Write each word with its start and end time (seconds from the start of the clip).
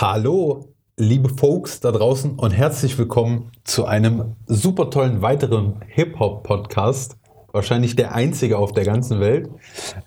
Hallo, 0.00 0.74
liebe 0.96 1.28
Folks 1.28 1.80
da 1.80 1.90
draußen 1.90 2.36
und 2.36 2.52
herzlich 2.52 2.96
willkommen 2.98 3.50
zu 3.64 3.84
einem 3.84 4.36
super 4.46 4.90
tollen 4.90 5.22
weiteren 5.22 5.80
Hip-Hop-Podcast. 5.88 7.16
Wahrscheinlich 7.50 7.96
der 7.96 8.14
einzige 8.14 8.58
auf 8.58 8.70
der 8.70 8.84
ganzen 8.84 9.18
Welt. 9.18 9.50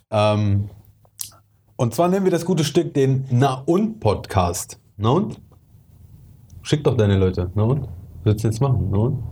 Ähm, 0.10 0.70
und 1.76 1.94
zwar 1.94 2.08
nennen 2.08 2.24
wir 2.24 2.32
das 2.32 2.46
gute 2.46 2.64
Stück 2.64 2.94
den 2.94 3.26
Na 3.32 3.64
und 3.66 4.00
Podcast. 4.00 4.80
Na 4.96 5.09
und? 5.09 5.41
Schick 6.62 6.86
doch 6.86 6.96
deine 6.96 7.18
Leute. 7.18 7.52
Na 7.54 7.64
und? 7.64 7.89
Willst 8.23 8.46
du 8.46 8.48
jetzt 8.48 8.62
machen? 8.62 8.88
Na 8.92 8.98
und? 8.98 9.23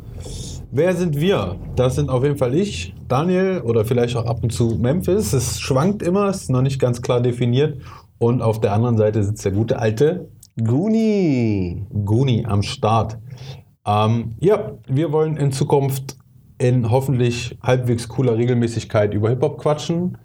Wer 0.71 0.93
sind 0.93 1.21
wir? 1.21 1.55
Das 1.77 1.95
sind 1.95 2.09
auf 2.09 2.23
jeden 2.23 2.37
Fall 2.37 2.53
ich, 2.53 2.93
Daniel 3.07 3.61
oder 3.61 3.85
vielleicht 3.85 4.17
auch 4.17 4.25
ab 4.25 4.43
und 4.43 4.51
zu 4.51 4.77
Memphis. 4.77 5.31
Es 5.31 5.61
schwankt 5.61 6.03
immer, 6.03 6.29
ist 6.29 6.49
noch 6.49 6.61
nicht 6.61 6.79
ganz 6.79 7.01
klar 7.01 7.21
definiert. 7.21 7.77
Und 8.17 8.41
auf 8.41 8.59
der 8.59 8.73
anderen 8.73 8.97
Seite 8.97 9.23
sitzt 9.23 9.45
der 9.45 9.53
gute 9.53 9.79
alte 9.79 10.27
Guni. 10.63 11.85
Guni 12.05 12.45
am 12.45 12.63
Start. 12.63 13.17
Ähm, 13.85 14.35
ja, 14.39 14.73
wir 14.87 15.11
wollen 15.11 15.37
in 15.37 15.51
Zukunft 15.51 16.17
in 16.57 16.91
hoffentlich 16.91 17.57
halbwegs 17.63 18.07
cooler 18.09 18.37
Regelmäßigkeit 18.37 19.13
über 19.13 19.29
Hip-Hop 19.29 19.57
quatschen, 19.59 20.17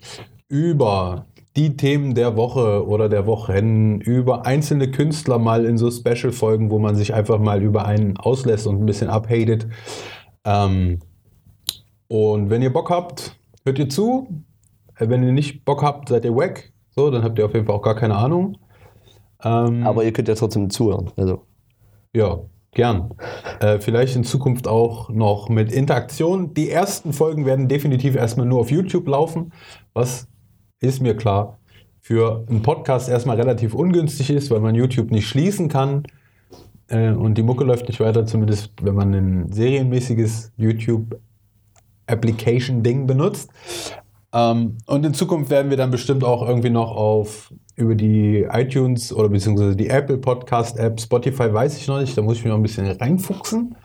über 0.49 1.27
die 1.57 1.77
Themen 1.77 2.15
der 2.15 2.37
Woche 2.37 2.87
oder 2.87 3.09
der 3.09 3.27
Wochen, 3.27 4.01
über 4.01 4.45
einzelne 4.45 4.91
Künstler 4.91 5.39
mal 5.39 5.65
in 5.65 5.79
so 5.79 5.91
Special-Folgen, 5.91 6.71
wo 6.71 6.81
man 6.81 6.97
sich 6.97 7.15
einfach 7.15 7.39
mal 7.39 7.63
über 7.63 7.87
einen 7.87 8.17
auslässt 8.17 8.67
und 8.67 8.83
ein 8.83 8.87
bisschen 8.87 9.09
abhatet. 9.09 9.69
Ähm, 10.45 10.99
und 12.09 12.51
wenn 12.51 12.63
ihr 12.63 12.73
Bock 12.73 12.91
habt, 12.91 13.37
hört 13.65 13.79
ihr 13.79 13.89
zu. 13.89 14.45
Äh, 14.97 15.09
Wenn 15.09 15.23
ihr 15.23 15.33
nicht 15.33 15.65
Bock 15.65 15.83
habt, 15.83 16.09
seid 16.09 16.25
ihr 16.25 16.37
weg. 16.37 16.73
So, 16.91 17.11
dann 17.11 17.23
habt 17.23 17.39
ihr 17.39 17.47
auf 17.47 17.55
jeden 17.55 17.67
Fall 17.67 17.77
auch 17.77 17.83
gar 17.83 17.97
keine 17.97 18.17
Ahnung. 18.17 18.57
Ähm, 19.45 19.87
Aber 19.87 20.05
ihr 20.05 20.13
könnt 20.13 20.29
ja 20.29 20.35
trotzdem 20.35 20.71
zuhören. 20.71 21.11
Also, 21.17 21.43
ja, 22.15 22.41
gern. 22.73 23.15
Äh, 23.61 23.79
vielleicht 23.79 24.17
in 24.17 24.25
Zukunft 24.25 24.67
auch 24.69 25.11
noch 25.11 25.49
mit 25.49 25.73
Interaktion. 25.73 26.55
Die 26.55 26.71
ersten 26.71 27.13
Folgen 27.13 27.47
werden 27.47 27.69
definitiv 27.69 28.17
erstmal 28.17 28.47
nur 28.47 28.61
auf 28.61 28.71
YouTube 28.71 29.07
laufen, 29.09 29.53
was 29.93 30.27
ist 30.81 31.01
mir 31.01 31.17
klar 31.17 31.59
für 32.01 32.45
einen 32.51 32.61
Podcast 32.61 33.09
erstmal 33.09 33.37
relativ 33.37 33.75
ungünstig 33.75 34.29
ist, 34.29 34.51
weil 34.51 34.61
man 34.61 34.75
YouTube 34.75 35.11
nicht 35.11 35.27
schließen 35.27 35.69
kann 35.69 36.03
äh, 36.89 37.11
und 37.11 37.39
die 37.39 37.43
Mucke 37.43 37.65
läuft 37.65 37.89
nicht 37.89 38.01
weiter, 38.01 38.27
zumindest 38.27 38.73
wenn 38.83 38.95
man 38.95 39.15
ein 39.15 39.53
serienmäßiges 39.53 40.53
YouTube 40.57 41.19
Application-Ding 42.07 43.07
benutzt. 43.07 43.51
Ähm, 44.35 44.79
und 44.87 45.07
in 45.07 45.15
Zukunft 45.15 45.51
werden 45.51 45.71
wir 45.71 45.77
dann 45.77 45.93
bestimmt 45.93 46.25
auch 46.25 46.47
irgendwie 46.47 46.71
noch 46.71 46.91
auf 46.91 47.53
über 47.77 47.95
die 47.95 48.47
iTunes 48.51 49.13
oder 49.13 49.29
beziehungsweise 49.29 49.77
die 49.77 49.89
Apple 49.89 50.19
Podcast 50.19 50.77
App, 50.77 51.01
Spotify 51.01 51.53
weiß 51.53 51.77
ich 51.79 51.89
noch 51.89 52.01
nicht, 52.01 52.17
da 52.17 52.23
muss 52.23 52.39
ich 52.39 52.45
mich 52.45 52.51
noch 52.51 52.59
ein 52.59 52.63
bisschen 52.63 52.87
reinfuchsen. 52.87 53.77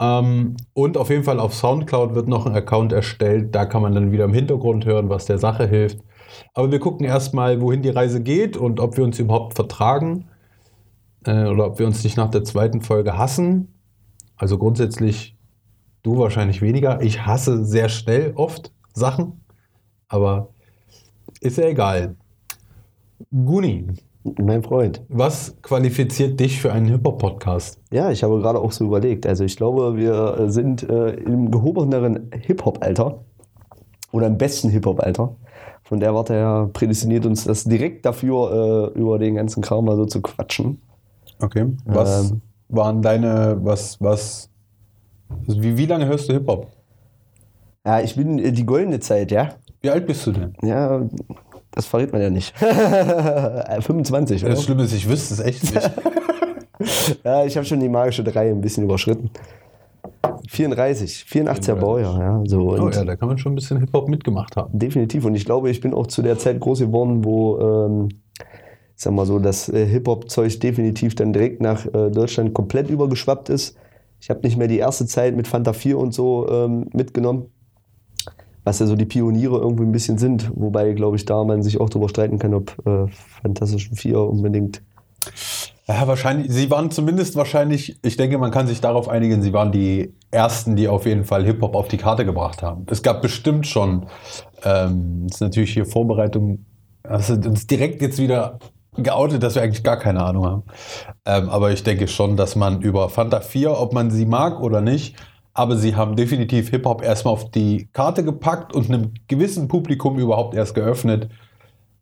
Ähm, 0.00 0.56
und 0.74 0.96
auf 0.96 1.10
jeden 1.10 1.24
Fall 1.24 1.40
auf 1.40 1.54
Soundcloud 1.54 2.14
wird 2.14 2.28
noch 2.28 2.46
ein 2.46 2.54
Account 2.54 2.92
erstellt, 2.92 3.54
da 3.54 3.66
kann 3.66 3.82
man 3.82 3.94
dann 3.94 4.12
wieder 4.12 4.24
im 4.24 4.34
Hintergrund 4.34 4.86
hören, 4.86 5.08
was 5.08 5.26
der 5.26 5.38
Sache 5.38 5.66
hilft. 5.66 5.98
Aber 6.54 6.70
wir 6.70 6.80
gucken 6.80 7.06
erstmal, 7.06 7.60
wohin 7.60 7.82
die 7.82 7.90
Reise 7.90 8.22
geht 8.22 8.56
und 8.56 8.80
ob 8.80 8.96
wir 8.96 9.04
uns 9.04 9.18
überhaupt 9.18 9.54
vertragen 9.54 10.28
äh, 11.24 11.46
oder 11.46 11.66
ob 11.66 11.78
wir 11.78 11.86
uns 11.86 12.02
nicht 12.02 12.16
nach 12.16 12.30
der 12.30 12.44
zweiten 12.44 12.80
Folge 12.80 13.16
hassen. 13.16 13.74
Also 14.36 14.58
grundsätzlich 14.58 15.36
du 16.02 16.18
wahrscheinlich 16.18 16.60
weniger. 16.60 17.00
Ich 17.00 17.24
hasse 17.24 17.64
sehr 17.64 17.88
schnell 17.88 18.32
oft 18.36 18.72
Sachen, 18.92 19.40
aber 20.08 20.48
ist 21.40 21.58
ja 21.58 21.66
egal. 21.66 22.16
Guni, 23.30 23.86
mein 24.38 24.62
Freund. 24.62 25.02
was 25.08 25.56
qualifiziert 25.62 26.38
dich 26.38 26.60
für 26.60 26.72
einen 26.72 26.86
Hip-Hop-Podcast? 26.86 27.80
Ja, 27.92 28.10
ich 28.10 28.22
habe 28.22 28.38
gerade 28.40 28.58
auch 28.58 28.72
so 28.72 28.84
überlegt. 28.84 29.26
Also, 29.26 29.44
ich 29.44 29.56
glaube, 29.56 29.96
wir 29.96 30.50
sind 30.50 30.82
äh, 30.88 31.10
im 31.14 31.50
gehobeneren 31.50 32.30
Hip-Hop-Alter. 32.32 33.24
Oder 34.12 34.26
im 34.28 34.38
besten 34.38 34.70
Hip-Hop-Alter. 34.70 35.34
Von 35.82 36.00
der 36.00 36.14
Warte 36.14 36.34
her 36.34 36.70
prädestiniert 36.72 37.26
uns 37.26 37.44
das 37.44 37.64
direkt 37.64 38.04
dafür, 38.06 38.92
äh, 38.94 38.98
über 38.98 39.18
den 39.18 39.34
ganzen 39.36 39.62
Kram 39.62 39.84
mal 39.84 39.96
so 39.96 40.04
zu 40.06 40.20
quatschen. 40.20 40.80
Okay. 41.40 41.66
Was 41.84 42.30
Ähm. 42.30 42.40
waren 42.68 43.02
deine, 43.02 43.58
was, 43.62 44.00
was, 44.00 44.50
wie, 45.46 45.76
wie 45.76 45.86
lange 45.86 46.06
hörst 46.06 46.28
du 46.28 46.32
Hip-Hop? 46.32 46.68
Ja, 47.84 48.00
ich 48.00 48.16
bin 48.16 48.38
äh, 48.38 48.52
die 48.52 48.66
goldene 48.66 49.00
Zeit, 49.00 49.30
ja. 49.30 49.50
Wie 49.86 49.90
alt 49.90 50.04
bist 50.04 50.26
du 50.26 50.32
denn? 50.32 50.52
Ja, 50.64 51.00
das 51.70 51.86
verrät 51.86 52.12
man 52.12 52.20
ja 52.20 52.28
nicht. 52.28 52.52
Äh, 52.60 53.80
25, 53.80 54.44
oder? 54.44 54.54
Das 54.54 54.64
Schlimme 54.64 54.82
ist, 54.82 54.92
ich 54.92 55.08
wüsste 55.08 55.34
es 55.34 55.40
echt 55.40 55.62
nicht. 55.74 55.90
Ja, 57.24 57.44
ich 57.44 57.56
habe 57.56 57.64
schon 57.64 57.78
die 57.80 57.88
magische 57.88 58.24
3 58.24 58.50
ein 58.50 58.60
bisschen 58.60 58.84
überschritten. 58.84 59.30
34, 60.48 61.24
84er 61.30 61.74
Baujahr, 61.76 62.20
ja. 62.20 62.42
So, 62.46 62.72
oh 62.72 62.90
ja, 62.90 63.04
da 63.04 63.16
kann 63.16 63.28
man 63.28 63.38
schon 63.38 63.52
ein 63.52 63.54
bisschen 63.54 63.78
Hip-Hop 63.78 64.08
mitgemacht 64.08 64.56
haben. 64.56 64.76
Definitiv. 64.76 65.24
Und 65.24 65.36
ich 65.36 65.44
glaube, 65.44 65.70
ich 65.70 65.80
bin 65.80 65.94
auch 65.94 66.08
zu 66.08 66.20
der 66.20 66.36
Zeit 66.36 66.60
groß 66.60 66.80
geworden, 66.80 67.24
wo, 67.24 67.58
ähm, 67.60 68.08
ich 68.40 69.02
sag 69.02 69.14
mal 69.14 69.24
so, 69.24 69.38
das 69.38 69.68
äh, 69.68 69.86
Hip-Hop-Zeug 69.86 70.58
definitiv 70.60 71.14
dann 71.14 71.32
direkt 71.32 71.62
nach 71.62 71.86
äh, 71.86 72.10
Deutschland 72.10 72.52
komplett 72.52 72.90
übergeschwappt 72.90 73.48
ist. 73.48 73.76
Ich 74.20 74.30
habe 74.30 74.40
nicht 74.42 74.58
mehr 74.58 74.68
die 74.68 74.78
erste 74.78 75.06
Zeit 75.06 75.36
mit 75.36 75.46
Fanta 75.46 75.72
4 75.72 75.96
und 75.96 76.12
so 76.12 76.48
ähm, 76.50 76.90
mitgenommen, 76.92 77.46
was 78.66 78.80
ja 78.80 78.86
so 78.86 78.96
die 78.96 79.04
Pioniere 79.04 79.58
irgendwie 79.58 79.84
ein 79.84 79.92
bisschen 79.92 80.18
sind. 80.18 80.50
Wobei, 80.56 80.92
glaube 80.92 81.16
ich, 81.16 81.24
da 81.24 81.44
man 81.44 81.62
sich 81.62 81.80
auch 81.80 81.88
darüber 81.88 82.08
streiten 82.08 82.40
kann, 82.40 82.52
ob 82.52 82.76
äh, 82.84 83.06
Fantastischen 83.40 83.96
4 83.96 84.18
unbedingt. 84.18 84.82
Ja, 85.86 86.08
wahrscheinlich, 86.08 86.50
sie 86.50 86.68
waren 86.68 86.90
zumindest 86.90 87.36
wahrscheinlich, 87.36 87.96
ich 88.02 88.16
denke, 88.16 88.38
man 88.38 88.50
kann 88.50 88.66
sich 88.66 88.80
darauf 88.80 89.08
einigen, 89.08 89.40
sie 89.40 89.52
waren 89.52 89.70
die 89.70 90.12
ersten, 90.32 90.74
die 90.74 90.88
auf 90.88 91.06
jeden 91.06 91.22
Fall 91.22 91.44
Hip-Hop 91.44 91.76
auf 91.76 91.86
die 91.86 91.96
Karte 91.96 92.24
gebracht 92.24 92.60
haben. 92.64 92.86
Es 92.90 93.04
gab 93.04 93.22
bestimmt 93.22 93.68
schon, 93.68 94.06
ähm, 94.64 95.26
ist 95.30 95.40
natürlich 95.40 95.72
hier 95.72 95.86
Vorbereitung, 95.86 96.64
das 97.04 97.30
ist 97.30 97.46
uns 97.46 97.68
direkt 97.68 98.02
jetzt 98.02 98.18
wieder 98.18 98.58
geoutet, 98.96 99.44
dass 99.44 99.54
wir 99.54 99.62
eigentlich 99.62 99.84
gar 99.84 99.96
keine 99.96 100.24
Ahnung 100.24 100.44
haben. 100.44 100.62
Ähm, 101.24 101.48
aber 101.50 101.70
ich 101.70 101.84
denke 101.84 102.08
schon, 102.08 102.36
dass 102.36 102.56
man 102.56 102.82
über 102.82 103.10
Fanta 103.10 103.38
4, 103.38 103.78
ob 103.78 103.92
man 103.92 104.10
sie 104.10 104.26
mag 104.26 104.60
oder 104.60 104.80
nicht, 104.80 105.14
aber 105.56 105.78
sie 105.78 105.96
haben 105.96 106.16
definitiv 106.16 106.68
Hip-Hop 106.68 107.02
erstmal 107.02 107.32
auf 107.32 107.50
die 107.50 107.88
Karte 107.94 108.22
gepackt 108.22 108.74
und 108.74 108.90
einem 108.90 109.14
gewissen 109.26 109.68
Publikum 109.68 110.18
überhaupt 110.18 110.54
erst 110.54 110.74
geöffnet, 110.74 111.30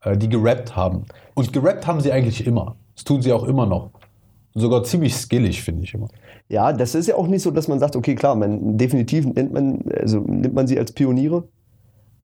äh, 0.01 0.17
die 0.17 0.29
gerappt 0.29 0.75
haben. 0.75 1.05
Und 1.35 1.53
gerappt 1.53 1.87
haben 1.87 2.01
sie 2.01 2.11
eigentlich 2.11 2.49
immer. 2.49 2.75
Das 2.97 3.05
tun 3.05 3.23
sie 3.23 3.33
auch 3.33 3.45
immer 3.45 3.65
noch. 3.65 3.91
Sogar 4.57 4.83
ziemlich 4.83 5.15
skillig, 5.17 5.63
finde 5.63 5.85
ich 5.85 5.95
immer. 5.95 6.09
Ja, 6.49 6.73
das 6.73 6.97
ist 6.97 7.07
ja 7.07 7.15
auch 7.15 7.29
nicht 7.29 7.43
so, 7.43 7.53
dass 7.53 7.69
man 7.69 7.79
sagt, 7.79 7.95
okay, 7.95 8.17
klar, 8.17 8.35
man, 8.35 8.77
definitiv 8.77 9.25
nennt 9.25 9.53
man, 9.53 9.85
also 10.01 10.19
nimmt 10.19 10.55
man 10.55 10.67
sie 10.67 10.77
als 10.77 10.91
Pioniere. 10.91 11.45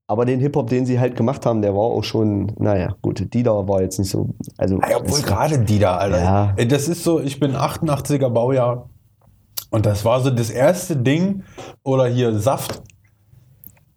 Aber 0.07 0.25
den 0.25 0.41
Hip-Hop, 0.41 0.69
den 0.69 0.85
sie 0.85 0.99
halt 0.99 1.15
gemacht 1.15 1.45
haben, 1.45 1.61
der 1.61 1.73
war 1.73 1.83
auch 1.83 2.03
schon, 2.03 2.51
naja, 2.57 2.93
gut, 3.01 3.33
Dida 3.33 3.69
war 3.69 3.81
jetzt 3.81 3.99
nicht 3.99 4.09
so. 4.09 4.31
Also, 4.57 4.81
Ja, 4.81 4.97
obwohl 4.97 5.21
gerade 5.21 5.59
die 5.59 5.79
da, 5.79 5.95
Alter. 5.95 6.53
Ja. 6.57 6.65
Das 6.65 6.89
ist 6.89 7.05
so, 7.05 7.21
ich 7.21 7.39
bin 7.39 7.55
88er 7.55 8.29
Baujahr 8.29 8.89
und 9.71 9.85
das 9.85 10.05
war 10.05 10.19
so 10.19 10.29
das 10.29 10.49
erste 10.49 10.95
Ding. 10.95 11.43
Oder 11.83 12.05
hier 12.05 12.37
Saft. 12.37 12.83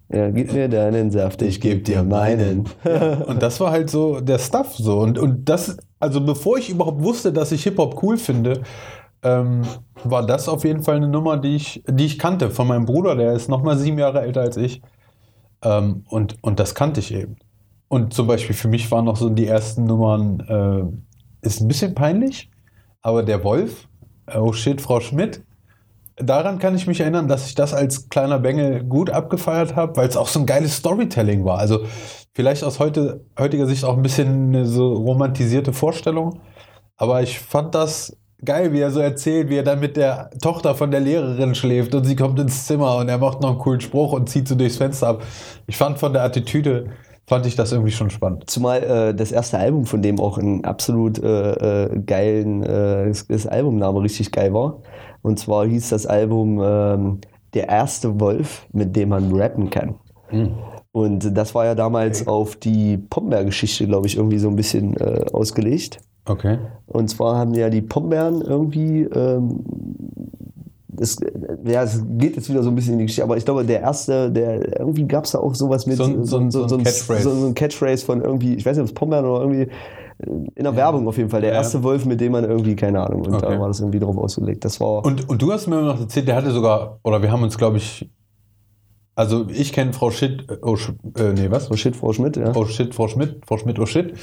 Ja, 0.08 0.30
gib 0.30 0.52
mir 0.52 0.68
deinen 0.68 1.10
Saft, 1.10 1.42
ich 1.42 1.60
geb 1.60 1.84
dir 1.84 2.04
meinen. 2.04 2.68
Und 3.26 3.42
das 3.42 3.58
war 3.60 3.72
halt 3.72 3.90
so 3.90 4.20
der 4.20 4.38
Stuff 4.38 4.74
so. 4.76 5.00
Und, 5.00 5.18
und 5.18 5.48
das, 5.48 5.76
also 5.98 6.24
bevor 6.24 6.56
ich 6.58 6.70
überhaupt 6.70 7.02
wusste, 7.02 7.32
dass 7.32 7.50
ich 7.50 7.64
Hip-Hop 7.64 8.02
cool 8.02 8.16
finde, 8.16 8.62
ähm, 9.22 9.62
war 10.04 10.24
das 10.24 10.48
auf 10.48 10.64
jeden 10.64 10.82
Fall 10.82 10.96
eine 10.96 11.08
Nummer, 11.08 11.36
die 11.38 11.56
ich, 11.56 11.82
die 11.88 12.04
ich 12.04 12.18
kannte 12.18 12.50
von 12.50 12.68
meinem 12.68 12.84
Bruder, 12.84 13.16
der 13.16 13.32
ist 13.32 13.48
nochmal 13.48 13.76
sieben 13.76 13.98
Jahre 13.98 14.20
älter 14.20 14.42
als 14.42 14.56
ich. 14.56 14.80
Ähm, 15.62 16.04
und, 16.08 16.36
und 16.42 16.60
das 16.60 16.76
kannte 16.76 17.00
ich 17.00 17.12
eben. 17.12 17.36
Und 17.88 18.14
zum 18.14 18.28
Beispiel 18.28 18.54
für 18.54 18.68
mich 18.68 18.88
waren 18.92 19.06
noch 19.06 19.16
so 19.16 19.28
die 19.28 19.46
ersten 19.46 19.84
Nummern, 19.84 20.40
äh, 21.42 21.46
ist 21.46 21.60
ein 21.60 21.68
bisschen 21.68 21.94
peinlich, 21.94 22.50
aber 23.02 23.22
der 23.24 23.42
Wolf, 23.42 23.88
äh, 24.26 24.38
oh 24.38 24.52
shit, 24.52 24.80
Frau 24.80 25.00
Schmidt, 25.00 25.42
daran 26.16 26.58
kann 26.58 26.74
ich 26.74 26.86
mich 26.86 27.00
erinnern, 27.00 27.28
dass 27.28 27.46
ich 27.46 27.54
das 27.54 27.74
als 27.74 28.08
kleiner 28.08 28.38
Bengel 28.38 28.84
gut 28.84 29.10
abgefeiert 29.10 29.76
habe, 29.76 29.96
weil 29.96 30.08
es 30.08 30.16
auch 30.16 30.28
so 30.28 30.40
ein 30.40 30.46
geiles 30.46 30.76
Storytelling 30.76 31.44
war. 31.44 31.58
Also 31.58 31.80
vielleicht 32.34 32.64
aus 32.64 32.78
heute, 32.78 33.24
heutiger 33.38 33.66
Sicht 33.66 33.84
auch 33.84 33.96
ein 33.96 34.02
bisschen 34.02 34.48
eine 34.48 34.66
so 34.66 34.92
romantisierte 34.92 35.72
Vorstellung, 35.72 36.40
aber 36.96 37.22
ich 37.22 37.40
fand 37.40 37.74
das 37.74 38.16
geil, 38.44 38.72
wie 38.72 38.80
er 38.80 38.90
so 38.90 39.00
erzählt, 39.00 39.48
wie 39.48 39.56
er 39.56 39.62
dann 39.62 39.80
mit 39.80 39.96
der 39.96 40.30
Tochter 40.42 40.74
von 40.74 40.90
der 40.90 41.00
Lehrerin 41.00 41.54
schläft 41.54 41.94
und 41.94 42.04
sie 42.04 42.16
kommt 42.16 42.38
ins 42.38 42.66
Zimmer 42.66 42.96
und 42.96 43.08
er 43.08 43.18
macht 43.18 43.40
noch 43.40 43.50
einen 43.50 43.58
coolen 43.58 43.80
Spruch 43.80 44.12
und 44.12 44.28
zieht 44.28 44.48
so 44.48 44.54
durchs 44.54 44.76
Fenster 44.76 45.08
ab. 45.08 45.22
Ich 45.66 45.76
fand 45.76 45.98
von 45.98 46.12
der 46.12 46.22
Attitüde, 46.22 46.90
fand 47.26 47.46
ich 47.46 47.56
das 47.56 47.72
irgendwie 47.72 47.92
schon 47.92 48.10
spannend. 48.10 48.50
Zumal 48.50 48.82
äh, 48.82 49.14
das 49.14 49.32
erste 49.32 49.58
Album 49.58 49.86
von 49.86 50.02
dem 50.02 50.20
auch 50.20 50.38
ein 50.38 50.64
absolut 50.64 51.18
äh, 51.22 51.84
äh, 51.84 52.00
geilen, 52.00 52.62
äh, 52.62 53.12
das 53.28 53.46
Albumname 53.46 54.02
richtig 54.02 54.30
geil 54.30 54.52
war. 54.52 54.82
Und 55.24 55.38
zwar 55.38 55.66
hieß 55.66 55.88
das 55.88 56.06
Album 56.06 56.60
ähm, 56.62 57.18
Der 57.54 57.68
erste 57.68 58.20
Wolf, 58.20 58.66
mit 58.72 58.94
dem 58.94 59.08
man 59.08 59.32
rappen 59.34 59.70
kann. 59.70 59.94
Und 60.92 61.36
das 61.36 61.54
war 61.54 61.64
ja 61.64 61.74
damals 61.74 62.26
auf 62.26 62.56
die 62.56 62.98
Pombeer-Geschichte, 62.98 63.86
glaube 63.86 64.06
ich, 64.06 64.16
irgendwie 64.16 64.38
so 64.38 64.48
ein 64.48 64.56
bisschen 64.56 64.96
äh, 64.96 65.24
ausgelegt. 65.32 65.98
Okay. 66.26 66.58
Und 66.86 67.08
zwar 67.08 67.36
haben 67.36 67.54
ja 67.54 67.70
die 67.70 67.82
Pombeeren 67.82 68.40
irgendwie, 68.42 69.02
ähm, 69.02 69.60
das, 70.88 71.16
ja, 71.64 71.82
es 71.82 72.02
geht 72.18 72.36
jetzt 72.36 72.48
wieder 72.48 72.62
so 72.62 72.70
ein 72.70 72.74
bisschen 72.74 72.94
in 72.94 72.98
die 73.00 73.04
Geschichte, 73.06 73.24
aber 73.24 73.36
ich 73.36 73.44
glaube, 73.44 73.64
der 73.64 73.80
erste, 73.80 74.30
der 74.30 74.78
irgendwie 74.80 75.06
gab 75.06 75.24
es 75.24 75.32
da 75.32 75.38
auch 75.38 75.54
sowas 75.54 75.86
mit 75.86 75.96
So 75.96 76.04
ein- 76.04 76.24
so 76.24 76.38
ein- 76.38 76.50
so 76.50 76.64
ein 76.64 76.82
Catchphrase. 76.84 77.22
so, 77.22 77.30
so 77.34 77.46
ein 77.46 77.54
Catchphrase 77.54 78.04
von 78.04 78.22
irgendwie, 78.22 78.54
ich 78.54 78.64
weiß 78.64 78.76
nicht, 78.76 78.82
ob 78.82 78.88
es 78.88 78.94
Pombeeren 78.94 79.26
oder 79.26 79.40
irgendwie 79.42 79.68
in 80.18 80.62
der 80.64 80.76
Werbung 80.76 81.06
auf 81.08 81.16
jeden 81.16 81.30
Fall. 81.30 81.40
Der 81.40 81.50
Ja. 81.50 81.56
erste 81.56 81.82
Wolf, 81.82 82.04
mit 82.06 82.20
dem 82.20 82.32
man 82.32 82.44
irgendwie, 82.44 82.76
keine 82.76 83.00
Ahnung, 83.04 83.26
und 83.26 83.34
Okay. 83.34 83.46
da 83.54 83.60
war 83.60 83.68
das 83.68 83.80
irgendwie 83.80 83.98
drauf 83.98 84.16
ausgelegt. 84.16 84.64
Das 84.64 84.80
war. 84.80 85.04
Und, 85.04 85.28
und 85.28 85.42
du 85.42 85.52
hast 85.52 85.66
mir 85.66 85.80
noch 85.82 86.00
erzählt, 86.00 86.28
der 86.28 86.36
hatte 86.36 86.50
sogar, 86.50 86.98
oder 87.02 87.20
wir 87.22 87.30
haben 87.32 87.42
uns, 87.42 87.58
glaube 87.58 87.78
ich, 87.78 88.08
also 89.16 89.46
ich 89.48 89.72
kenne 89.72 89.92
Frau 89.92 90.10
Schitt, 90.10 90.50
äh, 90.50 90.56
oh, 90.62 90.76
äh, 91.18 91.32
nee, 91.34 91.50
was? 91.50 91.70
oh 91.70 91.76
shit, 91.76 91.94
Frau 91.96 92.12
Schmidt, 92.12 92.36
ja. 92.36 92.52
Oh 92.54 92.64
shit, 92.64 92.94
Frau 92.94 93.06
Schmidt, 93.08 93.40
Frau 93.46 93.58
Schmidt, 93.58 93.78
oh 93.78 93.86
shit. 93.86 94.14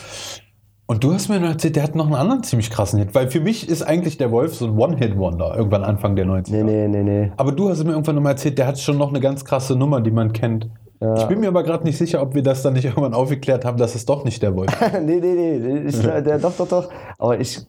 Und 0.85 1.05
du 1.05 1.13
hast 1.13 1.29
mir 1.29 1.39
noch 1.39 1.47
erzählt, 1.47 1.77
der 1.77 1.83
hat 1.83 1.95
noch 1.95 2.05
einen 2.07 2.15
anderen 2.15 2.43
ziemlich 2.43 2.69
krassen 2.69 2.99
Hit, 2.99 3.15
weil 3.15 3.29
für 3.29 3.39
mich 3.39 3.69
ist 3.69 3.81
eigentlich 3.81 4.17
der 4.17 4.29
Wolf 4.31 4.55
so 4.55 4.65
ein 4.65 4.77
One-Hit-Wonder, 4.77 5.55
irgendwann 5.55 5.85
Anfang 5.85 6.17
der 6.17 6.25
90er. 6.25 6.51
Nee, 6.51 6.63
nee, 6.63 6.87
nee, 6.89 7.03
nee. 7.03 7.31
Aber 7.37 7.53
du 7.53 7.69
hast 7.69 7.81
mir 7.85 7.91
irgendwann 7.91 8.15
noch 8.15 8.21
mal 8.21 8.31
erzählt, 8.31 8.57
der 8.57 8.67
hat 8.67 8.77
schon 8.77 8.97
noch 8.97 9.07
eine 9.09 9.21
ganz 9.21 9.45
krasse 9.45 9.77
Nummer, 9.77 10.01
die 10.01 10.11
man 10.11 10.33
kennt. 10.33 10.69
Ich 11.17 11.25
bin 11.25 11.39
mir 11.39 11.47
aber 11.47 11.63
gerade 11.63 11.83
nicht 11.83 11.97
sicher, 11.97 12.21
ob 12.21 12.35
wir 12.35 12.43
das 12.43 12.61
dann 12.61 12.73
nicht 12.73 12.85
irgendwann 12.85 13.15
aufgeklärt 13.15 13.65
haben, 13.65 13.77
dass 13.77 13.95
es 13.95 14.05
doch 14.05 14.23
nicht 14.23 14.41
der 14.43 14.55
Wolf 14.55 14.69
ist. 14.81 15.01
nee, 15.01 15.19
nee, 15.19 15.57
nee. 15.59 15.87
Ich, 15.89 15.99
der, 15.99 16.37
doch, 16.37 16.53
doch, 16.55 16.67
doch. 16.67 16.89
Aber 17.17 17.39
ich 17.39 17.59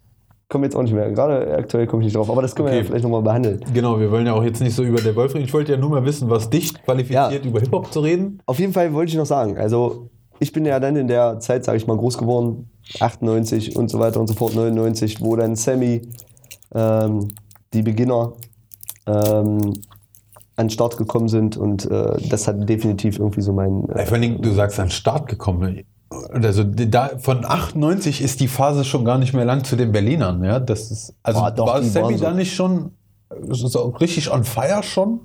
komme 0.51 0.67
jetzt 0.67 0.77
auch 0.77 0.83
nicht 0.83 0.93
mehr. 0.93 1.11
Gerade 1.13 1.55
aktuell 1.57 1.87
komme 1.87 2.03
ich 2.03 2.07
nicht 2.09 2.17
drauf. 2.17 2.29
Aber 2.29 2.43
das 2.43 2.55
können 2.55 2.67
wir 2.69 2.73
Okay. 2.73 2.81
ja 2.83 2.87
vielleicht 2.87 3.05
nochmal 3.05 3.23
behandeln. 3.23 3.61
Genau, 3.73 3.99
wir 3.99 4.11
wollen 4.11 4.27
ja 4.27 4.35
auch 4.35 4.45
jetzt 4.45 4.61
nicht 4.61 4.75
so 4.75 4.83
über 4.83 5.01
der 5.01 5.17
Wolf 5.17 5.35
reden. 5.35 5.47
Ich 5.47 5.55
wollte 5.55 5.73
ja 5.73 5.79
nur 5.79 5.89
mal 5.89 6.05
wissen, 6.05 6.29
was 6.29 6.51
dich 6.51 6.75
qualifiziert, 6.85 7.33
Ja. 7.33 7.39
über 7.51 7.61
Hip-Hop 7.61 7.91
zu 7.91 8.01
reden. 8.01 8.39
Auf 8.45 8.59
jeden 8.59 8.75
Fall 8.75 8.93
wollte 8.93 9.13
ich 9.13 9.17
noch 9.17 9.25
sagen, 9.25 9.57
also 9.57 10.11
ich 10.39 10.53
bin 10.53 10.67
ja 10.67 10.79
dann 10.79 10.97
in 10.97 11.07
der 11.09 11.41
Zeit, 11.41 11.65
sage 11.65 11.79
ich 11.79 11.87
mal, 11.87 11.97
groß 11.97 12.19
geworden, 12.19 12.69
98 13.01 13.77
und 13.77 13.91
so 13.91 13.99
weiter 13.99 14.21
und 14.21 14.27
so 14.27 14.35
fort, 14.35 14.55
99, 14.55 15.23
wo 15.23 15.37
dann 15.37 15.57
Sammy, 15.57 16.03
ähm, 16.75 17.29
die 17.73 17.81
Beginner, 17.83 18.35
ähm, 19.07 19.73
an 20.63 20.67
den 20.69 20.73
Start 20.73 20.97
gekommen 20.97 21.29
sind 21.29 21.57
und 21.59 21.91
äh, 21.91 22.17
das 22.31 22.49
hat 22.49 22.69
definitiv 22.69 23.19
irgendwie 23.19 23.43
so 23.43 23.53
mein... 23.53 23.89
Äh, 23.91 24.07
Vor 24.07 24.15
allen 24.15 24.23
Dingen, 24.23 24.43
du 24.43 24.51
sagst 24.53 24.81
an 24.81 24.87
den 24.87 24.93
Start 24.93 25.29
gekommen. 25.29 25.83
Also 26.33 26.65
da, 26.65 27.11
von 27.19 27.45
98 27.45 28.23
ist 28.23 28.41
die 28.41 28.49
Phase 28.49 28.85
schon 28.85 29.05
gar 29.05 29.19
nicht 29.19 29.33
mehr 29.35 29.45
lang 29.45 29.65
zu 29.65 29.77
den 29.77 29.93
Berlinern. 29.93 30.43
Ja? 30.45 30.59
Das 30.61 30.91
ist, 30.91 31.15
also 31.23 31.41
Boah, 31.41 31.51
doch, 31.51 31.67
war 31.67 31.83
Sammy 31.83 32.17
so- 32.17 32.25
da 32.25 32.33
nicht 32.33 32.55
schon 32.55 32.93
so 33.49 33.89
richtig 34.01 34.31
on 34.33 34.45
fire 34.45 34.83
schon? 34.83 35.21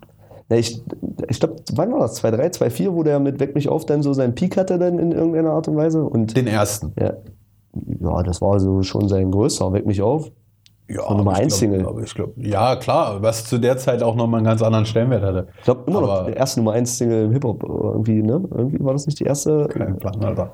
na, 0.50 0.56
ich 0.56 0.81
ich 1.30 1.40
glaube, 1.42 1.57
wann 1.74 1.92
war 1.92 2.00
das? 2.00 2.24
2-3, 2.24 2.57
2-4, 2.57 2.94
wo 2.94 3.04
der 3.04 3.19
mit 3.19 3.40
Weck 3.42 3.54
mich 3.54 3.68
auf 3.68 3.86
dann 3.86 4.01
so 4.01 4.13
seinen 4.13 4.33
Peak 4.33 4.56
hatte 4.56 4.80
dann 4.80 4.98
in 4.98 5.12
irgendeiner 5.12 5.51
Art 5.51 5.68
und 5.68 5.75
Weise 5.75 6.04
und 6.04 6.38
Den 6.38 6.48
ersten. 6.48 6.94
ja, 6.98 7.13
ja, 8.00 8.24
das 8.24 8.42
war 8.42 8.57
so 8.62 8.81
schon 8.81 9.10
sein 9.10 9.30
größter, 9.30 9.74
Weck 9.74 9.86
mich 9.86 10.01
auf. 10.01 10.31
Ja, 10.89 11.04
Von 11.04 11.18
Nummer 11.18 11.31
aber 11.31 11.39
ich 11.39 11.44
eins 11.45 11.60
glaub- 11.60 11.72
Single. 11.72 11.88
aber 11.88 12.01
ich 12.01 12.16
glaub, 12.16 12.30
ja, 12.38 12.75
klar, 12.78 13.22
was 13.22 13.44
zu 13.45 13.57
der 13.57 13.78
Zeit 13.78 14.01
auch 14.04 14.16
nochmal 14.16 14.38
einen 14.39 14.45
ganz 14.48 14.62
anderen 14.62 14.86
Stellenwert 14.86 15.22
hatte. 15.24 15.48
Ich 15.57 15.63
glaube 15.66 15.84
immer 15.88 16.00
noch 16.01 16.10
Aber- 16.10 16.25
der 16.28 16.38
erste 16.38 16.62
Nummer 16.62 16.72
1 16.74 16.98
Single 16.98 17.25
im 17.25 17.31
Hip-Hop 17.34 17.62
irgendwie, 17.63 18.22
ne? 18.24 18.42
Irgendwie 18.56 18.84
war 18.84 18.94
das 18.94 19.06
nicht 19.06 19.19
die 19.19 19.25
erste? 19.25 19.68
Kein 19.68 19.98
Plan, 19.98 20.24
Alter. 20.24 20.51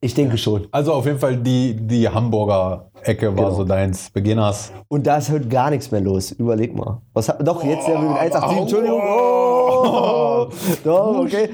Ich 0.00 0.14
denke 0.14 0.38
schon. 0.38 0.66
Also 0.70 0.92
auf 0.92 1.04
jeden 1.06 1.18
Fall 1.18 1.36
die, 1.36 1.74
die 1.74 2.08
Hamburger 2.08 2.90
Ecke 3.02 3.28
war 3.28 3.44
Genau. 3.46 3.50
so 3.56 3.64
deins 3.64 4.10
Beginners. 4.10 4.72
Und 4.88 5.06
da 5.06 5.16
ist 5.16 5.30
heute 5.30 5.48
gar 5.48 5.70
nichts 5.70 5.90
mehr 5.90 6.00
los. 6.00 6.30
Überleg 6.32 6.76
mal. 6.76 7.00
Was 7.12 7.28
hat, 7.28 7.46
doch, 7.46 7.62
jetzt 7.64 7.88
der 7.88 7.98
mit 7.98 8.08
187, 8.10 8.42
au, 8.42 8.62
Entschuldigung. 8.62 9.00
oh. 9.02 9.60
Oh, 9.82 10.48
doch, 10.84 11.18
okay. 11.20 11.48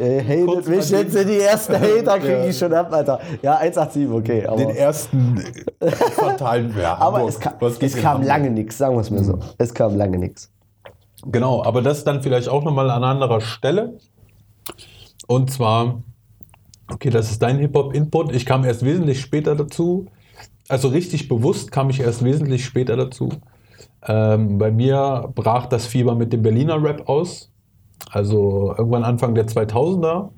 Äh, 0.00 0.22
hatet 0.22 0.68
mich 0.68 0.90
jetzt 0.90 1.14
in 1.16 1.28
die 1.28 1.38
ersten 1.40 1.74
Hater 1.80 2.18
kriege 2.18 2.32
Ja. 2.32 2.44
ich 2.46 2.58
schon 2.58 2.72
ab, 2.72 2.92
Alter. 2.92 3.18
Ja, 3.42 3.56
187, 3.56 4.08
okay. 4.10 4.46
Aber, 4.46 4.56
Den 4.56 4.70
ersten 4.70 5.42
fatalen 6.12 6.74
ja, 6.80 6.96
aber 7.00 7.26
es, 7.26 7.38
kam, 7.40 7.54
geht 7.58 7.82
es 7.82 7.96
kam 7.96 8.22
lange 8.22 8.50
nichts, 8.50 8.78
sagen 8.78 8.94
wir 8.96 9.00
es 9.00 9.10
mir 9.10 9.24
so. 9.24 9.38
Es 9.58 9.72
kam 9.74 9.96
lange 9.96 10.18
nichts. 10.18 10.50
Genau, 11.26 11.62
aber 11.64 11.82
das 11.82 12.04
dann 12.04 12.22
vielleicht 12.22 12.48
auch 12.48 12.62
nochmal 12.62 12.90
an 12.90 13.04
anderer 13.04 13.40
Stelle. 13.40 13.98
Und 15.26 15.50
zwar, 15.50 16.02
okay, 16.92 17.10
das 17.10 17.30
ist 17.30 17.42
dein 17.42 17.58
Hip-Hop-Input. 17.58 18.34
Ich 18.34 18.46
kam 18.46 18.64
erst 18.64 18.84
wesentlich 18.84 19.20
später 19.20 19.54
dazu. 19.54 20.06
Also 20.68 20.88
richtig 20.88 21.28
bewusst 21.28 21.72
kam 21.72 21.90
ich 21.90 22.00
erst 22.00 22.24
wesentlich 22.24 22.64
später 22.64 22.96
dazu. 22.96 23.30
Ähm, 24.06 24.58
bei 24.58 24.70
mir 24.70 25.30
brach 25.34 25.66
das 25.66 25.86
Fieber 25.86 26.14
mit 26.14 26.32
dem 26.32 26.42
Berliner 26.42 26.82
Rap 26.82 27.08
aus. 27.08 27.50
Also 28.10 28.74
irgendwann 28.76 29.04
Anfang 29.04 29.34
der 29.34 29.46
2000er. 29.46 30.30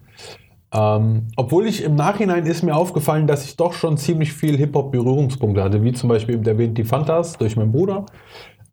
Ähm, 0.74 1.28
obwohl 1.36 1.66
ich 1.66 1.84
im 1.84 1.94
Nachhinein 1.94 2.46
ist 2.46 2.62
mir 2.62 2.74
aufgefallen, 2.74 3.26
dass 3.26 3.44
ich 3.44 3.56
doch 3.56 3.74
schon 3.74 3.98
ziemlich 3.98 4.32
viel 4.32 4.56
Hip-Hop-Berührungspunkte 4.56 5.62
hatte, 5.62 5.84
wie 5.84 5.92
zum 5.92 6.08
Beispiel 6.08 6.36
eben 6.36 6.46
erwähnt 6.46 6.78
die 6.78 6.84
Fantas 6.84 7.36
durch 7.36 7.56
meinen 7.56 7.72
Bruder, 7.72 8.06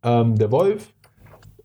ähm, 0.02 0.36
der 0.36 0.50
Wolf. 0.52 0.94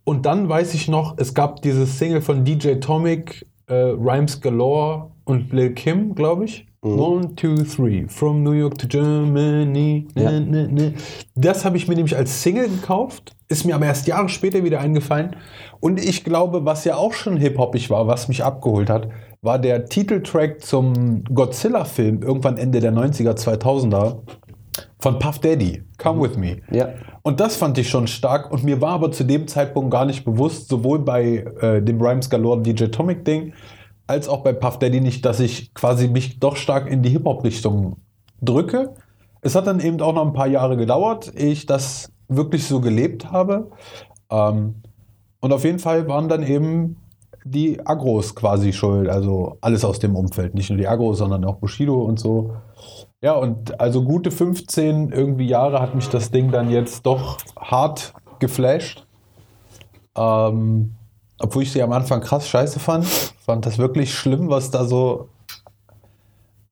Und 0.03 0.27
dann 0.27 0.49
weiß 0.49 0.75
ich 0.75 0.89
noch, 0.89 1.15
es 1.19 1.35
gab 1.35 1.63
dieses 1.63 1.99
Single 1.99 2.21
von 2.21 2.45
DJ 2.45 2.75
Tomic, 2.75 3.47
äh, 3.69 3.75
Rhymes 3.75 4.41
Galore 4.41 5.14
und 5.25 5.53
Lil 5.53 5.75
Kim, 5.75 6.15
glaube 6.15 6.44
ich. 6.44 6.67
One, 6.82 7.35
two, 7.35 7.62
three, 7.62 8.06
from 8.09 8.43
New 8.43 8.53
York 8.53 8.76
to 8.76 8.87
Germany. 8.87 10.06
Ja. 10.15 10.32
Ne, 10.32 10.41
ne, 10.43 10.69
ne. 10.69 10.94
Das 11.35 11.65
habe 11.65 11.79
ich 11.79 11.88
mir 11.88 11.94
nämlich 11.94 12.15
als 12.15 12.43
Single 12.43 12.69
gekauft, 12.69 13.35
ist 13.49 13.65
mir 13.65 13.75
aber 13.75 13.87
erst 13.87 14.06
Jahre 14.06 14.29
später 14.29 14.65
wieder 14.65 14.81
eingefallen. 14.81 15.37
Und 15.81 15.99
ich 15.99 16.25
glaube, 16.25 16.67
was 16.67 16.85
ja 16.85 16.97
auch 16.97 17.15
schon 17.15 17.38
hip-hoppig 17.38 17.88
war, 17.88 18.06
was 18.06 18.29
mich 18.29 18.44
abgeholt 18.44 18.91
hat, 18.91 19.09
war 19.41 19.59
der 19.59 19.87
Titeltrack 19.87 20.61
zum 20.62 21.25
Godzilla-Film 21.25 22.23
irgendwann 22.23 22.59
Ende 22.59 22.81
der 22.81 22.93
90er, 22.93 23.35
2000er 23.35 24.19
von 24.99 25.19
Puff 25.19 25.38
Daddy, 25.38 25.82
Come 25.99 26.23
With 26.23 26.37
Me. 26.37 26.59
Ja. 26.70 26.91
Und 27.23 27.41
das 27.41 27.56
fand 27.56 27.79
ich 27.79 27.88
schon 27.88 28.06
stark 28.06 28.50
und 28.53 28.65
mir 28.65 28.82
war 28.82 28.93
aber 28.93 29.11
zu 29.11 29.25
dem 29.25 29.49
Zeitpunkt 29.49 29.91
gar 29.91 30.05
nicht 30.05 30.25
bewusst, 30.25 30.69
sowohl 30.69 30.99
bei 30.99 31.44
äh, 31.61 31.81
dem 31.81 32.00
Rhymes 32.00 32.29
Galore 32.29 32.61
DJ 32.61 32.87
Tomic 32.87 33.25
Ding, 33.25 33.55
als 34.06 34.29
auch 34.29 34.43
bei 34.43 34.53
Puff 34.53 34.79
Daddy 34.79 35.01
nicht, 35.01 35.25
dass 35.25 35.41
ich 35.41 35.73
quasi 35.75 36.09
mich 36.09 36.41
doch 36.41 36.56
stark 36.56 36.89
in 36.91 37.03
die 37.03 37.11
Hip-Hop-Richtung 37.11 37.97
drücke. 38.43 38.95
Es 39.41 39.55
hat 39.55 39.67
dann 39.67 39.81
eben 39.81 40.01
auch 40.01 40.15
noch 40.15 40.27
ein 40.27 40.33
paar 40.33 40.47
Jahre 40.47 40.77
gedauert, 40.77 41.33
ehe 41.35 41.53
ich 41.53 41.67
das 41.67 42.12
wirklich 42.29 42.67
so 42.67 42.81
gelebt 42.81 43.31
habe. 43.31 43.71
Ähm, 44.31 44.83
und 45.41 45.53
auf 45.53 45.65
jeden 45.65 45.79
Fall 45.79 46.09
waren 46.09 46.29
dann 46.29 46.43
eben 46.43 46.97
die 47.45 47.87
Agros 47.87 48.35
quasi 48.35 48.73
schuld, 48.73 49.09
also 49.09 49.59
alles 49.61 49.85
aus 49.85 49.99
dem 49.99 50.17
Umfeld. 50.17 50.55
Nicht 50.55 50.71
nur 50.71 50.79
die 50.79 50.89
Agros, 50.89 51.19
sondern 51.19 51.45
auch 51.45 51.56
Bushido 51.56 52.03
und 52.03 52.19
so. 52.19 52.56
Ja, 53.21 53.33
und 53.33 53.79
also 53.81 54.03
gute 54.03 54.31
15 54.31 55.13
irgendwie 55.13 55.46
Jahre 55.46 55.81
hat 55.81 55.94
mich 55.94 56.08
das 56.08 56.31
Ding 56.31 56.51
dann 56.51 56.70
jetzt 56.70 57.05
doch 57.05 57.39
hart 57.58 58.15
geflasht. 58.39 59.06
Ähm, 60.17 60.94
obwohl 61.39 61.65
ich 61.65 61.73
sie 61.73 61.82
am 61.82 61.93
Anfang 61.93 62.20
krass 62.20 62.49
scheiße 62.49 62.81
fand. 62.81 63.33
Fand 63.44 63.67
das 63.67 63.79
wirklich 63.79 64.15
schlimm, 64.15 64.48
was 64.48 64.70
da 64.70 64.84
so. 64.86 65.29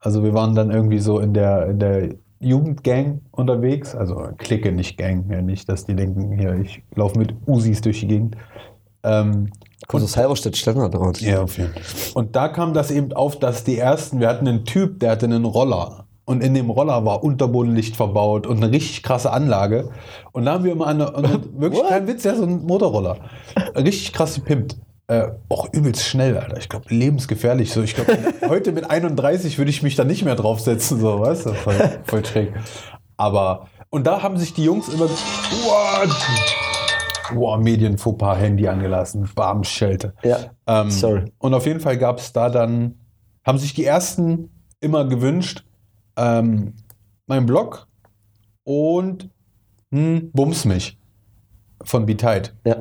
Also 0.01 0.25
wir 0.25 0.33
waren 0.33 0.55
dann 0.55 0.71
irgendwie 0.71 0.99
so 0.99 1.21
in 1.21 1.35
der, 1.35 1.67
in 1.67 1.79
der 1.79 2.15
Jugendgang 2.41 3.21
unterwegs. 3.31 3.95
Also 3.95 4.29
Clique, 4.39 4.73
nicht 4.73 4.97
Gang. 4.97 5.31
Ja, 5.31 5.43
nicht, 5.43 5.69
dass 5.69 5.85
die 5.85 5.95
denken, 5.95 6.33
hier, 6.39 6.55
ich 6.55 6.83
laufe 6.95 7.19
mit 7.19 7.35
Usis 7.47 7.83
durch 7.83 8.01
die 8.01 8.07
Gegend. 8.09 8.37
Ähm, 9.03 9.51
Kommt 9.87 10.03
aus 10.03 10.17
Halberstadt 10.17 10.57
Standard 10.57 10.95
raus. 10.95 11.21
ja, 11.21 11.43
auf 11.43 11.59
jeden 11.59 11.73
Fall. 11.73 11.83
Und 12.15 12.37
da 12.37 12.49
kam 12.49 12.73
das 12.73 12.91
eben 12.91 13.13
auf, 13.13 13.39
dass 13.39 13.65
die 13.65 13.77
ersten, 13.77 14.21
wir 14.21 14.29
hatten 14.29 14.49
einen 14.49 14.65
Typ, 14.65 14.99
der 15.01 15.11
hatte 15.11 15.27
einen 15.27 15.45
Roller. 15.45 16.07
Und 16.25 16.43
in 16.43 16.55
dem 16.55 16.71
Roller 16.71 17.05
war 17.05 17.23
Unterbodenlicht 17.23 17.97
verbaut 17.97 18.47
und 18.47 18.63
eine 18.63 18.73
richtig 18.73 19.03
krasse 19.03 19.31
Anlage. 19.31 19.91
Und 20.31 20.47
da 20.47 20.55
haben 20.55 20.65
wir 20.65 20.73
immer 20.73 20.87
eine, 20.87 21.15
eine 21.15 21.41
wirklich 21.53 21.83
kein 21.87 22.07
Witz, 22.07 22.23
der 22.23 22.37
so 22.37 22.45
ein 22.45 22.65
Motorroller. 22.65 23.19
Richtig 23.77 24.15
krass 24.15 24.37
gepimpt. 24.37 24.77
Äh, 25.09 25.29
auch 25.49 25.73
übelst 25.73 26.05
schnell, 26.05 26.39
Alter. 26.39 26.57
Ich 26.59 26.69
glaube, 26.69 26.87
lebensgefährlich. 26.89 27.73
So, 27.73 27.83
ich 27.83 27.95
glaube, 27.95 28.17
heute 28.49 28.73
mit 28.73 28.89
31 28.89 29.59
würde 29.59 29.71
ich 29.71 29.83
mich 29.83 29.97
da 29.97 30.05
nicht 30.05 30.25
mehr 30.25 30.37
draufsetzen, 30.37 31.01
so, 31.01 31.21
weißt 31.21 31.47
du? 31.47 31.55
Voll, 31.55 32.01
voll 32.05 32.25
schräg. 32.25 32.53
Aber, 33.17 33.69
und 33.91 34.07
da 34.07 34.23
haben 34.23 34.39
sich 34.39 34.55
die 34.55 34.65
Jungs 34.65 34.89
immer. 34.89 35.09
Boah, 37.35 37.59
Medienfauxpas, 37.59 38.37
Handy 38.37 38.69
angelassen, 38.69 39.29
bam, 39.35 39.65
Schelte. 39.65 40.15
Ja. 40.23 40.39
Ähm, 40.67 40.91
Sorry. 40.91 41.25
Und 41.39 41.55
auf 41.55 41.67
jeden 41.67 41.81
Fall 41.81 41.99
gab 41.99 42.19
es 42.19 42.33
da 42.33 42.49
dann, 42.49 42.99
haben 43.45 43.59
sich 43.59 43.75
die 43.75 43.85
ersten 43.85 44.51
immer 44.81 45.07
gewünscht, 45.07 45.65
ähm, 46.17 46.75
mein 47.27 47.47
Blog 47.47 47.89
und 48.65 49.31
hm, 49.91 50.31
Bums 50.33 50.65
mich 50.65 50.99
von 51.83 52.07
Beteid. 52.07 52.55
Ja. 52.65 52.77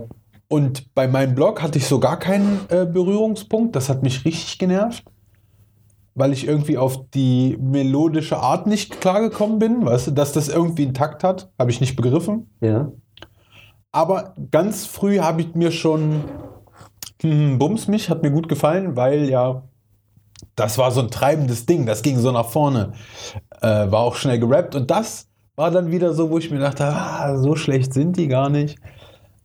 Und 0.52 0.94
bei 0.94 1.08
meinem 1.08 1.34
Blog 1.34 1.62
hatte 1.64 1.78
ich 1.78 1.88
so 1.88 2.02
gar 2.02 2.20
keinen 2.20 2.60
äh, 2.68 2.86
Berührungspunkt. 2.86 3.74
Das 3.74 3.88
hat 3.88 4.04
mich 4.04 4.26
richtig 4.26 4.60
genervt, 4.60 5.06
weil 6.14 6.34
ich 6.34 6.46
irgendwie 6.46 6.78
auf 6.78 7.10
die 7.12 7.58
melodische 7.62 8.36
Art 8.36 8.68
nicht 8.68 9.00
klargekommen 9.00 9.60
bin. 9.60 9.86
Weißt 9.86 10.08
du, 10.08 10.12
dass 10.12 10.34
das 10.34 10.50
irgendwie 10.50 10.84
einen 10.84 10.94
Takt 10.94 11.24
hat, 11.24 11.50
habe 11.58 11.72
ich 11.72 11.80
nicht 11.80 11.96
begriffen. 11.96 12.50
Ja. 12.60 12.92
Aber 13.94 14.36
ganz 14.52 14.86
früh 14.86 15.20
habe 15.20 15.40
ich 15.40 15.56
mir 15.56 15.72
schon 15.72 16.26
hm, 17.22 17.58
Bums 17.58 17.88
mich, 17.88 18.10
hat 18.10 18.22
mir 18.22 18.32
gut 18.32 18.50
gefallen, 18.50 18.98
weil 18.98 19.30
ja 19.30 19.64
das 20.56 20.78
war 20.78 20.92
so 20.92 21.00
ein 21.00 21.12
treibendes 21.12 21.66
Ding, 21.66 21.86
das 21.86 22.02
ging 22.02 22.18
so 22.18 22.32
nach 22.34 22.50
vorne. 22.50 22.92
Äh, 23.62 23.90
war 23.90 24.02
auch 24.02 24.16
schnell 24.16 24.40
gerappt 24.40 24.76
und 24.76 24.92
das 24.92 25.30
war 25.56 25.72
dann 25.72 25.92
wieder 25.92 26.14
so, 26.14 26.30
wo 26.30 26.40
ich 26.40 26.52
mir 26.52 26.60
dachte, 26.60 26.84
ah, 26.86 27.38
so 27.38 27.56
schlecht 27.56 27.94
sind 27.94 28.18
die 28.18 28.28
gar 28.28 28.50
nicht. 28.50 28.78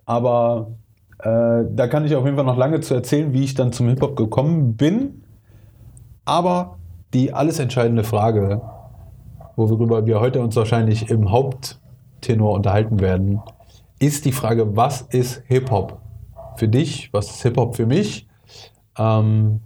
Aber 0.04 0.72
äh, 1.18 1.64
da 1.70 1.86
kann 1.88 2.04
ich 2.04 2.14
auf 2.14 2.24
jeden 2.24 2.36
Fall 2.36 2.44
noch 2.44 2.56
lange 2.56 2.80
zu 2.80 2.94
erzählen, 2.94 3.32
wie 3.32 3.44
ich 3.44 3.54
dann 3.54 3.72
zum 3.72 3.88
Hip-Hop 3.88 4.16
gekommen 4.16 4.76
bin. 4.76 5.22
Aber 6.24 6.78
die 7.14 7.32
alles 7.32 7.58
entscheidende 7.58 8.04
Frage, 8.04 8.60
worüber 9.54 10.06
wir 10.06 10.20
heute 10.20 10.40
uns 10.40 10.56
wahrscheinlich 10.56 11.10
im 11.10 11.30
Haupttenor 11.30 12.52
unterhalten 12.52 13.00
werden, 13.00 13.40
ist 13.98 14.24
die 14.24 14.32
Frage, 14.32 14.76
was 14.76 15.02
ist 15.02 15.42
Hip-Hop 15.46 16.00
für 16.56 16.68
dich? 16.68 17.10
Was 17.12 17.30
ist 17.30 17.42
Hip-Hop 17.42 17.76
für 17.76 17.86
mich? 17.86 18.26
Ähm, 18.98 19.60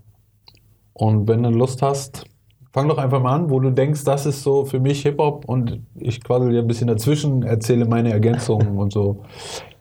und 0.92 1.28
wenn 1.28 1.42
du 1.42 1.50
Lust 1.50 1.82
hast, 1.82 2.24
fang 2.72 2.88
doch 2.88 2.98
einfach 2.98 3.20
mal 3.20 3.34
an, 3.34 3.50
wo 3.50 3.58
du 3.58 3.70
denkst, 3.70 4.04
das 4.04 4.26
ist 4.26 4.42
so 4.42 4.64
für 4.64 4.78
mich 4.78 5.02
Hip-Hop 5.02 5.46
und 5.46 5.82
ich 5.96 6.22
quassel 6.22 6.50
dir 6.50 6.60
ein 6.60 6.68
bisschen 6.68 6.86
dazwischen, 6.86 7.42
erzähle 7.42 7.86
meine 7.86 8.12
Ergänzungen 8.12 8.78
und 8.78 8.92
so. 8.92 9.24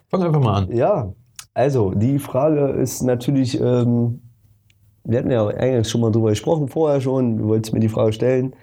Fang 0.08 0.22
einfach 0.24 0.40
mal 0.40 0.62
an. 0.62 0.72
Ja, 0.74 1.12
also 1.54 1.92
die 1.94 2.18
Frage 2.18 2.68
ist 2.80 3.02
natürlich, 3.02 3.60
ähm, 3.60 4.20
wir 5.04 5.18
hatten 5.18 5.30
ja 5.30 5.46
eigentlich 5.46 5.88
schon 5.88 6.00
mal 6.00 6.10
drüber 6.12 6.30
gesprochen, 6.30 6.68
vorher 6.68 7.00
schon, 7.00 7.38
du 7.38 7.48
wolltest 7.48 7.72
mir 7.74 7.80
die 7.80 7.88
Frage 7.88 8.12
stellen. 8.12 8.54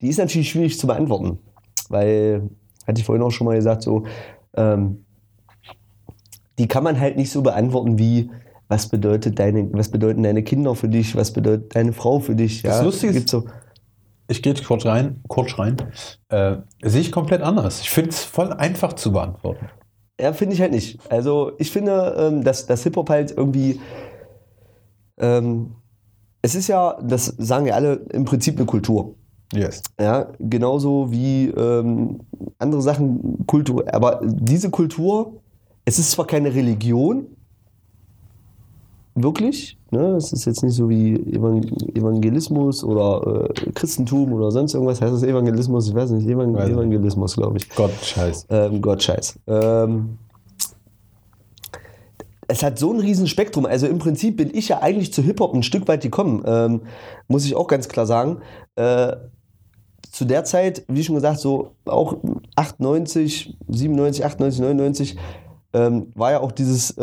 Die 0.00 0.08
ist 0.08 0.18
natürlich 0.18 0.50
schwierig 0.50 0.78
zu 0.78 0.86
beantworten, 0.86 1.38
weil, 1.88 2.50
hatte 2.86 3.00
ich 3.00 3.04
vorhin 3.06 3.22
auch 3.22 3.30
schon 3.30 3.46
mal 3.46 3.56
gesagt, 3.56 3.82
so, 3.82 4.04
ähm, 4.54 5.04
die 6.58 6.68
kann 6.68 6.84
man 6.84 6.98
halt 7.00 7.16
nicht 7.16 7.30
so 7.30 7.42
beantworten 7.42 7.98
wie, 7.98 8.30
was 8.68 8.88
bedeutet 8.88 9.38
deine, 9.38 9.72
was 9.72 9.90
bedeuten 9.90 10.22
deine 10.22 10.42
Kinder 10.42 10.74
für 10.74 10.88
dich, 10.88 11.14
was 11.16 11.32
bedeutet 11.32 11.74
deine 11.76 11.92
Frau 11.92 12.18
für 12.18 12.34
dich. 12.34 12.62
Das 12.62 12.78
ja, 12.78 12.84
Lustige 12.84 13.14
ist- 13.18 13.28
so, 13.28 13.44
Ich 14.28 14.42
gehe 14.42 14.52
jetzt 14.54 14.66
kurz 14.66 14.84
rein, 14.86 15.20
kurz 15.28 15.56
rein. 15.58 15.76
Äh, 16.30 16.56
sehe 16.82 17.00
ich 17.00 17.12
komplett 17.12 17.42
anders. 17.42 17.80
Ich 17.80 17.90
finde 17.90 18.10
es 18.10 18.24
voll 18.24 18.52
einfach 18.52 18.94
zu 18.94 19.12
beantworten. 19.12 19.66
Ja, 20.20 20.32
finde 20.32 20.54
ich 20.54 20.60
halt 20.60 20.72
nicht. 20.72 20.98
Also 21.10 21.52
ich 21.58 21.70
finde, 21.70 22.16
ähm, 22.18 22.44
dass, 22.44 22.66
dass 22.66 22.82
Hip-Hop 22.82 23.10
halt 23.10 23.32
irgendwie. 23.36 23.80
Ähm, 25.18 25.76
es 26.42 26.54
ist 26.54 26.68
ja, 26.68 26.98
das 27.02 27.26
sagen 27.26 27.66
ja 27.66 27.74
alle, 27.74 27.94
im 28.12 28.24
Prinzip 28.24 28.56
eine 28.56 28.66
Kultur. 28.66 29.14
Yes. 29.52 29.82
Ja, 30.00 30.32
genauso 30.38 31.10
wie 31.10 31.48
ähm, 31.48 32.20
andere 32.58 32.82
Sachen 32.82 33.46
Kultur. 33.46 33.84
Aber 33.92 34.20
diese 34.24 34.70
Kultur, 34.70 35.40
es 35.84 35.98
ist 35.98 36.12
zwar 36.12 36.26
keine 36.26 36.54
Religion, 36.54 37.35
wirklich. 39.16 39.78
Ne? 39.90 40.14
Es 40.16 40.32
ist 40.32 40.44
jetzt 40.44 40.62
nicht 40.62 40.74
so 40.74 40.88
wie 40.88 41.14
Evan- 41.14 41.64
Evangelismus 41.94 42.84
oder 42.84 43.50
äh, 43.50 43.70
Christentum 43.72 44.32
oder 44.32 44.50
sonst 44.50 44.74
irgendwas. 44.74 45.00
Heißt 45.00 45.12
das 45.12 45.22
Evangelismus? 45.22 45.88
Ich 45.88 45.94
weiß 45.94 46.10
nicht. 46.12 46.28
Evan 46.28 46.54
Weiß 46.54 46.66
nicht. 46.66 46.74
Evangelismus, 46.76 47.34
glaube 47.36 47.56
ich. 47.58 47.68
Gott, 47.70 47.92
scheiß. 48.02 48.46
Ähm, 48.50 48.80
Gott 48.82 49.02
scheiß. 49.02 49.38
Ähm, 49.46 50.18
es 52.48 52.62
hat 52.62 52.78
so 52.78 52.92
ein 52.92 53.00
riesen 53.00 53.26
Spektrum. 53.26 53.66
Also 53.66 53.86
im 53.86 53.98
Prinzip 53.98 54.36
bin 54.36 54.54
ich 54.54 54.68
ja 54.68 54.80
eigentlich 54.80 55.12
zu 55.12 55.22
Hip-Hop 55.22 55.52
ein 55.54 55.62
Stück 55.64 55.88
weit 55.88 56.02
gekommen, 56.02 56.42
ähm, 56.46 56.82
muss 57.28 57.44
ich 57.44 57.56
auch 57.56 57.66
ganz 57.66 57.88
klar 57.88 58.06
sagen. 58.06 58.38
Äh, 58.76 59.16
zu 60.12 60.24
der 60.24 60.44
Zeit, 60.44 60.84
wie 60.88 61.02
schon 61.02 61.16
gesagt, 61.16 61.40
so 61.40 61.72
auch 61.84 62.16
98, 62.54 63.56
97, 63.68 64.24
98, 64.24 64.60
99, 64.62 65.16
ähm, 65.72 66.12
war 66.14 66.30
ja 66.32 66.40
auch 66.40 66.52
dieses 66.52 66.94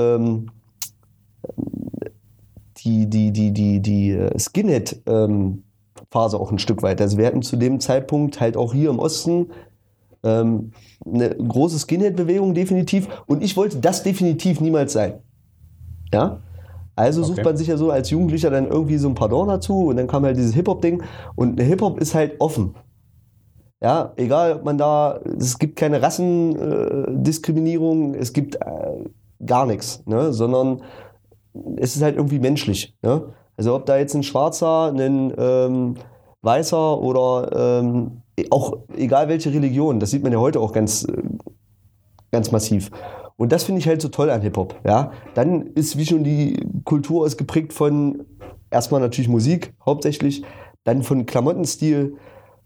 ähm, 2.85 3.09
die, 3.09 3.31
die, 3.31 3.31
die, 3.31 3.51
die, 3.51 3.79
die 3.79 4.11
äh, 4.11 4.39
Skinhead-Phase 4.39 6.39
auch 6.39 6.51
ein 6.51 6.59
Stück 6.59 6.83
weit. 6.83 7.01
Also 7.01 7.17
wir 7.17 7.25
hatten 7.25 7.41
zu 7.41 7.57
dem 7.57 7.79
Zeitpunkt 7.79 8.39
halt 8.39 8.57
auch 8.57 8.73
hier 8.73 8.89
im 8.89 8.99
Osten 8.99 9.47
ähm, 10.23 10.71
eine 11.05 11.29
große 11.29 11.79
Skinhead-Bewegung 11.79 12.53
definitiv 12.53 13.07
und 13.27 13.43
ich 13.43 13.57
wollte 13.57 13.79
das 13.79 14.03
definitiv 14.03 14.61
niemals 14.61 14.93
sein. 14.93 15.15
Ja? 16.13 16.39
Also 16.95 17.23
sucht 17.23 17.39
Okay. 17.39 17.45
man 17.45 17.57
sich 17.57 17.67
ja 17.67 17.77
so 17.77 17.89
als 17.89 18.11
Jugendlicher 18.11 18.51
dann 18.51 18.67
irgendwie 18.67 18.97
so 18.97 19.09
ein 19.09 19.15
Pardon 19.15 19.47
dazu 19.47 19.87
und 19.87 19.97
dann 19.97 20.07
kam 20.07 20.23
halt 20.23 20.37
dieses 20.37 20.53
Hip-Hop-Ding 20.53 21.01
und 21.35 21.59
Hip-Hop 21.59 21.99
ist 21.99 22.13
halt 22.13 22.39
offen. 22.39 22.75
Ja, 23.81 24.13
egal, 24.15 24.55
ob 24.55 24.63
man 24.63 24.77
da, 24.77 25.19
es 25.37 25.59
gibt 25.59 25.75
keine 25.75 26.01
Rassendiskriminierung, 26.01 27.09
äh, 27.09 27.23
Diskriminierung, 27.23 28.13
es 28.13 28.31
gibt 28.31 28.55
äh, 28.55 29.03
gar 29.45 29.65
nichts, 29.65 30.03
ne? 30.05 30.31
sondern 30.31 30.81
es 31.77 31.95
ist 31.95 32.01
halt 32.01 32.15
irgendwie 32.15 32.39
menschlich. 32.39 32.95
Ne? 33.01 33.33
Also 33.57 33.75
ob 33.75 33.86
da 33.86 33.98
jetzt 33.98 34.15
ein 34.15 34.24
Schwarzer, 34.24 34.91
ein 34.91 35.33
ähm, 35.38 35.95
Weißer 36.41 37.00
oder 37.00 37.79
ähm, 37.86 38.22
auch 38.50 38.77
egal 38.95 39.27
welche 39.27 39.51
Religion, 39.53 40.00
das 40.00 40.12
sieht 40.12 40.24
man 40.24 40.31
ja 40.31 40.39
heute 40.39 40.60
auch 40.60 40.72
ganz, 40.72 41.05
ganz 42.31 42.51
massiv. 42.51 42.89
Und 43.38 43.51
das 43.51 43.63
finde 43.63 43.79
ich 43.79 43.88
halt 43.88 44.01
so 44.01 44.10
toll 44.10 44.29
an 44.29 44.41
Hip-Hop. 44.41 44.75
Ja? 44.86 45.12
Dann 45.33 45.67
ist 45.75 45.98
wie 45.98 46.05
schon 46.05 46.24
die 46.24 46.65
Kultur 46.83 47.25
ist 47.25 47.38
geprägt 47.38 47.74
von 47.74 48.25
erstmal 48.72 49.01
natürlich 49.01 49.29
Musik 49.29 49.74
hauptsächlich, 49.86 50.43
dann 50.83 51.03
von 51.03 51.25
Klamottenstil. 51.25 52.17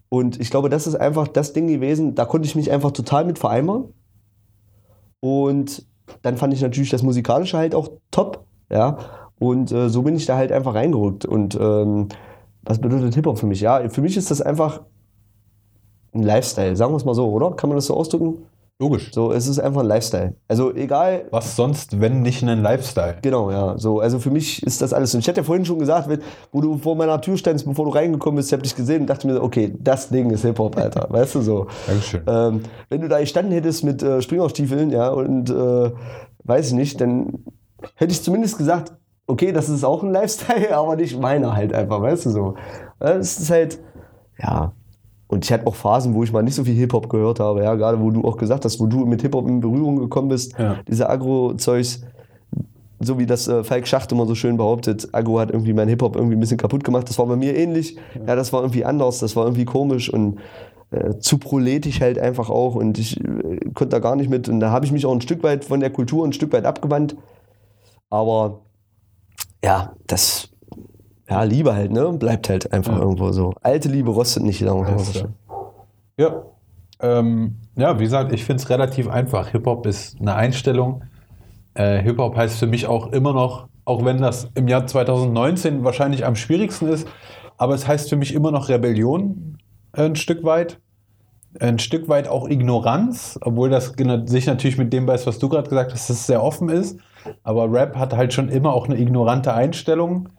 Und 0.09 0.39
ich 0.39 0.49
glaube, 0.49 0.69
das 0.69 0.87
ist 0.87 0.95
einfach 0.95 1.27
das 1.27 1.53
Ding 1.53 1.67
gewesen, 1.67 2.15
da 2.15 2.25
konnte 2.25 2.47
ich 2.47 2.55
mich 2.55 2.71
einfach 2.71 2.91
total 2.91 3.25
mit 3.25 3.39
vereinbaren. 3.39 3.93
Und 5.19 5.85
dann 6.21 6.37
fand 6.37 6.53
ich 6.53 6.61
natürlich 6.61 6.89
das 6.89 7.03
Musikalische 7.03 7.57
halt 7.57 7.75
auch 7.75 7.89
top. 8.11 8.45
Ja. 8.69 8.97
Und 9.39 9.71
äh, 9.71 9.89
so 9.89 10.01
bin 10.01 10.15
ich 10.15 10.25
da 10.25 10.35
halt 10.35 10.51
einfach 10.51 10.73
reingerückt. 10.73 11.25
Und 11.25 11.55
ähm, 11.59 12.07
was 12.63 12.79
bedeutet 12.79 13.15
Hip-Hop 13.15 13.37
für 13.37 13.45
mich? 13.45 13.61
Ja, 13.61 13.87
für 13.89 14.01
mich 14.01 14.17
ist 14.17 14.31
das 14.31 14.41
einfach 14.41 14.81
ein 16.13 16.23
Lifestyle, 16.23 16.75
sagen 16.75 16.91
wir 16.91 16.97
es 16.97 17.05
mal 17.05 17.13
so, 17.13 17.29
oder? 17.29 17.51
Kann 17.51 17.69
man 17.69 17.77
das 17.77 17.85
so 17.85 17.95
ausdrücken? 17.95 18.45
Logisch. 18.79 19.11
So, 19.11 19.31
es 19.31 19.47
ist 19.47 19.57
einfach 19.57 19.81
ein 19.81 19.87
Lifestyle. 19.87 20.35
Also 20.47 20.71
egal, 20.75 21.25
Was 21.31 21.55
sonst, 21.55 21.99
wenn 21.99 22.21
nicht 22.21 22.43
ein 22.43 22.61
Lifestyle? 22.61 23.17
Genau, 23.23 23.49
ja. 23.49 23.75
So, 23.79 24.01
also 24.01 24.19
für 24.19 24.29
mich 24.29 24.61
ist 24.61 24.83
das 24.83 24.93
alles. 24.93 25.15
Und 25.15 25.21
ich 25.21 25.27
hatte 25.27 25.39
ja 25.39 25.43
vorhin 25.43 25.65
schon 25.65 25.79
gesagt, 25.79 26.07
wo 26.51 26.61
du 26.61 26.77
vor 26.77 26.95
meiner 26.95 27.19
Tür 27.19 27.37
standst, 27.37 27.65
bevor 27.65 27.85
du 27.85 27.91
reingekommen 27.91 28.35
bist, 28.35 28.49
ich 28.49 28.53
hab 28.53 28.61
dich 28.61 28.75
gesehen 28.75 29.01
und 29.01 29.07
dachte 29.07 29.25
mir, 29.25 29.33
so, 29.33 29.41
okay, 29.41 29.73
das 29.79 30.09
Ding 30.09 30.29
ist 30.29 30.43
Hip-Hop, 30.43 30.77
Alter. 30.77 31.07
weißt 31.09 31.35
du 31.35 31.41
so. 31.41 31.67
Dankeschön. 31.87 32.21
Ähm, 32.27 32.61
wenn 32.89 33.01
du 33.01 33.07
da 33.07 33.19
gestanden 33.19 33.51
hättest 33.51 33.83
mit 33.83 34.03
äh, 34.03 34.21
Springerstiefeln, 34.21 34.91
ja, 34.91 35.09
und 35.09 35.49
äh, 35.49 35.91
weiß 36.43 36.67
ich 36.67 36.73
nicht, 36.73 37.01
dann 37.01 37.45
hätte 37.95 38.11
ich 38.11 38.23
zumindest 38.23 38.57
gesagt, 38.57 38.93
okay, 39.27 39.51
das 39.51 39.69
ist 39.69 39.83
auch 39.83 40.03
ein 40.03 40.11
Lifestyle, 40.11 40.75
aber 40.75 40.95
nicht 40.95 41.19
meiner 41.19 41.55
halt 41.55 41.73
einfach, 41.73 42.01
weißt 42.01 42.25
du 42.27 42.29
so. 42.31 42.55
Es 42.99 43.39
ist 43.39 43.49
halt, 43.51 43.79
ja. 44.41 44.71
Und 45.29 45.43
ich 45.43 45.51
hatte 45.51 45.67
auch 45.67 45.75
Phasen, 45.75 46.13
wo 46.13 46.23
ich 46.23 46.31
mal 46.31 46.41
nicht 46.41 46.55
so 46.55 46.63
viel 46.63 46.75
Hip-Hop 46.75 47.09
gehört 47.09 47.41
habe, 47.41 47.61
ja, 47.63 47.75
gerade 47.75 47.99
wo 47.99 48.11
du 48.11 48.23
auch 48.23 48.37
gesagt 48.37 48.63
hast, 48.63 48.79
wo 48.79 48.85
du 48.85 49.05
mit 49.05 49.21
Hip-Hop 49.21 49.45
in 49.47 49.59
Berührung 49.59 49.97
gekommen 49.97 50.29
bist, 50.29 50.57
Ja. 50.57 50.77
diese 50.87 51.09
Agro-Zeugs, 51.09 52.01
so 53.01 53.19
wie 53.19 53.25
das 53.25 53.47
äh, 53.49 53.63
Falk 53.63 53.87
Schacht 53.87 54.11
immer 54.13 54.25
so 54.25 54.35
schön 54.35 54.55
behauptet, 54.57 55.09
Agro 55.11 55.39
hat 55.39 55.51
irgendwie 55.51 55.73
mein 55.73 55.89
Hip-Hop 55.89 56.15
irgendwie 56.15 56.35
ein 56.35 56.39
bisschen 56.39 56.57
kaputt 56.57 56.83
gemacht. 56.83 57.09
Das 57.09 57.19
war 57.19 57.25
bei 57.27 57.35
mir 57.35 57.55
ähnlich. 57.55 57.97
Ja, 58.25 58.35
das 58.35 58.53
war 58.53 58.61
irgendwie 58.61 58.85
anders, 58.85 59.19
das 59.19 59.35
war 59.35 59.43
irgendwie 59.43 59.65
komisch 59.65 60.11
und 60.11 60.39
äh, 60.91 61.19
zu 61.19 61.37
proletisch 61.37 61.99
halt 62.01 62.17
einfach 62.17 62.49
auch. 62.49 62.75
Und 62.75 62.97
ich 62.97 63.19
äh, 63.19 63.59
konnte 63.73 63.89
da 63.89 63.99
gar 63.99 64.15
nicht 64.15 64.29
mit. 64.29 64.47
Und 64.49 64.61
da 64.61 64.71
habe 64.71 64.85
ich 64.85 64.91
mich 64.93 65.05
auch 65.05 65.11
ein 65.13 65.21
Stück 65.21 65.43
weit 65.43 65.65
von 65.65 65.79
der 65.81 65.89
Kultur 65.91 66.25
ein 66.25 66.33
Stück 66.33 66.53
weit 66.53 66.65
abgewandt. 66.65 67.17
Aber 68.09 68.61
ja, 69.63 69.93
das, 70.07 70.49
ja, 71.29 71.43
Liebe 71.43 71.73
halt, 71.75 71.91
ne? 71.91 72.11
Bleibt 72.13 72.49
halt 72.49 72.71
einfach 72.71 72.93
Ja. 72.93 72.99
irgendwo 73.01 73.31
so. 73.31 73.53
Alte 73.61 73.89
Liebe 73.89 74.11
rostet 74.11 74.43
nicht, 74.43 74.63
schön. 75.13 75.33
Ja. 76.17 76.43
Ähm, 76.99 77.57
ja, 77.75 77.99
wie 77.99 78.03
gesagt, 78.03 78.31
ich 78.31 78.43
finde 78.43 78.61
es 78.63 78.69
relativ 78.69 79.07
einfach. 79.07 79.49
Hip-Hop 79.49 79.85
ist 79.85 80.19
eine 80.19 80.33
Einstellung. 80.35 81.03
Äh, 81.75 82.01
Hip-Hop 82.01 82.35
heißt 82.35 82.57
für 82.57 82.65
mich 82.67 82.87
auch 82.87 83.11
immer 83.11 83.33
noch, 83.33 83.67
auch 83.85 84.03
wenn 84.03 84.17
das 84.19 84.49
im 84.55 84.67
Jahr 84.67 84.87
2019 84.87 85.83
wahrscheinlich 85.83 86.25
am 86.25 86.35
schwierigsten 86.35 86.87
ist, 86.87 87.07
aber 87.57 87.75
es 87.75 87.87
heißt 87.87 88.09
für 88.09 88.15
mich 88.15 88.33
immer 88.33 88.51
noch 88.51 88.69
Rebellion 88.69 89.57
äh, 89.93 90.03
ein 90.05 90.15
Stück 90.15 90.43
weit. 90.43 90.79
Ein 91.59 91.79
Stück 91.79 92.07
weit 92.07 92.27
auch 92.27 92.47
Ignoranz, 92.47 93.39
obwohl 93.41 93.69
das 93.69 93.93
sich 94.25 94.45
natürlich 94.45 94.77
mit 94.77 94.93
dem 94.93 95.05
beißt, 95.05 95.25
was 95.25 95.39
du 95.39 95.49
gerade 95.49 95.69
gesagt 95.69 95.91
hast, 95.91 96.09
dass 96.09 96.17
es 96.17 96.27
sehr 96.27 96.43
offen 96.43 96.69
ist. 96.69 96.99
Aber 97.43 97.71
Rap 97.71 97.95
hat 97.97 98.15
halt 98.15 98.33
schon 98.33 98.49
immer 98.49 98.73
auch 98.73 98.87
eine 98.87 98.97
ignorante 98.97 99.53
Einstellung. 99.53 100.29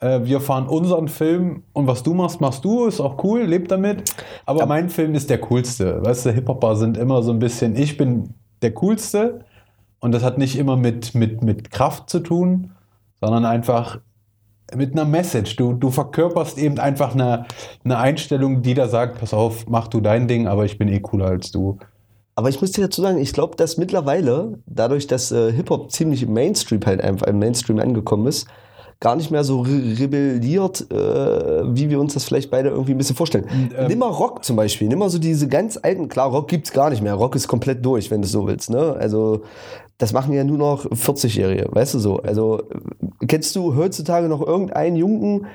Äh, 0.00 0.20
wir 0.24 0.40
fahren 0.40 0.68
unseren 0.68 1.08
Film 1.08 1.62
und 1.72 1.86
was 1.86 2.02
du 2.02 2.14
machst, 2.14 2.40
machst 2.40 2.64
du, 2.64 2.86
ist 2.86 3.00
auch 3.00 3.22
cool, 3.24 3.42
lebt 3.42 3.70
damit. 3.70 4.14
Aber 4.46 4.66
mein 4.66 4.88
Film 4.88 5.14
ist 5.14 5.30
der 5.30 5.38
coolste. 5.38 6.04
Weißt 6.04 6.26
du, 6.26 6.30
Hip-Hopper 6.30 6.76
sind 6.76 6.96
immer 6.96 7.22
so 7.22 7.32
ein 7.32 7.38
bisschen, 7.38 7.76
ich 7.76 7.96
bin 7.96 8.34
der 8.62 8.72
coolste 8.74 9.44
und 10.00 10.12
das 10.12 10.22
hat 10.22 10.38
nicht 10.38 10.56
immer 10.56 10.76
mit, 10.76 11.14
mit, 11.14 11.42
mit 11.42 11.70
Kraft 11.70 12.08
zu 12.10 12.20
tun, 12.20 12.72
sondern 13.20 13.44
einfach 13.44 13.98
mit 14.74 14.92
einer 14.92 15.04
Message. 15.04 15.56
Du, 15.56 15.72
du 15.72 15.90
verkörperst 15.90 16.58
eben 16.58 16.78
einfach 16.78 17.14
eine, 17.14 17.46
eine 17.84 17.98
Einstellung, 17.98 18.62
die 18.62 18.74
da 18.74 18.88
sagt, 18.88 19.18
pass 19.18 19.34
auf, 19.34 19.66
mach 19.68 19.88
du 19.88 20.00
dein 20.00 20.28
Ding, 20.28 20.46
aber 20.46 20.64
ich 20.64 20.78
bin 20.78 20.88
eh 20.88 21.00
cooler 21.00 21.26
als 21.26 21.50
du. 21.50 21.78
Aber 22.38 22.50
ich 22.50 22.60
muss 22.60 22.70
dir 22.70 22.82
dazu 22.82 23.02
sagen, 23.02 23.18
ich 23.18 23.32
glaube, 23.32 23.56
dass 23.56 23.78
mittlerweile, 23.78 24.60
dadurch, 24.64 25.08
dass 25.08 25.32
äh, 25.32 25.52
Hip-Hop 25.52 25.90
ziemlich 25.90 26.22
im 26.22 26.34
Mainstream 26.34 26.80
halt 26.86 27.00
einfach 27.00 27.26
im 27.26 27.40
Mainstream 27.40 27.80
angekommen 27.80 28.28
ist, 28.28 28.46
gar 29.00 29.16
nicht 29.16 29.32
mehr 29.32 29.42
so 29.42 29.62
re 29.62 29.98
rebelliert, 29.98 30.88
äh, 30.92 30.94
wie 31.74 31.90
wir 31.90 31.98
uns 31.98 32.14
das 32.14 32.22
vielleicht 32.22 32.52
beide 32.52 32.68
irgendwie 32.68 32.92
ein 32.92 32.98
bisschen 32.98 33.16
vorstellen. 33.16 33.48
Ähm, 33.76 33.88
nimm 33.88 33.98
mal 33.98 34.10
Rock 34.10 34.44
zum 34.44 34.54
Beispiel, 34.54 34.86
nimm 34.86 35.00
mal 35.00 35.10
so 35.10 35.18
diese 35.18 35.48
ganz 35.48 35.80
alten, 35.82 36.08
klar, 36.08 36.30
Rock 36.30 36.46
gibt's 36.46 36.70
gar 36.70 36.90
nicht 36.90 37.02
mehr. 37.02 37.14
Rock 37.14 37.34
ist 37.34 37.48
komplett 37.48 37.84
durch, 37.84 38.08
wenn 38.12 38.22
du 38.22 38.28
so 38.28 38.46
willst. 38.46 38.70
Ne? 38.70 38.94
Also 38.96 39.42
das 39.98 40.12
machen 40.12 40.32
ja 40.32 40.44
nur 40.44 40.58
noch 40.58 40.86
40-Jährige, 40.86 41.66
weißt 41.72 41.94
du 41.94 41.98
so. 41.98 42.18
Also 42.18 42.62
kennst 43.26 43.56
du 43.56 43.74
heutzutage 43.74 44.28
noch 44.28 44.46
irgendeinen 44.46 44.94
Jungen, 44.94 45.46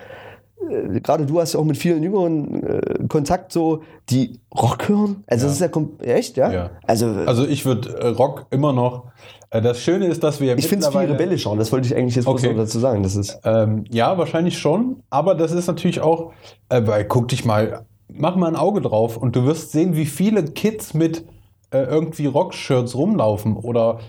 äh, 0.70 1.00
gerade 1.00 1.26
du 1.26 1.40
hast 1.40 1.54
ja 1.54 1.60
auch 1.60 1.64
mit 1.66 1.78
vielen 1.78 2.02
Jüngeren 2.04 2.64
äh, 2.64 3.08
Kontakt, 3.08 3.52
so, 3.52 3.82
die 4.10 4.40
Rock 4.54 4.90
hören? 4.90 5.24
Also 5.28 5.46
Ja. 5.46 5.48
das 5.50 5.54
ist 5.56 5.60
ja 5.62 5.68
kom- 5.68 6.02
echt, 6.02 6.38
ja? 6.38 6.52
Ja. 6.52 6.70
Also, 6.86 7.08
Also 7.26 7.46
ich 7.46 7.66
würde 7.66 7.98
äh, 8.00 8.08
Rock 8.10 8.46
immer 8.52 8.74
noch. 8.74 9.06
Äh, 9.50 9.62
das 9.62 9.80
Schöne 9.80 10.08
ist, 10.08 10.24
dass 10.24 10.40
wir 10.42 10.58
ich 10.58 10.68
finde 10.68 10.86
es 10.88 10.92
viel 10.92 11.02
rebellischer, 11.12 11.56
das 11.56 11.72
wollte 11.72 11.88
ich 11.88 11.96
eigentlich 11.96 12.16
jetzt 12.16 12.28
Okay. 12.28 12.54
dazu 12.56 12.80
sagen. 12.80 13.04
Das 13.04 13.16
ist, 13.16 13.40
Ähm, 13.46 13.86
ja, 13.92 14.18
wahrscheinlich 14.18 14.58
schon. 14.58 15.04
Aber 15.10 15.36
das 15.36 15.52
ist 15.52 15.68
natürlich 15.68 16.02
auch, 16.02 16.32
äh, 16.70 16.82
weil 16.86 17.06
guck 17.06 17.28
dich 17.30 17.46
mal, 17.46 17.86
mach 18.12 18.36
mal 18.36 18.48
ein 18.48 18.56
Auge 18.56 18.82
drauf 18.82 19.18
und 19.18 19.36
du 19.36 19.46
wirst 19.46 19.72
sehen, 19.72 19.96
wie 19.96 20.06
viele 20.06 20.44
Kids 20.44 20.94
mit 20.94 21.26
äh, 21.72 21.84
irgendwie 21.84 22.28
Rockshirts 22.28 22.96
rumlaufen 22.96 23.56
oder 23.58 24.00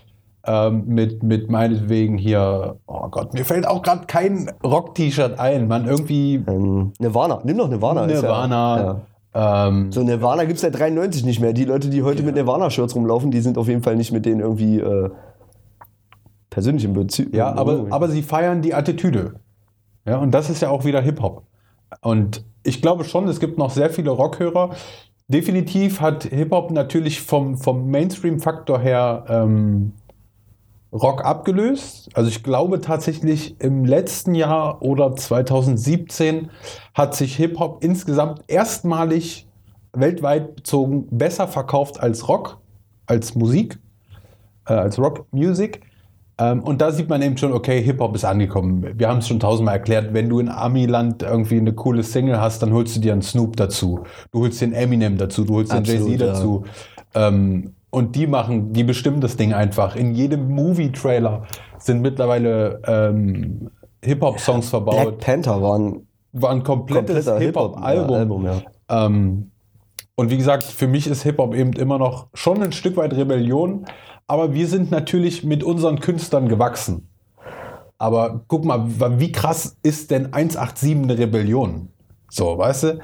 ähm, 0.46 0.84
mit, 0.86 1.22
mit 1.22 1.50
meinetwegen 1.50 2.18
hier, 2.18 2.76
oh 2.86 3.08
Gott, 3.08 3.34
mir 3.34 3.44
fällt 3.44 3.66
auch 3.66 3.82
gerade 3.82 4.06
kein 4.06 4.50
Rock-T-Shirt 4.62 5.38
ein, 5.38 5.68
man, 5.68 5.86
irgendwie 5.86 6.34
ähm, 6.46 6.92
Nirvana, 6.98 7.40
nimm 7.44 7.58
doch 7.58 7.68
Nirvana. 7.68 8.06
Nirvana. 8.06 8.76
Ja, 8.76 8.84
ja. 8.84 9.00
Ähm, 9.66 9.90
So 9.90 10.02
Nirvana 10.02 10.44
gibt 10.44 10.56
es 10.56 10.60
seit 10.60 10.78
93 10.78 11.24
nicht 11.24 11.40
mehr. 11.40 11.52
Die 11.52 11.64
Leute, 11.64 11.88
die 11.90 12.02
heute 12.02 12.22
mit 12.22 12.34
Nirvana-Shirts 12.36 12.94
rumlaufen, 12.94 13.30
die 13.30 13.40
sind 13.40 13.58
auf 13.58 13.68
jeden 13.68 13.82
Fall 13.82 13.96
nicht 13.96 14.12
mit 14.12 14.26
denen 14.26 14.40
irgendwie 14.40 14.78
äh, 14.78 15.10
persönlich 16.50 16.84
im 16.84 16.92
Bezug. 16.92 17.34
Ja, 17.34 17.52
aber, 17.52 17.86
aber 17.90 18.08
sie 18.08 18.22
feiern 18.22 18.62
die 18.62 18.74
Attitüde. 18.74 19.34
Ja, 20.06 20.18
und 20.18 20.30
das 20.32 20.50
ist 20.50 20.62
ja 20.62 20.68
auch 20.70 20.84
wieder 20.84 21.00
Hip-Hop. 21.00 21.42
Und 22.02 22.44
ich 22.62 22.80
glaube 22.80 23.04
schon, 23.04 23.26
es 23.28 23.40
gibt 23.40 23.58
noch 23.58 23.70
sehr 23.70 23.90
viele 23.90 24.10
Rockhörer. 24.10 24.70
Definitiv 25.26 26.00
hat 26.00 26.24
Hip-Hop 26.24 26.70
natürlich 26.70 27.20
vom, 27.22 27.56
vom 27.56 27.90
Mainstream-Faktor 27.90 28.78
her 28.78 29.24
ähm, 29.28 29.92
Rock 30.94 31.24
abgelöst. 31.24 32.08
Also 32.14 32.30
ich 32.30 32.42
glaube 32.44 32.80
tatsächlich 32.80 33.60
im 33.60 33.84
letzten 33.84 34.34
Jahr 34.34 34.80
oder 34.80 35.16
2017 35.16 36.50
hat 36.94 37.16
sich 37.16 37.34
Hip-Hop 37.36 37.82
insgesamt 37.82 38.42
erstmalig 38.46 39.48
weltweit 39.92 40.56
bezogen 40.56 41.06
besser 41.10 41.48
verkauft 41.48 42.00
als 42.00 42.28
Rock, 42.28 42.58
als 43.06 43.34
Musik, 43.34 43.78
äh, 44.66 44.74
als 44.74 44.98
Rock-Music. 44.98 45.80
Ähm, 46.38 46.62
und 46.62 46.80
da 46.80 46.92
sieht 46.92 47.08
man 47.08 47.22
eben 47.22 47.36
schon, 47.36 47.52
okay, 47.52 47.82
Hip-Hop 47.82 48.14
ist 48.14 48.24
angekommen. 48.24 48.86
Wir 48.96 49.08
haben 49.08 49.18
es 49.18 49.28
schon 49.28 49.40
tausendmal 49.40 49.76
erklärt, 49.76 50.14
wenn 50.14 50.28
du 50.28 50.38
in 50.38 50.48
Amiland 50.48 51.22
irgendwie 51.22 51.58
eine 51.58 51.72
coole 51.72 52.04
Single 52.04 52.40
hast, 52.40 52.62
dann 52.62 52.72
holst 52.72 52.96
du 52.96 53.00
dir 53.00 53.12
einen 53.12 53.22
Snoop 53.22 53.56
dazu. 53.56 54.04
Du 54.32 54.40
holst 54.40 54.60
den 54.60 54.72
Eminem 54.72 55.16
dazu, 55.16 55.44
du 55.44 55.54
holst 55.54 55.72
den 55.72 55.78
Absolut, 55.78 56.08
Jay-Z 56.08 56.20
ja. 56.20 56.26
dazu. 56.32 56.64
Ähm, 57.14 57.74
und 57.94 58.16
die 58.16 58.26
machen, 58.26 58.72
die 58.72 58.84
bestimmen 58.84 59.20
das 59.20 59.36
Ding 59.36 59.54
einfach. 59.54 59.94
In 59.94 60.14
jedem 60.14 60.50
Movie-Trailer 60.50 61.44
sind 61.78 62.02
mittlerweile 62.02 62.82
ähm, 62.86 63.70
Hip-Hop-Songs 64.02 64.68
verbaut. 64.68 65.02
Black 65.02 65.18
Panther 65.18 65.62
war 65.62 65.78
ein 65.78 66.06
War 66.32 66.50
ein 66.50 66.64
komplettes 66.64 67.26
Hip-Hop-Album. 67.26 68.16
Hip-Hop-Album. 68.16 68.44
Ja. 68.46 68.62
Ähm, 68.88 69.50
und 70.16 70.30
wie 70.30 70.36
gesagt, 70.36 70.64
für 70.64 70.88
mich 70.88 71.06
ist 71.06 71.22
Hip-Hop 71.22 71.54
eben 71.54 71.72
immer 71.74 71.98
noch 71.98 72.28
schon 72.34 72.62
ein 72.62 72.72
Stück 72.72 72.96
weit 72.96 73.14
Rebellion, 73.14 73.86
aber 74.26 74.54
wir 74.54 74.66
sind 74.66 74.90
natürlich 74.90 75.44
mit 75.44 75.62
unseren 75.62 76.00
Künstlern 76.00 76.48
gewachsen. 76.48 77.08
Aber 77.98 78.44
guck 78.48 78.64
mal, 78.64 78.86
wie 79.18 79.32
krass 79.32 79.78
ist 79.82 80.10
denn 80.10 80.32
187 80.32 80.96
eine 80.96 81.18
Rebellion? 81.18 81.90
So, 82.28 82.58
weißt 82.58 82.82
du? 82.82 82.98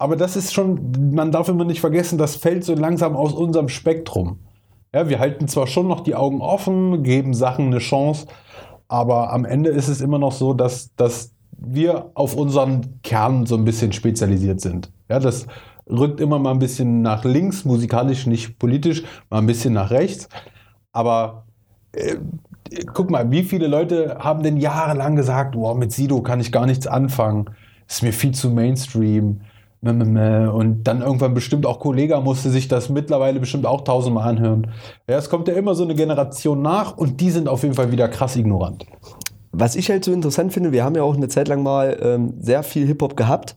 Aber 0.00 0.16
das 0.16 0.34
ist 0.34 0.54
schon, 0.54 1.12
man 1.12 1.30
darf 1.30 1.50
immer 1.50 1.64
nicht 1.64 1.82
vergessen, 1.82 2.16
das 2.16 2.34
fällt 2.34 2.64
so 2.64 2.74
langsam 2.74 3.14
aus 3.14 3.34
unserem 3.34 3.68
Spektrum. 3.68 4.38
Ja, 4.94 5.10
wir 5.10 5.18
halten 5.18 5.46
zwar 5.46 5.66
schon 5.66 5.88
noch 5.88 6.00
die 6.00 6.14
Augen 6.14 6.40
offen, 6.40 7.02
geben 7.02 7.34
Sachen 7.34 7.66
eine 7.66 7.80
Chance, 7.80 8.26
aber 8.88 9.30
am 9.30 9.44
Ende 9.44 9.68
ist 9.68 9.88
es 9.88 10.00
immer 10.00 10.18
noch 10.18 10.32
so, 10.32 10.54
dass, 10.54 10.94
dass 10.96 11.34
wir 11.50 12.12
auf 12.14 12.34
unseren 12.34 13.02
Kern 13.02 13.44
so 13.44 13.56
ein 13.56 13.66
bisschen 13.66 13.92
spezialisiert 13.92 14.62
sind. 14.62 14.90
Ja, 15.10 15.18
das 15.18 15.46
rückt 15.86 16.18
immer 16.18 16.38
mal 16.38 16.52
ein 16.52 16.60
bisschen 16.60 17.02
nach 17.02 17.24
links, 17.24 17.66
musikalisch, 17.66 18.26
nicht 18.26 18.58
politisch, 18.58 19.02
mal 19.28 19.36
ein 19.36 19.46
bisschen 19.46 19.74
nach 19.74 19.90
rechts. 19.90 20.30
Aber 20.92 21.44
äh, 21.92 22.16
guck 22.94 23.10
mal, 23.10 23.30
wie 23.30 23.42
viele 23.42 23.66
Leute 23.66 24.16
haben 24.18 24.42
denn 24.42 24.56
jahrelang 24.56 25.14
gesagt, 25.14 25.56
wow, 25.56 25.76
mit 25.76 25.92
Sido 25.92 26.22
kann 26.22 26.40
ich 26.40 26.52
gar 26.52 26.64
nichts 26.64 26.86
anfangen, 26.86 27.50
ist 27.86 28.02
mir 28.02 28.14
viel 28.14 28.32
zu 28.32 28.48
Mainstream. 28.48 29.42
Mäh, 29.82 29.92
mäh, 29.92 30.04
mäh. 30.04 30.46
Und 30.46 30.84
dann 30.84 31.00
irgendwann 31.00 31.32
bestimmt 31.34 31.64
auch 31.64 31.78
Kollega 31.80 32.20
musste 32.20 32.50
sich 32.50 32.68
das 32.68 32.90
mittlerweile 32.90 33.40
bestimmt 33.40 33.64
auch 33.66 33.80
tausendmal 33.82 34.28
anhören. 34.28 34.70
Ja, 35.08 35.16
es 35.16 35.30
kommt 35.30 35.48
ja 35.48 35.54
immer 35.54 35.74
so 35.74 35.84
eine 35.84 35.94
Generation 35.94 36.60
nach 36.60 36.96
und 36.96 37.20
die 37.20 37.30
sind 37.30 37.48
auf 37.48 37.62
jeden 37.62 37.74
Fall 37.74 37.90
wieder 37.90 38.08
krass 38.08 38.36
ignorant. 38.36 38.84
Was 39.52 39.76
ich 39.76 39.90
halt 39.90 40.04
so 40.04 40.12
interessant 40.12 40.52
finde, 40.52 40.72
wir 40.72 40.84
haben 40.84 40.94
ja 40.94 41.02
auch 41.02 41.16
eine 41.16 41.28
Zeit 41.28 41.48
lang 41.48 41.62
mal 41.62 41.98
ähm, 42.02 42.34
sehr 42.38 42.62
viel 42.62 42.86
Hip-Hop 42.86 43.16
gehabt. 43.16 43.56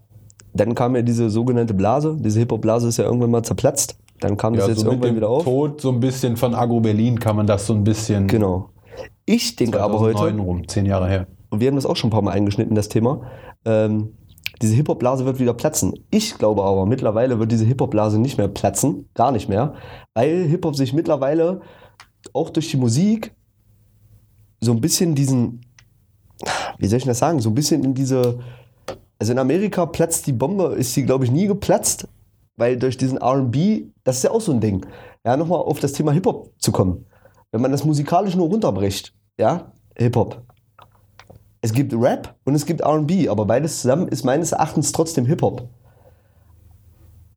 Dann 0.54 0.76
kam 0.76 0.96
ja 0.96 1.02
diese 1.02 1.30
sogenannte 1.30 1.74
Blase. 1.74 2.18
Diese 2.20 2.40
Hip-Hop-Blase 2.40 2.88
ist 2.88 2.98
ja 2.98 3.04
irgendwann 3.06 3.32
mal 3.32 3.44
zerplatzt. 3.44 3.98
Dann 4.22 4.38
kam 4.38 4.54
das 4.54 4.66
Ja, 4.66 4.70
jetzt 4.70 4.82
so 4.82 4.90
irgendwann 4.90 5.16
wieder 5.16 5.30
auf. 5.30 5.44
Tod 5.44 5.82
so 5.82 5.90
ein 5.92 6.00
bisschen 6.00 6.38
von 6.38 6.56
Agro 6.56 6.80
Berlin 6.80 7.20
kann 7.20 7.36
man 7.36 7.46
das 7.46 7.68
so 7.68 7.74
ein 7.74 7.84
bisschen. 7.84 8.28
Genau. 8.28 8.70
Ich 9.26 9.56
denke 9.56 9.82
aber 9.82 9.98
2009 9.98 10.34
heute, 10.34 10.42
rum, 10.42 10.68
zehn 10.68 10.86
Jahre 10.86 11.08
her. 11.10 11.28
und 11.50 11.60
wir 11.60 11.68
haben 11.68 11.76
das 11.76 11.86
auch 11.86 11.96
schon 11.96 12.10
ein 12.10 12.12
paar 12.12 12.22
Mal 12.22 12.32
eingeschnitten, 12.32 12.76
das 12.76 12.90
Thema, 12.90 13.22
ähm, 13.66 14.14
diese 14.63 14.76
Hip-Hop-Blase 14.76 15.26
wird 15.26 15.39
wieder 15.39 15.54
platzen. 15.54 15.93
Ich 16.10 16.38
glaube 16.38 16.63
aber, 16.63 16.86
mittlerweile 16.86 17.38
wird 17.38 17.52
diese 17.52 17.65
Hip-Hop-Blase 17.65 18.17
nicht 18.17 18.38
mehr 18.38 18.47
platzen, 18.47 19.10
gar 19.13 19.34
nicht 19.34 19.49
mehr, 19.49 19.76
weil 20.13 20.45
Hip-Hop 20.45 20.76
sich 20.76 20.93
mittlerweile 20.93 21.60
auch 22.32 22.49
durch 22.49 22.71
die 22.71 22.78
Musik 22.78 23.36
so 24.62 24.71
ein 24.71 24.80
bisschen 24.80 25.15
diesen, 25.15 25.62
wie 26.78 26.88
soll 26.88 26.99
ich 26.99 27.06
das 27.06 27.19
sagen, 27.19 27.41
so 27.41 27.49
ein 27.49 27.56
bisschen 27.56 27.84
in 27.84 27.93
diese, 27.93 28.39
also 29.19 29.34
in 29.34 29.39
Amerika 29.39 29.86
platzt 29.86 30.28
die 30.28 30.34
Bombe, 30.34 30.76
ist 30.78 30.93
sie 30.93 31.04
glaube 31.04 31.26
ich 31.26 31.32
nie 31.32 31.47
geplatzt, 31.47 32.08
weil 32.56 32.78
durch 32.78 32.95
diesen 32.95 33.17
R&B, 33.17 33.88
das 34.06 34.17
ist 34.17 34.23
ja 34.23 34.32
auch 34.32 34.41
so 34.41 34.54
ein 34.54 34.62
Ding, 34.62 34.86
ja, 35.26 35.36
nochmal 35.36 35.60
auf 35.60 35.82
das 35.82 35.91
Thema 35.91 36.13
Hip-Hop 36.13 36.54
zu 36.58 36.71
kommen. 36.71 37.06
Wenn 37.52 37.62
man 37.62 37.71
das 37.71 37.84
musikalisch 37.84 38.36
nur 38.36 38.47
runterbricht, 38.47 39.13
ja, 39.38 39.73
Hip-Hop. 39.97 40.41
Es 41.65 41.71
gibt 41.71 41.93
Rap 41.93 42.36
und 42.43 42.56
es 42.56 42.65
gibt 42.65 42.86
RB, 42.86 43.30
aber 43.30 43.45
beides 43.45 43.80
zusammen 43.80 44.10
ist 44.10 44.26
meines 44.26 44.52
Erachtens 44.52 44.91
trotzdem 44.91 45.26
Hip-Hop. 45.26 45.69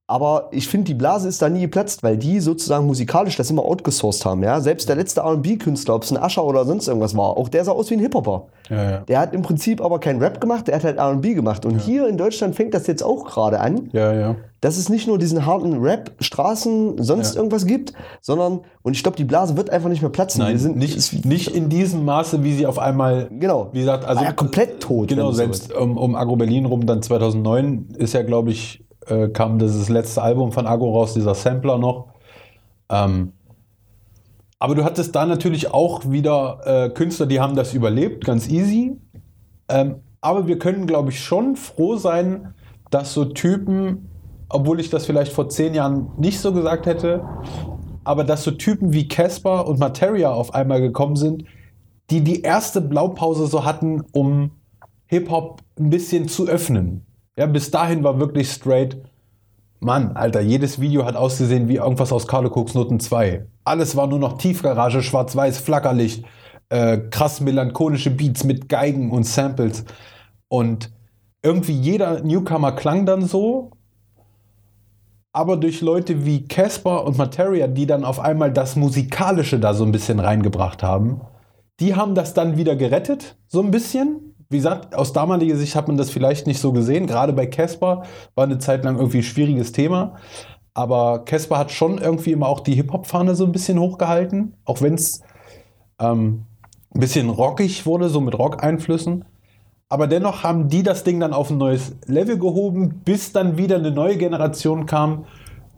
Aber 0.09 0.49
ich 0.53 0.69
finde, 0.69 0.85
die 0.85 0.95
Blase 0.95 1.27
ist 1.29 1.43
da 1.43 1.49
nie 1.49 1.63
geplatzt, 1.63 2.05
weil 2.05 2.17
die 2.17 2.39
sozusagen 2.39 2.87
musikalisch 2.87 3.37
das 3.37 3.51
immer 3.51 3.65
outgesourced 3.65 4.25
haben. 4.25 4.41
Ja? 4.45 4.61
Selbst 4.61 4.89
der 4.89 4.95
letzte 4.95 5.21
RB-Künstler, 5.25 5.97
ob 5.97 6.05
es 6.05 6.13
ein 6.13 6.17
Ascher 6.17 6.45
oder 6.45 6.65
sonst 6.65 6.87
irgendwas 6.87 7.17
war, 7.17 7.37
auch 7.37 7.49
der 7.49 7.65
sah 7.65 7.73
aus 7.73 7.91
wie 7.91 7.95
ein 7.95 8.01
Hip-Hopper. 8.01 8.47
Ja, 8.71 8.91
ja. 8.91 8.99
Der 9.01 9.19
hat 9.19 9.35
im 9.35 9.43
Prinzip 9.43 9.81
aber 9.81 9.99
kein 9.99 10.19
Rap 10.19 10.41
gemacht, 10.41 10.69
der 10.69 10.77
hat 10.77 10.85
halt 10.85 11.01
RB 11.01 11.35
gemacht. 11.35 11.67
Und 11.67 11.81
hier 11.81 12.07
in 12.07 12.17
Deutschland 12.17 12.55
fängt 12.55 12.73
das 12.75 12.87
jetzt 12.87 13.03
auch 13.03 13.25
gerade 13.25 13.59
an, 13.59 13.91
Ja, 13.93 14.13
ja. 14.13 14.37
dass 14.61 14.77
es 14.77 14.89
nicht 14.89 15.09
nur 15.09 15.19
diesen 15.19 15.45
harten 15.45 15.81
Rap, 15.83 16.13
Straßen, 16.21 17.03
sonst 17.03 17.35
Ja. 17.35 17.41
irgendwas 17.41 17.67
gibt, 17.67 17.93
sondern, 18.21 18.61
und 18.83 18.95
ich 18.95 19.03
glaube, 19.03 19.17
die 19.17 19.25
Blase 19.25 19.57
wird 19.57 19.71
einfach 19.71 19.89
nicht 19.89 20.03
mehr 20.03 20.11
platzen. 20.13 20.41
Nein, 20.41 20.53
Wir 20.53 20.61
sind 20.61 20.77
nicht, 20.77 21.25
nicht 21.25 21.49
in 21.49 21.69
diesem 21.69 22.05
Maße, 22.05 22.45
wie 22.45 22.55
sie 22.55 22.67
auf 22.67 22.79
einmal. 22.79 23.27
Genau. 23.33 23.71
Wie 23.73 23.81
gesagt, 23.81 24.05
also. 24.05 24.21
War 24.21 24.29
ja 24.29 24.33
komplett 24.33 24.79
tot, 24.81 25.09
Genau, 25.09 25.33
selbst 25.33 25.73
um, 25.75 25.97
um 25.97 26.15
Agro 26.15 26.37
Berlin 26.37 26.65
rum, 26.67 26.87
dann 26.87 27.03
2009 27.03 27.89
ist 27.99 28.13
ja, 28.15 28.23
glaube 28.23 28.53
ich, 28.53 28.86
äh, 29.09 29.29
kam 29.29 29.59
das 29.59 29.89
letzte 29.89 30.23
Album 30.23 30.53
von 30.53 30.67
Agro 30.67 30.93
raus, 30.93 31.15
dieser 31.15 31.35
Sampler 31.35 31.79
noch. 31.79 32.09
Ähm, 32.91 33.33
aber 34.59 34.75
du 34.75 34.85
hattest 34.85 35.15
da 35.15 35.27
natürlich 35.27 35.73
auch 35.73 36.11
wieder 36.11 36.61
äh, 36.65 36.91
Künstler, 36.91 37.27
die 37.27 37.41
haben 37.41 37.57
das 37.57 37.75
überlebt, 37.75 38.25
ganz 38.25 38.49
easy. 38.49 38.97
Ähm, 39.69 39.97
aber 40.21 40.47
wir 40.47 40.59
können, 40.59 40.87
glaube 40.87 41.11
ich, 41.11 41.21
schon 41.23 41.57
froh 41.57 41.97
sein, 41.97 42.55
dass 42.91 43.13
so 43.13 43.27
Typen, 43.27 44.09
obwohl 44.49 44.81
ich 44.81 44.91
das 44.91 45.07
vielleicht 45.07 45.33
vor 45.33 45.49
zehn 45.49 45.75
Jahren 45.75 46.11
nicht 46.17 46.41
so 46.41 46.53
gesagt 46.53 46.87
hätte, 46.87 47.25
aber 48.05 48.25
dass 48.25 48.45
so 48.45 48.51
Typen 48.53 48.93
wie 48.93 49.09
Casper 49.09 49.67
und 49.67 49.79
Materia 49.79 50.33
auf 50.33 50.55
einmal 50.55 50.81
gekommen 50.81 51.17
sind, 51.17 51.45
die 52.11 52.23
die 52.23 52.43
erste 52.43 52.81
Blaupause 52.81 53.47
so 53.47 53.65
hatten, 53.65 54.03
um 54.13 54.53
Hip-Hop 55.07 55.63
ein 55.79 55.91
bisschen 55.91 56.29
zu 56.29 56.47
öffnen. 56.47 57.06
Ja, 57.39 57.47
bis 57.47 57.71
dahin 57.71 58.03
war 58.03 58.19
wirklich 58.19 58.51
straight, 58.51 58.97
Mann, 59.81 60.17
Alter, 60.17 60.41
jedes 60.41 60.81
Video 60.81 61.05
hat 61.05 61.17
ausgesehen 61.17 61.69
wie 61.69 61.77
irgendwas 61.77 62.11
aus 62.11 62.27
Carlo 62.27 62.49
Cooks 62.49 62.75
Noten 62.75 62.99
2. 62.99 63.47
Alles 63.65 63.95
war 63.95 64.07
nur 64.07 64.19
noch 64.19 64.39
Tiefgarage, 64.39 65.03
schwarz-weiß, 65.03 65.59
Flackerlicht, 65.59 66.25
äh, 66.71 66.97
krass 66.97 67.41
melancholische 67.41 68.11
Beats 68.11 68.45
mit 68.45 68.71
Geigen 68.71 69.11
und 69.11 69.25
Samples. 69.25 69.85
Und 70.49 70.91
irgendwie 71.43 71.75
jeder 71.75 72.23
Newcomer 72.23 72.73
klang 72.73 73.05
dann 73.05 73.27
so, 73.27 73.71
aber 75.33 75.59
durch 75.59 75.83
Leute 75.83 76.25
wie 76.25 76.49
Casper 76.49 77.05
und 77.05 77.19
Materia, 77.19 77.67
die 77.67 77.87
dann 77.87 78.07
auf 78.07 78.19
einmal 78.19 78.53
das 78.53 78.77
Musikalische 78.77 79.61
da 79.61 79.75
so 79.75 79.85
ein 79.85 79.93
bisschen 79.93 80.21
reingebracht 80.21 80.83
haben, 80.83 81.21
die 81.81 81.95
haben 81.95 82.15
das 82.15 82.33
dann 82.33 82.57
wieder 82.57 82.77
gerettet, 82.77 83.37
so 83.47 83.61
ein 83.61 83.71
bisschen. 83.71 84.36
Wie 84.49 84.57
gesagt, 84.57 84.95
aus 84.95 85.13
damaliger 85.13 85.57
Sicht 85.57 85.75
hat 85.75 85.89
man 85.89 85.97
das 85.97 86.11
vielleicht 86.11 86.47
nicht 86.47 86.61
so 86.61 86.73
gesehen. 86.73 87.07
Gerade 87.07 87.33
bei 87.33 87.47
Casper 87.47 88.05
war 88.35 88.45
eine 88.45 88.59
Zeit 88.59 88.85
lang 88.85 88.97
irgendwie 88.97 89.19
ein 89.19 89.25
schwieriges 89.25 89.73
Thema. 89.73 90.17
Aber 90.75 91.25
Casper 91.25 91.59
hat 91.59 91.73
schon 91.73 91.99
irgendwie 91.99 92.33
immer 92.33 92.49
auch 92.49 92.61
die 92.61 92.75
Hip-Hop-Fahne 92.75 93.35
so 93.35 93.45
ein 93.45 93.53
bisschen 93.53 93.79
hochgehalten, 93.79 94.55
auch 94.65 94.83
wenn 94.83 94.95
es 94.95 95.21
ähm, 95.99 96.45
ein 96.95 97.01
bisschen 97.01 97.31
rockig 97.31 97.87
wurde, 97.87 98.09
so 98.09 98.21
mit 98.21 98.39
Rock-Einflüssen. 98.39 99.25
Aber 99.89 100.07
dennoch 100.07 100.43
haben 100.43 100.69
die 100.69 100.83
das 100.83 101.05
Ding 101.05 101.21
dann 101.21 101.33
auf 101.33 101.51
ein 101.51 101.59
neues 101.59 101.97
Level 102.07 102.39
gehoben, 102.39 103.03
bis 103.05 103.33
dann 103.33 103.57
wieder 103.57 103.77
eine 103.77 103.91
neue 103.91 104.17
Generation 104.17 104.87
kam, 104.87 105.27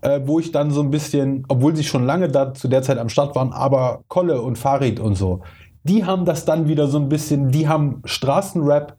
äh, 0.01 0.21
wo 0.25 0.41
ich 0.41 0.51
dann 0.51 0.71
so 0.71 0.81
ein 0.81 0.91
bisschen, 0.91 1.45
obwohl 1.49 1.77
sie 1.77 1.85
schon 1.85 2.05
lange 2.05 2.29
da 2.29 2.55
zu 2.55 2.69
der 2.69 2.83
Zeit 2.83 2.99
am 2.99 3.09
Start 3.09 3.37
waren, 3.37 3.53
aber 3.53 4.03
Kolle 4.09 4.41
und 4.43 4.57
Farid 4.57 4.99
und 4.99 5.15
so, 5.15 5.41
die 5.83 6.05
haben 6.05 6.25
das 6.25 6.45
dann 6.45 6.69
wieder 6.69 6.87
so 6.89 6.99
ein 6.99 7.09
bisschen, 7.09 7.51
die 7.51 7.69
haben 7.69 8.03
Straßenrap, 8.05 8.97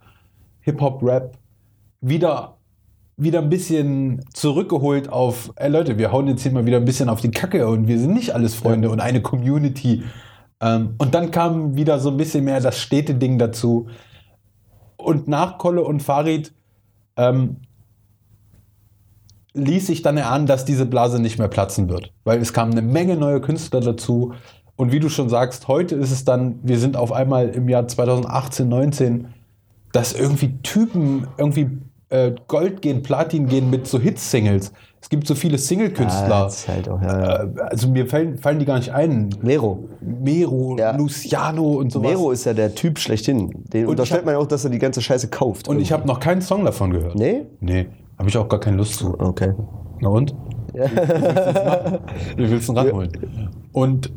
Hip-Hop-Rap 0.61 1.37
wieder 2.01 2.59
wieder 3.19 3.39
ein 3.39 3.49
bisschen 3.49 4.21
zurückgeholt 4.33 5.11
auf, 5.11 5.51
ey 5.57 5.69
Leute, 5.69 5.97
wir 5.97 6.11
hauen 6.11 6.27
jetzt 6.27 6.41
hier 6.41 6.53
mal 6.53 6.65
wieder 6.65 6.77
ein 6.77 6.85
bisschen 6.85 7.09
auf 7.09 7.19
die 7.19 7.31
Kacke 7.31 7.67
und 7.67 7.87
wir 7.87 7.99
sind 7.99 8.13
nicht 8.13 8.33
alles 8.33 8.55
Freunde 8.55 8.87
ja. 8.87 8.93
und 8.93 9.01
eine 9.01 9.21
Community. 9.21 10.03
Ähm, 10.61 10.95
und 10.97 11.13
dann 11.13 11.29
kam 11.29 11.75
wieder 11.75 11.99
so 11.99 12.09
ein 12.09 12.17
bisschen 12.17 12.45
mehr 12.45 12.61
das 12.61 12.79
Städte-Ding 12.79 13.37
dazu. 13.37 13.87
Und 14.95 15.27
nach 15.27 15.57
Kolle 15.57 15.83
und 15.83 16.01
Farid 16.01 16.53
ähm, 17.17 17.57
ließ 19.53 19.87
sich 19.87 20.01
dann 20.01 20.15
erahnen, 20.15 20.45
dass 20.45 20.63
diese 20.63 20.85
Blase 20.85 21.21
nicht 21.21 21.39
mehr 21.39 21.47
platzen 21.49 21.89
wird. 21.89 22.13
Weil 22.23 22.39
es 22.39 22.53
kamen 22.53 22.71
eine 22.71 22.81
Menge 22.81 23.17
neue 23.17 23.41
Künstler 23.41 23.81
dazu. 23.81 24.33
Und 24.79 24.93
wie 24.93 25.01
du 25.01 25.09
schon 25.09 25.27
sagst, 25.27 25.67
heute 25.67 25.95
ist 25.95 26.09
es 26.09 26.23
dann, 26.23 26.57
wir 26.63 26.79
sind 26.79 26.95
auf 26.95 27.11
einmal 27.11 27.49
im 27.49 27.67
Jahr 27.67 27.85
2018, 27.85 28.69
19, 28.69 29.27
dass 29.91 30.13
irgendwie 30.13 30.57
Typen 30.63 31.27
irgendwie 31.37 31.69
äh, 32.07 32.31
Gold 32.47 32.81
gehen, 32.81 33.03
Platin 33.03 33.47
gehen 33.47 33.69
mit 33.69 33.87
so 33.87 33.99
Hit-Singles. 33.99 34.71
Es 35.01 35.09
gibt 35.09 35.27
so 35.27 35.35
viele 35.35 35.57
Single-Künstler. 35.57 36.49
Ja, 36.49 36.73
halt 36.73 36.87
ja, 36.87 37.43
äh, 37.43 37.47
also 37.59 37.89
mir 37.89 38.07
fallen, 38.07 38.37
fallen 38.37 38.59
die 38.59 38.63
gar 38.63 38.77
nicht 38.77 38.93
ein. 38.93 39.29
Mero. 39.41 39.89
Mero, 39.99 40.77
ja. 40.79 40.95
Luciano 40.95 41.73
und 41.73 41.91
sowas. 41.91 42.11
Mero 42.11 42.31
ist 42.31 42.45
ja 42.45 42.53
der 42.53 42.73
Typ 42.73 42.99
schlechthin. 42.99 43.49
Den 43.73 43.83
und 43.83 43.89
unterstellt 43.89 44.21
hab, 44.21 44.27
man 44.27 44.35
auch, 44.35 44.47
dass 44.47 44.63
er 44.63 44.69
die 44.69 44.79
ganze 44.79 45.01
Scheiße 45.01 45.27
kauft. 45.27 45.67
Und 45.67 45.73
irgendwie. 45.73 45.83
ich 45.83 45.91
habe 45.91 46.07
noch 46.07 46.21
keinen 46.21 46.41
Song 46.41 46.63
davon 46.63 46.91
gehört. 46.91 47.15
Nee? 47.15 47.47
Nee, 47.59 47.87
habe 48.17 48.29
ich 48.29 48.37
auch 48.37 48.47
gar 48.47 48.61
keine 48.61 48.77
Lust 48.77 48.93
zu. 48.93 49.19
Okay. 49.19 49.55
Na 49.99 50.07
und? 50.07 50.33
Ja. 50.73 50.85
Wie 52.37 52.49
willst 52.49 52.69
du 52.69 52.71
ihn 52.71 52.77
ranholen? 52.77 53.11
Und 53.73 54.09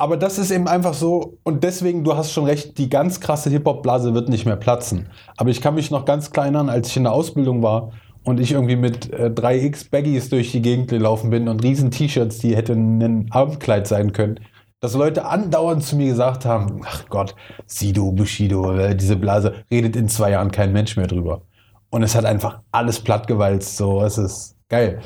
aber 0.00 0.16
das 0.16 0.38
ist 0.38 0.50
eben 0.50 0.66
einfach 0.66 0.94
so, 0.94 1.36
und 1.42 1.62
deswegen, 1.62 2.04
du 2.04 2.16
hast 2.16 2.32
schon 2.32 2.46
recht, 2.46 2.78
die 2.78 2.88
ganz 2.88 3.20
krasse 3.20 3.50
Hip-Hop-Blase 3.50 4.14
wird 4.14 4.30
nicht 4.30 4.46
mehr 4.46 4.56
platzen. 4.56 5.10
Aber 5.36 5.50
ich 5.50 5.60
kann 5.60 5.74
mich 5.74 5.90
noch 5.90 6.06
ganz 6.06 6.30
klein 6.30 6.56
an, 6.56 6.70
als 6.70 6.88
ich 6.88 6.96
in 6.96 7.02
der 7.02 7.12
Ausbildung 7.12 7.62
war 7.62 7.92
und 8.24 8.40
ich 8.40 8.52
irgendwie 8.52 8.76
mit 8.76 9.12
äh, 9.12 9.26
3X 9.26 9.90
Baggies 9.90 10.30
durch 10.30 10.52
die 10.52 10.62
Gegend 10.62 10.88
gelaufen 10.88 11.28
bin 11.28 11.48
und 11.48 11.62
riesen 11.62 11.90
T-Shirts, 11.90 12.38
die 12.38 12.56
hätten 12.56 13.02
ein 13.02 13.26
Abendkleid 13.30 13.86
sein 13.86 14.14
können, 14.14 14.40
dass 14.80 14.94
Leute 14.94 15.26
andauernd 15.26 15.84
zu 15.84 15.96
mir 15.96 16.06
gesagt 16.06 16.46
haben, 16.46 16.80
ach 16.86 17.04
Gott, 17.10 17.34
Sido, 17.66 18.10
Bushido, 18.10 18.74
äh, 18.74 18.96
diese 18.96 19.16
Blase, 19.16 19.52
redet 19.70 19.96
in 19.96 20.08
zwei 20.08 20.30
Jahren 20.30 20.50
kein 20.50 20.72
Mensch 20.72 20.96
mehr 20.96 21.08
drüber. 21.08 21.42
Und 21.90 22.02
es 22.02 22.14
hat 22.14 22.24
einfach 22.24 22.60
alles 22.72 23.00
plattgewalzt, 23.00 23.76
so, 23.76 24.00
es 24.02 24.16
ist 24.16 24.56
geil. 24.70 25.00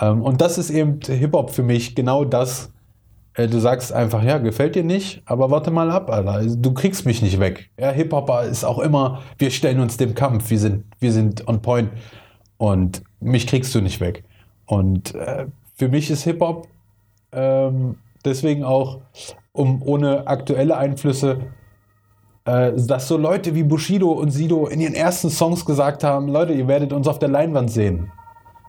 Ähm, 0.00 0.20
und 0.20 0.40
das 0.40 0.58
ist 0.58 0.70
eben 0.70 0.98
Hip-Hop 1.00 1.50
für 1.50 1.62
mich 1.62 1.94
genau 1.94 2.24
das, 2.24 2.72
du 3.34 3.58
sagst 3.58 3.92
einfach, 3.92 4.22
ja, 4.22 4.38
gefällt 4.38 4.74
dir 4.74 4.84
nicht, 4.84 5.22
aber 5.24 5.50
warte 5.50 5.70
mal 5.70 5.90
ab, 5.90 6.10
Alter. 6.10 6.44
Du 6.56 6.72
kriegst 6.74 7.06
mich 7.06 7.22
nicht 7.22 7.40
weg. 7.40 7.70
Ja, 7.78 7.90
Hip-Hopper 7.90 8.44
ist 8.44 8.64
auch 8.64 8.78
immer, 8.78 9.22
wir 9.38 9.50
stellen 9.50 9.80
uns 9.80 9.96
dem 9.96 10.14
Kampf, 10.14 10.50
wir 10.50 10.58
sind, 10.58 10.84
wir 11.00 11.12
sind 11.12 11.48
on 11.48 11.62
point 11.62 11.90
und 12.58 13.02
mich 13.20 13.46
kriegst 13.46 13.74
du 13.74 13.80
nicht 13.80 14.00
weg. 14.00 14.24
Und 14.66 15.14
äh, 15.14 15.46
für 15.74 15.88
mich 15.88 16.10
ist 16.10 16.24
Hip-Hop 16.24 16.68
ähm, 17.32 17.96
deswegen 18.24 18.64
auch, 18.64 19.00
um 19.52 19.82
ohne 19.82 20.26
aktuelle 20.26 20.76
Einflüsse, 20.76 21.38
äh, 22.44 22.72
dass 22.76 23.08
so 23.08 23.16
Leute 23.16 23.54
wie 23.54 23.62
Bushido 23.62 24.12
und 24.12 24.30
Sido 24.30 24.66
in 24.66 24.80
ihren 24.80 24.94
ersten 24.94 25.30
Songs 25.30 25.64
gesagt 25.64 26.04
haben, 26.04 26.28
Leute, 26.28 26.52
ihr 26.52 26.68
werdet 26.68 26.92
uns 26.92 27.08
auf 27.08 27.18
der 27.18 27.28
Leinwand 27.28 27.70
sehen. 27.70 28.12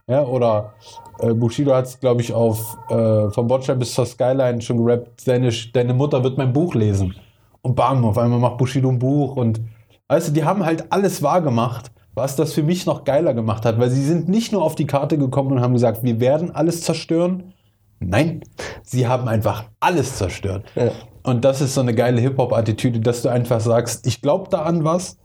Ja, 0.07 0.25
oder 0.25 0.73
äh, 1.19 1.33
Bushido 1.33 1.73
hat 1.73 1.85
es, 1.85 1.99
glaube 1.99 2.21
ich, 2.21 2.33
auf 2.33 2.77
äh, 2.89 3.29
vom 3.29 3.47
Bordstein 3.47 3.79
bis 3.79 3.93
zur 3.93 4.05
Skyline 4.05 4.61
schon 4.61 4.83
gerappt, 4.83 5.25
deine, 5.25 5.49
deine 5.73 5.93
Mutter 5.93 6.23
wird 6.23 6.37
mein 6.37 6.51
Buch 6.51 6.75
lesen. 6.75 7.15
Und 7.61 7.75
bam, 7.75 8.03
auf 8.03 8.17
einmal 8.17 8.39
macht 8.39 8.57
Bushido 8.57 8.89
ein 8.89 8.99
Buch 8.99 9.37
und 9.37 9.61
weißt 10.09 10.29
du, 10.29 10.31
die 10.33 10.43
haben 10.43 10.65
halt 10.65 10.91
alles 10.91 11.23
wahr 11.23 11.41
gemacht, 11.41 11.91
was 12.13 12.35
das 12.35 12.51
für 12.51 12.63
mich 12.63 12.85
noch 12.85 13.05
geiler 13.05 13.33
gemacht 13.33 13.65
hat, 13.65 13.79
weil 13.79 13.89
sie 13.89 14.03
sind 14.03 14.27
nicht 14.27 14.51
nur 14.51 14.61
auf 14.61 14.75
die 14.75 14.85
Karte 14.85 15.17
gekommen 15.17 15.53
und 15.53 15.61
haben 15.61 15.73
gesagt, 15.73 16.03
wir 16.03 16.19
werden 16.19 16.51
alles 16.53 16.81
zerstören. 16.81 17.53
Nein, 17.99 18.41
sie 18.81 19.07
haben 19.07 19.29
einfach 19.29 19.65
alles 19.79 20.17
zerstört. 20.17 20.65
Ja. 20.75 20.91
Und 21.23 21.45
das 21.45 21.61
ist 21.61 21.75
so 21.75 21.79
eine 21.79 21.95
geile 21.95 22.19
Hip-Hop-Attitüde, 22.19 22.99
dass 22.99 23.21
du 23.21 23.29
einfach 23.29 23.61
sagst, 23.61 24.05
ich 24.05 24.21
glaube 24.21 24.49
da 24.49 24.63
an 24.63 24.83
was 24.83 25.17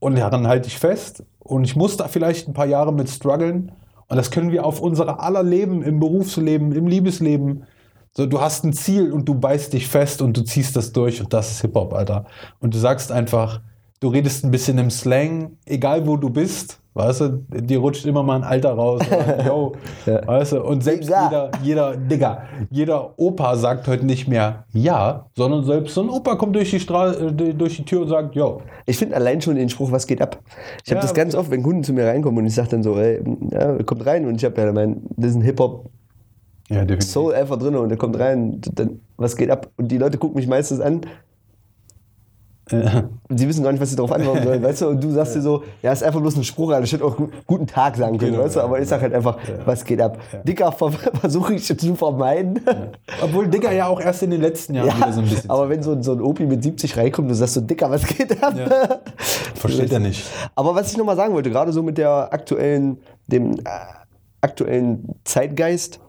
und 0.00 0.18
daran 0.18 0.48
halte 0.48 0.66
ich 0.66 0.76
fest 0.76 1.22
und 1.38 1.62
ich 1.62 1.76
muss 1.76 1.96
da 1.96 2.08
vielleicht 2.08 2.48
ein 2.48 2.54
paar 2.54 2.66
Jahre 2.66 2.92
mit 2.92 3.08
strugglen 3.08 3.70
und 4.10 4.16
das 4.16 4.32
können 4.32 4.50
wir 4.50 4.66
auf 4.66 4.80
unsere 4.80 5.20
aller 5.20 5.44
Leben, 5.44 5.82
im 5.82 6.00
Berufsleben, 6.00 6.72
im 6.72 6.88
Liebesleben. 6.88 7.64
So, 8.10 8.26
du 8.26 8.40
hast 8.40 8.64
ein 8.64 8.72
Ziel 8.72 9.12
und 9.12 9.28
du 9.28 9.36
beißt 9.36 9.72
dich 9.72 9.86
fest 9.86 10.20
und 10.20 10.36
du 10.36 10.42
ziehst 10.42 10.74
das 10.74 10.92
durch 10.92 11.20
und 11.20 11.32
das 11.32 11.52
ist 11.52 11.60
Hip-Hop, 11.60 11.94
Alter. 11.94 12.26
Und 12.58 12.74
du 12.74 12.78
sagst 12.78 13.12
einfach, 13.12 13.60
du 14.00 14.08
redest 14.08 14.44
ein 14.44 14.50
bisschen 14.50 14.78
im 14.78 14.90
Slang, 14.90 15.58
egal 15.66 16.06
wo 16.06 16.16
du 16.16 16.30
bist. 16.30 16.78
Weißt 16.92 17.20
du, 17.20 17.28
dir 17.48 17.78
rutscht 17.78 18.04
immer 18.04 18.24
mal 18.24 18.36
ein 18.36 18.42
Alter 18.42 18.72
raus. 18.72 19.00
Oder, 19.06 19.46
yo, 19.46 19.72
ja. 20.06 20.26
weißt 20.26 20.52
du, 20.52 20.64
und 20.64 20.82
selbst 20.82 21.08
Digga. 21.08 21.28
jeder, 21.28 21.50
jeder, 21.62 21.96
Digga, 21.96 22.42
jeder 22.68 23.14
Opa 23.16 23.56
sagt 23.56 23.86
heute 23.86 24.04
nicht 24.04 24.26
mehr 24.26 24.64
ja, 24.72 25.26
sondern 25.36 25.64
selbst 25.64 25.94
so 25.94 26.02
ein 26.02 26.08
Opa 26.08 26.34
kommt 26.34 26.56
durch 26.56 26.70
die, 26.70 26.80
Straße, 26.80 27.26
äh, 27.26 27.54
durch 27.54 27.76
die 27.76 27.84
Tür 27.84 28.02
und 28.02 28.08
sagt, 28.08 28.34
yo. 28.34 28.62
Ich 28.86 28.96
finde 28.96 29.14
allein 29.14 29.40
schon 29.40 29.54
den 29.54 29.68
Spruch, 29.68 29.92
was 29.92 30.04
geht 30.04 30.20
ab? 30.20 30.42
Ich 30.84 30.90
habe 30.90 30.98
ja, 30.98 31.02
das 31.02 31.14
ganz 31.14 31.36
oft, 31.36 31.50
wenn 31.52 31.62
Kunden 31.62 31.84
zu 31.84 31.92
mir 31.92 32.06
reinkommen 32.06 32.40
und 32.40 32.46
ich 32.46 32.54
sage 32.56 32.70
dann 32.70 32.82
so, 32.82 32.96
ey, 32.96 33.22
ja, 33.52 33.80
kommt 33.84 34.04
rein 34.04 34.26
und 34.26 34.34
ich 34.34 34.44
habe 34.44 34.60
ja 34.60 34.72
mein, 34.72 35.02
das 35.16 35.30
ist 35.30 35.36
ein 35.36 35.42
Hip-Hop. 35.42 35.88
Ja, 36.70 36.84
Soul 37.00 37.34
einfach 37.34 37.56
drin 37.56 37.76
und 37.76 37.88
der 37.88 37.98
kommt 37.98 38.18
rein, 38.18 38.60
dann, 38.74 39.00
was 39.16 39.36
geht 39.36 39.50
ab? 39.50 39.70
Und 39.76 39.88
die 39.92 39.98
Leute 39.98 40.18
gucken 40.18 40.36
mich 40.36 40.48
meistens 40.48 40.80
an 40.80 41.02
und 42.72 43.38
sie 43.38 43.48
wissen 43.48 43.62
gar 43.62 43.72
nicht, 43.72 43.80
was 43.80 43.90
sie 43.90 43.96
darauf 43.96 44.12
antworten 44.12 44.44
sollen, 44.44 44.62
weißt 44.62 44.82
du? 44.82 44.88
Und 44.88 45.02
du 45.02 45.10
sagst 45.10 45.34
dir 45.34 45.40
so, 45.40 45.64
ja, 45.82 45.92
ist 45.92 46.02
einfach 46.02 46.20
bloß 46.20 46.36
ein 46.36 46.44
Spruch, 46.44 46.72
ich 46.80 46.92
hätte 46.92 47.04
auch 47.04 47.16
guten 47.46 47.66
Tag 47.66 47.96
sagen 47.96 48.18
können, 48.18 48.32
genau, 48.32 48.44
weißt 48.44 48.56
du? 48.56 48.60
Aber 48.60 48.80
ich 48.80 48.88
sag 48.88 49.02
halt 49.02 49.14
einfach, 49.14 49.36
ja. 49.48 49.54
was 49.64 49.84
geht 49.84 50.00
ab? 50.00 50.18
Ja. 50.32 50.38
Dicker 50.40 50.72
versuche 51.20 51.54
ich 51.54 51.64
zu 51.66 51.94
vermeiden. 51.94 52.60
Ja. 52.66 52.88
Obwohl 53.22 53.48
Dicker 53.48 53.72
ja 53.72 53.86
auch 53.86 54.00
erst 54.00 54.22
in 54.22 54.30
den 54.30 54.40
letzten 54.40 54.74
Jahren 54.74 54.96
wieder 54.96 55.12
so 55.12 55.20
ein 55.20 55.28
bisschen. 55.28 55.50
Aber 55.50 55.68
wenn 55.68 55.82
so, 55.82 55.92
ein, 55.92 56.02
so 56.02 56.12
ein 56.12 56.20
Opi 56.20 56.46
mit 56.46 56.62
70 56.62 56.96
reinkommt, 56.96 57.30
du 57.30 57.34
sagst 57.34 57.54
so, 57.54 57.60
Dicker, 57.60 57.90
was 57.90 58.06
geht 58.06 58.42
ab? 58.42 58.54
Versteht 59.54 59.92
er 59.92 60.00
nicht. 60.00 60.24
Aber 60.54 60.74
was 60.74 60.90
ich 60.90 60.96
nochmal 60.96 61.16
sagen 61.16 61.34
wollte, 61.34 61.50
gerade 61.50 61.72
so 61.72 61.82
mit 61.82 61.98
der 61.98 62.32
aktuellen, 62.32 62.98
dem 63.26 63.58
äh, 63.58 63.62
aktuellen 64.40 65.16
Zeitgeist, 65.24 66.00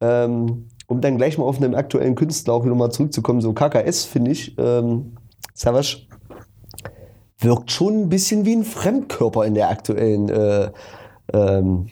ähm, 0.00 0.68
um 0.86 1.00
dann 1.00 1.16
gleich 1.18 1.38
mal 1.38 1.44
auf 1.44 1.62
einen 1.62 1.74
aktuellen 1.74 2.16
Künstler 2.16 2.54
auch 2.54 2.64
nochmal 2.64 2.90
zurückzukommen, 2.90 3.40
so 3.40 3.52
KKS, 3.52 4.04
finde 4.04 4.32
ich, 4.32 4.58
ähm, 4.58 5.16
Savage 5.54 6.06
wirkt 7.38 7.70
schon 7.70 8.02
ein 8.02 8.08
bisschen 8.08 8.44
wie 8.44 8.54
ein 8.54 8.64
Fremdkörper 8.64 9.46
in 9.46 9.54
der 9.54 9.70
aktuellen 9.70 10.28
äh, 10.28 10.70
ähm, 11.32 11.88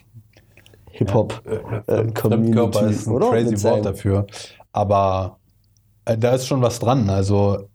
Hip-Hop-Community. 0.90 1.82
Ja, 1.88 1.94
äh, 1.94 2.12
Fremdkörper 2.14 2.86
ist 2.88 3.06
ein 3.06 3.12
oder? 3.14 3.30
crazy 3.30 3.62
Wort 3.62 3.86
dafür. 3.86 4.26
Aber 4.72 5.38
äh, 6.04 6.18
da 6.18 6.34
ist 6.34 6.46
schon 6.46 6.60
was 6.60 6.78
dran. 6.78 7.08
Also 7.08 7.68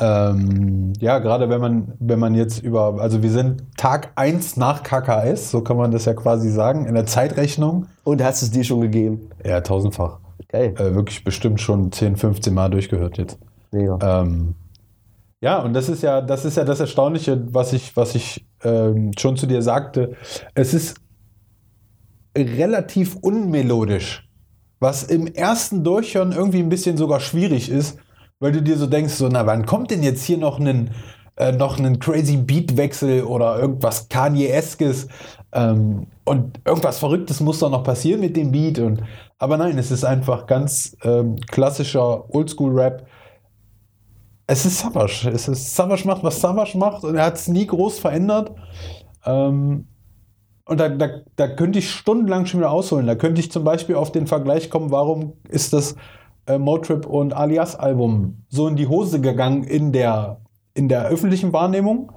ähm, 0.00 0.92
ja, 1.00 1.18
gerade 1.18 1.48
wenn 1.48 1.60
man, 1.60 1.92
wenn 1.98 2.20
man 2.20 2.34
jetzt 2.34 2.62
über, 2.62 3.00
also 3.00 3.22
wir 3.22 3.30
sind 3.30 3.64
Tag 3.76 4.12
1 4.14 4.56
nach 4.56 4.84
KKS, 4.84 5.50
so 5.50 5.60
kann 5.62 5.76
man 5.76 5.90
das 5.90 6.04
ja 6.04 6.14
quasi 6.14 6.50
sagen, 6.50 6.86
in 6.86 6.94
der 6.94 7.06
Zeitrechnung. 7.06 7.86
Und 8.04 8.22
hast 8.22 8.42
es 8.42 8.52
dir 8.52 8.62
schon 8.62 8.80
gegeben? 8.80 9.30
Ja, 9.44 9.60
tausendfach. 9.60 10.20
Geil. 10.48 10.74
Äh, 10.78 10.94
wirklich 10.94 11.24
bestimmt 11.24 11.60
schon 11.60 11.90
10, 11.90 12.16
15 12.16 12.54
Mal 12.54 12.70
durchgehört 12.70 13.18
jetzt. 13.18 13.38
Mega. 13.72 13.98
Ähm, 14.00 14.54
ja, 15.40 15.60
und 15.60 15.72
das 15.72 15.88
ist 15.88 16.02
ja, 16.02 16.20
das 16.20 16.44
ist 16.44 16.56
ja 16.56 16.64
das 16.64 16.80
Erstaunliche, 16.80 17.42
was 17.52 17.72
ich, 17.72 17.96
was 17.96 18.14
ich 18.14 18.46
ähm, 18.64 19.12
schon 19.18 19.36
zu 19.36 19.46
dir 19.46 19.62
sagte. 19.62 20.16
Es 20.54 20.74
ist 20.74 20.96
relativ 22.36 23.16
unmelodisch, 23.16 24.28
was 24.80 25.04
im 25.04 25.26
ersten 25.26 25.84
Durchhören 25.84 26.32
irgendwie 26.32 26.60
ein 26.60 26.68
bisschen 26.68 26.96
sogar 26.96 27.20
schwierig 27.20 27.70
ist, 27.70 27.98
weil 28.40 28.52
du 28.52 28.62
dir 28.62 28.76
so 28.76 28.86
denkst, 28.86 29.14
so, 29.14 29.28
na, 29.28 29.46
wann 29.46 29.66
kommt 29.66 29.90
denn 29.90 30.02
jetzt 30.02 30.24
hier 30.24 30.38
noch 30.38 30.58
ein, 30.58 30.90
äh, 31.36 31.52
noch 31.52 31.78
ein 31.78 31.98
crazy 31.98 32.36
Beatwechsel 32.36 33.22
oder 33.22 33.58
irgendwas 33.58 34.08
Kanye-eskes 34.08 35.08
ähm, 35.52 36.06
und 36.24 36.60
irgendwas 36.64 36.98
Verrücktes 36.98 37.40
muss 37.40 37.60
doch 37.60 37.70
noch 37.70 37.84
passieren 37.84 38.20
mit 38.20 38.36
dem 38.36 38.52
Beat. 38.52 38.78
Und, 38.78 39.02
aber 39.38 39.56
nein, 39.56 39.78
es 39.78 39.90
ist 39.90 40.04
einfach 40.04 40.46
ganz 40.46 40.96
ähm, 41.02 41.36
klassischer 41.48 42.32
Oldschool-Rap 42.34 43.06
Es 44.50 44.64
ist 44.64 44.78
Savage. 44.78 45.30
Es 45.30 45.46
ist 45.46 45.76
Savage 45.76 46.06
macht, 46.06 46.24
was 46.24 46.40
Savage 46.40 46.76
macht 46.78 47.04
und 47.04 47.14
er 47.14 47.26
hat 47.26 47.36
es 47.36 47.48
nie 47.48 47.66
groß 47.66 47.98
verändert. 47.98 48.50
Ähm, 49.26 49.86
und 50.64 50.80
da, 50.80 50.88
da, 50.88 51.08
da 51.36 51.48
könnte 51.48 51.78
ich 51.78 51.90
stundenlang 51.90 52.46
schon 52.46 52.60
wieder 52.60 52.70
ausholen. 52.70 53.06
Da 53.06 53.14
könnte 53.14 53.40
ich 53.40 53.52
zum 53.52 53.62
Beispiel 53.62 53.94
auf 53.94 54.10
den 54.10 54.26
Vergleich 54.26 54.70
kommen, 54.70 54.90
warum 54.90 55.34
ist 55.50 55.74
das 55.74 55.96
äh, 56.46 56.56
Motrip 56.56 57.04
und 57.04 57.34
Alias 57.34 57.76
Album 57.76 58.42
so 58.48 58.68
in 58.68 58.76
die 58.76 58.86
Hose 58.86 59.20
gegangen 59.20 59.64
in 59.64 59.92
der, 59.92 60.40
in 60.72 60.88
der 60.88 61.06
öffentlichen 61.08 61.52
Wahrnehmung? 61.52 62.12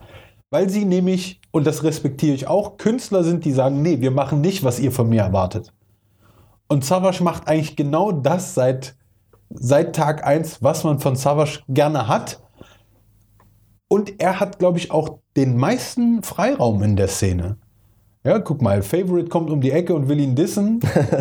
Weil 0.49 0.69
sie 0.69 0.85
nämlich, 0.85 1.41
und 1.51 1.67
das 1.67 1.83
respektiere 1.83 2.33
ich 2.33 2.47
auch, 2.47 2.77
Künstler 2.77 3.25
sind, 3.25 3.43
die 3.43 3.51
sagen, 3.51 3.81
nee, 3.81 3.99
wir 3.99 4.11
machen 4.11 4.39
nicht, 4.39 4.63
was 4.63 4.79
ihr 4.79 4.93
von 4.93 5.09
mir 5.09 5.21
erwartet. 5.21 5.73
Und 6.69 6.85
Savage 6.85 7.23
macht 7.25 7.49
eigentlich 7.49 7.75
genau 7.75 8.13
das 8.13 8.53
seit, 8.53 8.95
seit 9.53 9.95
Tag 9.95 10.25
1, 10.25 10.61
was 10.61 10.83
man 10.83 10.99
von 10.99 11.15
Savage 11.15 11.59
gerne 11.67 12.07
hat. 12.07 12.41
Und 13.87 14.21
er 14.21 14.39
hat, 14.39 14.59
glaube 14.59 14.77
ich, 14.77 14.91
auch 14.91 15.19
den 15.35 15.57
meisten 15.57 16.23
Freiraum 16.23 16.81
in 16.83 16.95
der 16.95 17.07
Szene. 17.07 17.57
Ja, 18.23 18.37
guck 18.37 18.61
mal, 18.61 18.83
Favorite 18.83 19.29
kommt 19.29 19.49
um 19.49 19.61
die 19.61 19.71
Ecke 19.71 19.95
und 19.95 20.07
will 20.07 20.19
ihn 20.19 20.35
dissen. 20.35 20.79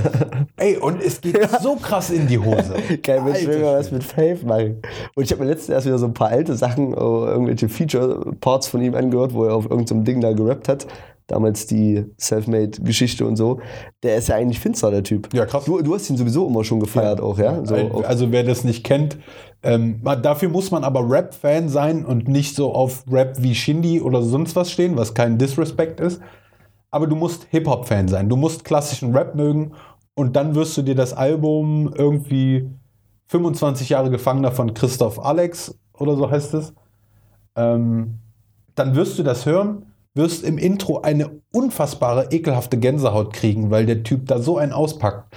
Ey, 0.56 0.76
und 0.76 1.02
es 1.02 1.22
geht 1.22 1.48
so 1.62 1.76
krass 1.76 2.10
in 2.10 2.26
die 2.26 2.38
Hose. 2.38 2.74
Geil, 3.02 3.22
Mensch, 3.22 3.46
will 3.46 3.60
mal 3.60 3.78
was 3.78 3.90
mit 3.90 4.04
Fave 4.04 4.44
machen. 4.44 4.82
Und 5.14 5.24
ich 5.24 5.32
habe 5.32 5.42
mir 5.42 5.48
letztens 5.48 5.70
erst 5.70 5.86
wieder 5.86 5.96
so 5.96 6.04
ein 6.04 6.12
paar 6.12 6.28
alte 6.28 6.54
Sachen, 6.54 6.92
äh, 6.92 6.96
irgendwelche 6.96 7.70
Feature-Parts 7.70 8.68
von 8.68 8.82
ihm 8.82 8.94
angehört, 8.94 9.32
wo 9.32 9.44
er 9.44 9.54
auf 9.54 9.70
irgendeinem 9.70 10.04
Ding 10.04 10.20
da 10.20 10.32
gerappt 10.32 10.68
hat. 10.68 10.86
Damals 11.30 11.66
die 11.66 12.04
Selfmade-Geschichte 12.16 13.24
und 13.24 13.36
so. 13.36 13.60
Der 14.02 14.16
ist 14.16 14.28
ja 14.28 14.34
eigentlich 14.34 14.58
finster, 14.58 14.90
der 14.90 15.04
Typ. 15.04 15.32
Ja, 15.32 15.46
krass. 15.46 15.64
Du, 15.64 15.80
du 15.80 15.94
hast 15.94 16.10
ihn 16.10 16.16
sowieso 16.16 16.48
immer 16.48 16.64
schon 16.64 16.80
gefeiert 16.80 17.20
auch, 17.20 17.38
ja? 17.38 17.64
So 17.64 17.76
auf- 17.76 18.04
also 18.08 18.32
wer 18.32 18.42
das 18.42 18.64
nicht 18.64 18.82
kennt, 18.82 19.16
ähm, 19.62 20.00
dafür 20.22 20.48
muss 20.48 20.72
man 20.72 20.82
aber 20.82 21.08
Rap-Fan 21.08 21.68
sein 21.68 22.04
und 22.04 22.26
nicht 22.26 22.56
so 22.56 22.72
auf 22.74 23.04
Rap 23.08 23.36
wie 23.38 23.54
Shindy 23.54 24.00
oder 24.00 24.22
sonst 24.22 24.56
was 24.56 24.72
stehen, 24.72 24.96
was 24.96 25.14
kein 25.14 25.38
Disrespect 25.38 26.00
ist. 26.00 26.20
Aber 26.90 27.06
du 27.06 27.14
musst 27.14 27.46
Hip-Hop-Fan 27.50 28.08
sein. 28.08 28.28
Du 28.28 28.34
musst 28.34 28.64
klassischen 28.64 29.14
Rap 29.16 29.36
mögen 29.36 29.72
und 30.14 30.34
dann 30.34 30.56
wirst 30.56 30.76
du 30.76 30.82
dir 30.82 30.96
das 30.96 31.12
Album 31.12 31.92
irgendwie 31.94 32.68
25 33.28 33.90
Jahre 33.90 34.10
Gefangener 34.10 34.50
von 34.50 34.74
Christoph 34.74 35.24
Alex 35.24 35.78
oder 35.96 36.16
so 36.16 36.28
heißt 36.28 36.54
es. 36.54 36.74
Ähm, 37.54 38.18
dann 38.74 38.94
wirst 38.96 39.18
du 39.18 39.22
das 39.22 39.46
hören, 39.46 39.86
wirst 40.14 40.44
im 40.44 40.58
Intro 40.58 41.00
eine 41.00 41.40
unfassbare, 41.52 42.28
ekelhafte 42.30 42.78
Gänsehaut 42.78 43.32
kriegen, 43.32 43.70
weil 43.70 43.86
der 43.86 44.02
Typ 44.02 44.26
da 44.26 44.40
so 44.40 44.58
einen 44.58 44.72
auspackt. 44.72 45.34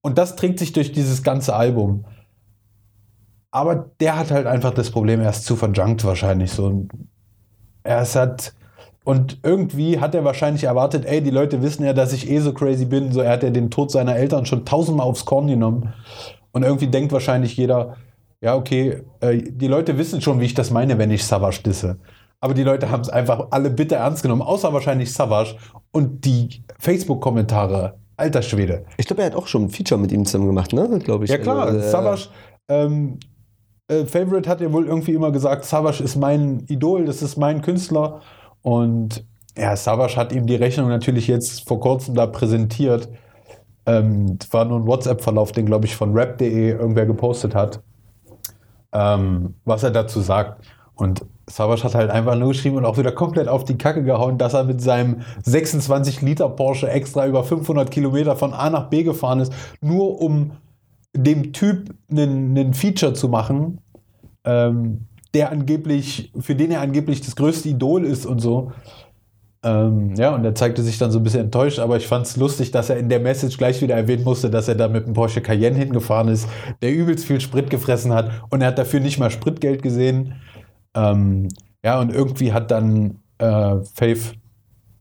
Und 0.00 0.18
das 0.18 0.36
trägt 0.36 0.58
sich 0.58 0.72
durch 0.72 0.92
dieses 0.92 1.22
ganze 1.22 1.54
Album. 1.54 2.04
Aber 3.50 3.90
der 4.00 4.16
hat 4.16 4.30
halt 4.30 4.46
einfach 4.46 4.72
das 4.72 4.90
Problem, 4.90 5.20
er 5.20 5.30
ist 5.30 5.44
zu 5.44 5.56
verjunkt 5.56 6.04
wahrscheinlich 6.04 6.52
so. 6.52 6.86
Er 7.82 8.02
ist 8.02 8.14
halt. 8.14 8.54
Und 9.04 9.38
irgendwie 9.42 10.00
hat 10.00 10.14
er 10.14 10.24
wahrscheinlich 10.24 10.64
erwartet, 10.64 11.06
ey, 11.06 11.22
die 11.22 11.30
Leute 11.30 11.62
wissen 11.62 11.84
ja, 11.84 11.94
dass 11.94 12.12
ich 12.12 12.28
eh 12.30 12.40
so 12.40 12.52
crazy 12.52 12.84
bin. 12.84 13.10
So, 13.10 13.20
er 13.20 13.32
hat 13.32 13.42
ja 13.42 13.48
den 13.48 13.70
Tod 13.70 13.90
seiner 13.90 14.16
Eltern 14.16 14.44
schon 14.44 14.66
tausendmal 14.66 15.06
aufs 15.06 15.24
Korn 15.24 15.46
genommen. 15.46 15.94
Und 16.52 16.62
irgendwie 16.62 16.88
denkt 16.88 17.12
wahrscheinlich 17.12 17.56
jeder, 17.56 17.96
ja, 18.42 18.54
okay, 18.54 19.02
äh, 19.20 19.38
die 19.38 19.66
Leute 19.66 19.96
wissen 19.96 20.20
schon, 20.20 20.40
wie 20.40 20.44
ich 20.44 20.54
das 20.54 20.70
meine, 20.70 20.98
wenn 20.98 21.10
ich 21.10 21.24
Savage 21.24 21.62
disse. 21.64 21.98
Aber 22.40 22.54
die 22.54 22.62
Leute 22.62 22.90
haben 22.90 23.00
es 23.00 23.08
einfach 23.08 23.48
alle 23.50 23.70
bitter 23.70 23.96
ernst 23.96 24.22
genommen, 24.22 24.42
außer 24.42 24.72
wahrscheinlich 24.72 25.12
Savage. 25.12 25.56
Und 25.90 26.24
die 26.24 26.62
Facebook-Kommentare, 26.78 27.98
alter 28.16 28.42
Schwede. 28.42 28.84
ich 28.96 29.06
glaube, 29.06 29.22
er 29.22 29.26
hat 29.26 29.34
auch 29.34 29.46
schon 29.46 29.64
ein 29.64 29.70
Feature 29.70 30.00
mit 30.00 30.12
ihm 30.12 30.24
zusammen 30.24 30.46
gemacht, 30.46 30.72
ne? 30.72 30.98
Glaube 31.00 31.24
ich. 31.24 31.30
Ja 31.30 31.38
klar, 31.38 31.66
Also, 31.66 31.78
äh, 31.78 31.90
Savage, 31.90 32.28
ähm, 32.68 33.18
äh, 33.88 34.04
Favorite 34.04 34.48
hat 34.48 34.60
ja 34.60 34.72
wohl 34.72 34.86
irgendwie 34.86 35.12
immer 35.14 35.32
gesagt, 35.32 35.64
Savage 35.64 36.02
ist 36.02 36.16
mein 36.16 36.64
Idol, 36.68 37.06
das 37.06 37.22
ist 37.22 37.36
mein 37.36 37.62
Künstler. 37.62 38.20
Und 38.62 39.24
ja, 39.56 39.74
Savage 39.74 40.16
hat 40.16 40.32
ihm 40.32 40.46
die 40.46 40.56
Rechnung 40.56 40.88
natürlich 40.88 41.26
jetzt 41.26 41.66
vor 41.66 41.80
kurzem 41.80 42.14
da 42.14 42.26
präsentiert. 42.26 43.08
Ähm, 43.86 44.38
war 44.50 44.64
nur 44.66 44.78
ein 44.80 44.86
WhatsApp-Verlauf, 44.86 45.52
den, 45.52 45.66
glaube 45.66 45.86
ich, 45.86 45.96
von 45.96 46.12
rap.de 46.12 46.70
irgendwer 46.70 47.06
gepostet 47.06 47.54
hat, 47.54 47.80
ähm, 48.92 49.54
was 49.64 49.82
er 49.82 49.90
dazu 49.90 50.20
sagt. 50.20 50.64
Und 50.94 51.24
Savage 51.48 51.84
hat 51.84 51.94
halt 51.94 52.10
einfach 52.10 52.36
nur 52.36 52.48
geschrieben 52.48 52.76
und 52.76 52.84
auch 52.84 52.98
wieder 52.98 53.12
komplett 53.12 53.48
auf 53.48 53.64
die 53.64 53.78
Kacke 53.78 54.02
gehauen, 54.02 54.38
dass 54.38 54.54
er 54.54 54.64
mit 54.64 54.80
seinem 54.80 55.22
26 55.42 56.22
Liter 56.22 56.48
Porsche 56.48 56.88
extra 56.90 57.26
über 57.26 57.44
500 57.44 57.90
Kilometer 57.90 58.36
von 58.36 58.52
A 58.52 58.70
nach 58.70 58.90
B 58.90 59.02
gefahren 59.02 59.40
ist, 59.40 59.52
nur 59.80 60.20
um 60.20 60.52
dem 61.16 61.52
Typ 61.52 61.94
einen, 62.10 62.74
Feature 62.74 63.14
zu 63.14 63.28
machen, 63.28 63.80
ähm, 64.44 65.06
der 65.34 65.50
angeblich, 65.50 66.32
für 66.38 66.54
den 66.54 66.70
er 66.70 66.80
angeblich 66.80 67.20
das 67.20 67.36
größte 67.36 67.68
Idol 67.68 68.04
ist 68.04 68.26
und 68.26 68.40
so. 68.40 68.72
Ähm, 69.64 70.14
ja, 70.14 70.34
und 70.34 70.44
er 70.44 70.54
zeigte 70.54 70.82
sich 70.82 70.98
dann 70.98 71.10
so 71.10 71.18
ein 71.18 71.24
bisschen 71.24 71.40
enttäuscht, 71.40 71.80
aber 71.80 71.96
ich 71.96 72.06
fand 72.06 72.26
es 72.26 72.36
lustig, 72.36 72.70
dass 72.70 72.90
er 72.90 72.96
in 72.96 73.08
der 73.08 73.18
Message 73.18 73.58
gleich 73.58 73.82
wieder 73.82 73.96
erwähnen 73.96 74.22
musste, 74.22 74.50
dass 74.50 74.68
er 74.68 74.76
da 74.76 74.86
mit 74.86 75.06
dem 75.06 75.14
Porsche 75.14 75.40
Cayenne 75.40 75.76
hingefahren 75.76 76.28
ist, 76.28 76.48
der 76.80 76.92
übelst 76.92 77.24
viel 77.24 77.40
Sprit 77.40 77.68
gefressen 77.68 78.14
hat 78.14 78.30
und 78.50 78.60
er 78.60 78.68
hat 78.68 78.78
dafür 78.78 79.00
nicht 79.00 79.18
mal 79.18 79.30
Spritgeld 79.30 79.82
gesehen. 79.82 80.34
Ähm, 80.98 81.48
ja, 81.84 82.00
und 82.00 82.12
irgendwie 82.12 82.52
hat 82.52 82.70
dann 82.70 83.18
äh, 83.38 83.76
Faith, 83.94 84.34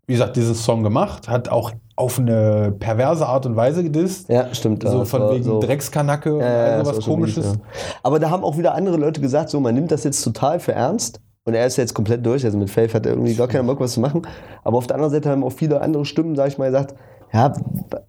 wie 0.05 0.13
gesagt, 0.13 0.35
diesen 0.35 0.55
Song 0.55 0.83
gemacht, 0.83 1.27
hat 1.27 1.49
auch 1.49 1.71
auf 1.95 2.19
eine 2.19 2.75
perverse 2.77 3.25
Art 3.25 3.45
und 3.47 3.55
Weise 3.55 3.83
gedisst. 3.83 4.29
Ja, 4.29 4.53
stimmt. 4.53 4.83
so 4.87 5.03
von 5.05 5.31
wegen 5.31 5.43
so- 5.43 5.59
Dreckskanacke 5.59 6.37
Ja, 6.39 6.67
ja, 6.77 6.85
sowas 6.85 7.03
komisches. 7.05 7.45
mies, 7.47 7.55
ja. 7.55 7.61
Aber 8.03 8.19
da 8.19 8.29
haben 8.29 8.43
auch 8.43 8.57
wieder 8.57 8.75
andere 8.75 8.97
Leute 8.97 9.19
gesagt, 9.19 9.49
so, 9.49 9.59
man 9.59 9.73
nimmt 9.73 9.91
das 9.91 10.03
jetzt 10.03 10.21
total 10.23 10.59
für 10.59 10.73
ernst. 10.73 11.19
Und 11.43 11.53
er 11.53 11.65
ist 11.65 11.77
jetzt 11.77 11.93
komplett 11.93 12.25
durch. 12.25 12.43
Also 12.43 12.57
mit 12.57 12.69
Faith 12.69 12.93
hat 12.93 13.05
er 13.05 13.13
irgendwie 13.13 13.33
gar 13.33 13.47
keinen 13.47 13.65
Bock, 13.67 13.79
was 13.79 13.93
zu 13.93 14.01
machen. 14.01 14.27
Aber 14.65 14.77
auf 14.77 14.85
der 14.85 14.97
anderen 14.97 15.13
Seite 15.13 15.29
haben 15.29 15.45
auch 15.45 15.51
viele 15.53 15.79
andere 15.81 16.03
Stimmen, 16.05 16.35
sag 16.35 16.49
ich 16.49 16.57
mal, 16.57 16.65
gesagt, 16.65 16.93
ja, 17.33 17.53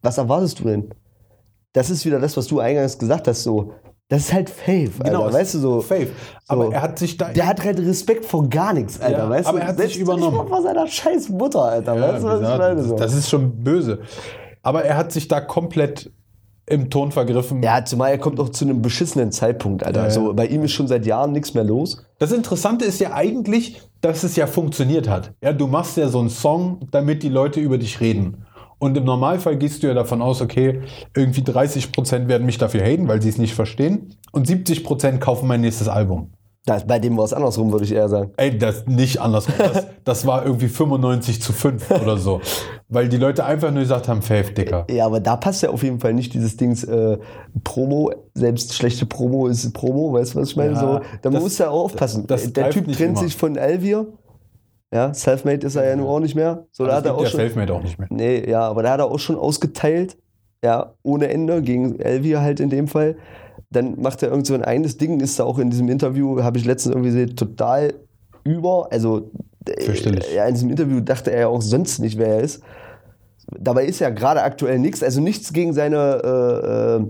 was 0.02 0.18
erwartest 0.18 0.58
du 0.58 0.64
denn? 0.64 0.90
Das 1.72 1.88
ist 1.88 2.04
wieder 2.04 2.18
das, 2.18 2.36
was 2.36 2.48
du 2.48 2.58
eingangs 2.58 2.98
gesagt 2.98 3.28
hast, 3.28 3.44
so. 3.44 3.72
Das 4.10 4.20
ist 4.22 4.32
halt 4.32 4.48
Faith, 4.48 4.92
Genau, 5.04 5.24
Alter, 5.24 5.34
weißt 5.38 5.54
du, 5.54 5.58
so. 5.58 5.80
Faith. 5.82 6.10
Aber 6.46 6.72
er 6.72 6.80
hat 6.80 6.98
sich 6.98 7.18
da. 7.18 7.28
Der 7.28 7.46
hat 7.46 7.62
halt 7.62 7.78
Respekt 7.78 8.24
vor 8.24 8.48
gar 8.48 8.72
nichts, 8.72 8.98
Alter, 9.00 9.18
Ja, 9.18 9.28
weißt 9.30 9.46
aber 9.48 9.58
du? 9.58 9.64
er 9.64 9.68
hat 9.68 9.78
sich 9.78 9.98
übernommen. 9.98 10.36
mal 10.38 10.46
vor 10.46 10.62
seiner 10.62 10.86
scheiß 10.86 11.28
Mutter, 11.28 11.62
Alter, 11.62 11.94
Ja, 11.94 12.00
weißt 12.14 12.24
du, 12.24 12.28
was 12.28 12.40
ich 12.52 12.58
meine? 12.58 12.82
So. 12.84 12.96
das 12.96 13.12
ist 13.14 13.28
schon 13.28 13.62
böse. 13.62 13.98
Aber 14.62 14.82
er 14.84 14.96
hat 14.96 15.12
sich 15.12 15.28
da 15.28 15.40
komplett 15.42 16.10
im 16.64 16.90
Ton 16.90 17.12
vergriffen. 17.12 17.62
ja, 17.62 17.82
zumal 17.84 18.10
er 18.10 18.18
kommt 18.18 18.40
auch 18.40 18.48
zu 18.50 18.64
einem 18.64 18.82
beschissenen 18.82 19.30
Zeitpunkt, 19.32 19.84
Alter. 19.84 20.04
Ja. 20.04 20.10
So, 20.10 20.32
bei 20.34 20.46
ihm 20.46 20.62
ist 20.64 20.72
schon 20.72 20.86
seit 20.88 21.04
Jahren 21.06 21.32
nichts 21.32 21.52
mehr 21.54 21.64
los. 21.64 22.04
Das 22.18 22.32
Interessante 22.32 22.84
ist 22.86 23.00
ja 23.00 23.12
eigentlich, 23.14 23.80
dass 24.00 24.22
es 24.22 24.36
ja 24.36 24.46
funktioniert 24.46 25.08
hat. 25.08 25.32
Ja, 25.42 25.52
du 25.52 25.66
machst 25.66 25.96
ja 25.96 26.08
so 26.08 26.18
einen 26.18 26.28
Song, 26.30 26.80
damit 26.90 27.22
die 27.22 27.30
Leute 27.30 27.60
über 27.60 27.78
dich 27.78 28.00
reden. 28.00 28.44
Und 28.78 28.96
im 28.96 29.04
Normalfall 29.04 29.56
gehst 29.56 29.82
du 29.82 29.88
ja 29.88 29.94
davon 29.94 30.22
aus, 30.22 30.40
okay, 30.40 30.82
irgendwie 31.16 31.40
30% 31.40 32.28
werden 32.28 32.46
mich 32.46 32.58
dafür 32.58 32.82
haten, 32.82 33.08
weil 33.08 33.20
sie 33.20 33.28
es 33.28 33.38
nicht 33.38 33.54
verstehen. 33.54 34.14
Und 34.32 34.46
70% 34.48 35.18
kaufen 35.18 35.48
mein 35.48 35.60
nächstes 35.62 35.88
Album. 35.88 36.30
Das, 36.64 36.86
bei 36.86 36.98
dem 36.98 37.16
war 37.16 37.24
es 37.24 37.32
andersrum, 37.32 37.72
würde 37.72 37.86
ich 37.86 37.92
eher 37.92 38.10
sagen. 38.10 38.30
Ey, 38.36 38.56
das 38.58 38.86
nicht 38.86 39.20
andersrum. 39.22 39.54
Das, 39.58 39.86
das 40.04 40.26
war 40.26 40.44
irgendwie 40.44 40.68
95 40.68 41.40
zu 41.40 41.54
5 41.54 41.90
oder 42.02 42.18
so. 42.18 42.42
Weil 42.90 43.08
die 43.08 43.16
Leute 43.16 43.46
einfach 43.46 43.70
nur 43.70 43.80
gesagt 43.82 44.06
haben, 44.06 44.20
Faith, 44.20 44.56
Dicker. 44.58 44.86
Ja, 44.90 45.06
aber 45.06 45.18
da 45.20 45.36
passt 45.36 45.62
ja 45.62 45.70
auf 45.70 45.82
jeden 45.82 45.98
Fall 45.98 46.12
nicht 46.12 46.34
dieses 46.34 46.58
Dings 46.58 46.84
äh, 46.84 47.16
Promo. 47.64 48.12
Selbst 48.34 48.74
schlechte 48.74 49.06
Promo 49.06 49.46
ist 49.46 49.72
Promo, 49.72 50.12
weißt 50.12 50.34
du, 50.34 50.40
was 50.40 50.50
ich 50.50 50.56
meine? 50.56 50.72
Ja, 50.74 50.80
so, 50.80 51.00
da 51.22 51.30
das- 51.30 51.42
muss 51.42 51.56
ja 51.58 51.70
auch 51.70 51.84
aufpassen. 51.84 52.26
das 52.26 52.52
Der 52.52 52.64
greift 52.64 52.74
Typ 52.78 52.92
trennt 52.92 53.18
immer. 53.18 53.20
sich 53.26 53.34
von 53.34 53.56
Elvier. 53.56 54.06
Ja, 54.92 55.12
Selfmade 55.12 55.66
ist 55.66 55.76
er 55.76 55.86
ja 55.86 55.96
nun 55.96 56.06
auch 56.06 56.20
nicht 56.20 56.34
mehr. 56.34 56.66
So, 56.72 56.84
da 56.84 56.90
Das 56.90 56.98
hat 56.98 57.06
er 57.06 57.14
auch 57.14 57.22
ja 57.22 57.28
schon. 57.28 57.40
Selfmade 57.40 57.74
auch 57.74 57.82
nicht 57.82 57.98
mehr. 57.98 58.08
Nee, 58.10 58.48
ja, 58.48 58.62
aber 58.62 58.82
da 58.82 58.92
hat 58.92 59.00
er 59.00 59.06
auch 59.06 59.18
schon 59.18 59.36
ausgeteilt. 59.36 60.16
Ja, 60.64 60.94
ohne 61.02 61.28
Ende, 61.28 61.62
gegen 61.62 62.00
Elvier 62.00 62.40
halt 62.40 62.58
in 62.58 62.70
dem 62.70 62.88
Fall. 62.88 63.16
Dann 63.70 64.00
macht 64.00 64.22
er 64.22 64.30
irgend 64.30 64.46
so 64.46 64.54
ein 64.54 64.62
eines 64.62 64.96
Ding, 64.96 65.20
ist 65.20 65.38
da 65.38 65.44
auch 65.44 65.58
in 65.58 65.70
diesem 65.70 65.88
Interview, 65.88 66.42
habe 66.42 66.58
ich 66.58 66.64
letztens 66.64 66.94
irgendwie 66.94 67.10
gesehen, 67.10 67.36
total 67.36 67.94
über. 68.44 68.88
Also, 68.90 69.30
äh, 69.68 70.34
ja, 70.34 70.46
in 70.46 70.54
diesem 70.54 70.70
Interview 70.70 71.00
dachte 71.00 71.30
er 71.30 71.40
ja 71.40 71.48
auch 71.48 71.60
sonst 71.62 71.98
nicht, 71.98 72.18
wer 72.18 72.28
er 72.28 72.40
ist. 72.40 72.62
Dabei 73.58 73.84
ist 73.84 74.00
ja 74.00 74.10
gerade 74.10 74.42
aktuell 74.42 74.78
nichts, 74.78 75.02
also 75.02 75.20
nichts 75.20 75.52
gegen 75.52 75.74
seine, 75.74 76.22
äh, 76.24 77.02
äh, 77.02 77.06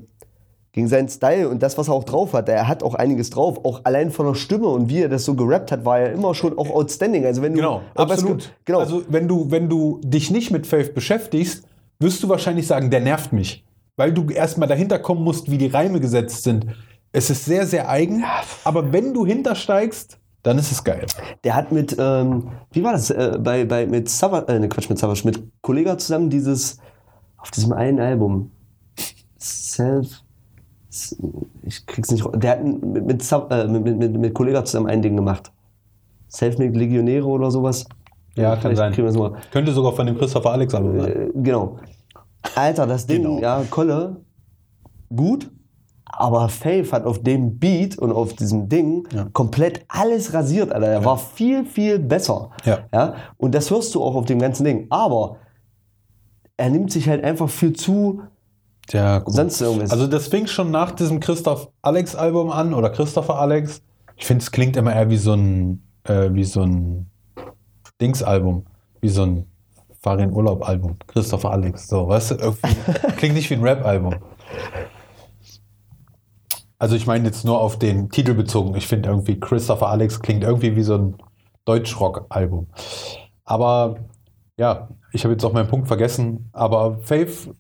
gegen 0.79 0.87
seinen 0.89 1.09
Style 1.09 1.49
und 1.49 1.61
das, 1.61 1.77
was 1.77 1.89
er 1.89 1.95
auch 1.95 2.05
drauf 2.05 2.35
hat. 2.35 2.49
Er 2.49 2.69
hat 2.69 2.85
auch 2.85 2.95
einiges 2.95 3.31
drauf. 3.31 3.65
Auch 3.65 3.81
allein 3.83 4.13
von 4.13 4.27
der 4.27 4.35
Stimme 4.35 4.69
und 4.69 4.89
wie 4.89 5.03
er 5.03 5.09
das 5.09 5.25
so 5.25 5.35
gerappt 5.35 5.73
hat, 5.73 5.85
war 5.85 5.99
er 5.99 6.13
immer 6.13 6.37
schon 6.37 6.57
auch 6.57 6.71
outstanding. 6.71 7.27
Also 7.27 7.43
wenn 7.43 7.53
du, 7.53 7.57
Genau, 7.59 7.83
absolut. 7.97 8.53
genau. 8.65 8.79
Also 8.79 9.03
wenn 9.09 9.27
du, 9.27 9.51
wenn 9.51 9.69
du 9.69 10.01
dich 10.05 10.31
nicht 10.31 10.53
mit 10.53 10.69
Faith 10.69 10.95
beschäftigst, 10.95 11.65
wirst 11.99 12.23
du 12.23 12.29
wahrscheinlich 12.29 12.69
sagen, 12.69 12.91
der 12.91 13.01
nervt 13.01 13.33
mich. 13.33 13.65
Weil 13.97 14.13
du 14.13 14.31
erstmal 14.31 14.69
dahinter 14.69 15.01
kommen 15.01 15.25
musst, 15.25 15.51
wie 15.51 15.59
die 15.59 15.67
Reime 15.67 15.99
gesetzt 15.99 16.45
sind. 16.45 16.67
Es 17.11 17.29
ist 17.29 17.45
sehr, 17.45 17.67
sehr 17.67 17.89
eigen, 17.89 18.23
aber 18.63 18.93
wenn 18.93 19.13
du 19.13 19.27
hintersteigst, 19.27 20.17
dann 20.45 20.59
ist 20.59 20.71
es 20.71 20.85
geil. 20.85 21.07
Der 21.43 21.57
hat 21.57 21.73
mit, 21.73 21.97
ähm, 21.99 22.51
wie 22.71 22.85
war 22.85 22.93
das, 22.93 23.11
äh, 23.11 23.37
bei, 23.41 23.65
bei, 23.65 23.85
mit 23.87 24.09
Savage, 24.09 24.47
äh, 24.53 24.61
ne, 24.61 24.69
Quatsch, 24.69 24.89
mit 24.89 24.99
Savage, 24.99 25.23
mit 25.25 25.43
Kollega 25.61 25.99
zusammen 25.99 26.31
dieses, 26.31 26.79
auf 27.39 27.51
diesem 27.51 27.73
einen 27.73 27.99
Album, 27.99 28.53
Self, 29.41 30.23
Ich 31.63 31.87
krieg's 31.87 32.11
nicht. 32.11 32.25
Der 32.35 32.53
hat 32.53 32.65
mit, 32.65 33.07
mit, 33.07 33.33
äh, 33.33 33.67
mit, 33.69 33.99
mit, 33.99 34.19
mit, 34.19 34.35
Kollega 34.35 34.65
zusammen 34.65 34.87
ein 34.89 35.03
Ding 35.03 35.17
gemacht. 35.17 35.53
Selfmade 36.29 36.79
Legionäre 36.79 37.27
oder 37.27 37.51
sowas. 37.51 37.87
Ja, 38.35 38.57
kann 38.57 38.75
Vielleicht 38.75 38.97
sein. 38.97 39.33
Könnte 39.51 39.73
sogar 39.73 39.93
von 39.93 40.07
dem 40.07 40.17
Christopher 40.17 40.53
Alex 40.53 40.75
Album 40.75 41.01
sein. 41.01 41.13
Äh, 41.13 41.31
genau. 41.35 41.79
Alter, 42.55 42.87
das 42.87 43.07
Ding, 43.07 43.23
Genau. 43.23 43.41
ja, 43.41 43.63
Kolle, 43.69 44.17
gut. 45.15 45.51
Aber 46.05 46.49
Faith 46.49 46.93
hat 46.93 47.05
auf 47.05 47.23
dem 47.23 47.59
Beat 47.59 47.99
und 47.99 48.13
auf 48.13 48.33
diesem 48.33 48.69
Ding 48.69 49.07
Ja. 49.13 49.27
komplett 49.33 49.85
alles 49.89 50.33
rasiert, 50.33 50.73
Alter. 50.73 50.87
Er 50.87 51.05
war 51.05 51.19
viel, 51.19 51.65
viel 51.65 51.99
besser. 51.99 52.51
Ja. 52.65 52.79
ja. 52.93 53.15
Und 53.37 53.55
das 53.55 53.71
hörst 53.71 53.95
du 53.95 54.03
auch 54.03 54.15
auf 54.15 54.25
dem 54.25 54.39
ganzen 54.39 54.65
Ding. 54.65 54.87
Aber 54.91 55.37
er 56.57 56.71
nimmt 56.71 56.91
sich 56.91 57.09
halt 57.09 57.23
einfach 57.25 57.49
viel 57.49 57.73
zu 57.75 58.23
Ja, 58.91 59.19
gut. 59.19 59.35
sonst 59.35 59.61
irgendwas. 59.61 59.91
Also 59.91 60.07
das 60.07 60.29
fing 60.29 60.47
schon 60.47 60.71
nach 60.71 60.93
diesem 60.93 61.21
Christoph 61.21 61.69
Alex 61.83 62.15
Album 62.15 62.51
an 62.51 62.75
oder 62.75 62.91
Christopher 62.91 63.39
Alex. 63.39 63.83
Ich 64.17 64.27
finde, 64.27 64.43
es 64.43 64.51
klingt 64.51 64.77
immer 64.77 64.95
eher 64.95 65.11
wie 65.11 65.17
so 65.17 65.35
ein 65.35 65.83
äh, 66.05 66.33
wie 66.33 66.45
so 66.45 66.63
ein 66.63 67.11
Dings-Album, 68.01 68.65
wie 69.01 69.09
so 69.09 69.23
ein 69.25 69.47
Farin 70.01 70.33
Urlaub 70.33 70.67
Album. 70.67 70.97
Christopher 71.07 71.51
Alex, 71.51 71.89
so, 71.89 72.09
weißt 72.09 72.33
du, 72.33 72.35
irgendwie 72.37 72.75
klingt 73.17 73.35
nicht 73.35 73.51
wie 73.51 73.55
ein 73.55 73.63
Rap-Album. 73.63 74.17
Also 76.79 76.95
ich 76.95 77.07
meine 77.07 77.27
jetzt 77.27 77.45
nur 77.45 77.61
auf 77.61 77.79
den 77.79 78.09
Titel 78.09 78.35
bezogen. 78.35 78.77
Ich 78.77 78.87
finde 78.87 79.09
irgendwie 79.09 79.39
Christopher 79.39 79.89
Alex 79.89 80.21
klingt 80.21 80.45
irgendwie 80.45 80.77
wie 80.77 80.83
so 80.83 80.95
ein 80.95 81.17
Deutschrock-Album. 81.65 82.69
Aber 83.45 83.97
ja, 84.57 84.89
ich 85.13 85.25
habe 85.25 85.35
jetzt 85.35 85.45
auch 85.45 85.53
meinen 85.53 85.69
Punkt 85.69 85.89
vergessen. 85.89 86.49
Aber 86.53 86.99
Faith, 87.01 87.51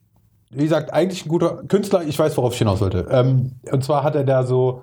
wie 0.50 0.62
gesagt, 0.62 0.92
eigentlich 0.92 1.26
ein 1.26 1.28
guter 1.28 1.62
Künstler. 1.68 2.02
Ich 2.02 2.18
weiß, 2.18 2.37
worauf 2.37 2.52
ich 2.52 2.58
hinaus 2.58 2.80
wollte. 2.80 3.06
Ähm, 3.11 3.52
und 3.70 3.84
zwar 3.84 4.02
hat 4.02 4.14
er 4.14 4.24
da 4.24 4.44
so 4.44 4.82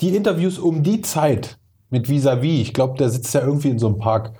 die 0.00 0.14
Interviews 0.14 0.58
um 0.58 0.82
die 0.82 1.00
Zeit 1.00 1.58
mit 1.90 2.08
Vis-a-vis. 2.08 2.60
Ich 2.60 2.74
glaube, 2.74 2.96
der 2.98 3.10
sitzt 3.10 3.34
ja 3.34 3.42
irgendwie 3.42 3.70
in 3.70 3.78
so 3.78 3.86
einem 3.88 3.98
Park. 3.98 4.32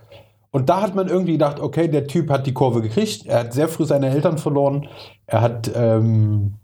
Und 0.51 0.69
da 0.69 0.83
hat 0.83 0.95
man 0.95 1.09
irgendwie 1.09 1.33
gedacht, 1.33 1.61
okay, 1.61 1.89
der 1.89 2.07
Typ 2.07 2.31
hat 2.31 2.47
die 2.47 2.53
Kurve 2.53 2.83
gekriegt. 2.83 3.27
Er 3.27 3.41
hat 3.41 3.53
sehr 3.53 3.69
früh 3.69 3.85
seine 3.85 4.11
Eltern 4.11 4.39
verloren. 4.39 4.89
Er 5.27 5.41
hat 5.41 5.71
ähm, 5.75 6.55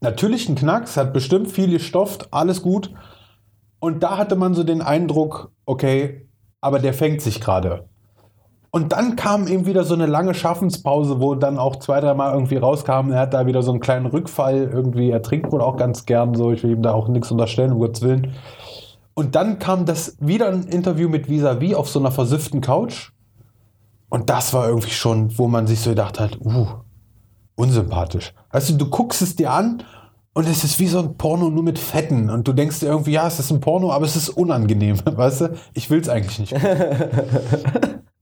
natürlich 0.00 0.48
einen 0.48 0.56
Knacks, 0.56 0.96
hat 0.96 1.12
bestimmt 1.12 1.50
viel 1.50 1.70
gestofft, 1.70 2.28
alles 2.30 2.62
gut. 2.62 2.92
Und 3.80 4.02
da 4.02 4.16
hatte 4.16 4.36
man 4.36 4.54
so 4.54 4.64
den 4.64 4.80
Eindruck, 4.80 5.52
okay, 5.66 6.28
aber 6.60 6.78
der 6.78 6.94
fängt 6.94 7.20
sich 7.20 7.40
gerade. 7.40 7.88
Und 8.74 8.92
dann 8.92 9.16
kam 9.16 9.48
eben 9.48 9.66
wieder 9.66 9.84
so 9.84 9.92
eine 9.92 10.06
lange 10.06 10.32
Schaffenspause, 10.32 11.20
wo 11.20 11.34
dann 11.34 11.58
auch 11.58 11.76
zwei, 11.76 12.00
dreimal 12.00 12.32
irgendwie 12.32 12.56
rauskam, 12.56 13.12
er 13.12 13.20
hat 13.20 13.34
da 13.34 13.44
wieder 13.44 13.62
so 13.62 13.70
einen 13.70 13.80
kleinen 13.80 14.06
Rückfall 14.06 14.70
irgendwie, 14.72 15.10
er 15.10 15.20
trinkt 15.20 15.52
wohl 15.52 15.60
auch 15.60 15.76
ganz 15.76 16.06
gern 16.06 16.34
so, 16.34 16.52
ich 16.52 16.62
will 16.62 16.70
ihm 16.70 16.82
da 16.82 16.92
auch 16.92 17.06
nichts 17.08 17.30
unterstellen, 17.30 17.72
um 17.72 17.80
Gottes 17.80 18.00
Willen. 18.00 18.32
Und 19.12 19.34
dann 19.34 19.58
kam 19.58 19.84
das 19.84 20.16
wieder 20.20 20.48
ein 20.48 20.62
Interview 20.62 21.10
mit 21.10 21.28
Vis-a-vis 21.28 21.74
auf 21.74 21.90
so 21.90 22.00
einer 22.00 22.10
versifften 22.10 22.62
Couch. 22.62 23.10
Und 24.08 24.30
das 24.30 24.54
war 24.54 24.68
irgendwie 24.68 24.90
schon, 24.90 25.36
wo 25.36 25.48
man 25.48 25.66
sich 25.66 25.80
so 25.80 25.90
gedacht 25.90 26.18
hat, 26.18 26.38
uh, 26.42 26.66
unsympathisch. 27.56 28.32
Weißt 28.52 28.70
du, 28.70 28.74
du 28.76 28.88
guckst 28.88 29.20
es 29.20 29.36
dir 29.36 29.52
an 29.52 29.82
und 30.32 30.48
es 30.48 30.64
ist 30.64 30.80
wie 30.80 30.88
so 30.88 30.98
ein 30.98 31.18
Porno 31.18 31.50
nur 31.50 31.62
mit 31.62 31.78
Fetten. 31.78 32.30
Und 32.30 32.48
du 32.48 32.54
denkst 32.54 32.80
dir 32.80 32.86
irgendwie, 32.86 33.12
ja, 33.12 33.26
es 33.26 33.38
ist 33.38 33.50
ein 33.50 33.60
Porno, 33.60 33.92
aber 33.92 34.06
es 34.06 34.16
ist 34.16 34.30
unangenehm. 34.30 34.98
Weißt 35.04 35.42
du, 35.42 35.58
ich 35.74 35.90
will 35.90 36.00
es 36.00 36.08
eigentlich 36.08 36.38
nicht. 36.38 36.54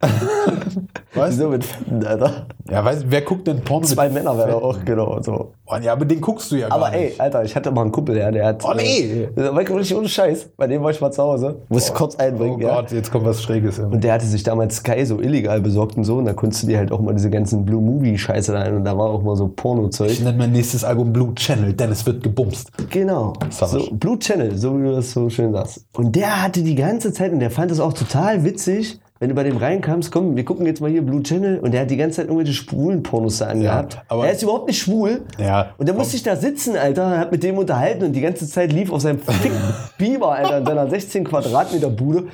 weißt 1.14 1.38
du? 1.38 1.42
Wieso 1.42 1.48
mit 1.50 1.64
Fetten, 1.64 2.04
Alter? 2.06 2.46
Ja, 2.70 2.84
weißt, 2.84 3.02
du, 3.02 3.10
wer 3.10 3.20
guckt 3.20 3.46
denn 3.46 3.60
Porno 3.60 3.86
Zwei 3.86 4.08
Männer 4.08 4.36
wäre 4.38 4.54
auch, 4.56 4.82
genau. 4.84 5.20
So. 5.20 5.52
Oh, 5.66 5.76
ja, 5.80 5.92
aber 5.92 6.06
den 6.06 6.20
guckst 6.20 6.50
du 6.50 6.56
ja 6.56 6.68
Aber 6.70 6.86
gar 6.86 6.94
ey, 6.94 7.06
nicht. 7.06 7.20
Alter, 7.20 7.44
ich 7.44 7.54
hatte 7.54 7.70
mal 7.70 7.82
einen 7.82 7.92
Kumpel, 7.92 8.14
der, 8.14 8.32
der 8.32 8.46
hat. 8.46 8.64
Oh, 8.64 8.72
nee. 8.74 9.28
Äh, 9.36 9.36
war 9.36 9.56
wirklich 9.56 9.94
ohne 9.94 10.08
Scheiß. 10.08 10.50
Bei 10.56 10.66
dem 10.66 10.82
war 10.82 10.90
ich 10.90 11.00
mal 11.00 11.10
zu 11.10 11.22
Hause. 11.22 11.62
Muss 11.68 11.88
ich 11.88 11.94
kurz 11.94 12.14
Oh 12.14 12.22
einbringen, 12.22 12.60
ja. 12.60 12.76
Gott, 12.76 12.92
jetzt 12.92 13.10
kommt 13.10 13.26
was 13.26 13.42
Schräges. 13.42 13.78
Und 13.78 14.02
der 14.02 14.14
hatte 14.14 14.26
sich 14.26 14.42
damals 14.42 14.76
Sky 14.76 15.04
so 15.04 15.20
illegal 15.20 15.60
besorgt 15.60 15.96
und 15.96 16.04
so. 16.04 16.16
Und 16.16 16.24
da 16.24 16.32
konntest 16.32 16.62
du 16.62 16.68
dir 16.68 16.78
halt 16.78 16.92
auch 16.92 17.00
mal 17.00 17.12
diese 17.12 17.28
ganzen 17.28 17.66
Blue 17.66 17.82
Movie-Scheiße 17.82 18.52
da 18.52 18.60
ein. 18.60 18.76
Und 18.76 18.84
da 18.84 18.96
war 18.96 19.10
auch 19.10 19.22
mal 19.22 19.36
so 19.36 19.48
Porno-Zeug. 19.48 20.10
Ich 20.10 20.20
nenne 20.20 20.38
mein 20.38 20.52
nächstes 20.52 20.82
Album 20.82 21.12
Blue 21.12 21.34
Channel, 21.34 21.74
denn 21.74 21.90
es 21.90 22.06
wird 22.06 22.22
gebumst. 22.22 22.70
Genau. 22.88 23.34
So, 23.50 23.90
Blue 23.92 24.18
Channel, 24.18 24.56
so 24.56 24.78
wie 24.78 24.84
du 24.84 24.94
das 24.94 25.12
so 25.12 25.28
schön 25.28 25.52
sagst. 25.52 25.84
Und 25.92 26.16
der 26.16 26.42
hatte 26.42 26.62
die 26.62 26.74
ganze 26.74 27.12
Zeit, 27.12 27.32
und 27.32 27.40
der 27.40 27.50
fand 27.50 27.70
es 27.70 27.80
auch 27.80 27.92
total 27.92 28.44
witzig, 28.44 29.00
wenn 29.20 29.28
du 29.28 29.34
bei 29.34 29.42
dem 29.42 29.58
reinkamst, 29.58 30.10
komm, 30.10 30.34
wir 30.34 30.46
gucken 30.46 30.64
jetzt 30.64 30.80
mal 30.80 30.88
hier 30.90 31.02
Blue 31.02 31.22
Channel, 31.22 31.58
und 31.58 31.72
der 31.74 31.82
hat 31.82 31.90
die 31.90 31.98
ganze 31.98 32.16
Zeit 32.16 32.28
irgendwelche 32.28 32.54
schwulen 32.54 33.02
Pornos 33.02 33.36
da 33.36 33.48
angehabt. 33.48 34.00
aber- 34.08 34.24
er 34.26 34.32
ist 34.32 34.42
überhaupt 34.42 34.66
nicht 34.66 34.80
schwul. 34.80 35.24
Ja, 35.38 35.74
Und 35.76 35.86
der 35.86 35.94
musste 35.94 36.12
sich 36.12 36.22
da 36.22 36.36
sitzen, 36.36 36.74
Alter, 36.74 37.18
hat 37.18 37.30
mit 37.30 37.42
dem 37.42 37.58
unterhalten 37.58 38.02
und 38.04 38.12
die 38.14 38.22
ganze 38.22 38.48
Zeit 38.48 38.72
lief 38.72 38.90
auf 38.90 39.02
seinem 39.02 39.18
Fick 39.18 39.52
Biber, 39.98 40.32
Alter, 40.32 40.58
in 40.58 40.64
seiner 40.66 40.88
16 40.88 41.24
Quadratmeter 41.24 41.90
Bude. 41.90 42.28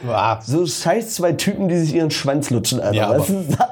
So 0.45 0.65
scheiß 0.65 1.17
zwei 1.17 1.33
Typen, 1.33 1.67
die 1.67 1.77
sich 1.77 1.93
ihren 1.93 2.13
Schwanz 2.13 2.51
lutschen, 2.51 2.79
Alter. 2.79 2.95
Ja, 2.95 3.09
aber, 3.09 3.25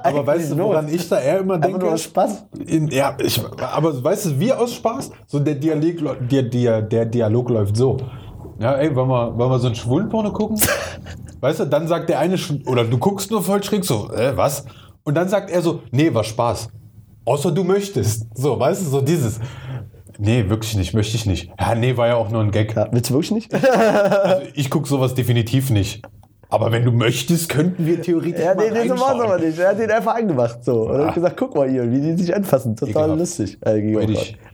aber 0.02 0.26
weißt 0.26 0.50
du, 0.50 0.58
woran 0.58 0.86
los? 0.86 0.94
ich 0.94 1.08
da 1.08 1.20
eher 1.20 1.38
immer 1.38 1.58
denke? 1.58 1.78
nur 1.78 1.92
aus 1.92 2.02
Spaß. 2.02 2.46
In, 2.66 2.88
ja, 2.88 3.16
ich, 3.22 3.40
aber 3.60 4.02
weißt 4.02 4.26
du, 4.26 4.40
wie 4.40 4.52
aus 4.52 4.74
Spaß? 4.74 5.12
So 5.28 5.38
der 5.38 5.54
Dialog, 5.54 6.16
der, 6.28 6.42
der, 6.42 6.82
der 6.82 7.06
Dialog 7.06 7.48
läuft 7.48 7.76
so. 7.76 7.96
Ja, 8.58 8.74
ey, 8.74 8.94
wollen 8.94 9.08
wir, 9.08 9.38
wollen 9.38 9.50
wir 9.50 9.58
so 9.60 9.66
einen 9.68 9.76
schwulen 9.76 10.08
Porno 10.08 10.32
gucken? 10.32 10.58
weißt 11.44 11.60
du, 11.60 11.64
dann 11.66 11.86
sagt 11.86 12.08
der 12.08 12.18
eine, 12.18 12.36
schon- 12.38 12.62
oder 12.66 12.84
du 12.84 12.98
guckst 12.98 13.30
nur 13.30 13.42
voll 13.42 13.62
schräg 13.62 13.84
so, 13.84 14.10
äh, 14.12 14.36
was? 14.36 14.64
Und 15.04 15.14
dann 15.14 15.28
sagt 15.28 15.50
er 15.50 15.60
so, 15.62 15.82
nee, 15.92 16.12
war 16.14 16.24
Spaß. 16.24 16.68
Außer 17.26 17.52
du 17.52 17.62
möchtest. 17.64 18.26
So, 18.36 18.58
weißt 18.58 18.82
du, 18.84 18.90
so 18.90 19.00
dieses. 19.00 19.38
Nee, 20.18 20.48
wirklich 20.48 20.76
nicht, 20.76 20.94
möchte 20.94 21.16
ich 21.16 21.26
nicht. 21.26 21.50
Ja, 21.58 21.74
nee, 21.74 21.96
war 21.96 22.06
ja 22.08 22.16
auch 22.16 22.30
nur 22.30 22.40
ein 22.42 22.50
Gag. 22.50 22.74
Ja, 22.76 22.88
willst 22.92 23.10
du 23.10 23.14
wirklich 23.14 23.30
nicht? 23.32 23.52
Also 23.64 24.42
ich 24.54 24.70
gucke 24.70 24.88
sowas 24.88 25.14
definitiv 25.14 25.70
nicht. 25.70 26.02
Aber 26.50 26.70
wenn 26.70 26.84
du 26.84 26.92
möchtest, 26.92 27.48
könnten 27.48 27.84
wir 27.84 28.00
theoretisch 28.00 28.40
Ja, 28.44 28.54
mal 28.54 28.70
nee, 28.70 28.82
nee, 28.82 28.88
so 28.88 28.98
war 29.00 29.16
es 29.16 29.20
aber 29.22 29.38
nicht. 29.38 29.58
Er 29.58 29.70
hat 29.70 29.78
den 29.78 29.90
einfach 29.90 30.14
angemacht. 30.14 30.62
So. 30.64 30.88
Und 30.88 31.00
Ah. 31.00 31.06
hat 31.08 31.14
gesagt, 31.14 31.36
guck 31.36 31.54
mal 31.56 31.68
hier, 31.68 31.90
wie 31.90 32.00
die 32.00 32.12
sich 32.16 32.34
anfassen. 32.34 32.76
Total 32.76 32.90
Ekelhaft. 33.10 33.18
lustig. 33.18 33.58
Äh. 33.62 33.78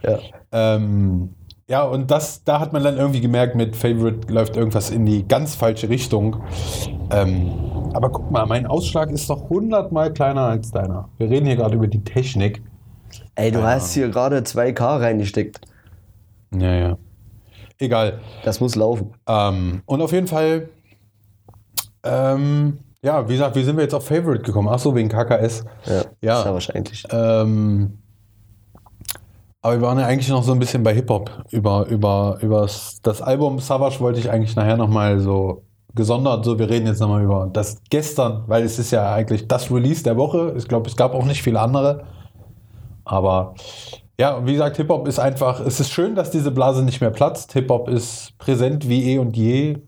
Ja. 0.03 0.19
Ähm, 0.53 1.35
ja, 1.71 1.85
und 1.85 2.11
das, 2.11 2.43
da 2.43 2.59
hat 2.59 2.73
man 2.73 2.83
dann 2.83 2.97
irgendwie 2.97 3.21
gemerkt, 3.21 3.55
mit 3.55 3.77
Favorite 3.77 4.33
läuft 4.33 4.57
irgendwas 4.57 4.91
in 4.91 5.07
die 5.07 5.27
ganz 5.29 5.55
falsche 5.55 5.89
Richtung. 5.89 6.43
Ähm, 7.13 7.53
aber 7.93 8.11
guck 8.11 8.29
mal, 8.29 8.45
mein 8.45 8.67
Ausschlag 8.67 9.09
ist 9.13 9.31
doch 9.31 9.49
hundertmal 9.49 10.13
kleiner 10.13 10.43
als 10.43 10.73
deiner. 10.73 11.09
Wir 11.19 11.31
reden 11.31 11.47
hier 11.47 11.55
gerade 11.55 11.77
über 11.77 11.87
die 11.87 12.03
Technik. 12.03 12.61
Ey, 13.37 13.53
du 13.53 13.63
hast 13.63 13.95
hier 13.95 14.09
gerade 14.09 14.39
2K 14.41 15.01
reingesteckt. 15.01 15.61
Ja, 16.53 16.75
ja. 16.75 16.99
Egal. 17.79 18.19
Das 18.43 18.59
muss 18.59 18.75
laufen. 18.75 19.15
Ähm, 19.29 19.83
und 19.87 20.03
auf 20.03 20.11
jeden 20.11 20.27
Fall, 20.27 20.71
ähm, 22.03 22.79
ja, 23.01 23.29
wie 23.29 23.35
gesagt, 23.35 23.55
wie 23.55 23.63
sind 23.63 23.77
wir 23.77 23.85
jetzt 23.85 23.95
auf 23.95 24.09
Favorite 24.09 24.43
gekommen? 24.43 24.69
Ach 24.69 24.81
so, 24.81 24.97
wegen 24.97 25.09
KKS. 25.09 25.65
Ja, 25.87 26.03
Ja. 26.21 26.39
Ist 26.41 26.47
ja 26.47 26.53
wahrscheinlich. 26.53 27.05
Ähm, 27.13 28.00
aber 29.63 29.75
wir 29.75 29.83
waren 29.83 29.99
ja 29.99 30.07
eigentlich 30.07 30.31
noch 30.31 30.43
so 30.43 30.53
ein 30.53 30.59
bisschen 30.59 30.83
bei 30.83 30.95
Hip-Hop. 30.95 31.45
Über, 31.51 31.87
über, 31.89 32.39
über 32.41 32.63
das 33.03 33.23
Album 33.23 33.59
Savage 33.59 34.01
wollte 34.01 34.19
ich 34.19 34.31
eigentlich 34.31 34.57
nachher 34.57 34.77
nochmal 34.77 35.21
so 35.21 35.65
gesondert, 35.95 36.45
so 36.45 36.59
wir 36.59 36.71
reden 36.71 36.87
jetzt 36.87 37.01
nochmal 37.01 37.23
über 37.23 37.49
das 37.53 37.83
gestern, 37.91 38.45
weil 38.47 38.63
es 38.63 38.79
ist 38.79 38.91
ja 38.91 39.13
eigentlich 39.13 39.49
das 39.49 39.71
Release 39.71 40.03
der 40.03 40.17
Woche. 40.17 40.55
Ich 40.57 40.67
glaube, 40.67 40.89
es 40.89 40.97
gab 40.97 41.15
auch 41.15 41.25
nicht 41.25 41.43
viele 41.43 41.61
andere. 41.61 42.05
Aber 43.05 43.55
ja, 44.19 44.47
wie 44.47 44.53
gesagt, 44.53 44.77
Hip-Hop 44.77 45.07
ist 45.09 45.19
einfach, 45.19 45.61
es 45.61 45.81
ist 45.81 45.91
schön, 45.91 46.15
dass 46.15 46.31
diese 46.31 46.51
Blase 46.51 46.83
nicht 46.83 47.01
mehr 47.01 47.11
platzt. 47.11 47.53
Hip-Hop 47.53 47.89
ist 47.89 48.39
präsent 48.39 48.89
wie 48.89 49.13
eh 49.13 49.19
und 49.19 49.37
je. 49.37 49.79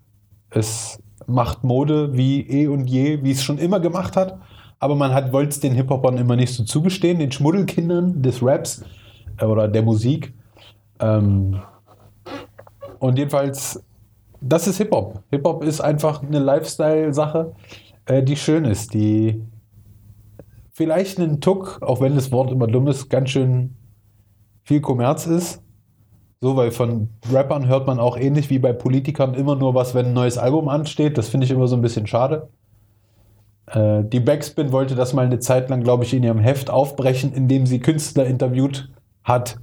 Es 0.51 0.99
macht 1.27 1.65
Mode 1.65 2.15
wie 2.15 2.41
eh 2.41 2.67
und 2.67 2.87
je, 2.89 3.23
wie 3.23 3.31
es 3.31 3.43
schon 3.43 3.59
immer 3.59 3.81
gemacht 3.81 4.17
hat. 4.17 4.39
Aber 4.81 4.97
man 4.97 5.15
hat 5.15 5.33
wollte 5.33 5.51
es 5.51 5.61
den 5.61 5.73
Hip-Hopern 5.73 6.19
immer 6.19 6.37
nicht 6.37 6.53
so 6.53 6.65
zugestehen, 6.65 7.21
den 7.21 7.33
Schmuddelkindern 7.33 8.21
des 8.21 8.43
Raps 8.43 8.83
oder 9.47 9.69
der 9.69 9.83
Musik. 9.83 10.35
Ähm, 11.01 11.61
und 12.99 13.19
jedenfalls, 13.19 13.83
das 14.41 14.67
ist 14.67 14.79
Hip-Hop. 14.79 15.23
Hip-Hop 15.31 15.65
ist 15.65 15.81
einfach 15.81 16.23
eine 16.23 16.39
Lifestyle-Sache, 16.39 17.53
äh, 18.07 18.23
die 18.23 18.37
schön 18.37 18.65
ist, 18.65 18.95
die 18.95 19.43
vielleicht 20.73 21.19
einen 21.19 21.41
Tuck, 21.41 21.81
auch 21.83 22.01
wenn 22.01 22.15
das 22.15 22.33
Wort 22.33 22.51
immer 22.51 22.67
dumm 22.67 22.89
ist, 22.89 23.09
ganz 23.09 23.31
schön 23.31 23.75
viel 24.65 24.81
Kommerz 24.81 25.27
ist. 25.27 25.63
So, 26.41 26.57
weil 26.57 26.73
von 26.73 27.09
Rappern 27.33 27.69
hört 27.69 27.87
man 27.87 28.01
auch 28.01 28.17
ähnlich 28.17 28.51
wie 28.51 28.59
bei 28.59 28.73
Politikern 28.73 29.35
immer 29.35 29.55
nur 29.55 29.75
was, 29.75 29.95
wenn 29.95 30.07
ein 30.07 30.13
neues 30.13 30.39
Album 30.39 30.69
ansteht. 30.69 31.17
Das 31.17 31.29
finde 31.29 31.45
ich 31.45 31.53
immer 31.53 31.69
so 31.69 31.77
ein 31.77 31.83
bisschen 31.83 32.09
schade. 32.09 32.49
Äh, 33.67 34.03
die 34.05 34.19
Backspin 34.19 34.73
wollte 34.73 34.97
das 34.97 35.13
mal 35.13 35.25
eine 35.25 35.39
Zeit 35.39 35.71
lang, 35.71 35.85
glaube 35.85 36.05
ich, 36.05 36.15
in 36.15 36.25
ihrem 36.25 36.41
Heft 36.41 36.69
aufbrechen, 36.69 37.33
indem 37.33 37.67
sie 37.67 37.79
Künstler 37.79 38.27
interviewt 38.27 38.91
hat, 39.25 39.59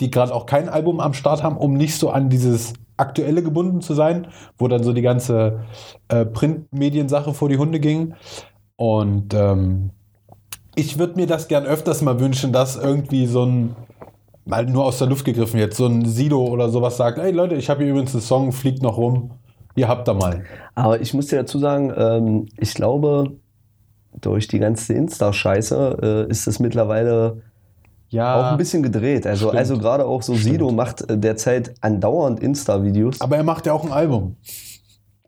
die 0.00 0.10
gerade 0.10 0.34
auch 0.34 0.46
kein 0.46 0.68
Album 0.68 1.00
am 1.00 1.14
Start 1.14 1.42
haben, 1.42 1.56
um 1.56 1.74
nicht 1.74 1.96
so 1.96 2.10
an 2.10 2.30
dieses 2.30 2.72
Aktuelle 2.96 3.42
gebunden 3.42 3.80
zu 3.80 3.94
sein, 3.94 4.28
wo 4.58 4.68
dann 4.68 4.82
so 4.82 4.92
die 4.92 5.02
ganze 5.02 5.60
äh, 6.08 6.24
Printmediensache 6.24 7.34
vor 7.34 7.48
die 7.48 7.58
Hunde 7.58 7.80
ging. 7.80 8.14
Und 8.76 9.34
ähm, 9.34 9.90
ich 10.74 10.98
würde 10.98 11.16
mir 11.16 11.26
das 11.26 11.48
gern 11.48 11.64
öfters 11.64 12.02
mal 12.02 12.20
wünschen, 12.20 12.52
dass 12.52 12.76
irgendwie 12.76 13.26
so 13.26 13.44
ein 13.44 13.76
mal 14.46 14.66
nur 14.66 14.84
aus 14.84 14.98
der 14.98 15.06
Luft 15.06 15.24
gegriffen 15.24 15.58
jetzt, 15.58 15.76
so 15.76 15.86
ein 15.86 16.04
Sido 16.04 16.44
oder 16.44 16.70
sowas 16.70 16.96
sagt, 16.96 17.18
ey 17.18 17.30
Leute, 17.30 17.54
ich 17.54 17.70
habe 17.70 17.82
hier 17.82 17.92
übrigens 17.92 18.14
einen 18.14 18.22
Song, 18.22 18.52
fliegt 18.52 18.82
noch 18.82 18.96
rum, 18.96 19.32
ihr 19.76 19.88
habt 19.88 20.08
da 20.08 20.14
mal. 20.14 20.44
Aber 20.74 21.00
ich 21.00 21.14
muss 21.14 21.26
dir 21.26 21.36
dazu 21.36 21.58
sagen, 21.58 21.92
ähm, 21.96 22.46
ich 22.58 22.74
glaube, 22.74 23.36
durch 24.20 24.48
die 24.48 24.58
ganze 24.58 24.94
Insta-Scheiße 24.94 26.26
äh, 26.28 26.30
ist 26.30 26.46
es 26.46 26.58
mittlerweile 26.58 27.42
Ja, 28.10 28.34
auch 28.40 28.52
ein 28.52 28.58
bisschen 28.58 28.82
gedreht. 28.82 29.26
Also, 29.26 29.46
Stimmt. 29.48 29.58
also 29.58 29.78
gerade 29.78 30.04
auch 30.04 30.22
so 30.22 30.34
Sido 30.34 30.70
macht 30.70 31.08
äh, 31.08 31.16
derzeit 31.16 31.74
andauernd 31.80 32.40
Insta-Videos. 32.40 33.20
aber 33.20 33.36
er 33.36 33.44
macht 33.44 33.66
ja 33.66 33.72
auch 33.72 33.84
ein 33.84 33.92
Album. 33.92 34.36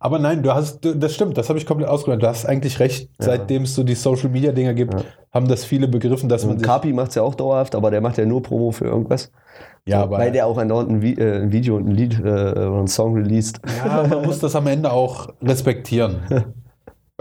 Aber 0.01 0.19
nein, 0.19 0.43
du 0.43 0.53
hast, 0.53 0.85
du, 0.85 0.97
das 0.97 1.15
stimmt, 1.15 1.39
das 1.39 1.49
habe 1.49 1.61
ich 1.61 1.65
komplett 1.65 1.89
ausgehört. 1.89 2.25
Du 2.25 2.27
hast 2.27 2.45
eigentlich 2.45 2.81
recht, 2.81 3.09
seitdem 3.21 3.63
es 3.63 3.77
so 3.77 3.85
die 3.85 3.95
Social 3.95 4.31
Media 4.31 4.51
Dinger 4.51 4.75
gibt, 4.75 4.97
haben 5.33 5.47
das 5.47 5.65
viele 5.65 5.87
begriffen, 5.87 6.29
dass 6.29 6.45
man 6.45 6.57
Und. 6.57 6.63
Kapi 6.63 6.93
macht 6.93 7.11
es 7.11 7.15
ja 7.15 7.23
auch 7.23 7.37
dauerhaft, 7.37 7.77
aber 7.77 7.93
der 7.93 8.01
macht 8.01 8.19
ja 8.19 8.27
nur 8.27 8.43
Promo 8.43 8.73
für 8.73 8.87
irgendwas. 8.87 9.31
ja, 9.87 9.99
So, 9.99 10.03
aber 10.03 10.19
weil 10.19 10.33
der 10.33 10.49
auch 10.49 10.59
andauernd 10.59 10.91
ein, 10.91 11.03
Vi 11.03 11.13
äh, 11.15 11.43
ein 11.43 11.53
Video 11.53 11.77
und 11.77 11.87
ein 11.89 11.93
Lied 11.93 12.19
äh, 12.19 12.23
oder 12.23 12.79
einen 12.79 12.89
Song 12.89 13.15
released. 13.15 13.61
ja, 13.79 14.05
man 14.09 14.25
muss 14.25 14.41
das 14.41 14.57
am 14.57 14.67
Ende 14.67 14.91
auch 14.91 15.29
respektieren. 15.41 16.17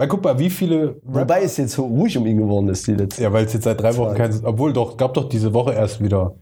Weil 0.02 0.08
guck 0.08 0.24
mal, 0.24 0.36
wie 0.36 0.50
viele 0.50 0.96
Wobei 1.04 1.42
es 1.42 1.56
jetzt 1.58 1.74
so 1.74 1.86
ruhig 1.86 2.18
um 2.18 2.26
ihn 2.26 2.36
geworden 2.36 2.68
ist, 2.70 2.84
die 2.88 2.94
letzte. 2.94 3.22
Ja, 3.22 3.32
weil 3.32 3.44
es 3.44 3.52
jetzt 3.52 3.62
seit 3.62 3.80
drei 3.80 3.96
Wochen 3.96 4.16
kein. 4.16 4.44
Obwohl 4.44 4.72
doch, 4.72 4.96
gab 4.96 5.14
doch 5.14 5.28
diese 5.28 5.54
Woche 5.54 5.74
erst 5.74 6.02
wieder. 6.02 6.34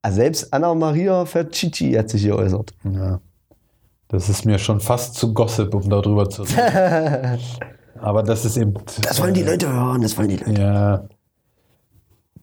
Ah, 0.00 0.10
Selbst 0.10 0.50
Anna 0.50 0.74
Maria 0.74 1.26
Fercici 1.26 1.92
hat 1.92 2.08
sich 2.08 2.22
geäußert. 2.22 2.72
Ja. 2.84 3.20
Das 4.08 4.30
ist 4.30 4.46
mir 4.46 4.58
schon 4.58 4.80
fast 4.80 5.16
zu 5.16 5.34
Gossip, 5.34 5.74
um 5.74 5.90
darüber 5.90 6.30
zu 6.30 6.44
reden. 6.44 7.38
Aber 8.00 8.22
das 8.22 8.46
ist 8.46 8.56
eben. 8.56 8.72
Das 9.02 9.20
wollen 9.20 9.34
die 9.34 9.42
Leute 9.42 9.70
hören, 9.70 10.00
das 10.00 10.16
wollen 10.16 10.30
die 10.30 10.36
Leute. 10.38 10.62
Ja. 10.62 11.04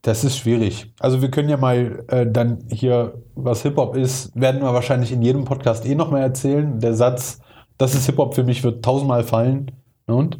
Das 0.04 0.24
ist 0.24 0.38
schwierig. 0.38 0.94
Also 1.00 1.24
wir 1.24 1.32
können 1.32 1.50
ja 1.50 1.58
mal 1.58 2.06
äh, 2.10 2.28
dann 2.28 2.60
hier, 2.70 3.16
was 3.34 3.64
Hip-Hop 3.64 3.96
ist, 3.96 4.40
werden 4.40 4.62
wir 4.62 4.72
wahrscheinlich 4.72 5.12
in 5.12 5.24
jedem 5.24 5.46
Podcast 5.46 5.84
eh 5.88 5.96
nochmal 5.96 6.22
erzählen. 6.22 6.80
Der 6.80 6.94
Satz, 6.94 7.40
das 7.80 7.96
ist 7.96 8.06
Hip-Hop 8.06 8.36
für 8.36 8.44
mich, 8.44 8.64
wird 8.64 8.86
tausendmal 8.86 9.24
fallen. 9.24 9.72
Und? 10.06 10.38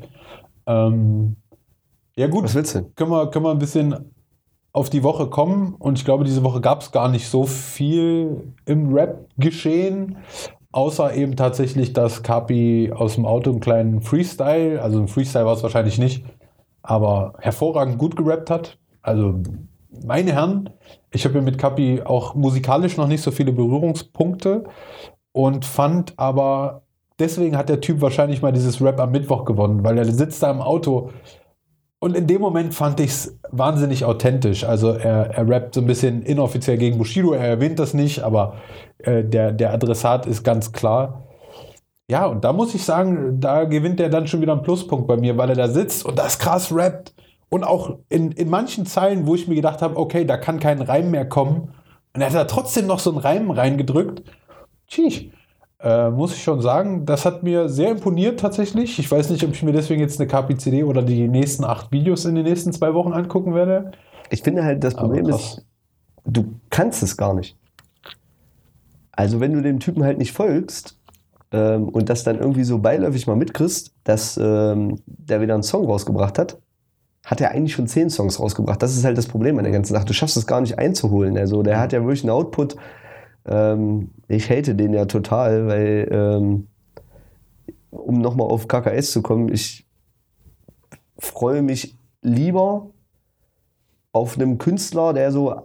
Ähm, 0.70 1.36
ja 2.16 2.28
gut, 2.28 2.46
Was 2.46 2.56
willst 2.56 2.76
du 2.76 2.84
können 2.96 3.12
wir, 3.12 3.30
können 3.32 3.46
wir 3.46 3.52
ein 3.52 3.60
bisschen 3.60 4.14
auf 4.72 4.90
die 4.90 5.04
Woche 5.04 5.28
kommen. 5.28 5.76
Und 5.76 5.98
ich 5.98 6.06
glaube, 6.06 6.24
diese 6.24 6.44
Woche 6.44 6.62
gab 6.62 6.82
es 6.82 6.92
gar 6.92 7.10
nicht 7.10 7.28
so 7.28 7.44
viel 7.44 8.54
im 8.66 8.94
Rap 8.94 9.28
geschehen. 9.38 10.18
Außer 10.72 11.16
eben 11.16 11.36
tatsächlich, 11.36 11.94
dass 11.94 12.22
Kapi 12.22 12.92
aus 12.96 13.16
dem 13.16 13.26
Auto 13.26 13.50
einen 13.50 13.60
kleinen 13.60 14.02
Freestyle, 14.02 14.80
also 14.82 15.00
ein 15.00 15.08
Freestyle 15.08 15.46
war 15.46 15.56
es 15.56 15.64
wahrscheinlich 15.64 15.98
nicht, 15.98 16.24
aber 16.84 17.34
hervorragend 17.40 17.98
gut 17.98 18.16
gerappt 18.16 18.52
hat. 18.52 18.78
Also, 19.02 19.42
meine 20.06 20.34
Herren, 20.34 20.70
ich 21.12 21.26
habe 21.26 21.36
ja 21.36 21.42
mit 21.42 21.58
Kapi 21.58 22.04
auch 22.06 22.36
musikalisch 22.36 22.98
noch 22.98 23.08
nicht 23.08 23.24
so 23.24 23.32
viele 23.32 23.52
Berührungspunkte 23.52 24.66
und 25.32 25.66
fand 25.66 26.14
aber, 26.18 26.84
deswegen 27.20 27.58
hat 27.58 27.70
der 27.70 27.82
Typ 27.82 28.02
wahrscheinlich 28.02 28.42
mal 28.42 28.52
dieses 28.52 28.82
Rap 28.82 29.00
am 29.00 29.12
Mittwoch 29.12 29.46
gewonnen, 29.46 29.84
weil 29.84 29.98
er 29.98 30.06
sitzt 30.06 30.42
da 30.44 30.52
im 30.52 30.62
Auto 30.62 31.10
und 32.00 32.16
in 32.16 32.28
dem 32.28 32.42
Moment 32.42 32.74
fand 32.74 33.00
ich 33.02 33.12
es 33.12 33.40
wahnsinnig 33.52 34.06
authentisch. 34.06 34.64
Also 34.64 34.92
er, 34.92 35.32
er 35.32 35.48
rappt 35.50 35.76
so 35.76 35.82
ein 35.82 35.88
bisschen 35.88 36.22
inoffiziell 36.22 36.78
gegen 36.78 36.98
Bushido, 36.98 37.34
er 37.34 37.46
erwähnt 37.46 37.78
das 37.78 37.94
nicht, 37.94 38.22
aber 38.22 38.56
äh, 39.00 39.24
der, 39.24 39.52
der 39.52 39.74
Adressat 39.74 40.26
ist 40.26 40.44
ganz 40.44 40.72
klar. 40.72 41.26
Ja, 42.10 42.26
und 42.26 42.44
da 42.44 42.54
muss 42.54 42.74
ich 42.74 42.84
sagen, 42.84 43.40
da 43.40 43.66
gewinnt 43.66 44.00
er 44.00 44.10
dann 44.10 44.28
schon 44.28 44.42
wieder 44.42 44.54
einen 44.54 44.64
Pluspunkt 44.64 45.08
bei 45.08 45.18
mir, 45.18 45.38
weil 45.38 45.50
er 45.50 45.56
da 45.56 45.68
sitzt 45.68 46.06
und 46.06 46.18
das 46.18 46.40
krass 46.40 46.74
rappt. 46.74 47.14
Und 47.50 47.64
auch 47.64 47.98
in, 48.10 48.32
in 48.32 48.50
manchen 48.50 48.86
Zeilen, 48.86 49.28
wo 49.28 49.36
ich 49.36 49.48
mir 49.48 49.56
gedacht 49.56 49.82
habe, 49.82 49.98
okay, 49.98 50.24
da 50.24 50.38
kann 50.38 50.60
kein 50.60 50.82
Reim 50.82 51.12
mehr 51.12 51.28
kommen. 51.28 51.74
Und 52.16 52.22
er 52.22 52.28
hat 52.28 52.36
da 52.36 52.46
trotzdem 52.46 52.88
noch 52.88 53.00
so 53.00 53.12
einen 53.12 53.20
Reim 53.20 53.52
reingedrückt. 53.52 54.24
Tschich. 54.88 55.32
Äh, 55.82 56.10
muss 56.10 56.34
ich 56.34 56.44
schon 56.44 56.62
sagen, 56.62 57.06
das 57.06 57.26
hat 57.26 57.42
mir 57.44 57.70
sehr 57.70 57.92
imponiert 57.92 58.40
tatsächlich. 58.40 59.00
Ich 59.00 59.10
weiß 59.10 59.30
nicht, 59.30 59.44
ob 59.46 59.52
ich 59.52 59.64
mir 59.64 59.72
deswegen 59.72 60.02
jetzt 60.02 60.20
eine 60.20 60.28
KPCD 60.28 60.84
oder 60.84 61.02
die 61.02 61.28
nächsten 61.28 61.64
acht 61.64 61.92
Videos 61.92 62.26
in 62.26 62.36
den 62.36 62.44
nächsten 62.44 62.74
zwei 62.74 62.94
Wochen 62.94 63.14
angucken 63.14 63.56
werde. 63.56 63.92
Ich 64.30 64.42
finde 64.42 64.64
halt, 64.64 64.84
das 64.84 64.96
Problem 64.96 65.28
ist, 65.30 65.66
du 66.26 66.54
kannst 66.70 67.02
es 67.02 67.16
gar 67.16 67.34
nicht. 67.34 67.58
Also 69.14 69.40
wenn 69.40 69.54
du 69.54 69.62
dem 69.62 69.80
Typen 69.80 70.04
halt 70.04 70.18
nicht 70.18 70.34
folgst 70.34 70.98
ähm, 71.52 71.88
und 71.90 72.10
das 72.10 72.24
dann 72.24 72.40
irgendwie 72.40 72.64
so 72.64 72.80
beiläufig 72.80 73.26
mal 73.26 73.36
mitkriegst, 73.36 73.94
dass 74.04 74.38
ähm, 74.38 75.00
der 75.06 75.40
wieder 75.40 75.54
einen 75.54 75.64
Song 75.64 75.86
rausgebracht 75.86 76.38
hat, 76.38 76.58
hat 77.26 77.42
er 77.42 77.52
eigentlich 77.52 77.74
schon 77.74 77.88
zehn 77.88 78.10
Songs 78.10 78.40
rausgebracht. 78.40 78.82
Das 78.82 78.96
ist 78.96 79.06
halt 79.06 79.18
das 79.18 79.28
Problem 79.28 79.58
an 79.58 79.64
der 79.64 79.74
ganzen 79.74 79.94
Sache. 79.94 80.06
Du 80.06 80.14
schaffst 80.14 80.36
es 80.36 80.48
gar 80.48 80.62
nicht 80.62 80.80
einzuholen. 80.80 81.38
Also 81.38 81.64
der 81.64 81.80
hat 81.80 81.94
ja 81.94 82.02
wirklich 82.02 82.24
einen 82.24 82.32
Output. 82.32 82.76
Ähm, 83.46 84.12
ich 84.28 84.50
hate 84.50 84.76
den 84.76 84.94
ja 84.94 85.06
total, 85.06 85.68
weil 85.68 86.08
ähm, 86.12 86.68
um 87.92 88.22
nochmal 88.22 88.48
auf 88.48 88.68
KKS 88.68 89.12
zu 89.12 89.22
kommen, 89.22 89.52
ich 89.52 89.86
freue 91.18 91.62
mich 91.62 91.96
lieber 92.22 92.88
auf 94.12 94.36
einem 94.36 94.58
Künstler, 94.58 95.14
der 95.14 95.32
so 95.32 95.56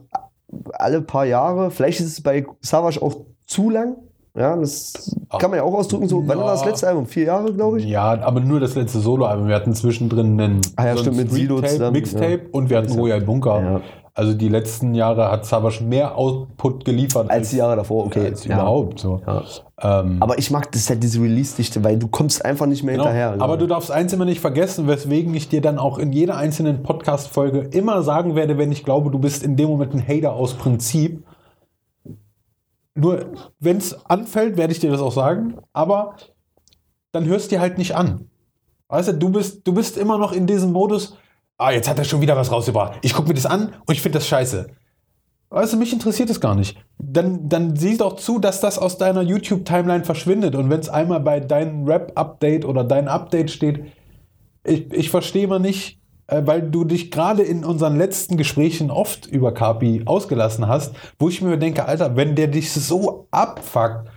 alle 0.75 1.01
paar 1.03 1.25
Jahre, 1.27 1.70
vielleicht 1.70 2.01
ist 2.01 2.07
es 2.07 2.20
bei 2.22 2.47
Savage 2.61 3.03
auch 3.03 3.16
zu 3.47 3.70
lang, 3.70 3.97
ja, 4.37 4.57
das 4.57 5.14
kann 5.39 5.51
man 5.51 5.59
ja 5.59 5.62
auch 5.62 5.75
ausdrücken, 5.75 6.09
so, 6.09 6.27
wann 6.27 6.39
war 6.39 6.53
das 6.53 6.62
Ja. 6.62 6.68
letzte 6.68 6.89
Album? 6.89 7.07
Vier 7.07 7.25
Jahre, 7.25 7.53
glaube 7.53 7.79
ich? 7.79 7.85
Ja, 7.87 8.20
aber 8.20 8.41
nur 8.41 8.59
das 8.59 8.75
letzte 8.75 8.99
Soloalbum. 8.99 9.47
Wir 9.47 9.55
hatten 9.55 9.75
zwischendrin 9.75 10.41
einen 10.41 10.61
Ah 10.75 10.87
ja, 10.87 10.97
so 10.97 11.11
ein 11.11 11.16
mit 11.16 11.31
zusammen, 11.31 11.93
Mixtape 11.93 12.33
ja. 12.33 12.49
und 12.51 12.68
wir 12.68 12.79
hatten 12.79 12.93
Royal 12.99 13.20
Bunker. 13.20 13.81
Also 14.17 14.33
die 14.33 14.49
letzten 14.49 14.95
Jahre 14.95 15.29
hat 15.29 15.45
Savage 15.45 15.83
mehr 15.83 16.17
Output 16.17 16.85
geliefert 16.85 17.29
Als 17.31 17.51
die 17.51 17.57
Jahre 17.57 17.75
davor, 17.75 18.07
okay. 18.07 18.27
als 18.27 18.45
Ja. 18.45 18.55
überhaupt. 18.55 19.01
So. 19.01 19.21
Ja. 19.27 19.43
Ähm, 20.01 20.19
Aber 20.23 20.39
ich 20.39 20.53
mag 20.53 20.71
das 20.71 20.89
halt 20.89 21.03
diese 21.03 21.21
Release-Dichte, 21.21 21.83
weil 21.83 21.99
du 21.99 22.07
kommst 22.07 22.45
einfach 22.45 22.67
nicht 22.67 22.85
mehr 22.85 22.95
Genau, 22.95 23.07
hinterher. 23.07 23.37
aber 23.41 23.57
du 23.57 23.67
darfst 23.67 23.91
eins 23.91 24.12
immer 24.12 24.25
nicht 24.25 24.41
vergessen, 24.41 24.87
weswegen 24.87 25.35
ich 25.35 25.49
dir 25.49 25.61
dann 25.61 25.79
auch 25.81 25.99
in 25.99 26.12
jeder 26.12 26.37
einzelnen 26.37 26.85
Podcast-Folge 26.85 27.59
immer 27.73 28.03
sagen 28.05 28.37
werde, 28.37 28.57
wenn 28.57 28.71
ich 28.71 28.85
glaube, 28.85 29.11
du 29.11 29.19
bist 29.19 29.43
in 29.43 29.57
dem 29.57 29.69
Moment 29.69 29.95
ein 29.95 30.07
Hater 30.07 30.35
aus 30.35 30.55
Prinzip. 30.55 31.25
Nur, 32.95 33.27
wenn 33.59 33.79
es 33.79 34.05
anfällt, 34.09 34.57
werde 34.57 34.73
ich 34.73 34.79
dir 34.79 34.91
das 34.93 35.01
auch 35.01 35.11
sagen, 35.12 35.57
aber 35.73 36.15
dann 37.11 37.25
hörst 37.27 37.51
dir 37.51 37.61
halt 37.61 37.79
nicht 37.79 37.97
an. 37.97 38.29
Weißt 38.89 39.09
du, 39.09 39.12
du 39.15 39.31
bist, 39.31 39.67
du 39.67 39.73
bist 39.73 39.99
immer 39.99 40.19
noch 40.19 40.33
in 40.33 40.47
diesem 40.47 40.71
Modus, 40.71 41.17
ah, 41.59 41.70
jetzt 41.70 41.88
hat 41.88 41.98
er 41.98 42.05
schon 42.05 42.20
wieder 42.20 42.36
was 42.36 42.50
rausgebracht. 42.50 42.98
Ich 43.02 43.14
gucke 43.14 43.28
mir 43.28 43.34
das 43.34 43.46
an 43.46 43.74
und 43.86 43.94
ich 43.94 44.02
finde 44.02 44.18
das 44.18 44.28
scheiße. 44.28 44.68
Weißt 45.50 45.72
du, 45.72 45.76
mich 45.76 45.92
interessiert 45.92 46.30
es 46.30 46.40
gar 46.40 46.57
nicht. 46.57 46.76
Dann, 46.98 47.48
dann 47.48 47.76
sieh 47.76 47.96
doch 47.96 48.16
zu, 48.16 48.40
dass 48.40 48.61
das 48.61 48.78
aus 48.78 48.98
deiner 48.98 49.22
YouTube-Timeline 49.22 50.05
verschwindet. 50.05 50.57
Und 50.57 50.68
wenn 50.68 50.80
es 50.80 50.88
einmal 50.88 51.20
bei 51.20 51.38
deinem 51.38 51.84
Rap-Update 51.86 52.64
oder 52.64 52.82
dein 52.82 53.07
Update 53.07 53.52
steht, 53.52 53.84
ich, 54.64 54.92
ich 54.92 55.11
verstehe 55.11 55.46
mal 55.46 55.61
nicht, 55.61 56.00
äh, 56.26 56.42
weil 56.44 56.62
du 56.62 56.84
dich 56.84 57.11
gerade 57.11 57.42
in 57.42 57.64
unseren 57.64 57.96
letzten 57.96 58.36
Gesprächen 58.36 58.90
oft 58.90 59.26
über 59.26 59.55
Kapi 59.55 60.02
ausgelassen 60.07 60.66
hast, 60.66 60.96
wo 61.18 61.28
ich 61.28 61.40
mir 61.40 61.57
denke, 61.57 61.84
Alter, 61.84 62.16
wenn 62.16 62.34
der 62.34 62.48
dich 62.48 62.72
so 62.72 63.28
abfuckt, 63.30 64.09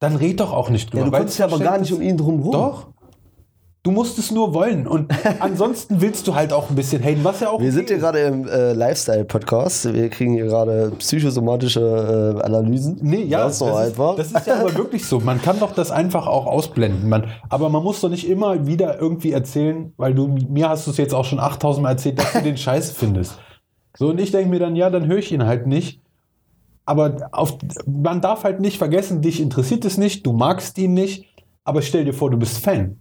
dann 0.00 0.16
red 0.16 0.40
doch 0.40 0.52
auch 0.52 0.68
nicht 0.70 0.92
drüber. 0.92 1.04
ja, 1.04 1.10
du 1.10 1.16
kommst 1.16 1.38
ja 1.38 1.46
aber 1.46 1.58
gar 1.58 1.78
nicht 1.78 1.92
um 1.92 2.02
ihn 2.02 2.16
drum 2.16 2.40
rum. 2.40 2.52
Doch. 2.52 2.88
Du 3.86 3.92
musst 3.92 4.18
es 4.18 4.32
nur 4.32 4.52
wollen. 4.52 4.88
Und 4.88 5.12
ansonsten 5.38 6.00
willst 6.00 6.26
du 6.26 6.34
halt 6.34 6.52
auch 6.52 6.70
ein 6.70 6.74
bisschen 6.74 7.04
haten, 7.04 7.22
was 7.22 7.38
ja 7.38 7.50
auch. 7.50 7.60
Wir 7.60 7.68
okay 7.68 7.70
sind 7.70 7.86
hier 7.86 7.98
ist. 7.98 8.02
gerade 8.02 8.18
im 8.18 8.48
äh, 8.48 8.72
Lifestyle-Podcast. 8.72 9.94
Wir 9.94 10.08
kriegen 10.08 10.32
hier 10.32 10.46
gerade 10.46 10.90
psychosomatische 10.98 12.34
äh, 12.36 12.42
Analysen. 12.42 12.98
Nee, 13.00 13.22
ja, 13.22 13.44
das 13.44 13.52
ist 13.52 13.60
das, 13.60 13.76
einfach. 13.76 14.18
Ist, 14.18 14.34
das 14.34 14.40
ist 14.40 14.48
ja 14.48 14.58
aber 14.58 14.74
wirklich 14.74 15.06
so. 15.06 15.20
Man 15.20 15.40
kann 15.40 15.60
doch 15.60 15.70
das 15.70 15.92
einfach 15.92 16.26
auch 16.26 16.46
ausblenden. 16.46 17.08
Man, 17.08 17.28
aber 17.48 17.68
man 17.68 17.84
muss 17.84 18.00
doch 18.00 18.08
nicht 18.08 18.28
immer 18.28 18.66
wieder 18.66 19.00
irgendwie 19.00 19.30
erzählen, 19.30 19.92
weil 19.98 20.14
du 20.14 20.34
mir 20.48 20.68
hast 20.68 20.88
du 20.88 20.90
es 20.90 20.96
jetzt 20.96 21.14
auch 21.14 21.24
schon 21.24 21.38
8000 21.38 21.84
Mal 21.84 21.90
erzählt, 21.90 22.18
dass 22.18 22.32
du 22.32 22.42
den 22.42 22.56
Scheiß 22.56 22.90
findest. 22.90 23.38
So, 23.96 24.08
und 24.08 24.20
ich 24.20 24.32
denke 24.32 24.50
mir 24.50 24.58
dann, 24.58 24.74
ja, 24.74 24.90
dann 24.90 25.06
höre 25.06 25.18
ich 25.18 25.30
ihn 25.30 25.46
halt 25.46 25.68
nicht. 25.68 26.02
Aber 26.86 27.28
auf, 27.30 27.56
man 27.86 28.20
darf 28.20 28.42
halt 28.42 28.58
nicht 28.58 28.78
vergessen, 28.78 29.22
dich 29.22 29.40
interessiert 29.40 29.84
es 29.84 29.96
nicht, 29.96 30.26
du 30.26 30.32
magst 30.32 30.76
ihn 30.76 30.92
nicht, 30.92 31.26
aber 31.62 31.82
stell 31.82 32.04
dir 32.04 32.14
vor, 32.14 32.32
du 32.32 32.36
bist 32.36 32.58
Fan. 32.58 32.98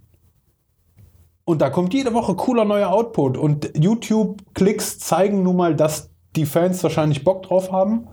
Und 1.46 1.62
da 1.62 1.70
kommt 1.70 1.94
jede 1.94 2.14
Woche 2.14 2.36
cooler 2.36 2.66
neuer 2.66 2.90
Output. 2.90 3.38
Und 3.38 3.72
YouTube-Klicks 3.78 5.00
zeigen 5.00 5.44
nun 5.44 5.56
mal, 5.56 5.76
dass 5.76 6.10
die 6.36 6.46
Fans 6.46 6.84
wahrscheinlich 6.84 7.24
Bock 7.24 7.44
drauf 7.44 7.72
haben. 7.72 8.08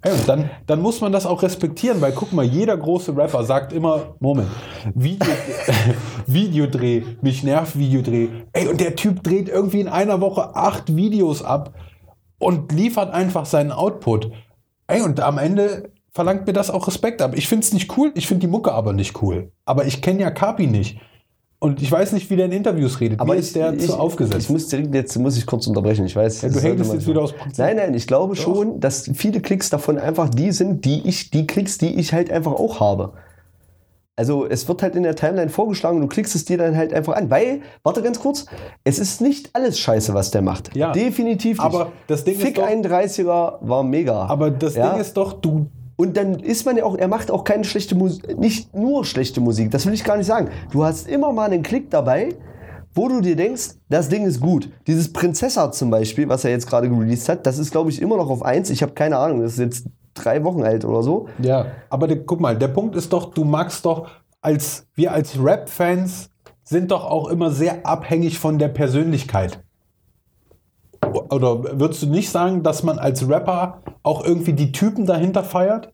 Ey, 0.00 0.12
und 0.12 0.28
dann, 0.28 0.48
dann 0.68 0.80
muss 0.80 1.00
man 1.00 1.10
das 1.10 1.26
auch 1.26 1.42
respektieren, 1.42 2.00
weil 2.00 2.12
guck 2.12 2.32
mal, 2.32 2.44
jeder 2.44 2.76
große 2.76 3.16
Rapper 3.16 3.42
sagt 3.42 3.72
immer, 3.72 4.14
Moment, 4.20 4.48
Video, 4.94 5.26
Videodreh, 6.26 7.02
mich 7.20 7.42
nervt 7.42 7.76
Videodreh. 7.76 8.28
Ey, 8.52 8.68
und 8.68 8.80
der 8.80 8.94
Typ 8.94 9.24
dreht 9.24 9.48
irgendwie 9.48 9.80
in 9.80 9.88
einer 9.88 10.20
Woche 10.20 10.54
acht 10.54 10.94
Videos 10.94 11.42
ab 11.42 11.74
und 12.38 12.70
liefert 12.70 13.12
einfach 13.12 13.44
seinen 13.44 13.72
Output. 13.72 14.30
Ey, 14.86 15.02
und 15.02 15.18
am 15.18 15.36
Ende 15.36 15.90
verlangt 16.12 16.46
mir 16.46 16.52
das 16.52 16.70
auch 16.70 16.86
Respekt 16.86 17.20
ab. 17.20 17.32
Ich 17.34 17.48
finde 17.48 17.64
es 17.64 17.72
nicht 17.72 17.96
cool, 17.98 18.12
ich 18.14 18.28
finde 18.28 18.42
die 18.42 18.52
Mucke 18.52 18.72
aber 18.72 18.92
nicht 18.92 19.20
cool. 19.20 19.50
Aber 19.64 19.84
ich 19.84 20.00
kenne 20.00 20.20
ja 20.20 20.30
Kapi 20.30 20.68
nicht. 20.68 21.00
Und 21.60 21.82
ich 21.82 21.90
weiß 21.90 22.12
nicht, 22.12 22.30
wie 22.30 22.36
der 22.36 22.46
in 22.46 22.52
Interviews 22.52 23.00
redet. 23.00 23.18
Aber 23.18 23.32
Mir 23.34 23.40
ist 23.40 23.56
der 23.56 23.72
ich, 23.74 23.86
zu 23.86 23.98
aufgesetzt. 23.98 24.42
Ich 24.42 24.48
muss 24.50 24.68
direkt, 24.68 24.94
jetzt 24.94 25.18
muss 25.18 25.36
ich 25.36 25.44
kurz 25.44 25.66
unterbrechen. 25.66 26.06
Ich 26.06 26.14
weiß. 26.14 26.42
Ja, 26.42 26.48
du 26.50 26.60
hängst 26.60 26.92
jetzt 26.92 27.06
wieder 27.08 27.20
aus 27.22 27.32
Prinzip. 27.32 27.58
Nein, 27.58 27.76
nein, 27.76 27.94
ich 27.94 28.06
glaube 28.06 28.36
schon, 28.36 28.78
dass 28.78 29.10
viele 29.14 29.40
Klicks 29.40 29.68
davon 29.68 29.98
einfach 29.98 30.28
die 30.28 30.52
sind, 30.52 30.84
die 30.84 31.06
ich, 31.08 31.30
die 31.30 31.48
Klicks, 31.48 31.76
die 31.78 31.96
ich 31.98 32.12
halt 32.12 32.30
einfach 32.30 32.52
auch 32.52 32.78
habe. 32.78 33.12
Also 34.14 34.46
es 34.46 34.66
wird 34.68 34.82
halt 34.82 34.94
in 34.96 35.02
der 35.04 35.14
Timeline 35.16 35.48
vorgeschlagen 35.48 35.96
und 35.96 36.02
du 36.02 36.08
klickst 36.08 36.34
es 36.34 36.44
dir 36.44 36.58
dann 36.58 36.76
halt 36.76 36.92
einfach 36.92 37.14
an. 37.14 37.30
Weil, 37.30 37.60
warte 37.84 38.02
ganz 38.02 38.18
kurz, 38.20 38.46
es 38.84 38.98
ist 38.98 39.20
nicht 39.20 39.50
alles 39.52 39.78
scheiße, 39.78 40.12
was 40.14 40.30
der 40.32 40.42
macht. 40.42 40.74
Ja. 40.76 40.90
Definitiv 40.92 41.58
nicht. 41.58 41.60
Aber 41.60 41.92
das 42.08 42.24
Ding 42.24 42.34
ist 42.34 42.42
Fick 42.42 42.56
doch- 42.56 42.66
31er 42.68 43.58
war 43.60 43.82
mega. 43.84 44.26
Aber 44.26 44.50
das 44.50 44.74
Ja? 44.76 44.90
Ding 44.92 45.00
ist 45.00 45.16
doch, 45.16 45.34
du. 45.34 45.66
Und 46.00 46.16
dann 46.16 46.38
ist 46.38 46.64
man 46.64 46.76
ja 46.76 46.84
auch, 46.84 46.96
er 46.96 47.08
macht 47.08 47.28
auch 47.28 47.42
keine 47.42 47.64
schlechte 47.64 47.96
Musik, 47.96 48.38
nicht 48.38 48.72
nur 48.72 49.04
schlechte 49.04 49.40
Musik, 49.40 49.72
das 49.72 49.84
will 49.84 49.92
ich 49.92 50.04
gar 50.04 50.16
nicht 50.16 50.26
sagen. 50.26 50.48
Du 50.70 50.84
hast 50.84 51.08
immer 51.08 51.32
mal 51.32 51.50
einen 51.50 51.64
Klick 51.64 51.90
dabei, 51.90 52.36
wo 52.94 53.08
du 53.08 53.20
dir 53.20 53.34
denkst, 53.34 53.70
das 53.88 54.08
Ding 54.08 54.24
ist 54.24 54.40
gut. 54.40 54.70
Dieses 54.86 55.12
Prinzessa 55.12 55.72
zum 55.72 55.90
Beispiel, 55.90 56.28
was 56.28 56.44
er 56.44 56.52
jetzt 56.52 56.68
gerade 56.68 56.88
released 56.88 57.28
hat, 57.28 57.44
das 57.44 57.58
ist, 57.58 57.72
glaube 57.72 57.90
ich, 57.90 58.00
immer 58.00 58.16
noch 58.16 58.30
auf 58.30 58.44
1. 58.44 58.70
Ich 58.70 58.80
habe 58.82 58.92
keine 58.92 59.18
Ahnung, 59.18 59.42
das 59.42 59.54
ist 59.54 59.58
jetzt 59.58 59.86
drei 60.14 60.44
Wochen 60.44 60.62
alt 60.62 60.84
oder 60.84 61.02
so. 61.02 61.28
Ja. 61.40 61.66
Aber 61.90 62.06
der, 62.06 62.24
guck 62.24 62.40
mal, 62.40 62.56
der 62.56 62.68
Punkt 62.68 62.94
ist 62.94 63.12
doch, 63.12 63.34
du 63.34 63.42
magst 63.42 63.84
doch, 63.84 64.06
als 64.40 64.86
wir 64.94 65.12
als 65.12 65.42
Rap-Fans 65.42 66.30
sind 66.62 66.92
doch 66.92 67.04
auch 67.04 67.28
immer 67.28 67.50
sehr 67.50 67.84
abhängig 67.84 68.38
von 68.38 68.58
der 68.60 68.68
Persönlichkeit. 68.68 69.64
Oder 71.30 71.78
würdest 71.78 72.02
du 72.02 72.06
nicht 72.06 72.30
sagen, 72.30 72.62
dass 72.62 72.82
man 72.82 72.98
als 72.98 73.28
Rapper 73.28 73.82
auch 74.02 74.24
irgendwie 74.24 74.52
die 74.52 74.72
Typen 74.72 75.06
dahinter 75.06 75.44
feiert? 75.44 75.92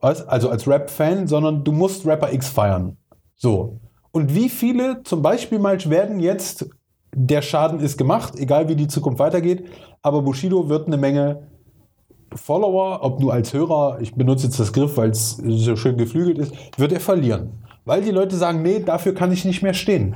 Weißt? 0.00 0.28
Also 0.28 0.48
als 0.48 0.66
Rap-Fan, 0.66 1.26
sondern 1.26 1.64
du 1.64 1.72
musst 1.72 2.06
Rapper 2.06 2.32
X 2.32 2.48
feiern. 2.48 2.96
So. 3.36 3.78
Und 4.12 4.34
wie 4.34 4.48
viele 4.48 5.02
zum 5.02 5.22
Beispiel 5.22 5.58
mal 5.58 5.78
werden 5.90 6.20
jetzt, 6.20 6.68
der 7.14 7.42
Schaden 7.42 7.80
ist 7.80 7.98
gemacht, 7.98 8.34
egal 8.36 8.68
wie 8.68 8.76
die 8.76 8.88
Zukunft 8.88 9.18
weitergeht, 9.18 9.64
aber 10.02 10.22
Bushido 10.22 10.68
wird 10.68 10.86
eine 10.86 10.96
Menge 10.96 11.46
Follower, 12.34 13.00
ob 13.02 13.20
nur 13.20 13.32
als 13.32 13.52
Hörer, 13.52 13.98
ich 14.00 14.14
benutze 14.14 14.46
jetzt 14.46 14.60
das 14.60 14.72
Griff, 14.72 14.96
weil 14.96 15.10
es 15.10 15.36
so 15.36 15.76
schön 15.76 15.96
geflügelt 15.96 16.38
ist, 16.38 16.54
wird 16.78 16.92
er 16.92 17.00
verlieren. 17.00 17.50
Weil 17.84 18.02
die 18.02 18.10
Leute 18.10 18.36
sagen, 18.36 18.62
nee, 18.62 18.80
dafür 18.80 19.14
kann 19.14 19.32
ich 19.32 19.44
nicht 19.44 19.62
mehr 19.62 19.74
stehen. 19.74 20.14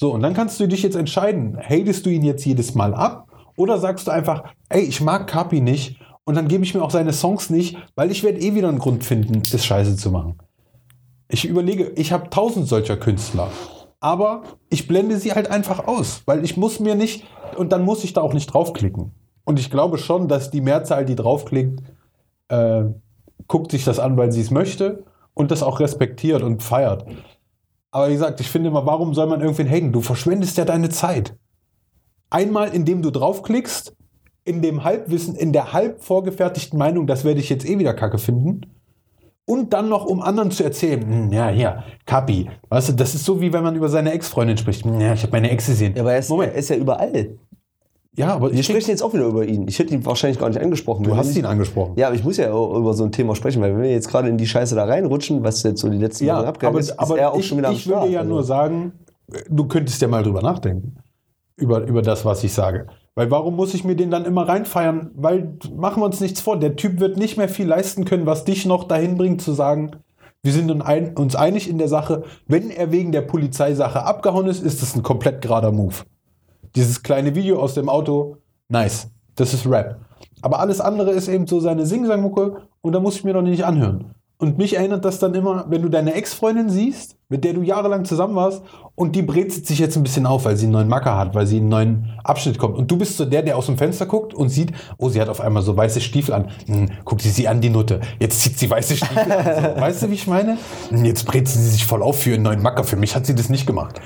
So, 0.00 0.14
und 0.14 0.22
dann 0.22 0.32
kannst 0.32 0.58
du 0.58 0.66
dich 0.66 0.82
jetzt 0.82 0.96
entscheiden, 0.96 1.58
hatest 1.58 2.06
du 2.06 2.10
ihn 2.10 2.24
jetzt 2.24 2.46
jedes 2.46 2.74
Mal 2.74 2.94
ab 2.94 3.28
oder 3.56 3.76
sagst 3.76 4.06
du 4.06 4.10
einfach, 4.10 4.44
ey, 4.70 4.80
ich 4.80 5.02
mag 5.02 5.26
Kapi 5.26 5.60
nicht 5.60 6.00
und 6.24 6.36
dann 6.36 6.48
gebe 6.48 6.64
ich 6.64 6.74
mir 6.74 6.82
auch 6.82 6.90
seine 6.90 7.12
Songs 7.12 7.50
nicht, 7.50 7.76
weil 7.96 8.10
ich 8.10 8.24
werde 8.24 8.40
eh 8.40 8.54
wieder 8.54 8.70
einen 8.70 8.78
Grund 8.78 9.04
finden, 9.04 9.42
das 9.42 9.62
scheiße 9.62 9.96
zu 9.96 10.10
machen. 10.10 10.38
Ich 11.28 11.44
überlege, 11.44 11.92
ich 11.96 12.12
habe 12.12 12.30
tausend 12.30 12.66
solcher 12.66 12.96
Künstler, 12.96 13.50
aber 14.00 14.44
ich 14.70 14.88
blende 14.88 15.18
sie 15.18 15.34
halt 15.34 15.50
einfach 15.50 15.86
aus, 15.86 16.22
weil 16.24 16.46
ich 16.46 16.56
muss 16.56 16.80
mir 16.80 16.94
nicht, 16.94 17.26
und 17.58 17.70
dann 17.70 17.84
muss 17.84 18.02
ich 18.02 18.14
da 18.14 18.22
auch 18.22 18.32
nicht 18.32 18.46
draufklicken. 18.46 19.12
Und 19.44 19.58
ich 19.58 19.70
glaube 19.70 19.98
schon, 19.98 20.28
dass 20.28 20.50
die 20.50 20.62
Mehrzahl, 20.62 21.04
die 21.04 21.14
draufklickt, 21.14 21.82
äh, 22.48 22.84
guckt 23.48 23.70
sich 23.70 23.84
das 23.84 23.98
an, 23.98 24.16
weil 24.16 24.32
sie 24.32 24.40
es 24.40 24.50
möchte 24.50 25.04
und 25.34 25.50
das 25.50 25.62
auch 25.62 25.78
respektiert 25.78 26.42
und 26.42 26.62
feiert. 26.62 27.04
Aber 27.90 28.08
wie 28.08 28.12
gesagt, 28.12 28.40
ich 28.40 28.48
finde 28.48 28.68
immer, 28.68 28.86
warum 28.86 29.14
soll 29.14 29.26
man 29.26 29.40
irgendwen 29.40 29.68
haten? 29.68 29.92
Du 29.92 30.00
verschwendest 30.00 30.56
ja 30.56 30.64
deine 30.64 30.90
Zeit. 30.90 31.36
Einmal, 32.30 32.68
indem 32.74 33.02
du 33.02 33.10
draufklickst, 33.10 33.96
in 34.44 34.62
dem 34.62 34.84
Halbwissen, 34.84 35.34
in 35.34 35.52
der 35.52 35.72
halb 35.72 36.02
vorgefertigten 36.02 36.78
Meinung, 36.78 37.06
das 37.06 37.24
werde 37.24 37.40
ich 37.40 37.48
jetzt 37.50 37.68
eh 37.68 37.78
wieder 37.78 37.94
kacke 37.94 38.18
finden. 38.18 38.62
Und 39.44 39.72
dann 39.72 39.88
noch, 39.88 40.04
um 40.06 40.22
anderen 40.22 40.52
zu 40.52 40.62
erzählen, 40.62 41.00
hm, 41.02 41.32
ja, 41.32 41.48
hier, 41.48 41.82
Kapi, 42.06 42.48
weißt 42.68 42.90
du, 42.90 42.92
das 42.92 43.14
ist 43.16 43.24
so 43.24 43.40
wie 43.40 43.52
wenn 43.52 43.64
man 43.64 43.74
über 43.74 43.88
seine 43.88 44.12
Ex-Freundin 44.12 44.56
spricht. 44.56 44.84
Hm, 44.84 45.00
Ja, 45.00 45.12
ich 45.12 45.22
habe 45.22 45.32
meine 45.32 45.50
Ex 45.50 45.66
gesehen. 45.66 45.94
Ja, 45.96 46.02
aber 46.02 46.12
er 46.12 46.20
ist, 46.20 46.30
Moment, 46.30 46.52
er 46.52 46.58
ist 46.58 46.70
ja 46.70 46.76
überall. 46.76 47.36
Ja, 48.16 48.34
aber 48.34 48.52
Wir 48.52 48.62
sprechen 48.62 48.90
jetzt 48.90 49.02
auch 49.02 49.12
wieder 49.14 49.26
über 49.26 49.44
ihn. 49.44 49.66
Ich 49.68 49.78
hätte 49.78 49.94
ihn 49.94 50.04
wahrscheinlich 50.04 50.38
gar 50.38 50.48
nicht 50.48 50.60
angesprochen. 50.60 51.04
du 51.04 51.16
hast 51.16 51.36
ihn 51.36 51.44
angesprochen. 51.46 51.94
Ja, 51.96 52.08
aber 52.08 52.16
ich 52.16 52.24
muss 52.24 52.36
ja 52.36 52.52
auch 52.52 52.76
über 52.76 52.92
so 52.94 53.04
ein 53.04 53.12
Thema 53.12 53.34
sprechen, 53.36 53.62
weil 53.62 53.72
wenn 53.74 53.82
wir 53.82 53.90
jetzt 53.90 54.08
gerade 54.08 54.28
in 54.28 54.36
die 54.36 54.46
Scheiße 54.46 54.74
da 54.74 54.84
reinrutschen, 54.84 55.42
was 55.44 55.62
jetzt 55.62 55.80
so 55.80 55.88
die 55.88 55.98
letzten 55.98 56.24
Ja, 56.24 56.38
Wochen 56.38 56.46
abgegangen 56.46 56.74
aber, 56.74 56.80
ist, 56.80 56.90
ist 56.90 56.98
aber 56.98 57.18
er 57.18 57.32
auch 57.32 57.38
ich, 57.38 57.46
schon 57.46 57.58
wieder 57.58 57.68
am 57.68 57.74
ich 57.74 57.82
Start. 57.84 58.10
ja 58.10 58.20
Also, 58.20 58.32
nur 58.32 58.42
sagen, 58.42 58.92
du 59.48 59.64
könntest 59.66 60.02
ja 60.02 60.08
mal 60.08 60.22
drüber 60.22 60.42
nachdenken. 60.42 60.96
Über, 61.56 61.80
über 61.86 62.02
das, 62.02 62.24
was 62.24 62.42
ich 62.42 62.52
sage. 62.52 62.86
Weil 63.14 63.30
warum 63.30 63.54
muss 63.54 63.74
ich 63.74 63.84
mir 63.84 63.94
den 63.94 64.10
dann 64.10 64.24
immer 64.24 64.48
reinfeiern? 64.48 65.10
Weil, 65.14 65.56
machen 65.76 66.00
wir 66.00 66.06
uns 66.06 66.20
nichts 66.20 66.40
vor, 66.40 66.58
der 66.58 66.74
Typ 66.76 67.00
wird 67.00 67.16
nicht 67.16 67.36
mehr 67.36 67.48
viel 67.48 67.66
leisten 67.66 68.04
können, 68.04 68.24
was 68.26 68.44
dich 68.44 68.66
noch 68.66 68.84
dahin 68.84 69.16
bringt 69.18 69.42
zu 69.42 69.52
sagen, 69.52 69.90
wir 70.42 70.52
sind 70.52 70.70
uns 70.70 71.36
einig 71.36 71.68
in 71.68 71.76
der 71.76 71.88
Sache, 71.88 72.22
wenn 72.46 72.70
er 72.70 72.92
wegen 72.92 73.12
der 73.12 73.20
Polizeisache 73.20 74.04
abgehauen 74.04 74.46
ist, 74.46 74.62
ist 74.62 74.80
das 74.80 74.96
ein 74.96 75.02
komplett 75.02 75.42
gerader 75.42 75.70
Move. 75.70 75.96
Dieses 76.76 77.02
kleine 77.02 77.34
Video 77.34 77.60
aus 77.60 77.74
dem 77.74 77.88
Auto, 77.88 78.36
nice. 78.68 79.08
Das 79.34 79.54
ist 79.54 79.66
Rap. 79.66 79.96
Aber 80.42 80.60
alles 80.60 80.80
andere 80.80 81.10
ist 81.10 81.28
eben 81.28 81.46
so 81.46 81.60
seine 81.60 81.86
Sing-Sang-Mucke 81.86 82.62
und 82.80 82.92
da 82.92 83.00
muss 83.00 83.16
ich 83.16 83.24
mir 83.24 83.32
doch 83.32 83.42
nicht 83.42 83.64
anhören. 83.64 84.14
Und 84.38 84.56
mich 84.56 84.74
erinnert 84.76 85.04
das 85.04 85.18
dann 85.18 85.34
immer, 85.34 85.66
wenn 85.68 85.82
du 85.82 85.90
deine 85.90 86.14
Ex-Freundin 86.14 86.70
siehst, 86.70 87.16
mit 87.28 87.44
der 87.44 87.52
du 87.52 87.60
jahrelang 87.60 88.06
zusammen 88.06 88.34
warst 88.36 88.62
und 88.94 89.14
die 89.14 89.20
brezelt 89.20 89.66
sich 89.66 89.78
jetzt 89.78 89.96
ein 89.96 90.02
bisschen 90.02 90.24
auf, 90.24 90.46
weil 90.46 90.56
sie 90.56 90.64
einen 90.64 90.72
neuen 90.72 90.88
Macker 90.88 91.14
hat, 91.18 91.34
weil 91.34 91.46
sie 91.46 91.58
einen 91.58 91.68
neuen 91.68 92.18
Abschnitt 92.24 92.56
kommt. 92.56 92.78
Und 92.78 92.90
du 92.90 92.96
bist 92.96 93.18
so 93.18 93.26
der, 93.26 93.42
der 93.42 93.58
aus 93.58 93.66
dem 93.66 93.76
Fenster 93.76 94.06
guckt 94.06 94.32
und 94.32 94.48
sieht, 94.48 94.72
oh, 94.96 95.10
sie 95.10 95.20
hat 95.20 95.28
auf 95.28 95.42
einmal 95.42 95.62
so 95.62 95.76
weiße 95.76 96.00
Stiefel 96.00 96.32
an. 96.32 96.48
Hm, 96.66 96.88
guckt 97.04 97.20
sie 97.20 97.28
sie 97.28 97.48
an, 97.48 97.60
die 97.60 97.68
Nutte. 97.68 98.00
Jetzt 98.18 98.40
zieht 98.40 98.58
sie 98.58 98.70
weiße 98.70 98.96
Stiefel 98.96 99.30
an. 99.30 99.74
So. 99.74 99.80
Weißt 99.80 100.02
du, 100.02 100.10
wie 100.10 100.14
ich 100.14 100.26
meine? 100.26 100.56
Hm, 100.88 101.04
Jetzt 101.04 101.26
brezelt 101.26 101.62
sie 101.62 101.70
sich 101.70 101.86
voll 101.86 102.02
auf 102.02 102.20
für 102.20 102.32
einen 102.32 102.42
neuen 102.42 102.62
Macker. 102.62 102.84
Für 102.84 102.96
mich 102.96 103.14
hat 103.14 103.26
sie 103.26 103.34
das 103.34 103.50
nicht 103.50 103.66
gemacht. 103.66 104.00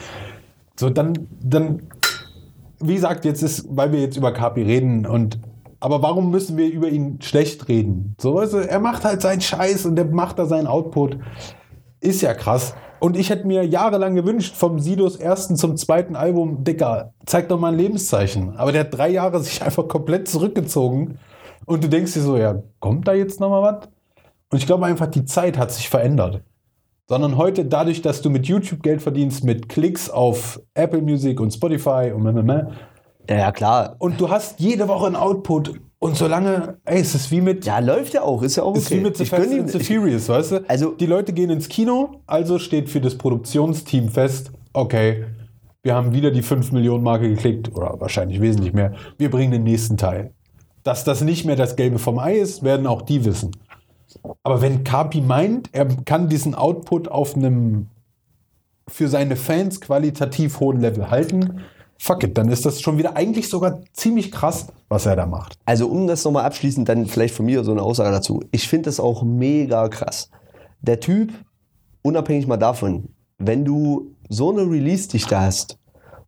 So, 0.77 0.91
dann, 0.91 1.29
dann 1.41 1.83
wie 2.89 2.95
gesagt, 2.95 3.25
jetzt 3.25 3.43
ist, 3.43 3.67
weil 3.69 3.93
wir 3.93 4.01
jetzt 4.01 4.17
über 4.17 4.33
Kapi 4.33 4.63
reden 4.63 5.07
und 5.07 5.39
aber 5.81 6.01
warum 6.01 6.31
müssen 6.31 6.57
wir 6.57 6.73
über 6.73 6.89
ihn 6.89 7.21
schlecht 7.21 7.69
reden? 7.69 8.17
So, 8.19 8.41
du, 8.41 8.57
er 8.67 8.81
macht 8.81 9.05
halt 9.05 9.21
seinen 9.21 9.43
Scheiß 9.43 9.85
und 9.85 9.97
der 9.97 10.07
macht 10.07 10.39
da 10.39 10.47
seinen 10.47 10.67
Output. 10.67 11.19
Ist 12.01 12.23
ja 12.23 12.33
krass. 12.33 12.75
Und 13.01 13.19
ich 13.19 13.29
hätte 13.29 13.47
mir 13.47 13.67
jahrelang 13.67 14.15
gewünscht, 14.15 14.57
vom 14.57 14.79
Sidos 14.79 15.17
ersten 15.17 15.57
zum 15.57 15.77
zweiten 15.77 16.17
Album, 16.17 16.65
Dicker, 16.65 17.13
zeig 17.27 17.51
doch 17.51 17.61
mal 17.61 17.73
ein 17.73 17.79
Lebenszeichen. 17.79 18.57
Aber 18.57 18.73
der 18.73 18.83
hat 18.83 18.97
drei 18.97 19.11
Jahre 19.11 19.41
sich 19.41 19.63
einfach 19.67 19.87
komplett 19.87 20.27
zurückgezogen. 20.27 21.19
Und 21.67 21.85
du 21.85 21.89
denkst 21.91 22.15
dir 22.15 22.23
so, 22.23 22.39
ja, 22.39 22.63
kommt 22.81 23.07
da 23.07 23.13
jetzt 23.13 23.41
noch 23.41 23.51
mal 23.51 23.61
was? 23.61 23.89
Und 24.51 24.59
ich 24.59 24.67
glaube 24.67 24.87
einfach, 24.87 25.09
die 25.09 25.27
Zeit 25.27 25.59
hat 25.59 25.71
sich 25.71 25.91
verändert. 25.91 26.43
Sondern 27.07 27.37
heute, 27.37 27.67
dadurch, 27.67 28.01
dass 28.01 28.23
du 28.23 28.31
mit 28.31 28.47
YouTube 28.47 28.83
Geld 28.83 29.03
verdienst, 29.03 29.45
mit 29.45 29.69
Klicks 29.69 30.09
auf 30.09 30.61
Apple 30.73 31.03
Music 31.03 31.39
und 31.39 31.53
Spotify 31.53 32.13
und 32.15 32.23
meh, 32.23 32.63
ja, 33.29 33.37
ja, 33.37 33.53
klar. 33.53 33.97
und 33.99 34.21
du 34.21 34.31
hast 34.31 34.61
jede 34.61 34.89
Woche 34.89 35.07
einen 35.07 35.17
Output 35.17 35.81
und 35.99 36.17
solange, 36.17 36.77
ey, 36.85 37.01
es 37.01 37.15
ist 37.15 37.31
wie 37.31 37.41
mit, 37.41 37.65
Ja, 37.65 37.79
läuft 37.79 38.13
ja 38.13 38.23
auch. 38.23 38.43
Ist 38.43 38.57
ja 38.57 38.63
auch 38.63 38.77
ist 38.77 38.91
wie 38.91 38.97
okay. 38.97 39.05
mit 39.05 39.17
The 39.17 39.23
ich 39.23 39.31
Fast 39.31 39.51
and 39.51 39.71
the 39.71 39.81
Furious, 39.81 40.29
weißt 40.29 40.53
du? 40.53 40.65
Also- 40.69 40.93
die 40.93 41.07
Leute 41.07 41.33
gehen 41.33 41.49
ins 41.49 41.69
Kino, 41.69 42.21
also 42.27 42.59
steht 42.59 42.91
für 42.91 43.01
das 43.01 43.17
Produktionsteam 43.17 44.09
fest, 44.11 44.53
okay, 44.75 45.25
wir 45.83 45.95
haben 45.95 46.13
wieder 46.13 46.31
die 46.31 46.43
5 46.43 46.73
Millionen 46.73 47.05
Marke 47.05 47.29
geklickt 47.29 47.75
oder 47.75 47.99
wahrscheinlich 48.01 48.41
wesentlich 48.41 48.73
mehr. 48.73 48.93
Wir 49.19 49.31
bringen 49.31 49.53
den 49.53 49.65
nächsten 49.65 49.97
Teil. 49.97 50.33
Dass 50.83 51.05
das 51.05 51.23
nicht 51.23 51.47
mehr 51.47 51.57
das 51.57 51.77
Gelbe 51.77 51.99
vom 51.99 52.19
Ei 52.19 52.35
ist, 52.35 52.63
werden 52.63 52.87
auch 52.87 53.01
die 53.03 53.25
wissen. 53.25 53.53
Aber 54.43 54.61
wenn 54.63 54.85
Kapi 54.85 55.21
meint, 55.21 55.71
er 55.73 55.87
kann 55.87 56.29
diesen 56.29 56.55
Output 56.55 57.09
auf 57.09 57.37
einem 57.37 57.89
für 58.89 59.09
seine 59.09 59.37
Fans 59.37 59.81
qualitativ 59.81 60.61
hohen 60.61 60.81
Level 60.81 61.11
halten, 61.11 61.61
fuck 61.99 62.23
it, 62.23 62.37
dann 62.37 62.51
ist 62.51 62.67
das 62.67 62.81
schon 62.81 62.99
wieder 62.99 63.17
eigentlich 63.17 63.49
sogar 63.49 63.81
ziemlich 63.93 64.31
krass, 64.31 64.67
was 64.89 65.07
er 65.07 65.17
da 65.17 65.27
macht. 65.27 65.59
also 65.65 65.89
um 65.89 66.07
das 66.07 66.25
nochmal 66.25 66.45
abschließend, 66.45 66.89
dann 66.89 67.07
vielleicht 67.07 67.35
von 67.35 67.47
mir 67.47 67.65
so 67.65 67.73
eine 67.73 67.83
Aussage 67.83 68.11
dazu. 68.11 68.43
Ich 68.51 68.69
finde 68.69 68.87
das 68.87 69.01
auch 69.01 69.23
mega 69.23 69.89
krass. 69.89 70.31
Der 70.83 71.01
Typ, 71.01 71.33
unabhängig 72.03 72.47
mal 72.47 72.59
davon, 72.59 73.09
wenn 73.39 73.65
du 73.65 74.15
so 74.29 74.51
eine 74.51 74.63
Release-Dichte 74.63 75.41
hast, 75.41 75.79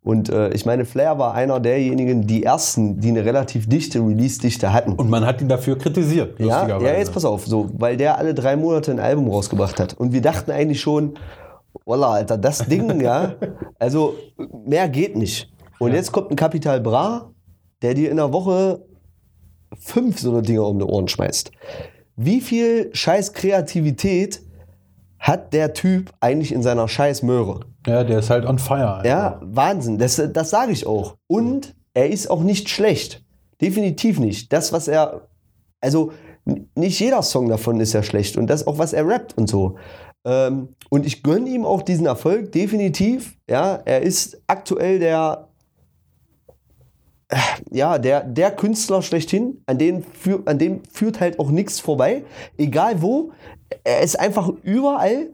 und 0.06 0.28
äh, 0.28 0.50
ich 0.50 0.64
meine, 0.64 0.84
Flair 0.84 1.18
war 1.18 1.34
einer 1.34 1.58
derjenigen, 1.58 2.28
die 2.28 2.44
ersten, 2.44 3.00
die 3.00 3.08
eine 3.08 3.24
relativ 3.24 3.68
dichte 3.68 3.98
Release-Dichte 3.98 4.72
hatten. 4.72 4.92
Und 4.92 5.10
man 5.10 5.26
hat 5.26 5.40
ihn 5.40 5.48
dafür 5.48 5.76
kritisiert, 5.76 6.38
Ja, 6.38 6.44
lustigerweise. 6.60 6.84
ja, 6.86 6.98
jetzt 7.00 7.12
pass 7.12 7.24
auf, 7.24 7.44
so, 7.44 7.70
weil 7.72 7.96
der 7.96 8.16
alle 8.16 8.32
drei 8.32 8.54
Monate 8.54 8.92
ein 8.92 9.00
Album 9.00 9.28
rausgebracht 9.28 9.80
hat. 9.80 9.94
Und 9.94 10.12
wir 10.12 10.20
dachten 10.20 10.52
eigentlich 10.52 10.80
schon, 10.80 11.14
Wallah, 11.86 12.12
Alter, 12.12 12.38
das 12.38 12.58
Ding, 12.68 13.00
ja, 13.00 13.34
also 13.80 14.14
mehr 14.64 14.88
geht 14.88 15.16
nicht. 15.16 15.52
Und 15.80 15.92
jetzt 15.92 16.12
kommt 16.12 16.30
ein 16.30 16.36
Capital 16.36 16.80
Bra, 16.80 17.32
der 17.82 17.94
dir 17.94 18.08
in 18.08 18.18
der 18.18 18.32
Woche 18.32 18.86
fünf 19.76 20.20
so 20.20 20.30
eine 20.30 20.42
Dinger 20.42 20.68
um 20.68 20.78
die 20.78 20.84
Ohren 20.84 21.08
schmeißt. 21.08 21.50
Wie 22.14 22.40
viel 22.40 22.90
scheiß 22.92 23.32
Kreativität 23.32 24.40
hat 25.18 25.52
der 25.52 25.72
Typ 25.72 26.12
eigentlich 26.20 26.52
in 26.52 26.62
seiner 26.62 26.86
scheiß 26.86 27.24
Möhre? 27.24 27.62
Ja, 27.86 28.04
der 28.04 28.18
ist 28.18 28.30
halt 28.30 28.46
on 28.46 28.58
fire. 28.58 29.02
Ja, 29.04 29.40
Wahnsinn. 29.42 29.98
Das, 29.98 30.20
das 30.32 30.50
sage 30.50 30.72
ich 30.72 30.86
auch. 30.86 31.16
Und 31.26 31.74
er 31.94 32.10
ist 32.10 32.30
auch 32.30 32.42
nicht 32.42 32.68
schlecht. 32.68 33.24
Definitiv 33.60 34.18
nicht. 34.18 34.52
Das, 34.52 34.72
was 34.72 34.88
er. 34.88 35.28
Also, 35.80 36.12
nicht 36.74 36.98
jeder 37.00 37.22
Song 37.22 37.48
davon 37.48 37.80
ist 37.80 37.92
ja 37.92 38.02
schlecht. 38.02 38.36
Und 38.36 38.48
das 38.48 38.66
auch, 38.66 38.78
was 38.78 38.92
er 38.92 39.06
rappt 39.06 39.36
und 39.36 39.48
so. 39.48 39.76
Ähm, 40.24 40.68
und 40.90 41.06
ich 41.06 41.22
gönne 41.22 41.48
ihm 41.48 41.64
auch 41.64 41.82
diesen 41.82 42.06
Erfolg, 42.06 42.52
definitiv. 42.52 43.36
Ja, 43.48 43.76
er 43.84 44.02
ist 44.02 44.42
aktuell 44.48 44.98
der, 44.98 45.48
ja, 47.70 47.98
der, 47.98 48.24
der 48.24 48.50
Künstler 48.50 49.02
schlechthin, 49.02 49.62
an, 49.66 49.78
den 49.78 50.02
führ, 50.02 50.42
an 50.46 50.58
dem 50.58 50.82
führt 50.92 51.20
halt 51.20 51.38
auch 51.38 51.50
nichts 51.50 51.80
vorbei. 51.80 52.24
Egal 52.58 53.02
wo, 53.02 53.32
er 53.84 54.02
ist 54.02 54.18
einfach 54.18 54.48
überall. 54.62 55.28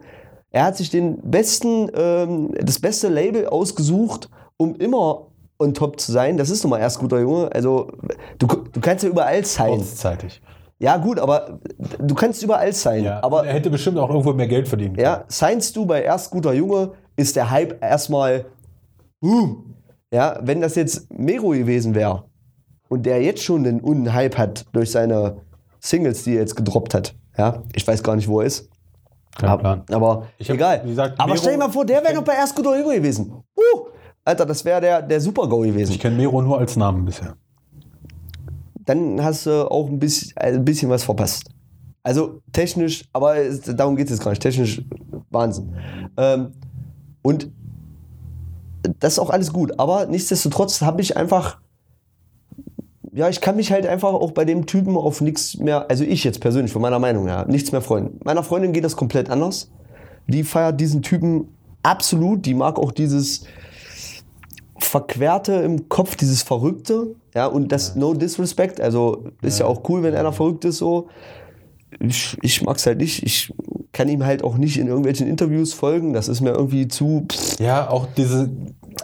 Er 0.52 0.64
hat 0.64 0.76
sich 0.76 0.90
den 0.90 1.18
besten, 1.22 1.90
ähm, 1.94 2.54
das 2.60 2.78
beste 2.78 3.08
Label 3.08 3.46
ausgesucht, 3.46 4.28
um 4.58 4.74
immer 4.76 5.28
on 5.58 5.74
top 5.74 5.98
zu 5.98 6.12
sein. 6.12 6.36
Das 6.36 6.50
ist 6.50 6.62
nun 6.62 6.70
mal 6.70 6.78
erst 6.78 6.98
guter 6.98 7.20
Junge. 7.20 7.50
Also, 7.52 7.90
du, 8.38 8.46
du 8.46 8.80
kannst 8.80 9.02
ja 9.02 9.10
überall 9.10 9.44
sein. 9.44 9.76
Kurzzeitig. 9.76 10.42
Ja, 10.78 10.96
gut, 10.96 11.18
aber 11.18 11.60
du 12.00 12.14
kannst 12.14 12.42
überall 12.42 12.72
sein. 12.72 13.04
Ja, 13.04 13.22
aber 13.22 13.46
er 13.46 13.54
hätte 13.54 13.70
bestimmt 13.70 13.98
auch 13.98 14.10
irgendwo 14.10 14.32
mehr 14.32 14.48
Geld 14.48 14.66
verdienen 14.68 14.96
können. 14.96 15.04
ja, 15.04 15.24
seinst 15.28 15.76
du 15.76 15.86
bei 15.86 16.02
erst 16.02 16.30
guter 16.30 16.52
Junge, 16.52 16.90
ist 17.16 17.36
der 17.36 17.50
Hype 17.50 17.82
erstmal. 17.82 18.46
Uh, 19.22 19.58
ja, 20.12 20.40
wenn 20.42 20.60
das 20.60 20.74
jetzt 20.74 21.10
Mero 21.12 21.50
gewesen 21.50 21.94
wäre 21.94 22.24
und 22.88 23.06
der 23.06 23.22
jetzt 23.22 23.44
schon 23.44 23.64
einen 23.64 23.80
Unhype 23.80 24.36
hat 24.36 24.66
durch 24.72 24.90
seine 24.90 25.36
Singles, 25.78 26.24
die 26.24 26.32
er 26.32 26.40
jetzt 26.40 26.56
gedroppt 26.56 26.94
hat. 26.94 27.14
Ja, 27.38 27.62
ich 27.74 27.86
weiß 27.86 28.02
gar 28.02 28.16
nicht, 28.16 28.26
wo 28.26 28.40
er 28.40 28.46
ist. 28.46 28.68
Kein 29.38 29.48
aber, 29.50 29.60
Plan. 29.62 29.82
aber 29.90 30.26
Ich 30.38 30.48
hab, 30.48 30.56
egal. 30.56 30.82
gesagt, 30.82 31.18
aber 31.18 31.32
Mero- 31.32 31.38
stell 31.40 31.52
dir 31.52 31.58
mal 31.58 31.70
vor, 31.70 31.84
der 31.86 32.02
wäre 32.02 32.14
noch 32.14 32.24
bei 32.24 32.34
guter 32.54 32.78
Junge 32.78 32.96
gewesen. 32.96 33.32
Uh, 33.56 33.86
Alter, 34.24 34.46
das 34.46 34.64
wäre 34.64 34.80
der, 34.80 35.02
der 35.02 35.20
Super-Go 35.20 35.60
gewesen. 35.60 35.92
Ich 35.92 35.98
kenne 36.00 36.16
Mero 36.16 36.40
nur 36.42 36.58
als 36.58 36.76
Namen 36.76 37.04
bisher. 37.04 37.34
dann 38.84 39.22
hast 39.22 39.46
du 39.46 39.70
auch 39.70 39.88
ein 39.88 39.98
bisschen, 39.98 40.36
ein 40.36 40.64
bisschen 40.64 40.90
was 40.90 41.04
verpasst. 41.04 41.44
Also 42.02 42.40
technisch, 42.52 43.04
aber 43.12 43.36
darum 43.74 43.94
geht 43.96 44.06
es 44.06 44.12
jetzt 44.12 44.24
gar 44.24 44.30
nicht. 44.32 44.42
Technisch 44.42 44.82
Wahnsinn. 45.30 45.74
Ähm, 46.16 46.52
und 47.22 47.50
das 48.98 49.14
ist 49.14 49.18
auch 49.20 49.30
alles 49.30 49.52
gut. 49.52 49.78
Aber 49.78 50.06
nichtsdestotrotz 50.06 50.80
habe 50.82 51.00
ich 51.00 51.16
einfach, 51.16 51.60
ja, 53.12 53.28
ich 53.28 53.40
kann 53.40 53.56
mich 53.56 53.70
halt 53.70 53.86
einfach 53.86 54.14
auch 54.14 54.30
bei 54.30 54.44
dem 54.44 54.66
Typen 54.66 54.96
auf 54.96 55.20
nichts 55.20 55.58
mehr, 55.58 55.90
also 55.90 56.02
ich 56.02 56.24
jetzt 56.24 56.40
persönlich, 56.40 56.72
von 56.72 56.80
meiner 56.80 56.98
Meinung 56.98 57.28
her, 57.28 57.44
nichts 57.46 57.70
mehr 57.70 57.82
freuen. 57.82 58.18
Meiner 58.24 58.42
Freundin 58.42 58.72
geht 58.72 58.84
das 58.84 58.96
komplett 58.96 59.28
anders. 59.28 59.70
Die 60.26 60.44
feiert 60.44 60.80
diesen 60.80 61.02
Typen 61.02 61.48
absolut. 61.82 62.46
Die 62.46 62.54
mag 62.54 62.78
auch 62.78 62.90
dieses 62.90 63.44
Verquerte 64.78 65.52
im 65.54 65.88
Kopf, 65.90 66.16
dieses 66.16 66.42
Verrückte. 66.42 67.14
Ja, 67.34 67.46
und 67.46 67.70
das 67.70 67.96
No 67.96 68.14
Disrespect. 68.14 68.80
Also 68.80 69.24
ist 69.42 69.60
ja, 69.60 69.66
auch 69.66 69.88
cool, 69.88 70.02
wenn 70.02 70.14
einer 70.14 70.32
verrückt 70.32 70.64
ist 70.64 70.78
so. 70.78 71.08
Ich, 72.00 72.38
ich 72.40 72.62
mag 72.62 72.76
es 72.76 72.86
halt 72.86 72.98
nicht. 72.98 73.22
Ich 73.24 73.52
kann 73.92 74.08
ihm 74.08 74.24
halt 74.24 74.42
auch 74.42 74.56
nicht 74.56 74.78
in 74.78 74.86
irgendwelchen 74.86 75.28
Interviews 75.28 75.74
folgen. 75.74 76.14
Das 76.14 76.28
ist 76.28 76.40
mir 76.40 76.52
irgendwie 76.52 76.88
zu. 76.88 77.26
Pff, 77.30 77.58
Ja, 77.60 77.90
auch 77.90 78.06
diese, 78.16 78.50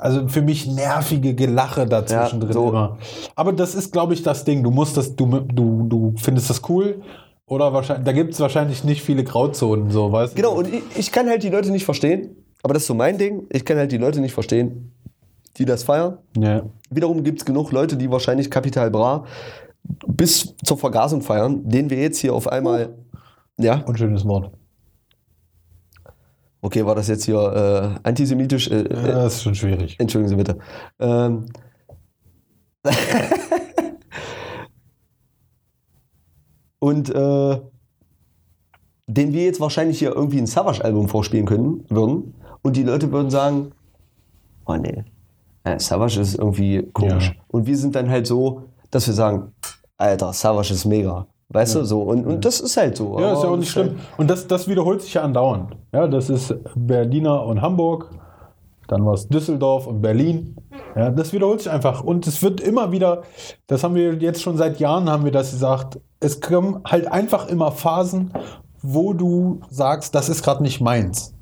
also 0.01 0.29
für 0.29 0.43
mich 0.43 0.67
nervige 0.67 1.35
Gelache 1.35 1.87
dazwischen 1.87 2.41
Ja, 2.41 2.45
drin 2.47 2.53
so. 2.53 2.69
immer. 2.69 2.99
Aber 3.35 3.53
das 3.53 3.75
ist, 3.75 3.93
glaube 3.93 4.15
ich, 4.15 4.23
das 4.23 4.45
Ding. 4.45 4.63
Du 4.63 4.71
musst 4.71 4.97
das, 4.97 5.15
du, 5.17 5.27
du, 5.41 5.87
du 5.89 6.15
findest 6.17 6.51
das 6.51 6.63
cool. 6.69 7.03
Oder 7.47 7.73
wahrscheinlich, 7.73 8.05
da 8.05 8.13
gibt 8.13 8.35
es 8.35 8.41
wahrscheinlich 8.41 8.85
nicht 8.85 9.03
viele 9.03 9.25
Grauzonen, 9.25 9.91
so, 9.91 10.13
weißt? 10.13 10.37
Genau, 10.37 10.53
und 10.55 10.73
ich, 10.73 10.83
ich 10.97 11.13
kann 11.13 11.29
halt 11.29 11.43
die 11.43 11.49
Leute 11.49 11.71
nicht 11.71 11.85
verstehen. 11.85 12.37
Aber 12.63 12.75
das 12.75 12.83
ist 12.83 12.89
so 12.89 12.95
mein 12.95 13.17
Ding. 13.19 13.47
Ich 13.51 13.65
kann 13.65 13.79
halt 13.79 13.91
die 13.93 13.97
Leute 13.99 14.21
nicht 14.21 14.35
verstehen, 14.35 14.93
die 15.57 15.65
das 15.65 15.85
feiern. 15.85 16.19
Ja. 16.37 16.63
Wiederum 16.91 17.23
gibt 17.25 17.39
es 17.39 17.45
genug 17.45 17.73
Leute, 17.73 17.97
die 17.97 18.11
wahrscheinlich 18.11 18.51
Capital 18.51 18.91
Bra 18.91 19.25
bis 20.07 20.55
zur 20.65 20.77
Vergasung 20.77 21.23
feiern, 21.23 21.63
den 21.69 21.89
wir 21.89 21.99
jetzt 21.99 22.19
hier 22.19 22.35
auf 22.35 22.49
einmal. 22.49 22.95
Ja, 23.59 23.83
Unschönes 23.87 24.25
Wort. 24.27 24.51
Okay, 26.61 26.85
war 26.85 26.95
das 26.95 27.09
jetzt 27.09 27.25
hier 27.25 27.39
äh, 27.39 27.99
antisemitisch? 28.07 28.71
Äh, 28.71 28.83
äh, 28.83 29.09
Ja, 29.09 29.25
das 29.25 29.35
ist 29.37 29.43
schon 29.43 29.55
schwierig. 29.55 29.97
Entschuldigen 29.99 30.29
Sie 30.29 30.37
bitte. 30.37 30.59
Ähm. 30.99 31.47
Und 36.81 37.11
äh, 37.11 37.61
den 39.09 39.33
wir 39.33 39.45
jetzt 39.45 39.59
wahrscheinlich 39.61 39.99
hier 39.99 40.15
irgendwie 40.15 40.39
ein 40.39 40.47
Savage-Album 40.47 41.09
vorspielen 41.09 41.47
können, 41.47 41.85
würden. 41.89 42.35
Und 42.63 42.77
die 42.77 42.85
Leute 42.85 43.11
würden 43.11 43.31
sagen, 43.31 43.73
oh 44.67 44.77
nee, 44.77 45.05
äh, 45.65 45.79
Savage 45.79 46.21
ist 46.21 46.37
irgendwie 46.37 46.89
komisch. 46.93 47.35
Ja. 47.35 47.43
Und 47.49 47.67
wir 47.67 47.77
sind 47.77 47.95
dann 47.95 48.09
halt 48.09 48.27
so, 48.27 48.69
dass 48.91 49.07
wir 49.07 49.15
sagen, 49.15 49.53
Alter, 49.97 50.33
Savage 50.33 50.73
ist 50.73 50.85
mega. 50.85 51.27
Weißt 51.51 51.77
du, 51.77 51.85
so. 51.85 52.03
Und, 52.03 52.27
und 52.27 52.45
das 52.45 52.61
ist 52.61 52.77
halt 52.77 52.97
so. 52.97 53.19
Ja, 53.19 53.33
ist 53.33 53.43
ja 53.43 53.49
auch 53.49 53.57
nicht 53.57 53.71
schlimm. 53.71 53.97
Und 54.19 54.29
das, 54.29 54.47
das 54.47 54.69
wiederholt 54.69 55.01
sich 55.01 55.15
ja 55.15 55.23
andauernd. 55.23 55.77
Ja, 55.93 56.07
das 56.07 56.29
ist 56.29 56.55
Berliner 56.75 57.45
und 57.45 57.63
Hamburg. 57.63 58.11
Dann 58.87 59.05
war 59.05 59.15
es 59.15 59.29
Düsseldorf 59.29 59.87
und 59.87 60.01
Berlin. 60.01 60.57
Ja, 60.95 61.11
das 61.11 61.33
wiederholt 61.33 61.61
sich 61.61 61.71
einfach. 61.71 62.05
Und 62.05 62.27
es 62.27 62.43
wird 62.43 62.61
immer 62.61 62.93
wieder, 62.93 63.23
das 63.67 63.83
haben 63.83 63.95
wir 63.95 64.15
jetzt 64.15 64.43
schon 64.43 64.57
seit 64.57 64.79
Jahren, 64.79 65.09
haben 65.09 65.25
wir 65.25 65.33
das 65.33 65.51
gesagt, 65.53 66.01
es 66.21 66.41
kommen 66.41 66.81
halt 66.85 67.11
einfach 67.11 67.49
immer 67.49 67.71
Phasen, 67.71 68.33
wo 68.83 69.13
du 69.13 69.61
sagst, 69.71 70.15
das 70.15 70.29
ist 70.29 70.43
gerade 70.43 70.63
nicht 70.63 70.81
meins. 70.81 71.35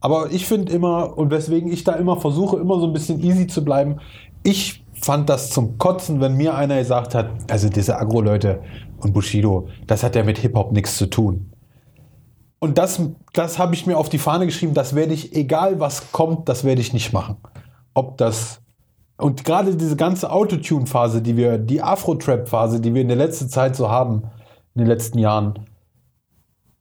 Aber 0.00 0.30
ich 0.30 0.46
finde 0.46 0.72
immer, 0.72 1.16
und 1.16 1.30
weswegen 1.30 1.72
ich 1.72 1.82
da 1.82 1.92
immer 1.92 2.20
versuche, 2.20 2.58
immer 2.58 2.78
so 2.78 2.86
ein 2.86 2.92
bisschen 2.92 3.20
easy 3.20 3.46
zu 3.46 3.64
bleiben, 3.64 4.00
ich 4.42 4.84
fand 5.00 5.28
das 5.28 5.50
zum 5.50 5.78
Kotzen, 5.78 6.20
wenn 6.20 6.34
mir 6.36 6.54
einer 6.54 6.78
gesagt 6.78 7.14
hat, 7.14 7.26
also 7.50 7.68
diese 7.68 7.98
Agro-Leute 7.98 8.60
und 9.04 9.12
Bushido, 9.12 9.68
das 9.86 10.02
hat 10.02 10.16
ja 10.16 10.24
mit 10.24 10.38
Hip-Hop 10.38 10.72
nichts 10.72 10.96
zu 10.96 11.06
tun. 11.06 11.52
Und 12.58 12.78
das, 12.78 13.00
das 13.34 13.58
habe 13.58 13.74
ich 13.74 13.86
mir 13.86 13.98
auf 13.98 14.08
die 14.08 14.18
Fahne 14.18 14.46
geschrieben, 14.46 14.72
das 14.72 14.94
werde 14.94 15.12
ich, 15.12 15.36
egal 15.36 15.80
was 15.80 16.12
kommt, 16.12 16.48
das 16.48 16.64
werde 16.64 16.80
ich 16.80 16.94
nicht 16.94 17.12
machen. 17.12 17.36
Ob 17.92 18.16
das. 18.16 18.60
Und 19.18 19.44
gerade 19.44 19.76
diese 19.76 19.96
ganze 19.96 20.32
Autotune-Phase, 20.32 21.20
die 21.20 21.36
wir, 21.36 21.58
die 21.58 21.82
Afro-Trap-Phase, 21.82 22.80
die 22.80 22.94
wir 22.94 23.02
in 23.02 23.08
der 23.08 23.18
letzten 23.18 23.48
Zeit 23.48 23.76
so 23.76 23.90
haben, 23.90 24.22
in 24.74 24.80
den 24.80 24.86
letzten 24.88 25.18
Jahren, 25.18 25.66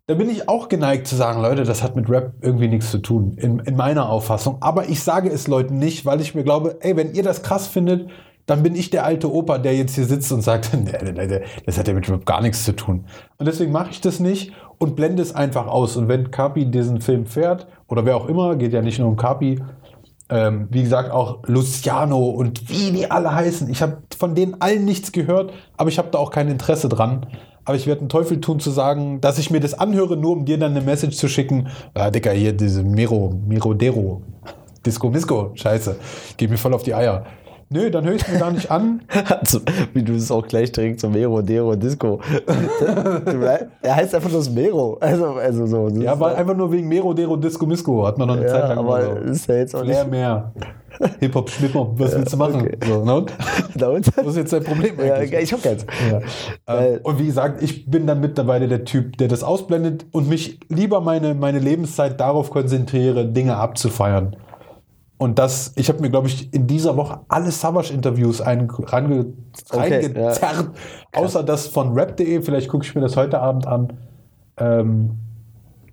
da 0.08 0.16
bin 0.16 0.30
ich 0.30 0.50
auch 0.50 0.70
geneigt 0.70 1.08
zu 1.08 1.16
sagen, 1.16 1.42
Leute, 1.42 1.64
das 1.64 1.84
hat 1.84 1.96
mit 1.96 2.10
Rap 2.10 2.34
irgendwie 2.42 2.68
nichts 2.68 2.90
zu 2.90 3.00
tun, 3.00 3.38
in, 3.38 3.60
in 3.60 3.76
meiner 3.76 4.10
Auffassung. 4.10 4.58
Aber 4.62 4.90
ich 4.90 5.04
sage 5.04 5.30
es 5.30 5.48
Leuten 5.48 5.78
nicht, 5.78 6.06
weil 6.06 6.22
ich 6.22 6.34
mir 6.34 6.44
glaube, 6.44 6.78
ey, 6.82 6.96
wenn 6.96 7.14
ihr 7.14 7.24
das 7.24 7.44
krass 7.44 7.68
findet, 7.68 8.10
dann 8.46 8.62
bin 8.62 8.76
ich 8.76 8.90
der 8.90 9.06
alte 9.06 9.32
Opa, 9.32 9.58
der 9.58 9.76
jetzt 9.76 9.96
hier 9.96 10.06
sitzt 10.06 10.32
und 10.32 10.42
sagt, 10.42 10.72
nee, 10.74 11.12
nee, 11.12 11.28
nee, 11.28 11.42
das 11.66 11.78
hat 11.78 11.88
ja 11.88 11.94
mit 11.94 12.10
Rap 12.10 12.26
gar 12.26 12.42
nichts 12.42 12.64
zu 12.64 12.76
tun. 12.76 13.06
Und 13.38 13.48
deswegen 13.48 13.72
mache 13.72 13.92
ich 13.92 14.02
das 14.02 14.20
nicht 14.20 14.52
und 14.78 14.96
blende 14.96 15.22
es 15.22 15.34
einfach 15.34 15.68
aus. 15.68 15.96
Und 15.96 16.08
wenn 16.08 16.32
Kapi 16.32 16.66
diesen 16.66 17.02
Film 17.02 17.26
fährt, 17.26 17.68
oder 17.88 18.06
wer 18.06 18.18
auch 18.18 18.28
immer, 18.28 18.56
geht 18.56 18.74
ja 18.74 18.82
nicht 18.82 19.00
nur 19.00 19.08
um 19.08 19.16
Kapi, 19.16 19.62
ähm, 20.30 20.68
wie 20.72 20.84
gesagt, 20.84 21.12
auch 21.12 21.40
Luciano 21.46 22.30
und 22.30 22.70
wie 22.70 22.92
die 22.92 23.12
alle 23.12 23.34
heißen. 23.34 23.70
Ich 23.70 23.82
habe 23.82 23.98
von 24.18 24.36
denen 24.36 24.62
allen 24.62 24.86
nichts 24.86 25.12
gehört, 25.12 25.54
aber 25.78 25.90
ich 25.90 25.98
habe 25.98 26.10
da 26.12 26.18
auch 26.18 26.32
kein 26.32 26.48
Interesse 26.48 26.90
dran. 26.90 27.28
Aber 27.66 27.78
ich 27.78 27.88
werde 27.88 28.02
einen 28.02 28.10
Teufel 28.10 28.42
tun 28.42 28.60
zu 28.60 28.72
sagen, 28.72 29.22
dass 29.22 29.38
ich 29.38 29.50
mir 29.50 29.62
das 29.62 29.74
anhöre, 29.74 30.18
nur 30.18 30.34
um 30.34 30.46
dir 30.46 30.58
dann 30.58 30.72
eine 30.72 30.82
Message 30.82 31.16
zu 31.16 31.30
schicken. 31.30 31.70
Ah, 31.94 32.10
Dicker, 32.10 32.32
hier 32.32 32.52
diese 32.52 32.84
Miro, 32.84 33.34
Mirodero, 33.48 34.22
Disco 34.86 35.10
Misco, 35.10 35.52
scheiße, 35.54 35.96
geht 36.36 36.50
mir 36.50 36.58
voll 36.58 36.74
auf 36.74 36.84
die 36.84 36.94
Eier. 36.94 37.26
Nö, 37.70 37.90
dann 37.90 38.06
höre 38.06 38.14
ich 38.16 38.22
es 38.24 38.32
mir 38.32 38.40
gar 38.40 38.52
nicht 38.52 38.70
an. 38.72 39.02
Also, 39.42 39.60
wie 39.94 40.04
du 40.04 40.14
es 40.14 40.30
auch 40.32 40.46
gleich 40.48 40.72
direkt 40.72 41.00
zum 41.00 41.14
Mero, 41.14 41.42
Dero, 41.42 41.76
Disco. 41.76 42.20
er 43.82 43.96
heißt 43.96 44.16
einfach 44.16 44.30
nur 44.30 44.40
das 44.40 44.50
Mero. 44.50 44.98
Also, 45.00 45.26
also 45.34 45.66
so. 45.66 45.90
Das 45.90 45.98
Ja, 46.04 46.20
war 46.20 46.36
einfach 46.36 46.56
nur 46.56 46.72
wegen 46.72 46.88
Merodero, 46.88 47.36
Disco 47.36 47.66
Misco. 47.66 48.06
Hat 48.06 48.18
man 48.18 48.28
noch 48.28 48.38
eine 48.38 48.46
Zeit 48.48 48.62
ja, 48.64 48.68
lang 48.70 48.78
aber 48.80 49.02
so. 49.04 49.12
ist 49.32 49.48
ja 49.48 49.56
jetzt 49.56 49.76
auch 49.76 49.82
Flair 49.84 50.04
nicht. 50.04 50.12
mehr. 50.12 50.52
Hip-Hop, 51.20 51.50
Schnipp-Hop, 51.50 52.00
was 52.00 52.16
willst 52.16 52.34
du 52.34 52.38
machen? 52.38 52.62
okay. 52.62 52.78
So, 52.86 53.02
na 53.04 53.14
und? 53.16 53.34
Da 53.76 53.88
und? 53.90 54.16
Was 54.16 54.28
ist 54.28 54.36
jetzt 54.38 54.54
dein 54.54 54.64
Problem 54.64 54.94
Ja, 55.04 55.16
eigentlich? 55.16 55.34
ich 55.42 55.52
hab 55.54 55.64
keins. 55.64 55.86
Ja. 56.12 56.20
Weil- 56.68 56.94
Ähm, 56.94 57.00
und 57.04 57.20
wie 57.20 57.26
gesagt, 57.26 57.64
ich 57.64 57.90
bin 57.90 58.06
dann 58.06 58.20
mittlerweile 58.22 58.68
der 58.68 58.86
Typ, 58.86 59.18
der 59.18 59.28
das 59.28 59.44
ausblendet 59.44 60.06
und 60.12 60.30
mich 60.30 60.60
lieber 60.70 61.02
meine, 61.02 61.34
meine 61.34 61.58
Lebenszeit 61.58 62.20
darauf 62.20 62.52
konzentriere, 62.52 63.26
Dinge 63.26 63.56
abzufeiern. 63.58 64.36
Und 65.18 65.40
das, 65.40 65.74
ich 65.76 65.90
habe 65.90 66.02
mir, 66.02 66.10
glaube 66.10 66.28
ich, 66.28 66.54
in 66.54 66.68
dieser 66.68 66.98
Woche 66.98 67.22
alle 67.30 67.52
Savage-Interviews 67.52 68.42
ein- 68.42 68.70
range, 68.70 69.28
Okay, 69.72 69.80
reingezerrt, 70.06 70.72
außer 71.14 71.44
das 71.44 71.68
von 71.68 71.94
rap.de, 71.94 72.42
vielleicht 72.42 72.68
gucke 72.70 72.86
ich 72.86 72.94
mir 72.96 73.02
das 73.02 73.16
heute 73.16 73.40
Abend 73.40 73.68
an. 73.68 73.94
Ähm, 74.58 75.18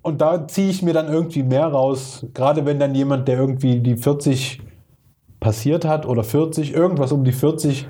und 0.01 0.19
da 0.21 0.47
ziehe 0.47 0.69
ich 0.69 0.81
mir 0.81 0.93
dann 0.93 1.07
irgendwie 1.07 1.43
mehr 1.43 1.67
raus, 1.67 2.25
gerade 2.33 2.65
wenn 2.65 2.79
dann 2.79 2.95
jemand, 2.95 3.27
der 3.27 3.37
irgendwie 3.37 3.79
die 3.79 3.95
40 3.95 4.61
passiert 5.39 5.85
hat 5.85 6.05
oder 6.05 6.23
40, 6.23 6.73
irgendwas 6.73 7.11
um 7.11 7.23
die 7.23 7.31
40, 7.31 7.87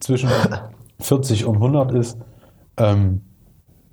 zwischen 0.00 0.30
40 1.00 1.44
und 1.44 1.56
100 1.56 1.92
ist. 1.92 2.18
Ähm, 2.78 3.20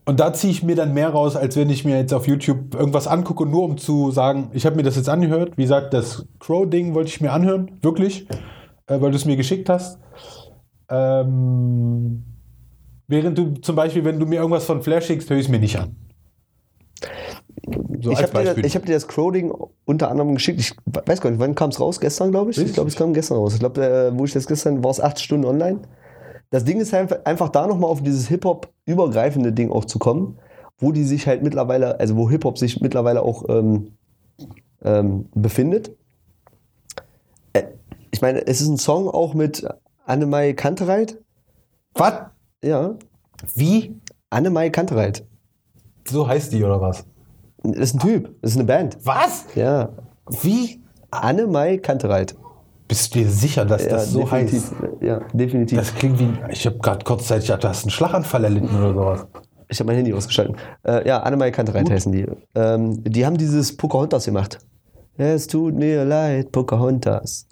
und 0.10 0.20
da 0.20 0.34
ziehe 0.34 0.50
ich 0.50 0.64
mir 0.64 0.76
dann 0.76 0.96
mehr 0.96 1.10
raus, 1.10 1.36
als 1.36 1.56
wenn 1.56 1.70
ich 1.70 1.86
mir 1.86 1.96
jetzt 1.96 2.16
auf 2.16 2.28
YouTube 2.28 2.74
irgendwas 2.74 3.06
angucke, 3.06 3.46
nur 3.46 3.62
um 3.62 3.78
zu 3.78 4.10
sagen, 4.10 4.50
ich 4.54 4.66
habe 4.66 4.76
mir 4.76 4.82
das 4.82 4.96
jetzt 4.96 5.08
angehört. 5.08 5.56
Wie 5.56 5.62
gesagt, 5.62 5.94
das 5.94 6.26
Crow-Ding 6.40 6.96
wollte 6.96 7.10
ich 7.10 7.22
mir 7.22 7.32
anhören, 7.32 7.78
wirklich, 7.84 8.28
äh, 8.88 9.00
weil 9.00 9.12
du 9.12 9.18
es 9.18 9.26
mir 9.26 9.36
geschickt 9.36 9.70
hast. 9.70 10.00
Ähm, 10.90 12.24
während 13.08 13.38
du 13.38 13.54
zum 13.62 13.76
Beispiel, 13.76 14.04
wenn 14.04 14.20
du 14.20 14.26
mir 14.26 14.38
irgendwas 14.38 14.66
von 14.66 14.82
Flash 14.82 15.06
schickst, 15.06 15.30
höre 15.30 15.38
ich 15.38 15.46
es 15.46 15.52
mir 15.52 15.60
nicht 15.60 15.78
an. 15.78 15.96
So 18.02 18.10
ich 18.10 18.24
habe 18.24 18.56
dir, 18.56 18.68
hab 18.68 18.86
dir 18.88 18.94
das 18.94 19.08
Crowding 19.08 19.54
unter 19.86 20.10
anderem 20.10 20.34
geschickt. 20.34 20.60
Ich 20.60 20.76
weiß 21.06 21.22
gar 21.22 21.30
nicht, 21.30 21.40
wann 21.40 21.54
kam 21.54 21.70
es 21.70 21.80
raus? 21.80 22.00
Gestern, 22.00 22.32
glaube 22.32 22.50
ich. 22.50 22.58
Ich 22.58 22.74
glaube, 22.74 22.90
es 22.90 22.96
kam 22.96 23.14
gestern 23.14 23.38
raus. 23.38 23.54
Ich 23.54 23.60
glaube, 23.60 23.86
äh, 23.86 24.18
wo 24.18 24.26
ich 24.26 24.34
das 24.34 24.48
gestern, 24.48 24.84
war 24.84 24.90
es 24.90 25.00
acht 25.00 25.20
Stunden 25.20 25.46
online. 25.46 25.82
Das 26.52 26.66
Ding 26.66 26.80
ist 26.80 26.94
halt 26.94 27.26
einfach 27.28 27.50
da 27.50 27.68
nochmal 27.68 27.90
auf 27.90 28.02
dieses 28.02 28.28
Hip-Hop-übergreifende 28.28 29.54
Ding 29.54 29.72
auch 29.72 29.86
zu 29.86 30.00
kommen, 30.00 30.40
wo 30.80 30.92
die 30.92 31.04
sich 31.04 31.28
halt 31.28 31.44
mittlerweile, 31.44 32.00
also 32.00 32.16
wo 32.16 32.30
Hip-Hop 32.30 32.58
sich 32.58 32.82
mittlerweile 32.82 33.22
auch 33.22 33.44
ähm, 33.50 33.92
ähm, 34.82 35.30
befindet. 35.36 35.92
Äh, 37.54 37.64
ich 38.12 38.22
meine, 38.22 38.46
es 38.48 38.62
ist 38.62 38.68
ein 38.68 38.78
Song 38.78 39.08
auch 39.08 39.34
mit 39.34 39.68
Annemai 40.06 40.54
Kantereit. 40.54 41.20
Was? 41.94 42.14
Ja, 42.64 42.96
Wie? 43.56 44.00
Annemai 44.30 44.70
Kantereit. 44.70 45.26
So 46.06 46.28
heißt 46.28 46.52
die 46.54 46.64
oder 46.64 46.82
was? 46.82 47.06
Das 47.62 47.78
ist 47.78 47.96
ein 47.96 48.00
Typ, 48.00 48.36
das 48.42 48.52
ist 48.52 48.58
eine 48.58 48.66
Band. 48.66 48.98
Was? 49.04 49.46
Ja, 49.56 49.90
Wie? 50.42 50.82
Annemai 51.12 51.78
Kantereit. 51.78 52.36
Bist 52.90 53.14
du 53.16 53.20
dir 53.20 53.30
sicher, 53.30 53.66
dass 53.66 53.84
Ja, 53.86 53.90
das 53.92 54.12
so 54.12 54.30
heißt? 54.30 54.74
Ja, 55.00 55.22
definitiv. 55.32 55.78
Das 55.78 55.94
klingt 55.94 56.20
wie. 56.20 56.34
Ich 56.50 56.66
habe 56.66 56.80
gerade 56.80 57.06
kurzzeitig 57.06 57.46
gedacht, 57.46 57.64
du 57.64 57.68
hast 57.70 57.84
einen 57.84 57.92
Schlaganfall 57.92 58.44
erlitten 58.44 58.76
oder 58.76 58.94
sowas. 58.94 59.28
ich 59.70 59.80
habe 59.80 59.88
mein 59.88 59.98
Handy 59.98 60.12
ausgeschaltet. 60.12 60.56
Äh, 60.84 61.08
ja, 61.08 61.20
Annemai 61.22 61.52
Kantereit 61.52 61.90
heißen 61.90 62.12
die. 62.12 62.26
Ähm, 62.56 63.02
die 63.04 63.26
haben 63.28 63.38
dieses 63.38 63.78
Pocahontas 63.78 64.26
gemacht. 64.26 64.58
Es 65.18 65.48
tut 65.48 65.76
mir 65.76 66.04
leid, 66.06 66.52
Pocahontas. 66.52 67.46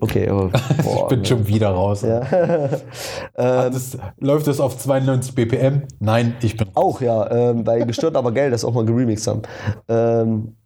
Okay, 0.00 0.28
oh, 0.30 0.50
ich 0.78 0.84
boah, 0.84 1.08
bin 1.08 1.24
schon 1.24 1.46
wieder 1.46 1.70
raus. 1.70 2.02
ja. 2.02 2.20
Hat 3.36 3.72
es, 3.74 3.96
läuft 4.18 4.48
es 4.48 4.60
auf 4.60 4.76
92 4.76 5.34
BPM? 5.34 5.82
Nein, 6.00 6.34
ich 6.42 6.56
bin. 6.58 6.68
Auch 6.74 7.00
ja, 7.00 7.30
ähm, 7.30 7.64
bei 7.64 7.78
Gestört 7.82 8.16
aber 8.16 8.32
geil, 8.32 8.50
das 8.50 8.64
auch 8.64 8.74
mal 8.74 8.84
geremixed 8.84 9.28
haben. 9.28 9.42
Ähm, 9.88 10.56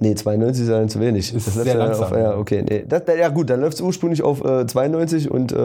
nee, 0.00 0.14
92 0.14 0.64
ist 0.64 0.68
ja 0.68 0.86
zu 0.86 1.00
wenig. 1.00 1.34
Ist 1.34 1.46
das 1.46 1.54
sehr 1.54 1.64
läuft 1.64 1.76
ja 1.76 1.84
langsam. 1.84 2.12
Auf, 2.12 2.18
ja, 2.18 2.36
okay, 2.36 2.64
nee. 2.68 2.84
Das, 2.86 3.02
ja 3.06 3.28
gut, 3.28 3.50
dann 3.50 3.60
läuft 3.60 3.74
es 3.74 3.80
ursprünglich 3.80 4.22
auf 4.22 4.44
äh, 4.44 4.66
92 4.66 5.30
und 5.30 5.52
äh, 5.52 5.56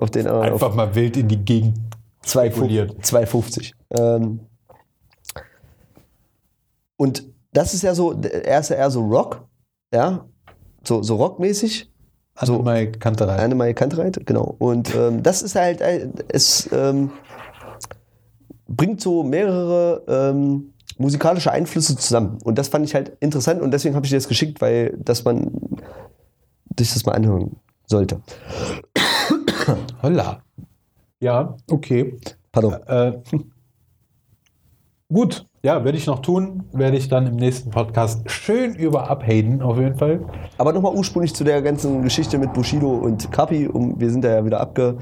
auf 0.00 0.10
den 0.10 0.26
anderen 0.26 0.52
auf 0.52 0.62
Einfach 0.62 0.74
mal 0.74 0.94
wild 0.94 1.16
in 1.16 1.28
die 1.28 1.38
Gegend. 1.38 1.78
2,50. 2.24 2.50
spekuliert. 2.50 2.96
2,50. 3.02 3.72
Ähm, 3.90 4.40
und 6.96 7.24
das 7.52 7.74
ist 7.74 7.82
ja 7.82 7.94
so, 7.94 8.12
er 8.12 8.60
ist 8.60 8.70
ja 8.70 8.76
eher 8.76 8.90
so 8.90 9.00
Rock, 9.06 9.46
ja, 9.94 10.26
so, 10.84 11.02
so 11.02 11.16
rockmäßig. 11.16 11.90
So, 12.42 12.58
mal 12.58 12.90
Kanterei. 12.92 13.36
Annemai 13.36 13.72
Kantereit, 13.72 14.26
genau. 14.26 14.56
Und 14.58 14.94
ähm, 14.94 15.22
das 15.22 15.42
ist 15.42 15.54
halt, 15.54 15.80
äh, 15.80 16.08
es 16.28 16.68
ähm, 16.70 17.10
bringt 18.68 19.00
so 19.00 19.22
mehrere 19.22 20.02
ähm, 20.06 20.74
musikalische 20.98 21.52
Einflüsse 21.52 21.96
zusammen. 21.96 22.38
Und 22.44 22.58
das 22.58 22.68
fand 22.68 22.84
ich 22.84 22.94
halt 22.94 23.16
interessant 23.20 23.60
und 23.60 23.70
deswegen 23.70 23.94
habe 23.94 24.06
ich 24.06 24.10
dir 24.10 24.16
das 24.16 24.28
geschickt, 24.28 24.60
weil 24.60 24.96
dass 24.98 25.24
man 25.24 25.50
sich 26.78 26.92
das 26.92 27.04
mal 27.06 27.12
anhören 27.12 27.56
sollte. 27.86 28.20
Holla. 30.02 30.42
Ja, 31.20 31.56
okay. 31.70 32.18
Pardon. 32.52 32.74
Äh, 32.86 33.12
gut, 35.12 35.46
ja, 35.62 35.84
werde 35.84 35.98
ich 35.98 36.06
noch 36.06 36.20
tun. 36.20 36.64
Werde 36.72 36.96
ich 36.96 37.08
dann 37.08 37.26
im 37.26 37.36
nächsten 37.36 37.70
Podcast 37.70 38.30
schön 38.30 38.74
über 38.74 39.10
abhaten, 39.10 39.62
auf 39.62 39.78
jeden 39.78 39.96
Fall. 39.96 40.20
Aber 40.58 40.72
nochmal 40.72 40.94
ursprünglich 40.94 41.34
zu 41.34 41.42
der 41.42 41.60
ganzen 41.62 42.02
Geschichte 42.02 42.38
mit 42.38 42.52
Bushido 42.52 42.88
und 42.88 43.32
Kapi. 43.32 43.66
Um, 43.66 43.98
wir 43.98 44.10
sind 44.10 44.22
da 44.22 44.28
ja 44.28 44.44
wieder 44.44 44.60
abge. 44.60 44.96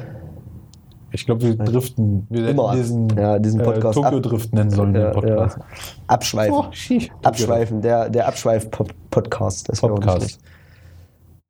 Ich 1.15 1.27
glaube, 1.27 1.43
wir 1.43 1.55
driften. 1.55 2.27
Wir 2.29 2.49
Immer. 2.49 2.75
diesen, 2.75 3.09
Ja, 3.17 3.39
diesen 3.39 3.63
Podcast 3.63 3.97
äh, 3.97 4.03
Tokyo 4.03 4.19
Drift 4.19 4.53
nennen 4.53 4.71
sollen, 4.71 4.97
Ja, 4.97 5.11
den 5.11 5.13
Podcast. 5.13 5.59
ja. 5.59 5.65
Abschweifen. 6.09 6.55
Oh. 6.55 7.01
Abschweifen, 7.23 7.81
der, 7.81 8.11
der 8.11 8.27
Abschweif-Podcast. 8.27 9.69
Das 9.69 9.81
Podcast. 9.81 10.41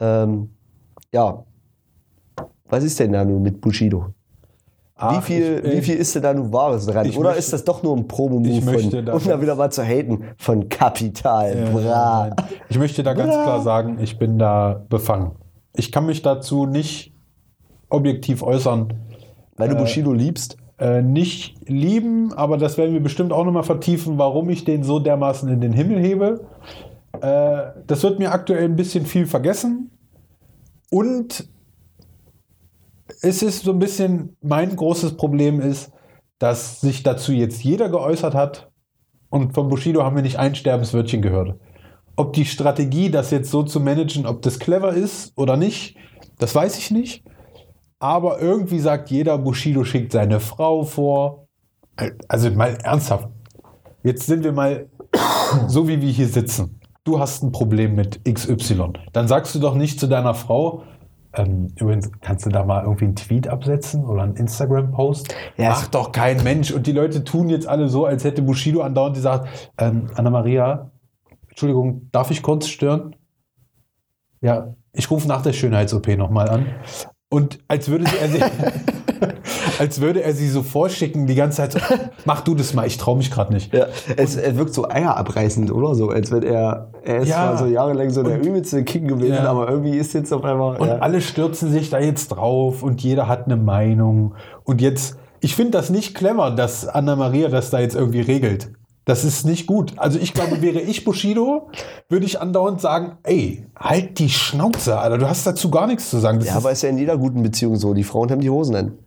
Ähm, 0.01 0.51
ja. 1.15 1.45
Was 2.69 2.85
ist 2.85 3.01
denn 3.01 3.13
da 3.13 3.25
nun 3.25 3.43
mit 3.43 3.63
Bushido? 3.63 4.09
Ach, 4.97 5.17
wie, 5.17 5.23
viel, 5.23 5.63
ich, 5.65 5.73
äh, 5.73 5.77
wie 5.79 5.83
viel 5.83 5.97
ist 5.97 6.15
denn 6.15 6.23
da 6.23 6.35
nun 6.35 6.53
Wahres 6.53 6.85
dran? 6.85 7.09
Oder 7.13 7.31
möchte- 7.31 7.39
ist 7.39 7.53
das 7.55 7.65
doch 7.65 7.83
nur 7.83 7.97
ein 7.97 8.07
Promo-Move, 8.07 8.49
ich 8.49 8.65
möchte 8.65 8.97
von, 8.99 9.07
da 9.07 9.15
um 9.15 9.25
da 9.25 9.41
wieder 9.41 9.55
mal 9.55 9.71
zu 9.73 9.83
haten, 9.83 10.25
von 10.37 10.69
Kapital? 10.69 11.53
Äh, 11.57 11.71
Bra. 11.73 12.29
nein. 12.37 12.47
Ich 12.69 12.79
möchte 12.79 13.03
da 13.03 13.15
ganz 13.15 13.33
Bra. 13.33 13.43
klar 13.45 13.61
sagen, 13.63 13.99
ich 13.99 14.19
bin 14.19 14.39
da 14.39 14.85
befangen. 14.91 15.33
Ich 15.75 15.91
kann 15.91 16.05
mich 16.05 16.21
dazu 16.21 16.67
nicht 16.67 17.15
objektiv 17.89 18.43
äußern. 18.43 18.93
Weil 19.57 19.69
du 19.69 19.77
Bushido 19.77 20.13
liebst? 20.13 20.57
Äh, 20.79 21.03
nicht 21.03 21.69
lieben, 21.69 22.33
aber 22.33 22.59
das 22.59 22.77
werden 22.77 22.93
wir 22.93 23.03
bestimmt 23.03 23.33
auch 23.33 23.45
nochmal 23.45 23.63
vertiefen, 23.63 24.19
warum 24.19 24.51
ich 24.51 24.65
den 24.65 24.83
so 24.83 24.99
dermaßen 24.99 25.49
in 25.49 25.61
den 25.61 25.73
Himmel 25.73 26.01
hebe. 26.01 26.47
Äh, 27.21 27.81
das 27.87 28.03
wird 28.03 28.19
mir 28.19 28.33
aktuell 28.33 28.65
ein 28.65 28.77
bisschen 28.77 29.07
viel 29.07 29.27
vergessen. 29.27 29.91
Und 30.91 31.49
es 33.23 33.43
ist 33.43 33.65
so 33.65 33.73
ein 33.73 33.79
bisschen, 33.79 34.37
mein 34.43 34.75
großes 34.75 35.17
Problem 35.17 35.61
ist, 35.61 35.93
dass 36.39 36.81
sich 36.81 37.03
dazu 37.03 37.33
jetzt 37.33 37.63
jeder 37.63 37.89
geäußert 37.89 38.35
hat 38.35 38.71
und 39.31 39.55
von 39.55 39.69
Bushido 39.69 40.03
haben 40.03 40.17
wir 40.17 40.23
nicht 40.23 40.39
ein 40.39 40.55
Sterbenswörtchen 40.55 41.23
gehört. 41.23 41.59
Ob 42.17 42.33
die 42.33 42.45
Strategie, 42.45 43.11
das 43.11 43.31
jetzt 43.31 43.51
so 43.51 43.63
zu 43.63 43.81
managen, 43.81 44.27
ob 44.27 44.43
das 44.43 44.59
clever 44.59 44.93
ist 44.93 45.33
oder 45.37 45.57
nicht, 45.57 45.97
das 46.39 46.55
weiß 46.55 46.79
ich 46.79 46.91
nicht. 46.91 47.25
Aber 48.05 48.39
irgendwie 48.39 48.81
sagt 48.81 49.11
jeder, 49.11 49.39
Bushido 49.39 49.83
schickt 49.83 50.13
seine 50.13 50.39
Frau 50.39 50.83
vor. 50.83 51.49
Also 52.29 52.51
mal 52.51 52.77
ernsthaft. 52.83 53.31
Jetzt 54.03 54.27
sind 54.27 54.45
wir 54.45 54.53
mal 54.53 54.91
so, 55.69 55.89
wie 55.89 56.03
wir 56.03 56.11
hier 56.11 56.29
sitzen. 56.29 56.83
Du 57.05 57.19
hast 57.19 57.43
ein 57.43 57.51
Problem 57.51 57.95
mit 57.95 58.23
XY. 58.31 58.93
Dann 59.15 59.27
sagst 59.27 59.55
du 59.55 59.59
doch 59.59 59.75
nicht 59.75 59.99
zu 59.99 60.07
deiner 60.07 60.35
Frau, 60.35 60.83
ähm, 61.33 61.69
übrigens, 61.81 62.13
kannst 62.21 62.45
du 62.45 62.51
da 62.51 62.63
mal 62.63 62.83
irgendwie 62.83 63.07
einen 63.07 63.17
Tweet 63.17 63.49
absetzen 63.49 64.05
oder 64.05 64.25
einen 64.25 64.37
Instagram-Post? 64.37 65.35
Ja, 65.57 65.71
Macht 65.71 65.95
doch 65.95 66.13
kein 66.13 66.45
Mensch. 66.45 66.73
Und 66.73 66.87
die 66.87 66.93
Leute 66.93 67.25
tun 67.25 67.49
jetzt 67.49 67.67
alle 67.67 67.89
so, 67.89 68.05
als 68.05 68.23
hätte 68.23 68.43
Bushido 68.43 68.83
andauernd 68.83 69.17
gesagt, 69.17 69.73
ähm, 69.79 70.11
Anna-Maria, 70.15 70.91
Entschuldigung, 71.49 72.11
darf 72.13 72.31
ich 72.31 72.43
kurz 72.43 72.69
stören? 72.69 73.17
Ja, 74.43 74.75
ich 74.93 75.11
rufe 75.11 75.27
nach 75.27 75.41
der 75.41 75.55
Schönheits-OP 75.55 76.19
nochmal 76.19 76.51
an. 76.51 76.67
Und 77.35 77.59
als 77.69 77.89
würde 77.89 78.05
er 78.21 78.29
sie, 78.29 78.41
als 79.79 80.01
würde 80.01 80.23
er 80.23 80.33
sie 80.35 80.49
so 80.49 80.63
vorschicken, 80.63 81.27
die 81.27 81.35
ganze 81.35 81.57
Zeit 81.57 81.73
so, 81.73 81.79
mach 82.25 82.43
du 82.43 82.55
das 82.55 82.75
mal, 82.75 82.87
ich 82.87 82.97
traue 82.97 83.17
mich 83.17 83.31
gerade 83.31 83.53
nicht. 83.53 83.75
Ja, 83.75 83.87
es, 84.17 84.37
er 84.37 84.57
wirkt 84.57 84.73
so 84.73 84.89
eierabreißend, 84.89 85.73
oder 85.73 85.95
so, 85.95 86.11
als 86.11 86.31
wenn 86.31 86.43
er, 86.45 86.91
er 87.03 87.19
ist 87.19 87.29
Ja. 87.29 87.35
zwar 87.35 87.59
so 87.59 87.67
jahrelang 87.67 88.11
so 88.11 88.23
der 88.23 88.41
übelste 88.41 88.85
King 88.85 89.09
gewesen, 89.09 89.35
Ja. 89.35 89.51
aber 89.51 89.69
irgendwie 89.69 89.97
ist 89.97 90.13
jetzt 90.15 90.33
auf 90.33 90.45
einmal. 90.45 90.77
Und 90.77 90.89
ja. 90.89 90.99
alle 90.99 91.21
stürzen 91.21 91.73
sich 91.73 91.91
da 91.91 91.99
jetzt 91.99 92.29
drauf 92.29 92.83
und 92.83 93.03
jeder 93.03 93.27
hat 93.29 93.47
eine 93.47 93.57
Meinung. 93.57 94.35
Und 94.63 94.81
jetzt, 94.81 95.19
ich 95.41 95.57
finde 95.57 95.73
das 95.73 95.91
nicht 95.91 96.15
clever, 96.15 96.51
dass 96.53 96.87
Anna-Maria 96.87 97.49
das 97.49 97.71
da 97.71 97.81
jetzt 97.81 97.97
irgendwie 97.97 98.21
regelt. 98.21 98.71
Das 99.05 99.23
ist 99.23 99.45
nicht 99.45 99.67
gut. 99.67 99.93
Also 99.97 100.19
ich 100.19 100.33
glaube, 100.33 100.63
wäre 100.63 100.81
ich 100.81 101.05
Bushido, 101.05 101.69
würde 102.09 102.25
ich 102.25 102.41
andauernd 102.41 102.81
sagen, 102.81 103.19
ey, 103.23 103.67
halt 103.77 104.19
die 104.19 104.31
Schnauze, 104.31 104.99
Alter, 104.99 105.19
du 105.19 105.29
hast 105.29 105.47
dazu 105.47 105.71
gar 105.71 105.87
nichts 105.87 106.09
zu 106.09 106.19
sagen. 106.19 106.39
Das 106.39 106.49
ja, 106.49 106.53
ist, 106.55 106.59
aber 106.59 106.73
ist 106.73 106.83
ja 106.83 106.89
in 106.89 106.99
jeder 106.99 107.19
guten 107.19 107.43
Beziehung 107.43 107.77
so. 107.77 107.93
Die 107.93 108.05
Frauen 108.05 108.31
haben 108.31 108.41
die 108.41 108.51
Hosen 108.51 108.77
an. 108.77 108.99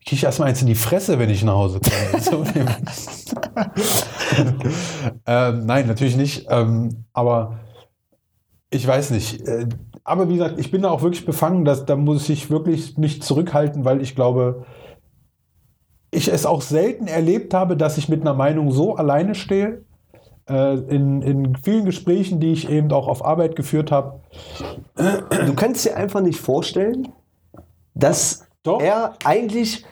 ich 0.00 0.06
kriege 0.06 0.26
erstmal 0.26 0.48
eins 0.48 0.60
in 0.62 0.66
die 0.66 0.74
Fresse, 0.74 1.18
wenn 1.20 1.30
ich 1.30 1.44
nach 1.44 1.54
Hause 1.54 1.80
komme. 1.80 2.66
Ähm, 5.26 5.66
nein, 5.66 5.86
natürlich 5.86 6.16
nicht. 6.16 6.46
Ähm, 6.50 7.04
aber 7.12 7.58
ich 8.70 8.86
weiß 8.86 9.10
nicht. 9.10 9.40
Äh, 9.46 9.66
aber 10.04 10.28
wie 10.28 10.34
gesagt, 10.34 10.58
ich 10.58 10.70
bin 10.70 10.82
da 10.82 10.90
auch 10.90 11.02
wirklich 11.02 11.24
befangen. 11.26 11.64
Dass, 11.64 11.84
da 11.86 11.96
muss 11.96 12.28
ich 12.28 12.50
wirklich 12.50 12.96
mich 12.98 13.22
zurückhalten, 13.22 13.84
weil 13.84 14.00
ich 14.02 14.14
glaube, 14.14 14.66
ich 16.10 16.28
es 16.28 16.46
auch 16.46 16.62
selten 16.62 17.06
erlebt 17.06 17.54
habe, 17.54 17.76
dass 17.76 17.98
ich 17.98 18.08
mit 18.08 18.20
einer 18.22 18.34
Meinung 18.34 18.70
so 18.70 18.96
alleine 18.96 19.34
stehe. 19.34 19.84
Äh, 20.48 20.74
in, 20.74 21.22
in 21.22 21.56
vielen 21.56 21.84
Gesprächen, 21.84 22.38
die 22.38 22.52
ich 22.52 22.70
eben 22.70 22.92
auch 22.92 23.08
auf 23.08 23.24
Arbeit 23.24 23.56
geführt 23.56 23.90
habe. 23.90 24.20
Du 24.94 25.54
kannst 25.54 25.84
dir 25.84 25.96
einfach 25.96 26.20
nicht 26.20 26.40
vorstellen, 26.40 27.08
dass 27.94 28.46
Doch. 28.62 28.80
er 28.80 29.16
eigentlich 29.24 29.84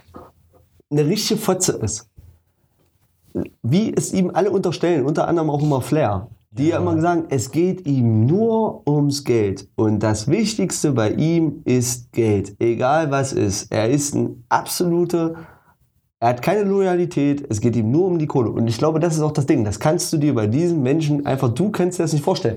eine 0.90 1.06
richtige 1.06 1.40
Fotze 1.40 1.72
ist. 1.72 2.08
Wie 3.62 3.92
es 3.92 4.12
ihm 4.12 4.30
alle 4.32 4.50
unterstellen, 4.50 5.04
unter 5.04 5.26
anderem 5.26 5.50
auch 5.50 5.62
immer 5.62 5.80
Flair. 5.80 6.28
Die 6.52 6.68
ja 6.68 6.76
immer 6.76 7.00
sagen, 7.00 7.24
es 7.30 7.50
geht 7.50 7.84
ihm 7.84 8.26
nur 8.26 8.86
ums 8.86 9.24
Geld. 9.24 9.68
Und 9.74 10.04
das 10.04 10.28
Wichtigste 10.28 10.92
bei 10.92 11.10
ihm 11.10 11.62
ist 11.64 12.12
Geld. 12.12 12.54
Egal 12.60 13.10
was 13.10 13.32
ist. 13.32 13.72
Er 13.72 13.90
ist 13.90 14.14
ein 14.14 14.44
absoluter, 14.48 15.34
er 16.24 16.30
hat 16.30 16.40
keine 16.40 16.62
Loyalität, 16.62 17.44
es 17.50 17.60
geht 17.60 17.76
ihm 17.76 17.90
nur 17.90 18.06
um 18.06 18.18
die 18.18 18.26
Kohle. 18.26 18.48
Und 18.48 18.66
ich 18.66 18.78
glaube, 18.78 18.98
das 18.98 19.14
ist 19.14 19.20
auch 19.20 19.32
das 19.32 19.44
Ding. 19.44 19.62
Das 19.62 19.78
kannst 19.78 20.10
du 20.10 20.16
dir 20.16 20.34
bei 20.34 20.46
diesen 20.46 20.82
Menschen 20.82 21.26
einfach, 21.26 21.50
du 21.50 21.70
kannst 21.70 21.98
dir 21.98 22.02
das 22.02 22.14
nicht 22.14 22.24
vorstellen. 22.24 22.56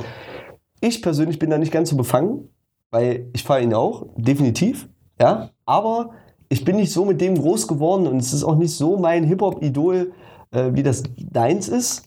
Ich 0.79 1.01
persönlich 1.01 1.37
bin 1.37 1.49
da 1.49 1.57
nicht 1.57 1.73
ganz 1.73 1.89
so 1.89 1.97
befangen, 1.97 2.47
weil 2.91 3.27
ich 3.33 3.43
fahre 3.43 3.61
ihn 3.61 3.73
auch, 3.73 4.05
definitiv, 4.15 4.87
ja, 5.19 5.49
aber 5.65 6.11
ich 6.47 6.63
bin 6.63 6.77
nicht 6.77 6.93
so 6.93 7.03
mit 7.03 7.19
dem 7.19 7.35
groß 7.35 7.67
geworden 7.67 8.07
und 8.07 8.19
es 8.19 8.31
ist 8.31 8.45
auch 8.45 8.55
nicht 8.55 8.73
so 8.73 8.95
mein 8.95 9.25
Hip-Hop-Idol, 9.25 10.13
äh, 10.51 10.69
wie 10.71 10.83
das 10.83 11.03
deins 11.17 11.67
ist. 11.67 12.05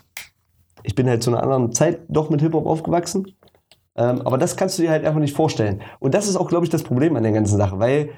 ich 0.82 0.94
bin 0.94 1.10
halt 1.10 1.22
zu 1.22 1.28
einer 1.28 1.42
anderen 1.42 1.72
Zeit 1.72 2.00
doch 2.08 2.30
mit 2.30 2.40
Hip-Hop 2.40 2.64
aufgewachsen. 2.64 3.34
Ähm, 3.96 4.22
aber 4.22 4.38
das 4.38 4.56
kannst 4.56 4.78
du 4.78 4.82
dir 4.82 4.90
halt 4.92 5.04
einfach 5.04 5.20
nicht 5.20 5.36
vorstellen. 5.36 5.82
Und 5.98 6.14
das 6.14 6.26
ist 6.26 6.36
auch, 6.36 6.48
glaube 6.48 6.64
ich, 6.64 6.70
das 6.70 6.84
Problem 6.84 7.16
an 7.16 7.22
der 7.22 7.32
ganzen 7.32 7.58
Sache, 7.58 7.78
weil 7.78 8.08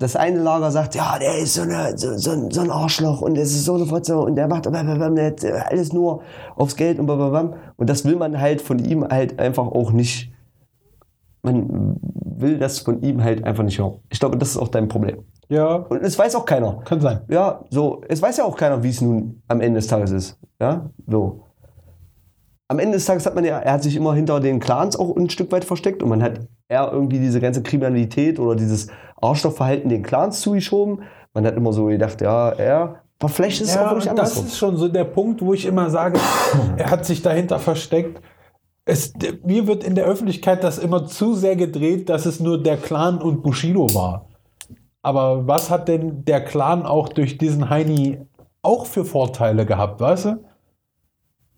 das 0.00 0.16
eine 0.16 0.38
Lager 0.38 0.70
sagt, 0.70 0.94
ja, 0.94 1.18
der 1.18 1.36
ist 1.38 1.54
so, 1.54 1.62
eine, 1.62 1.96
so, 1.96 2.16
so, 2.16 2.50
so 2.50 2.60
ein 2.62 2.70
Arschloch 2.70 3.20
und 3.20 3.36
es 3.36 3.50
ist 3.50 3.66
so 3.66 3.74
eine 3.74 3.84
Fotze 3.84 4.18
und 4.18 4.34
der 4.34 4.48
macht 4.48 4.66
alles 4.66 5.92
nur 5.92 6.22
aufs 6.56 6.74
Geld 6.74 6.98
und 6.98 7.04
blablabla. 7.04 7.52
Und 7.76 7.90
das 7.90 8.06
will 8.06 8.16
man 8.16 8.40
halt 8.40 8.62
von 8.62 8.78
ihm 8.78 9.06
halt 9.06 9.38
einfach 9.38 9.66
auch 9.66 9.92
nicht. 9.92 10.32
Man 11.42 11.96
will 12.02 12.58
das 12.58 12.78
von 12.78 13.02
ihm 13.02 13.22
halt 13.22 13.44
einfach 13.44 13.62
nicht 13.62 13.78
hören. 13.78 13.98
Ich 14.08 14.18
glaube, 14.18 14.38
das 14.38 14.50
ist 14.50 14.56
auch 14.56 14.68
dein 14.68 14.88
Problem. 14.88 15.18
Ja, 15.50 15.74
Und 15.74 16.02
es 16.02 16.18
weiß 16.18 16.34
auch 16.34 16.46
keiner. 16.46 16.80
kann 16.86 17.00
sein. 17.00 17.20
Ja, 17.28 17.64
so, 17.68 18.00
es 18.08 18.22
weiß 18.22 18.38
ja 18.38 18.44
auch 18.44 18.56
keiner, 18.56 18.82
wie 18.82 18.88
es 18.90 19.02
nun 19.02 19.42
am 19.48 19.60
Ende 19.60 19.80
des 19.80 19.86
Tages 19.86 20.12
ist. 20.12 20.38
Ja, 20.58 20.88
so. 21.06 21.44
Am 22.68 22.78
Ende 22.78 22.92
des 22.92 23.04
Tages 23.04 23.26
hat 23.26 23.34
man 23.34 23.44
ja, 23.44 23.58
er 23.58 23.72
hat 23.74 23.82
sich 23.82 23.96
immer 23.96 24.14
hinter 24.14 24.40
den 24.40 24.60
Clans 24.60 24.96
auch 24.96 25.14
ein 25.16 25.28
Stück 25.28 25.52
weit 25.52 25.64
versteckt 25.64 26.02
und 26.02 26.08
man 26.08 26.22
hat 26.22 26.40
eher 26.68 26.88
irgendwie 26.92 27.18
diese 27.18 27.40
ganze 27.40 27.62
Kriminalität 27.62 28.38
oder 28.38 28.54
dieses 28.54 28.86
Arschlochverhalten 29.20 29.88
den 29.88 30.02
Clans 30.02 30.40
zugeschoben. 30.40 31.02
Man 31.34 31.46
hat 31.46 31.56
immer 31.56 31.72
so 31.72 31.86
gedacht, 31.86 32.20
ja, 32.20 32.50
er, 32.50 33.02
aber 33.18 33.28
vielleicht 33.28 33.60
ist 33.60 33.70
es 33.70 33.76
auch 33.76 33.82
Ja, 33.82 33.90
wirklich 33.90 34.10
und 34.10 34.18
das 34.18 34.36
ist 34.36 34.56
schon 34.56 34.76
so 34.76 34.88
der 34.88 35.04
Punkt, 35.04 35.42
wo 35.42 35.52
ich 35.52 35.66
immer 35.66 35.90
sage, 35.90 36.18
er 36.76 36.90
hat 36.90 37.04
sich 37.04 37.22
dahinter 37.22 37.58
versteckt. 37.58 38.20
Es, 38.86 39.12
mir 39.44 39.66
wird 39.66 39.84
in 39.84 39.94
der 39.94 40.06
Öffentlichkeit 40.06 40.64
das 40.64 40.78
immer 40.78 41.06
zu 41.06 41.34
sehr 41.34 41.54
gedreht, 41.54 42.08
dass 42.08 42.26
es 42.26 42.40
nur 42.40 42.60
der 42.62 42.78
Clan 42.78 43.18
und 43.20 43.42
Bushido 43.42 43.94
war. 43.94 44.26
Aber 45.02 45.46
was 45.46 45.70
hat 45.70 45.88
denn 45.88 46.24
der 46.24 46.44
Clan 46.44 46.84
auch 46.84 47.08
durch 47.08 47.38
diesen 47.38 47.70
Heini 47.70 48.18
auch 48.62 48.86
für 48.86 49.04
Vorteile 49.04 49.64
gehabt, 49.66 50.00
weißt 50.00 50.24
du? 50.26 50.44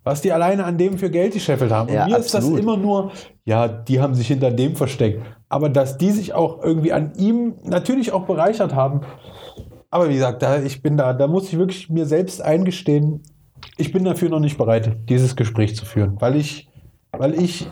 Was 0.05 0.21
die 0.21 0.33
alleine 0.33 0.65
an 0.65 0.79
dem 0.79 0.99
für 0.99 1.11
Geld 1.11 1.33
gescheffelt 1.33 1.71
haben. 1.71 1.89
Und 1.89 1.95
Ja, 1.95 2.07
mir 2.07 2.19
ist 2.19 2.35
das 2.35 2.43
absolut. 2.43 2.59
immer 2.59 2.77
nur, 2.77 3.13
ja, 3.45 3.69
die 3.69 4.01
haben 4.01 4.15
sich 4.15 4.27
hinter 4.27 4.51
dem 4.51 4.75
versteckt. 4.75 5.23
Aber 5.53 5.69
dass 5.69 5.99
die 5.99 6.11
sich 6.13 6.33
auch 6.33 6.63
irgendwie 6.63 6.95
an 6.95 7.13
ihm 7.15 7.57
natürlich 7.63 8.13
auch 8.13 8.25
bereichert 8.25 8.75
haben, 8.75 9.03
aber 9.91 10.09
wie 10.09 10.15
gesagt, 10.15 10.41
da, 10.43 10.63
ich 10.63 10.81
bin 10.81 10.97
da, 10.97 11.13
da 11.13 11.27
muss 11.27 11.49
ich 11.53 11.59
wirklich 11.59 11.91
mir 11.91 12.07
selbst 12.07 12.41
eingestehen, 12.41 13.21
ich 13.77 13.93
bin 13.93 14.03
dafür 14.05 14.31
noch 14.31 14.41
nicht 14.41 14.57
bereit, 14.57 14.97
dieses 15.11 15.37
Gespräch 15.37 15.77
zu 15.77 15.85
führen, 15.85 16.19
weil 16.21 16.37
ich, 16.37 16.71
weil 17.13 17.35
ich, 17.35 17.71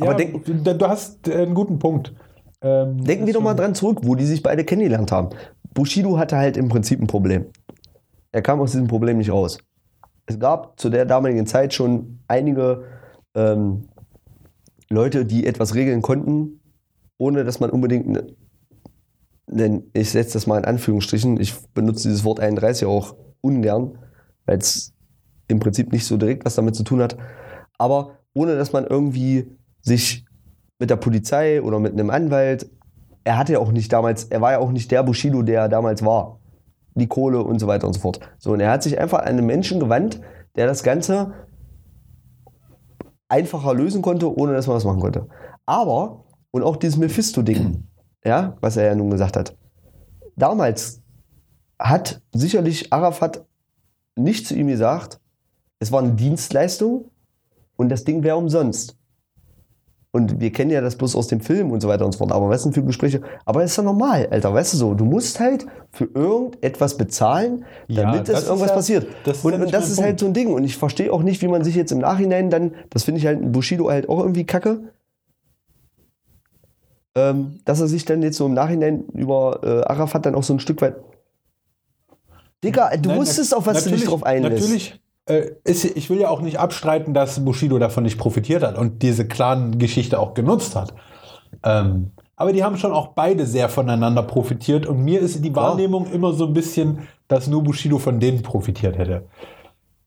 Aber 0.00 0.12
ja, 0.12 0.16
denk- 0.16 0.44
du 0.78 0.86
hast 0.88 1.26
äh, 1.26 1.42
einen 1.42 1.54
guten 1.54 1.80
Punkt. 1.80 2.14
Ähm, 2.60 3.02
Denken 3.02 3.26
wir 3.26 3.34
doch 3.34 3.42
mal 3.42 3.54
dran 3.54 3.74
zurück, 3.74 3.98
wo 4.02 4.14
die 4.14 4.24
sich 4.24 4.40
beide 4.40 4.62
kennengelernt 4.64 5.10
haben. 5.10 5.30
Bushido 5.74 6.18
hatte 6.18 6.36
halt 6.36 6.56
im 6.56 6.68
Prinzip 6.68 7.00
ein 7.00 7.08
Problem. 7.08 7.46
Er 8.30 8.42
kam 8.42 8.60
aus 8.60 8.70
diesem 8.70 8.86
Problem 8.86 9.18
nicht 9.18 9.32
raus. 9.32 9.58
Es 10.26 10.38
gab 10.38 10.78
zu 10.78 10.88
der 10.88 11.04
damaligen 11.04 11.46
Zeit 11.48 11.74
schon 11.74 12.20
einige 12.28 12.84
ähm, 13.34 13.88
Leute, 14.88 15.24
die 15.26 15.46
etwas 15.48 15.74
regeln 15.74 16.00
konnten, 16.00 16.60
ohne 17.18 17.44
dass 17.44 17.60
man 17.60 17.70
unbedingt, 17.70 18.08
ne, 18.08 18.26
ne, 19.46 19.82
ich 19.92 20.10
setze 20.10 20.34
das 20.34 20.46
mal 20.46 20.58
in 20.58 20.64
Anführungsstrichen, 20.64 21.40
ich 21.40 21.54
benutze 21.74 22.08
dieses 22.08 22.24
Wort 22.24 22.40
31 22.40 22.86
auch 22.86 23.14
ungern, 23.40 23.98
weil 24.46 24.58
es 24.58 24.92
im 25.48 25.60
Prinzip 25.60 25.92
nicht 25.92 26.06
so 26.06 26.16
direkt 26.16 26.44
was 26.44 26.54
damit 26.54 26.74
zu 26.74 26.84
tun 26.84 27.00
hat, 27.00 27.16
aber 27.78 28.18
ohne 28.34 28.56
dass 28.56 28.72
man 28.72 28.86
irgendwie 28.86 29.56
sich 29.80 30.24
mit 30.78 30.90
der 30.90 30.96
Polizei 30.96 31.62
oder 31.62 31.78
mit 31.78 31.92
einem 31.92 32.10
Anwalt, 32.10 32.70
er 33.24 33.38
hatte 33.38 33.54
ja 33.54 33.58
auch 33.58 33.72
nicht 33.72 33.92
damals, 33.92 34.24
er 34.24 34.40
war 34.40 34.52
ja 34.52 34.58
auch 34.58 34.72
nicht 34.72 34.90
der 34.90 35.02
Bushido, 35.02 35.42
der 35.42 35.62
er 35.62 35.68
damals 35.68 36.04
war. 36.04 36.40
Die 36.94 37.06
Kohle 37.06 37.42
und 37.42 37.58
so 37.58 37.66
weiter 37.66 37.86
und 37.86 37.94
so 37.94 38.00
fort. 38.00 38.20
So, 38.38 38.52
und 38.52 38.60
er 38.60 38.70
hat 38.70 38.82
sich 38.82 38.98
einfach 38.98 39.20
an 39.20 39.28
einen 39.28 39.46
Menschen 39.46 39.80
gewandt, 39.80 40.20
der 40.56 40.66
das 40.66 40.82
Ganze 40.82 41.32
einfacher 43.28 43.74
lösen 43.74 44.02
konnte, 44.02 44.36
ohne 44.36 44.52
dass 44.52 44.66
man 44.66 44.76
was 44.76 44.84
machen 44.84 45.00
konnte. 45.00 45.26
Aber, 45.64 46.24
und 46.52 46.62
auch 46.62 46.76
dieses 46.76 46.96
Mephisto-Ding, 46.98 47.82
ja, 48.24 48.56
was 48.60 48.76
er 48.76 48.86
ja 48.86 48.94
nun 48.94 49.10
gesagt 49.10 49.36
hat, 49.36 49.56
damals 50.36 51.00
hat 51.78 52.20
sicherlich 52.32 52.92
Arafat 52.92 53.44
nicht 54.14 54.46
zu 54.46 54.54
ihm 54.54 54.68
gesagt, 54.68 55.18
es 55.80 55.90
war 55.90 56.00
eine 56.02 56.12
Dienstleistung 56.12 57.10
und 57.76 57.88
das 57.88 58.04
Ding 58.04 58.22
wäre 58.22 58.36
umsonst. 58.36 58.96
Und 60.14 60.40
wir 60.40 60.52
kennen 60.52 60.70
ja 60.70 60.82
das 60.82 60.96
bloß 60.96 61.16
aus 61.16 61.28
dem 61.28 61.40
Film 61.40 61.70
und 61.70 61.80
so 61.80 61.88
weiter 61.88 62.04
und 62.04 62.12
so 62.12 62.18
fort. 62.18 62.32
Aber 62.32 62.50
was 62.50 62.62
sind 62.62 62.74
für 62.74 62.84
Gespräche? 62.84 63.22
Aber 63.46 63.64
ist 63.64 63.74
ja 63.78 63.82
normal, 63.82 64.28
Alter. 64.30 64.52
Weißt 64.52 64.74
du 64.74 64.76
so, 64.76 64.92
du 64.92 65.06
musst 65.06 65.40
halt 65.40 65.64
für 65.90 66.04
irgendetwas 66.04 66.98
bezahlen, 66.98 67.64
Ja, 67.88 68.02
damit 68.02 68.28
das 68.28 68.42
es 68.42 68.46
irgendwas 68.46 68.68
ja- 68.68 68.74
passiert. 68.76 69.06
das 69.24 69.42
und 69.42 69.54
ja 69.54 69.58
und 69.64 69.72
das 69.72 69.88
ist 69.88 69.98
halt 70.02 70.08
Punkt. 70.08 70.20
so 70.20 70.26
ein 70.26 70.34
Ding. 70.34 70.52
Und 70.52 70.64
ich 70.64 70.76
verstehe 70.76 71.10
auch 71.10 71.22
nicht, 71.22 71.40
wie 71.40 71.48
man 71.48 71.64
sich 71.64 71.74
jetzt 71.76 71.92
im 71.92 71.98
Nachhinein 72.00 72.50
dann, 72.50 72.74
das 72.90 73.04
finde 73.04 73.20
ich 73.20 73.26
halt 73.26 73.40
in 73.40 73.52
Bushido 73.52 73.88
halt 73.88 74.06
auch 74.10 74.18
irgendwie 74.20 74.44
kacke, 74.44 74.92
ähm, 77.14 77.60
dass 77.64 77.80
er 77.80 77.88
sich 77.88 78.04
dann 78.04 78.22
jetzt 78.22 78.36
so 78.36 78.46
im 78.46 78.54
Nachhinein 78.54 79.04
über 79.14 79.60
äh, 79.62 79.84
Arafat 79.84 80.26
dann 80.26 80.34
auch 80.34 80.42
so 80.42 80.54
ein 80.54 80.60
Stück 80.60 80.80
weit. 80.82 80.96
Digga, 82.64 82.96
du 82.96 83.10
Nein, 83.10 83.18
wusstest, 83.18 83.54
auf 83.54 83.66
was 83.66 83.84
du 83.84 83.90
dich 83.90 84.04
drauf 84.04 84.22
einlässt. 84.22 84.62
Natürlich, 84.62 85.00
äh, 85.26 85.50
ist, 85.64 85.84
ich 85.84 86.10
will 86.10 86.20
ja 86.20 86.28
auch 86.28 86.40
nicht 86.40 86.58
abstreiten, 86.58 87.14
dass 87.14 87.44
Bushido 87.44 87.78
davon 87.78 88.04
nicht 88.04 88.18
profitiert 88.18 88.62
hat 88.62 88.78
und 88.78 89.02
diese 89.02 89.26
Clan-Geschichte 89.26 90.18
auch 90.18 90.34
genutzt 90.34 90.76
hat. 90.76 90.94
Ähm, 91.64 92.12
aber 92.36 92.52
die 92.52 92.64
haben 92.64 92.76
schon 92.76 92.92
auch 92.92 93.08
beide 93.08 93.46
sehr 93.46 93.68
voneinander 93.68 94.22
profitiert 94.22 94.86
und 94.86 95.04
mir 95.04 95.20
ist 95.20 95.44
die. 95.44 95.54
Wahrnehmung 95.54 96.10
immer 96.10 96.32
so 96.32 96.46
ein 96.46 96.54
bisschen, 96.54 97.06
dass 97.28 97.46
nur 97.46 97.62
Bushido 97.62 97.98
von 97.98 98.20
denen 98.20 98.42
profitiert 98.42 98.98
hätte. 98.98 99.26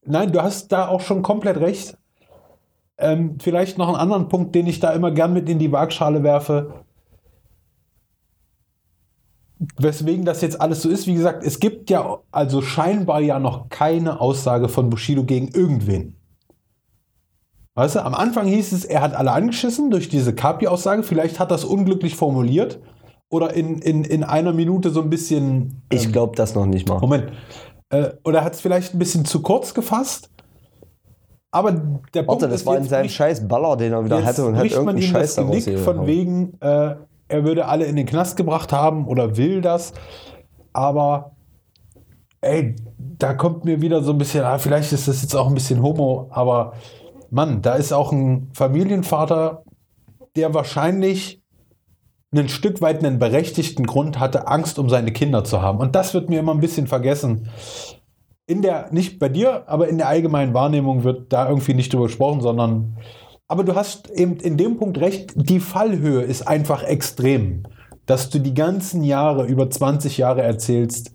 Nein, 0.06 0.32
du 0.32 0.42
hast 0.42 0.72
da 0.72 0.88
auch 0.88 1.02
schon 1.02 1.22
komplett 1.22 1.58
recht. 1.58 1.98
Ähm, 2.98 3.38
vielleicht 3.40 3.78
noch 3.78 3.88
einen 3.88 3.98
anderen 3.98 4.30
Punkt, 4.30 4.56
den 4.56 4.68
ich 4.68 4.80
da 4.80 4.92
immer 4.92 5.12
gern 5.12 5.34
mit 5.34 5.50
in 5.50 5.60
die 5.60 5.72
Waagschale 5.72 6.24
werfe. 6.24 6.85
Weswegen 9.78 10.26
das 10.26 10.42
jetzt 10.42 10.60
alles 10.60 10.82
so 10.82 10.90
ist, 10.90 11.08
wie 11.08 11.14
gesagt, 11.14 11.44
es 11.44 11.60
gibt 11.60 11.90
ja 11.90 12.18
also 12.32 12.62
scheinbar 12.62 13.22
ja 13.22 13.40
noch 13.40 13.70
keine 13.70 14.20
Aussage 14.20 14.68
von 14.68 14.90
Bushido 14.90 15.24
gegen 15.24 15.48
irgendwen. 15.48 16.18
Weißt 17.76 17.96
du, 17.96 18.04
am 18.06 18.14
Anfang 18.14 18.48
hieß 18.48 18.72
es, 18.72 18.86
er 18.86 19.02
hat 19.02 19.14
alle 19.16 19.32
angeschissen 19.32 19.92
durch 19.92 20.08
diese 20.10 20.34
Kapi-Aussage. 20.34 21.04
Vielleicht 21.04 21.40
hat 21.40 21.52
das 21.52 21.66
unglücklich 21.66 22.16
formuliert 22.16 22.80
oder 23.30 23.54
in, 23.54 23.80
in, 23.80 24.04
in 24.04 24.24
einer 24.24 24.54
Minute 24.54 24.90
so 24.92 25.02
ein 25.02 25.10
bisschen. 25.10 25.82
Ich 25.90 26.06
ähm, 26.06 26.12
glaube 26.12 26.36
das 26.36 26.56
noch 26.56 26.66
nicht 26.66 26.88
mal. 26.88 27.00
Moment. 27.00 27.32
Äh, 27.90 28.12
oder 28.24 28.44
hat 28.44 28.54
es 28.56 28.62
vielleicht 28.62 28.94
ein 28.94 29.00
bisschen 29.00 29.26
zu 29.26 29.42
kurz 29.42 29.74
gefasst? 29.74 30.30
Aber 31.52 31.72
der 31.72 32.24
Punkt 32.24 32.42
Warte, 32.42 32.48
das 32.50 32.62
ist, 32.62 32.66
war 32.66 32.78
in 32.78 32.84
seinem 32.86 33.04
bricht- 33.04 33.16
scheiß 33.16 33.48
Baller, 33.48 33.78
den 33.78 33.94
er 33.94 34.04
wieder 34.04 34.24
hatte 34.24 34.46
und 34.46 34.58
hat 34.58 34.66
irgendeinen 34.66 35.02
Scheiß 35.02 35.36
das 35.36 35.46
daraus 35.46 35.84
von 35.84 36.06
wegen, 36.08 36.60
äh, 36.62 36.96
er 37.28 37.44
würde 37.44 37.68
alle 37.68 37.86
in 37.86 37.96
den 37.96 38.06
Knast 38.06 38.38
gebracht 38.38 38.72
haben 38.72 39.08
oder 39.08 39.38
will 39.38 39.62
das. 39.62 39.94
Aber 40.74 41.36
ey, 42.42 42.76
da 42.98 43.34
kommt 43.34 43.66
mir 43.66 43.82
wieder 43.82 44.04
so 44.04 44.12
ein 44.12 44.18
bisschen, 44.18 44.44
ah, 44.44 44.58
vielleicht 44.58 44.92
ist 44.94 45.08
das 45.08 45.22
jetzt 45.22 45.36
auch 45.36 45.48
ein 45.48 45.56
bisschen 45.56 45.82
homo, 45.82 46.28
aber 46.32 46.74
Mann, 47.32 47.62
da 47.62 47.76
ist 47.76 47.92
auch 47.92 48.12
ein 48.12 48.50
Familienvater, 48.54 49.64
der 50.36 50.54
wahrscheinlich 50.54 51.42
ein 52.34 52.50
Stück 52.50 52.82
weit 52.82 53.04
einen 53.04 53.20
berechtigten 53.20 53.86
Grund 53.86 54.20
hatte, 54.20 54.48
Angst 54.48 54.78
um 54.78 54.90
seine 54.90 55.12
Kinder 55.12 55.44
zu 55.44 55.62
haben. 55.62 55.80
Und 55.80 55.96
das 55.96 56.14
wird 56.14 56.30
mir 56.30 56.40
immer 56.40 56.54
ein 56.54 56.60
bisschen 56.60 56.88
vergessen. 56.88 57.50
In 58.46 58.62
der, 58.62 58.92
nicht 58.92 59.18
bei 59.20 59.30
dir, 59.30 59.68
aber 59.68 59.88
in 59.88 59.98
der 59.98 60.08
allgemeinen 60.08 60.54
Wahrnehmung 60.54 61.04
wird 61.04 61.32
da 61.34 61.48
irgendwie 61.50 61.74
nicht 61.74 61.94
drüber 61.94 62.06
gesprochen, 62.06 62.42
sondern, 62.42 62.98
aber 63.48 63.64
du 63.64 63.76
hast 63.76 64.10
eben 64.12 64.38
in 64.38 64.58
dem 64.58 64.78
Punkt 64.78 65.00
recht, 65.00 65.34
die 65.36 65.60
Fallhöhe 65.60 66.22
ist 66.22 66.48
einfach 66.48 66.84
extrem. 66.84 67.64
Dass 68.06 68.30
du 68.30 68.40
die 68.40 68.54
ganzen 68.54 69.04
Jahre, 69.04 69.46
über 69.46 69.70
20 69.70 70.18
Jahre 70.18 70.42
erzählst, 70.44 71.12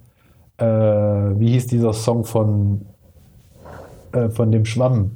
äh, 0.59 0.65
wie 0.65 1.53
hieß 1.53 1.69
dieser 1.69 1.93
Song 1.93 2.25
von, 2.25 2.87
äh, 4.13 4.29
von 4.29 4.51
dem 4.51 4.65
Schwamm? 4.65 5.13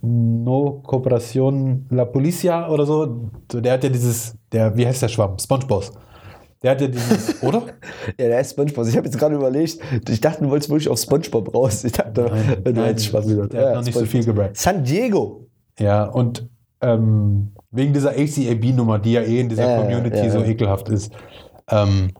No 0.00 0.82
Cooperación 0.84 1.82
La 1.90 2.04
Policia 2.06 2.68
oder 2.68 2.86
so. 2.86 3.30
Der 3.52 3.74
hat 3.74 3.84
ja 3.84 3.90
dieses, 3.90 4.34
der, 4.50 4.76
wie 4.76 4.86
heißt 4.86 5.02
der 5.02 5.08
Schwamm? 5.08 5.38
Spongebob. 5.38 5.84
Der 6.62 6.72
hat 6.72 6.80
ja 6.80 6.88
dieses, 6.88 7.42
oder? 7.42 7.62
Ja, 8.18 8.28
der 8.28 8.40
ist 8.40 8.52
Spongebob. 8.52 8.86
Ich 8.86 8.96
habe 8.96 9.06
jetzt 9.06 9.18
gerade 9.18 9.34
überlegt, 9.34 9.78
ich 10.08 10.20
dachte, 10.20 10.42
du 10.42 10.50
wolltest 10.50 10.70
wirklich 10.70 10.88
auf 10.88 10.98
Spongebob 10.98 11.54
raus. 11.54 11.84
Ich 11.84 11.92
dachte, 11.92 12.22
Nein, 12.22 12.64
du 12.64 12.72
nein, 12.72 12.84
hättest 12.86 13.06
Spaß 13.06 13.28
wieder. 13.28 13.46
der 13.48 13.68
hat 13.68 13.74
noch 13.76 13.84
nicht 13.84 13.96
so 13.98 14.04
viel 14.06 14.24
gerappt. 14.24 14.56
San 14.56 14.82
Diego. 14.82 15.46
Ja, 15.78 16.04
und 16.04 16.48
ähm, 16.80 17.52
wegen 17.70 17.92
dieser 17.92 18.10
ACAB-Nummer, 18.10 18.98
die 18.98 19.12
ja 19.12 19.22
eh 19.22 19.40
in 19.40 19.48
dieser 19.48 19.68
Ja, 19.68 19.80
Community 19.80 20.18
ja, 20.18 20.30
so 20.30 20.40
ja. 20.40 20.46
ekelhaft 20.46 20.88
ist. 20.88 21.12
Ähm, 21.70 22.12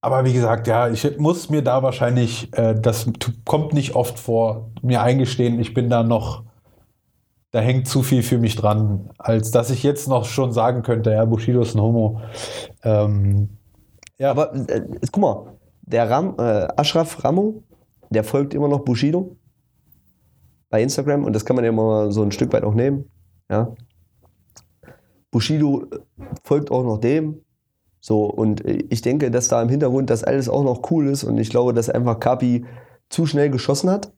aber 0.00 0.24
wie 0.24 0.32
gesagt, 0.32 0.66
ja, 0.66 0.88
ich 0.88 1.18
muss 1.18 1.48
mir 1.48 1.62
da 1.62 1.82
wahrscheinlich, 1.82 2.52
äh, 2.56 2.74
das 2.74 3.06
kommt 3.44 3.72
nicht 3.72 3.94
oft 3.94 4.18
vor, 4.18 4.70
mir 4.82 5.02
eingestehen, 5.02 5.60
ich 5.60 5.74
bin 5.74 5.90
da 5.90 6.02
noch, 6.02 6.42
da 7.52 7.60
hängt 7.60 7.86
zu 7.86 8.02
viel 8.02 8.22
für 8.22 8.38
mich 8.38 8.56
dran, 8.56 9.10
als 9.18 9.50
dass 9.52 9.70
ich 9.70 9.82
jetzt 9.82 10.08
noch 10.08 10.24
schon 10.24 10.52
sagen 10.52 10.82
könnte, 10.82 11.12
ja, 11.12 11.24
Bushido 11.24 11.60
ist 11.60 11.74
ein 11.74 11.82
Homo. 11.82 12.20
Ähm, 12.82 13.58
ja, 14.18 14.30
Aber 14.30 14.54
äh, 14.54 14.82
guck 15.12 15.18
mal, 15.20 15.52
der 15.82 16.08
Ram, 16.08 16.34
äh, 16.38 16.68
Ashraf 16.76 17.22
Ramo, 17.22 17.62
der 18.10 18.24
folgt 18.24 18.54
immer 18.54 18.68
noch 18.68 18.80
Bushido. 18.80 19.36
Bei 20.72 20.82
Instagram 20.82 21.24
und 21.24 21.34
das 21.34 21.44
kann 21.44 21.54
man 21.54 21.66
ja 21.66 21.70
immer 21.70 22.10
so 22.10 22.22
ein 22.22 22.32
Stück 22.32 22.52
weit 22.54 22.64
auch 22.64 22.74
nehmen. 22.74 23.04
Ja. 23.50 23.74
Bushido 25.30 25.84
folgt 26.42 26.70
auch 26.70 26.82
noch 26.82 26.98
dem. 26.98 27.42
So, 28.00 28.24
und 28.24 28.64
ich 28.66 29.02
denke, 29.02 29.30
dass 29.30 29.48
da 29.48 29.60
im 29.62 29.68
Hintergrund 29.68 30.08
das 30.08 30.24
alles 30.24 30.48
auch 30.48 30.64
noch 30.64 30.90
cool 30.90 31.08
ist 31.08 31.24
und 31.24 31.36
ich 31.36 31.50
glaube, 31.50 31.74
dass 31.74 31.90
einfach 31.90 32.18
Kapi 32.18 32.64
zu 33.10 33.26
schnell 33.26 33.50
geschossen 33.50 33.90
hat. 33.90 34.12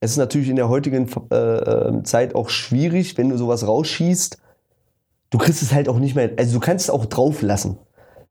Es 0.00 0.10
ist 0.10 0.16
natürlich 0.16 0.48
in 0.48 0.56
der 0.56 0.68
heutigen 0.68 1.08
äh, 1.30 1.36
äh, 1.36 2.02
Zeit 2.02 2.34
auch 2.34 2.48
schwierig, 2.48 3.16
wenn 3.16 3.28
du 3.28 3.36
sowas 3.38 3.64
rausschießt. 3.64 4.38
Du 5.30 5.38
kriegst 5.38 5.62
es 5.62 5.72
halt 5.72 5.88
auch 5.88 6.00
nicht 6.00 6.16
mehr, 6.16 6.32
also 6.36 6.58
du 6.58 6.60
kannst 6.60 6.86
es 6.86 6.90
auch 6.90 7.06
drauf 7.06 7.42
lassen. 7.42 7.78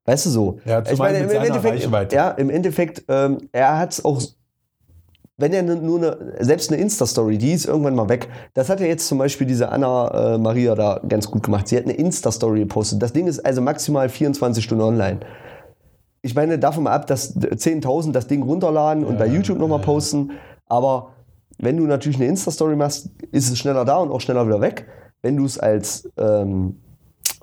Weißt 0.03 0.25
du 0.25 0.29
so? 0.29 0.59
Ja, 0.65 0.81
ich 0.81 0.99
meine, 0.99 1.19
im 1.19 1.29
Endeffekt, 1.29 1.83
Reichweite. 1.85 2.15
ja, 2.17 2.31
im 2.31 2.49
Endeffekt, 2.49 3.05
ähm, 3.07 3.37
er 3.53 3.77
hat 3.77 3.93
es 3.93 4.03
auch, 4.03 4.21
wenn 5.39 5.53
er 5.53 5.63
nur 5.63 5.97
eine, 5.97 6.17
selbst 6.39 6.71
eine 6.71 6.81
Insta-Story, 6.81 7.37
die 7.37 7.53
ist 7.53 7.65
irgendwann 7.65 7.95
mal 7.95 8.09
weg. 8.09 8.27
Das 8.53 8.69
hat 8.69 8.81
ja 8.81 8.85
jetzt 8.85 9.07
zum 9.07 9.17
Beispiel 9.17 9.47
diese 9.47 9.69
Anna 9.69 10.35
äh, 10.35 10.37
Maria 10.37 10.75
da 10.75 10.99
ganz 11.07 11.31
gut 11.31 11.43
gemacht. 11.43 11.67
Sie 11.69 11.77
hat 11.77 11.85
eine 11.85 11.93
Insta-Story 11.93 12.59
gepostet. 12.59 13.01
Das 13.01 13.13
Ding 13.13 13.25
ist 13.25 13.39
also 13.39 13.61
maximal 13.61 14.09
24 14.09 14.63
Stunden 14.63 14.83
online. 14.83 15.21
Ich 16.21 16.35
meine, 16.35 16.59
davon 16.59 16.83
mal 16.83 16.91
ab, 16.91 17.07
dass 17.07 17.37
10.000 17.37 18.11
das 18.11 18.27
Ding 18.27 18.43
runterladen 18.43 19.05
und 19.05 19.17
bei 19.17 19.27
YouTube 19.27 19.57
nochmal 19.57 19.79
posten. 19.79 20.31
Aber 20.67 21.13
wenn 21.57 21.77
du 21.77 21.83
natürlich 21.85 22.17
eine 22.17 22.27
Insta-Story 22.27 22.75
machst, 22.75 23.09
ist 23.31 23.49
es 23.49 23.57
schneller 23.57 23.85
da 23.85 23.97
und 23.97 24.11
auch 24.11 24.19
schneller 24.19 24.45
wieder 24.45 24.59
weg. 24.59 24.87
Wenn 25.21 25.37
du 25.37 25.45
es 25.45 25.57
als 25.57 26.09
ähm, 26.17 26.81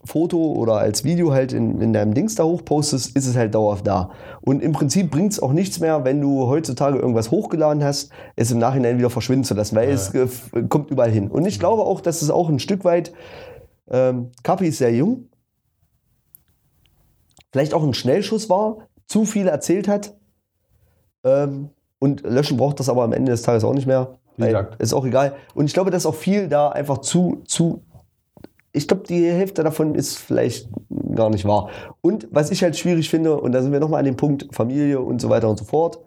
Foto 0.07 0.53
oder 0.53 0.75
als 0.75 1.05
Video 1.05 1.33
halt 1.33 1.53
in, 1.53 1.81
in 1.81 1.93
deinem 1.93 2.15
Dings 2.15 2.35
da 2.35 2.45
hochpostest, 2.45 3.17
ist 3.17 3.27
es 3.27 3.37
halt 3.37 3.55
dauerhaft 3.55 3.87
da. 3.87 4.11
Und 4.41 4.63
im 4.63 4.73
Prinzip 4.73 5.11
bringt 5.11 5.33
es 5.33 5.41
auch 5.41 5.53
nichts 5.53 5.81
mehr, 5.81 6.05
wenn 6.05 6.21
du 6.21 6.47
heutzutage 6.47 6.99
irgendwas 6.99 7.31
hochgeladen 7.31 7.85
hast, 7.85 8.11
es 8.37 8.51
im 8.51 8.59
Nachhinein 8.59 8.99
wieder 8.99 9.11
verschwinden 9.11 9.45
zu 9.45 9.55
lassen, 9.55 9.77
weil 9.77 9.89
ja. 9.89 9.95
es 9.95 10.15
äh, 10.15 10.63
kommt 10.69 10.91
überall 10.91 11.11
hin. 11.11 11.31
Und 11.31 11.47
ich 11.47 11.59
glaube 11.59 11.83
auch, 11.83 12.01
dass 12.01 12.23
es 12.23 12.31
auch 12.31 12.49
ein 12.49 12.59
Stück 12.59 12.85
weit, 12.85 13.13
ähm, 13.91 14.31
Kapi 14.43 14.69
ist 14.69 14.79
sehr 14.79 14.95
jung, 14.95 15.29
vielleicht 17.53 17.75
auch 17.75 17.83
ein 17.83 17.95
Schnellschuss 17.95 18.49
war, 18.49 18.89
zu 19.07 19.25
viel 19.25 19.49
erzählt 19.49 19.89
hat. 19.89 20.17
Ähm, 21.25 21.71
und 21.99 22.23
löschen 22.23 22.57
braucht 22.57 22.81
das 22.81 22.89
aber 22.89 23.03
am 23.03 23.13
Ende 23.13 23.33
des 23.33 23.43
Tages 23.43 23.65
auch 23.65 23.75
nicht 23.75 23.87
mehr. 23.87 24.19
Wie 24.37 24.45
gesagt. 24.45 24.81
Ist 24.81 24.93
auch 24.93 25.07
egal. 25.07 25.35
Und 25.55 25.65
ich 25.65 25.73
glaube, 25.73 25.91
dass 25.91 26.07
auch 26.07 26.15
viel 26.15 26.49
da 26.49 26.69
einfach 26.69 26.99
zu, 26.99 27.43
zu 27.47 27.83
ich 28.77 28.87
glaube, 28.87 29.05
die 29.09 29.25
Hälfte 29.25 29.65
davon 29.65 29.95
ist 29.95 30.19
vielleicht 30.19 30.69
gar 31.15 31.31
nicht 31.31 31.45
wahr. 31.47 31.71
Und 32.03 32.29
was 32.31 32.51
ich 32.51 32.63
halt 32.63 32.77
schwierig 32.77 33.09
finde, 33.09 33.41
und 33.41 33.53
da 33.53 33.63
sind 33.63 33.73
wir 33.73 33.81
nochmal 33.81 34.01
an 34.01 34.05
dem 34.05 34.17
Punkt 34.17 34.49
Familie 34.53 35.01
und 35.01 35.21
so 35.21 35.31
weiter 35.31 35.49
und 35.49 35.59
so 35.59 35.65
fort. 35.65 35.99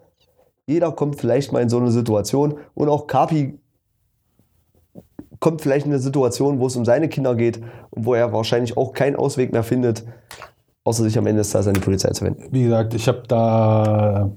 Jeder 0.66 0.92
kommt 0.92 1.20
vielleicht 1.20 1.52
mal 1.52 1.60
in 1.60 1.68
so 1.68 1.78
eine 1.78 1.90
Situation 1.90 2.54
und 2.74 2.88
auch 2.88 3.08
Kapi 3.08 3.58
kommt 5.40 5.62
vielleicht 5.62 5.86
in 5.86 5.92
eine 5.92 6.00
Situation, 6.00 6.60
wo 6.60 6.66
es 6.66 6.76
um 6.76 6.84
seine 6.84 7.08
Kinder 7.08 7.34
geht 7.34 7.60
und 7.90 8.06
wo 8.06 8.14
er 8.14 8.32
wahrscheinlich 8.32 8.76
auch 8.76 8.92
keinen 8.92 9.16
Ausweg 9.16 9.52
mehr 9.52 9.64
findet, 9.64 10.04
außer 10.84 11.02
sich 11.02 11.18
am 11.18 11.26
Ende 11.26 11.40
des 11.40 11.50
Tages 11.50 11.66
an 11.66 11.74
die 11.74 11.80
Polizei 11.80 12.10
zu 12.10 12.24
wenden. 12.24 12.44
Wie 12.52 12.62
gesagt, 12.62 12.94
ich 12.94 13.08
habe 13.08 13.22
da 13.26 14.30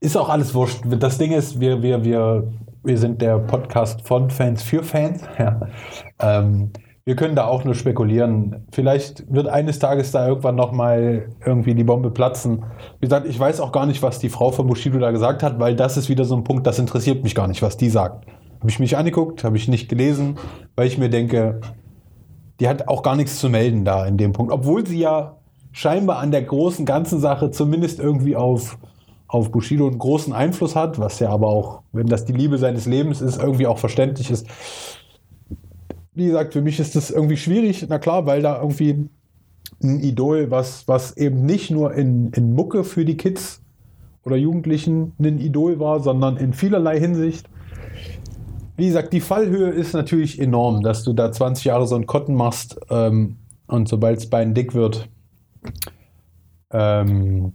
ist 0.00 0.16
auch 0.16 0.28
alles 0.28 0.52
wurscht. 0.54 0.82
Das 0.98 1.16
Ding 1.16 1.32
ist, 1.32 1.60
wir, 1.60 1.82
wir, 1.82 2.04
wir, 2.04 2.52
wir 2.82 2.98
sind 2.98 3.22
der 3.22 3.38
Podcast 3.38 4.06
von 4.06 4.28
Fans 4.30 4.62
für 4.62 4.82
Fans. 4.82 5.22
Ja. 5.38 5.60
Ähm, 6.18 6.70
wir 7.04 7.16
können 7.16 7.34
da 7.34 7.46
auch 7.46 7.64
nur 7.64 7.74
spekulieren. 7.74 8.66
Vielleicht 8.72 9.32
wird 9.32 9.48
eines 9.48 9.78
Tages 9.78 10.12
da 10.12 10.28
irgendwann 10.28 10.54
nochmal 10.54 11.28
irgendwie 11.44 11.74
die 11.74 11.84
Bombe 11.84 12.10
platzen. 12.10 12.64
Wie 13.00 13.06
gesagt, 13.06 13.26
ich 13.26 13.38
weiß 13.38 13.60
auch 13.60 13.72
gar 13.72 13.86
nicht, 13.86 14.02
was 14.02 14.18
die 14.18 14.28
Frau 14.28 14.50
von 14.50 14.66
Bushido 14.66 14.98
da 14.98 15.10
gesagt 15.10 15.42
hat, 15.42 15.58
weil 15.58 15.74
das 15.74 15.96
ist 15.96 16.08
wieder 16.08 16.24
so 16.24 16.36
ein 16.36 16.44
Punkt, 16.44 16.66
das 16.66 16.78
interessiert 16.78 17.22
mich 17.22 17.34
gar 17.34 17.48
nicht, 17.48 17.62
was 17.62 17.76
die 17.76 17.88
sagt. 17.88 18.26
Habe 18.58 18.68
ich 18.68 18.78
mich 18.78 18.96
angeguckt, 18.96 19.44
habe 19.44 19.56
ich 19.56 19.68
nicht 19.68 19.88
gelesen, 19.88 20.36
weil 20.76 20.86
ich 20.86 20.98
mir 20.98 21.08
denke, 21.08 21.60
die 22.60 22.68
hat 22.68 22.88
auch 22.88 23.02
gar 23.02 23.16
nichts 23.16 23.40
zu 23.40 23.48
melden 23.48 23.86
da 23.86 24.04
in 24.06 24.18
dem 24.18 24.34
Punkt. 24.34 24.52
Obwohl 24.52 24.86
sie 24.86 24.98
ja 24.98 25.38
scheinbar 25.72 26.18
an 26.18 26.30
der 26.30 26.42
großen 26.42 26.84
ganzen 26.84 27.18
Sache 27.18 27.50
zumindest 27.50 27.98
irgendwie 27.98 28.36
auf, 28.36 28.76
auf 29.26 29.50
Bushido 29.50 29.86
einen 29.86 29.98
großen 29.98 30.34
Einfluss 30.34 30.76
hat, 30.76 30.98
was 30.98 31.18
ja 31.20 31.30
aber 31.30 31.48
auch, 31.48 31.82
wenn 31.92 32.06
das 32.06 32.26
die 32.26 32.34
Liebe 32.34 32.58
seines 32.58 32.84
Lebens 32.84 33.22
ist, 33.22 33.42
irgendwie 33.42 33.66
auch 33.66 33.78
verständlich 33.78 34.30
ist 34.30 34.46
wie 36.14 36.26
gesagt, 36.26 36.52
für 36.52 36.62
mich 36.62 36.80
ist 36.80 36.96
das 36.96 37.10
irgendwie 37.10 37.36
schwierig, 37.36 37.86
na 37.88 37.98
klar, 37.98 38.26
weil 38.26 38.42
da 38.42 38.60
irgendwie 38.60 39.08
ein 39.82 40.00
Idol, 40.00 40.50
was, 40.50 40.86
was 40.88 41.16
eben 41.16 41.46
nicht 41.46 41.70
nur 41.70 41.94
in, 41.94 42.32
in 42.32 42.54
Mucke 42.54 42.84
für 42.84 43.04
die 43.04 43.16
Kids 43.16 43.62
oder 44.24 44.36
Jugendlichen 44.36 45.12
ein 45.18 45.38
Idol 45.38 45.78
war, 45.78 46.00
sondern 46.00 46.36
in 46.36 46.52
vielerlei 46.52 46.98
Hinsicht. 46.98 47.48
Wie 48.76 48.86
gesagt, 48.86 49.12
die 49.12 49.20
Fallhöhe 49.20 49.70
ist 49.70 49.92
natürlich 49.92 50.40
enorm, 50.40 50.82
dass 50.82 51.04
du 51.04 51.12
da 51.12 51.30
20 51.30 51.64
Jahre 51.66 51.86
so 51.86 51.94
einen 51.94 52.06
Kotten 52.06 52.34
machst 52.34 52.78
ähm, 52.90 53.36
und 53.66 53.88
sobald 53.88 54.18
es 54.18 54.28
Bein 54.28 54.54
dick 54.54 54.74
wird. 54.74 55.08
Ähm, 56.72 57.52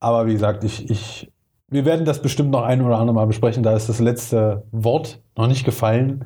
aber 0.00 0.26
wie 0.26 0.32
gesagt, 0.32 0.64
ich, 0.64 0.88
ich, 0.90 1.30
wir 1.68 1.84
werden 1.84 2.04
das 2.04 2.22
bestimmt 2.22 2.50
noch 2.50 2.62
ein 2.62 2.82
oder 2.82 2.98
andere 2.98 3.14
Mal 3.14 3.26
besprechen. 3.26 3.62
Da 3.62 3.74
ist 3.74 3.88
das 3.88 3.98
letzte 3.98 4.64
Wort 4.70 5.20
noch 5.36 5.48
nicht 5.48 5.64
gefallen. 5.64 6.24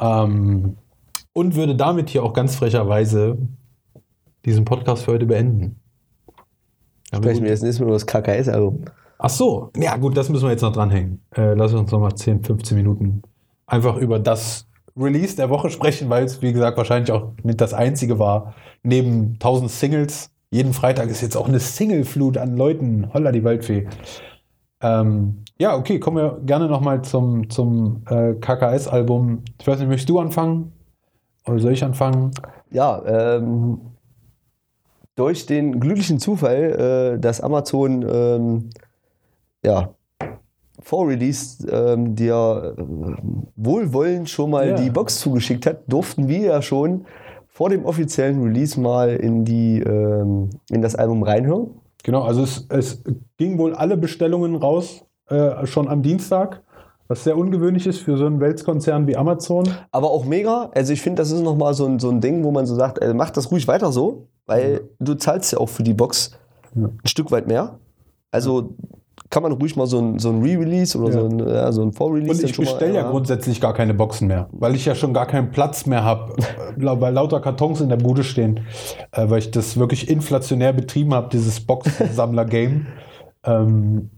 Ähm, 0.00 0.76
und 1.32 1.54
würde 1.54 1.76
damit 1.76 2.10
hier 2.10 2.24
auch 2.24 2.32
ganz 2.32 2.56
frecherweise 2.56 3.38
diesen 4.44 4.64
Podcast 4.64 5.04
für 5.04 5.12
heute 5.12 5.26
beenden. 5.26 5.76
Sprechen 7.14 7.42
wir 7.42 7.50
jetzt 7.50 7.62
nicht 7.62 7.78
mehr 7.78 7.88
über 7.88 7.96
das 7.96 8.06
KKS-Album. 8.06 8.84
Ach 9.18 9.30
so, 9.30 9.70
ja 9.76 9.96
gut, 9.96 10.16
das 10.16 10.28
müssen 10.28 10.44
wir 10.44 10.52
jetzt 10.52 10.62
noch 10.62 10.72
dranhängen. 10.72 11.20
Äh, 11.36 11.54
lass 11.54 11.74
uns 11.74 11.90
noch 11.90 12.00
mal 12.00 12.14
10, 12.14 12.42
15 12.42 12.76
Minuten 12.76 13.22
einfach 13.66 13.96
über 13.96 14.18
das 14.18 14.66
Release 14.96 15.36
der 15.36 15.50
Woche 15.50 15.70
sprechen, 15.70 16.08
weil 16.10 16.24
es, 16.24 16.42
wie 16.42 16.52
gesagt, 16.52 16.76
wahrscheinlich 16.76 17.12
auch 17.12 17.32
nicht 17.42 17.60
das 17.60 17.74
einzige 17.74 18.18
war. 18.18 18.54
Neben 18.82 19.34
1000 19.34 19.70
Singles, 19.70 20.30
jeden 20.50 20.72
Freitag 20.72 21.08
ist 21.10 21.20
jetzt 21.20 21.36
auch 21.36 21.48
eine 21.48 21.60
Single-Flut 21.60 22.38
an 22.38 22.56
Leuten. 22.56 23.12
Holla 23.12 23.30
die 23.30 23.44
Waldfee. 23.44 23.86
Ähm, 24.82 25.44
ja, 25.58 25.76
okay, 25.76 25.98
kommen 25.98 26.16
wir 26.16 26.40
gerne 26.44 26.68
nochmal 26.68 27.02
zum, 27.02 27.50
zum 27.50 28.02
äh, 28.08 28.34
KKS-Album. 28.34 29.42
Ich 29.60 29.66
weiß 29.66 29.78
nicht, 29.78 29.88
möchtest 29.88 30.08
du 30.08 30.18
anfangen? 30.18 30.72
Oder 31.46 31.58
soll 31.58 31.72
ich 31.72 31.84
anfangen? 31.84 32.30
Ja, 32.70 33.02
ähm, 33.04 33.80
durch 35.16 35.46
den 35.46 35.80
glücklichen 35.80 36.18
Zufall, 36.18 37.16
äh, 37.16 37.20
dass 37.20 37.40
Amazon 37.40 38.06
ähm, 38.10 38.70
ja, 39.64 39.90
vor 40.80 41.08
Release 41.08 41.66
ähm, 41.68 42.14
dir 42.14 42.74
äh, 42.76 42.82
wohlwollend 43.56 44.30
schon 44.30 44.50
mal 44.50 44.68
ja. 44.68 44.74
die 44.76 44.90
Box 44.90 45.20
zugeschickt 45.20 45.66
hat, 45.66 45.82
durften 45.88 46.28
wir 46.28 46.38
ja 46.38 46.62
schon 46.62 47.04
vor 47.48 47.68
dem 47.68 47.84
offiziellen 47.84 48.42
Release 48.42 48.80
mal 48.80 49.10
in, 49.16 49.44
die, 49.44 49.80
ähm, 49.80 50.50
in 50.70 50.80
das 50.80 50.94
Album 50.96 51.22
reinhören. 51.22 51.70
Genau, 52.02 52.22
also 52.22 52.42
es, 52.42 52.66
es 52.68 53.02
ging 53.36 53.58
wohl 53.58 53.74
alle 53.74 53.96
Bestellungen 53.96 54.56
raus 54.56 55.04
äh, 55.28 55.66
schon 55.66 55.88
am 55.88 56.02
Dienstag. 56.02 56.62
Was 57.08 57.24
sehr 57.24 57.36
ungewöhnlich 57.36 57.88
ist 57.88 57.98
für 57.98 58.16
so 58.16 58.24
einen 58.24 58.38
Weltkonzern 58.38 59.08
wie 59.08 59.16
Amazon. 59.16 59.68
Aber 59.90 60.10
auch 60.10 60.24
mega. 60.24 60.70
Also 60.74 60.92
ich 60.92 61.02
finde, 61.02 61.20
das 61.20 61.32
ist 61.32 61.42
nochmal 61.42 61.74
so 61.74 61.84
ein, 61.84 61.98
so 61.98 62.08
ein 62.08 62.20
Ding, 62.20 62.44
wo 62.44 62.52
man 62.52 62.66
so 62.66 62.76
sagt, 62.76 63.02
ey, 63.02 63.12
mach 63.14 63.30
das 63.30 63.50
ruhig 63.50 63.66
weiter 63.66 63.90
so, 63.90 64.28
weil 64.46 64.72
ja. 64.74 64.80
du 65.00 65.14
zahlst 65.14 65.52
ja 65.52 65.58
auch 65.58 65.68
für 65.68 65.82
die 65.82 65.92
Box 65.92 66.30
ja. 66.76 66.86
ein 66.86 67.08
Stück 67.08 67.32
weit 67.32 67.48
mehr. 67.48 67.80
Also 68.30 68.76
kann 69.30 69.44
man 69.44 69.52
ruhig 69.52 69.76
mal 69.76 69.86
so 69.86 70.00
ein, 70.00 70.18
so 70.18 70.30
ein 70.30 70.42
Re-Release 70.42 70.98
oder 70.98 71.14
ja. 71.14 71.20
so 71.20 71.26
ein, 71.26 71.38
ja, 71.38 71.72
so 71.72 71.82
ein 71.82 71.92
Vor-Release. 71.92 72.42
Und 72.42 72.50
ich 72.50 72.56
bestelle 72.56 72.94
ja 72.94 73.08
grundsätzlich 73.08 73.60
gar 73.60 73.72
keine 73.72 73.94
Boxen 73.94 74.26
mehr, 74.26 74.48
weil 74.50 74.74
ich 74.74 74.84
ja 74.84 74.96
schon 74.96 75.14
gar 75.14 75.26
keinen 75.26 75.52
Platz 75.52 75.86
mehr 75.86 76.02
habe, 76.02 76.34
weil 76.76 77.14
lauter 77.14 77.40
Kartons 77.40 77.80
in 77.80 77.88
der 77.88 77.96
Bude 77.96 78.24
stehen, 78.24 78.66
äh, 79.12 79.30
weil 79.30 79.38
ich 79.38 79.52
das 79.52 79.76
wirklich 79.76 80.08
inflationär 80.08 80.72
betrieben 80.72 81.14
habe, 81.14 81.28
dieses 81.30 81.60
Boxensammler-Game. 81.60 82.88
ähm, 83.44 84.10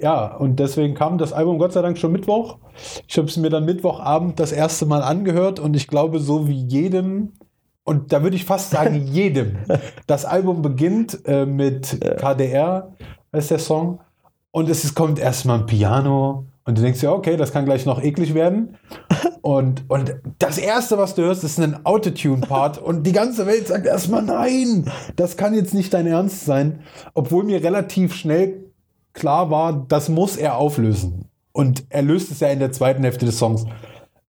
ja, 0.00 0.34
und 0.36 0.58
deswegen 0.60 0.94
kam 0.94 1.18
das 1.18 1.34
Album 1.34 1.58
Gott 1.58 1.72
sei 1.74 1.82
Dank 1.82 1.98
schon 1.98 2.12
Mittwoch. 2.12 2.58
Ich 3.06 3.18
habe 3.18 3.28
es 3.28 3.36
mir 3.36 3.50
dann 3.50 3.66
Mittwochabend 3.66 4.40
das 4.40 4.52
erste 4.52 4.86
Mal 4.86 5.02
angehört 5.02 5.60
und 5.60 5.76
ich 5.76 5.88
glaube, 5.88 6.20
so 6.20 6.48
wie 6.48 6.64
jedem, 6.64 7.32
und 7.84 8.12
da 8.14 8.22
würde 8.22 8.36
ich 8.36 8.46
fast 8.46 8.70
sagen, 8.70 8.94
jedem, 9.12 9.58
das 10.06 10.24
Album 10.24 10.62
beginnt 10.62 11.18
äh, 11.26 11.44
mit 11.44 11.98
KDR, 12.18 12.94
ist 13.32 13.50
der 13.50 13.58
Song, 13.58 14.00
und 14.58 14.68
es 14.68 14.92
kommt 14.92 15.20
erstmal 15.20 15.60
ein 15.60 15.66
Piano 15.66 16.46
und 16.64 16.76
du 16.76 16.82
denkst 16.82 16.98
dir, 16.98 17.12
okay, 17.12 17.36
das 17.36 17.52
kann 17.52 17.64
gleich 17.64 17.86
noch 17.86 18.02
eklig 18.02 18.34
werden. 18.34 18.76
Und, 19.40 19.84
und 19.88 20.16
das 20.40 20.58
Erste, 20.58 20.98
was 20.98 21.14
du 21.14 21.22
hörst, 21.22 21.44
ist 21.44 21.60
ein 21.60 21.86
Autotune-Part. 21.86 22.76
Und 22.82 23.04
die 23.04 23.12
ganze 23.12 23.46
Welt 23.46 23.68
sagt 23.68 23.86
erstmal, 23.86 24.22
nein, 24.22 24.90
das 25.16 25.36
kann 25.36 25.54
jetzt 25.54 25.72
nicht 25.72 25.94
dein 25.94 26.08
Ernst 26.08 26.44
sein. 26.44 26.80
Obwohl 27.14 27.44
mir 27.44 27.62
relativ 27.62 28.14
schnell 28.14 28.64
klar 29.14 29.50
war, 29.50 29.86
das 29.88 30.08
muss 30.08 30.36
er 30.36 30.56
auflösen. 30.56 31.26
Und 31.52 31.84
er 31.88 32.02
löst 32.02 32.32
es 32.32 32.40
ja 32.40 32.48
in 32.48 32.58
der 32.58 32.72
zweiten 32.72 33.04
Hälfte 33.04 33.26
des 33.26 33.38
Songs. 33.38 33.64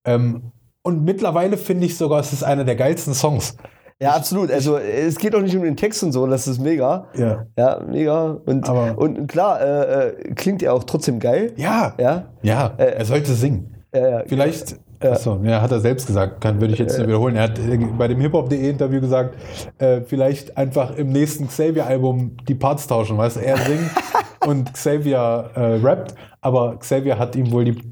Ähm, 0.06 0.52
und 0.84 1.04
mittlerweile 1.04 1.58
finde 1.58 1.88
ich 1.88 1.98
sogar, 1.98 2.20
es 2.20 2.32
ist 2.32 2.44
einer 2.44 2.64
der 2.64 2.76
geilsten 2.76 3.16
Songs. 3.16 3.58
Ja, 4.02 4.12
absolut. 4.12 4.50
Also 4.50 4.78
es 4.78 5.18
geht 5.18 5.36
auch 5.36 5.42
nicht 5.42 5.56
um 5.58 5.64
den 5.64 5.76
Text 5.76 6.02
und 6.04 6.14
so, 6.14 6.26
das 6.26 6.48
ist 6.48 6.60
mega. 6.60 7.08
Ja. 7.16 7.46
Ja, 7.58 7.82
mega. 7.86 8.40
Und, 8.46 8.68
Aber 8.70 8.98
und 8.98 9.28
klar, 9.28 9.60
äh, 9.62 10.08
äh, 10.08 10.34
klingt 10.36 10.64
er 10.64 10.74
auch 10.74 10.86
trotzdem 10.86 11.20
geil. 11.20 11.52
Ja. 11.58 11.94
Ja. 12.00 12.30
Ja, 12.42 12.74
äh, 12.78 12.94
er 12.94 13.06
sollte 13.06 13.34
singen. 13.34 13.76
Ja, 13.94 14.10
ja. 14.10 14.24
Vielleicht, 14.26 14.78
achso, 15.02 15.42
ja, 15.44 15.62
hat 15.62 15.72
er 15.72 15.82
selbst 15.82 16.08
gesagt, 16.08 16.40
kann, 16.40 16.62
würde 16.62 16.74
ich 16.74 16.80
jetzt 16.80 16.98
nicht 16.98 17.08
wiederholen. 17.08 17.36
Er 17.36 17.44
hat 17.44 17.60
äh, 17.60 17.78
bei 17.98 18.08
dem 18.08 18.22
Hip-Hop.de 18.22 18.70
Interview 18.70 19.02
gesagt, 19.02 19.36
äh, 19.80 20.02
vielleicht 20.02 20.56
einfach 20.58 20.96
im 20.96 21.10
nächsten 21.10 21.48
Xavier-Album 21.48 22.38
die 22.48 22.56
Parts 22.56 22.88
tauschen, 22.88 23.18
weißt 23.18 23.36
du, 23.36 23.40
er 23.42 23.58
singt 23.58 23.92
und 24.48 24.74
Xavier 24.74 25.50
äh, 25.56 25.86
rappt, 25.86 26.16
aber 26.40 26.78
Xavier 26.78 27.20
hat 27.20 27.36
ihm 27.36 27.52
wohl 27.52 27.66
die, 27.66 27.72
äh, 27.72 27.84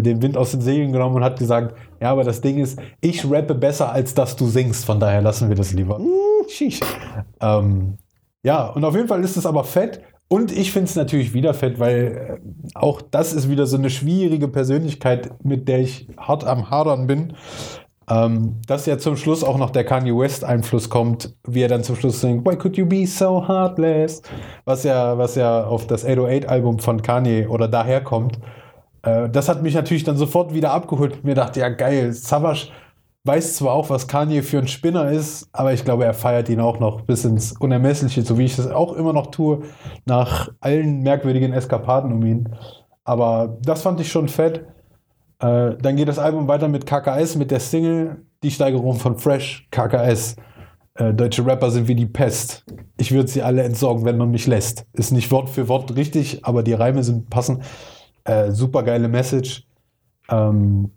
den 0.00 0.22
Wind 0.22 0.36
aus 0.36 0.52
den 0.52 0.60
Segeln 0.60 0.92
genommen 0.92 1.16
und 1.16 1.24
hat 1.24 1.38
gesagt, 1.38 1.74
ja, 2.00 2.10
aber 2.10 2.24
das 2.24 2.40
Ding 2.40 2.58
ist, 2.58 2.78
ich 3.00 3.30
rappe 3.30 3.54
besser, 3.54 3.92
als 3.92 4.14
dass 4.14 4.36
du 4.36 4.46
singst, 4.46 4.84
von 4.84 4.98
daher 4.98 5.20
lassen 5.20 5.48
wir 5.48 5.56
das 5.56 5.72
lieber. 5.72 6.00
Ähm, 7.40 7.98
ja, 8.42 8.66
und 8.66 8.84
auf 8.84 8.94
jeden 8.94 9.08
Fall 9.08 9.22
ist 9.22 9.36
es 9.36 9.46
aber 9.46 9.64
fett. 9.64 10.00
Und 10.28 10.50
ich 10.50 10.72
finde 10.72 10.88
es 10.88 10.96
natürlich 10.96 11.34
wieder 11.34 11.52
fett, 11.52 11.78
weil 11.78 12.40
äh, 12.40 12.68
auch 12.74 13.02
das 13.02 13.34
ist 13.34 13.50
wieder 13.50 13.66
so 13.66 13.76
eine 13.76 13.90
schwierige 13.90 14.48
Persönlichkeit, 14.48 15.30
mit 15.44 15.68
der 15.68 15.80
ich 15.80 16.08
hart 16.16 16.44
am 16.44 16.70
Hadern 16.70 17.06
bin. 17.06 17.34
Ähm, 18.08 18.56
dass 18.66 18.86
ja 18.86 18.98
zum 18.98 19.16
Schluss 19.16 19.44
auch 19.44 19.58
noch 19.58 19.70
der 19.70 19.84
Kanye 19.84 20.16
West 20.16 20.42
Einfluss 20.42 20.90
kommt, 20.90 21.36
wie 21.46 21.62
er 21.62 21.68
dann 21.68 21.84
zum 21.84 21.96
Schluss 21.96 22.20
singt, 22.20 22.44
Why 22.46 22.56
could 22.56 22.76
you 22.76 22.84
be 22.84 23.06
so 23.06 23.46
heartless? 23.46 24.22
Was 24.64 24.82
ja, 24.82 25.16
was 25.18 25.36
ja 25.36 25.64
auf 25.64 25.86
das 25.86 26.04
808 26.04 26.48
Album 26.48 26.78
von 26.78 27.02
Kanye 27.02 27.46
oder 27.46 27.68
daher 27.68 28.02
kommt. 28.02 28.38
Äh, 29.02 29.28
das 29.28 29.48
hat 29.48 29.62
mich 29.62 29.74
natürlich 29.74 30.04
dann 30.04 30.16
sofort 30.16 30.54
wieder 30.54 30.72
abgeholt. 30.72 31.24
Mir 31.24 31.34
dachte, 31.34 31.60
ja 31.60 31.68
geil, 31.68 32.12
Savage 32.12 32.68
weiß 33.24 33.56
zwar 33.56 33.72
auch, 33.74 33.90
was 33.90 34.08
Kanye 34.08 34.42
für 34.42 34.58
ein 34.58 34.68
Spinner 34.68 35.10
ist, 35.10 35.48
aber 35.52 35.72
ich 35.72 35.84
glaube, 35.84 36.04
er 36.04 36.14
feiert 36.14 36.48
ihn 36.48 36.60
auch 36.60 36.80
noch 36.80 37.02
bis 37.02 37.24
ins 37.24 37.52
Unermessliche, 37.52 38.22
so 38.22 38.36
wie 38.36 38.44
ich 38.44 38.58
es 38.58 38.66
auch 38.68 38.94
immer 38.94 39.12
noch 39.12 39.28
tue, 39.28 39.62
nach 40.06 40.48
allen 40.60 41.02
merkwürdigen 41.02 41.52
Eskapaden 41.52 42.12
um 42.12 42.24
ihn. 42.24 42.48
Aber 43.04 43.58
das 43.62 43.82
fand 43.82 44.00
ich 44.00 44.10
schon 44.10 44.28
fett. 44.28 44.64
Äh, 45.38 45.76
dann 45.80 45.96
geht 45.96 46.08
das 46.08 46.18
Album 46.18 46.48
weiter 46.48 46.68
mit 46.68 46.86
KKS, 46.86 47.36
mit 47.36 47.50
der 47.50 47.60
Single, 47.60 48.24
die 48.42 48.50
Steigerung 48.50 48.96
von 48.96 49.18
Fresh, 49.18 49.68
KKS. 49.70 50.36
Äh, 50.94 51.14
deutsche 51.14 51.46
Rapper 51.46 51.70
sind 51.70 51.88
wie 51.88 51.94
die 51.94 52.06
Pest. 52.06 52.64
Ich 52.98 53.12
würde 53.12 53.28
sie 53.28 53.42
alle 53.42 53.62
entsorgen, 53.62 54.04
wenn 54.04 54.18
man 54.18 54.30
mich 54.30 54.46
lässt. 54.46 54.84
Ist 54.92 55.12
nicht 55.12 55.30
Wort 55.30 55.48
für 55.48 55.68
Wort 55.68 55.96
richtig, 55.96 56.44
aber 56.44 56.62
die 56.62 56.74
Reime 56.74 57.02
sind 57.02 57.30
passend. 57.30 57.62
Äh, 58.24 58.50
super 58.52 58.82
geile 58.82 59.08
Message. 59.08 59.66
Ähm, 60.28 60.90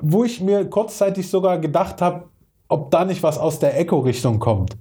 wo 0.00 0.24
ich 0.24 0.40
mir 0.40 0.68
kurzzeitig 0.68 1.28
sogar 1.28 1.58
gedacht 1.58 2.00
habe, 2.00 2.28
ob 2.68 2.90
da 2.90 3.04
nicht 3.04 3.22
was 3.22 3.38
aus 3.38 3.58
der 3.58 3.78
Echo-Richtung 3.78 4.38
kommt. 4.38 4.76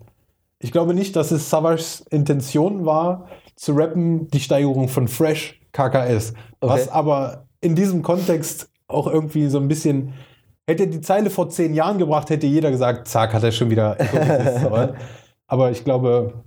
Ich 0.60 0.72
glaube 0.72 0.94
nicht, 0.94 1.16
dass 1.16 1.32
es 1.32 1.50
Savages 1.50 2.02
Intention 2.10 2.86
war, 2.86 3.28
zu 3.56 3.74
rappen, 3.74 4.28
die 4.30 4.40
Steigerung 4.40 4.88
von 4.88 5.08
Fresh 5.08 5.60
KKS. 5.72 6.34
Was 6.60 6.82
Okay. 6.84 6.90
aber 6.92 7.46
in 7.62 7.76
diesem 7.76 8.02
Kontext 8.02 8.70
auch 8.88 9.08
irgendwie 9.08 9.48
so 9.48 9.60
ein 9.60 9.68
bisschen. 9.68 10.14
Hätte 10.70 10.88
die 10.88 11.00
Zeile 11.00 11.30
vor 11.30 11.50
zehn 11.50 11.74
Jahren 11.74 11.98
gebracht, 11.98 12.30
hätte 12.30 12.46
jeder 12.46 12.72
gesagt, 12.72 13.08
zack, 13.08 13.34
hat 13.34 13.44
er 13.44 13.54
schon 13.54 13.70
wieder 13.70 13.96
aber 15.48 15.72
ich 15.72 15.86
glaube, 15.86 16.44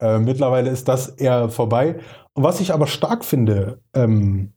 äh, 0.00 0.18
mittlerweile 0.18 0.70
ist 0.70 0.88
das 0.88 1.10
eher 1.10 1.48
vorbei. 1.48 1.96
Und 2.36 2.42
was 2.44 2.60
ich 2.60 2.72
aber 2.72 2.86
stark 2.86 3.24
finde, 3.24 3.78
ähm, 3.94 4.52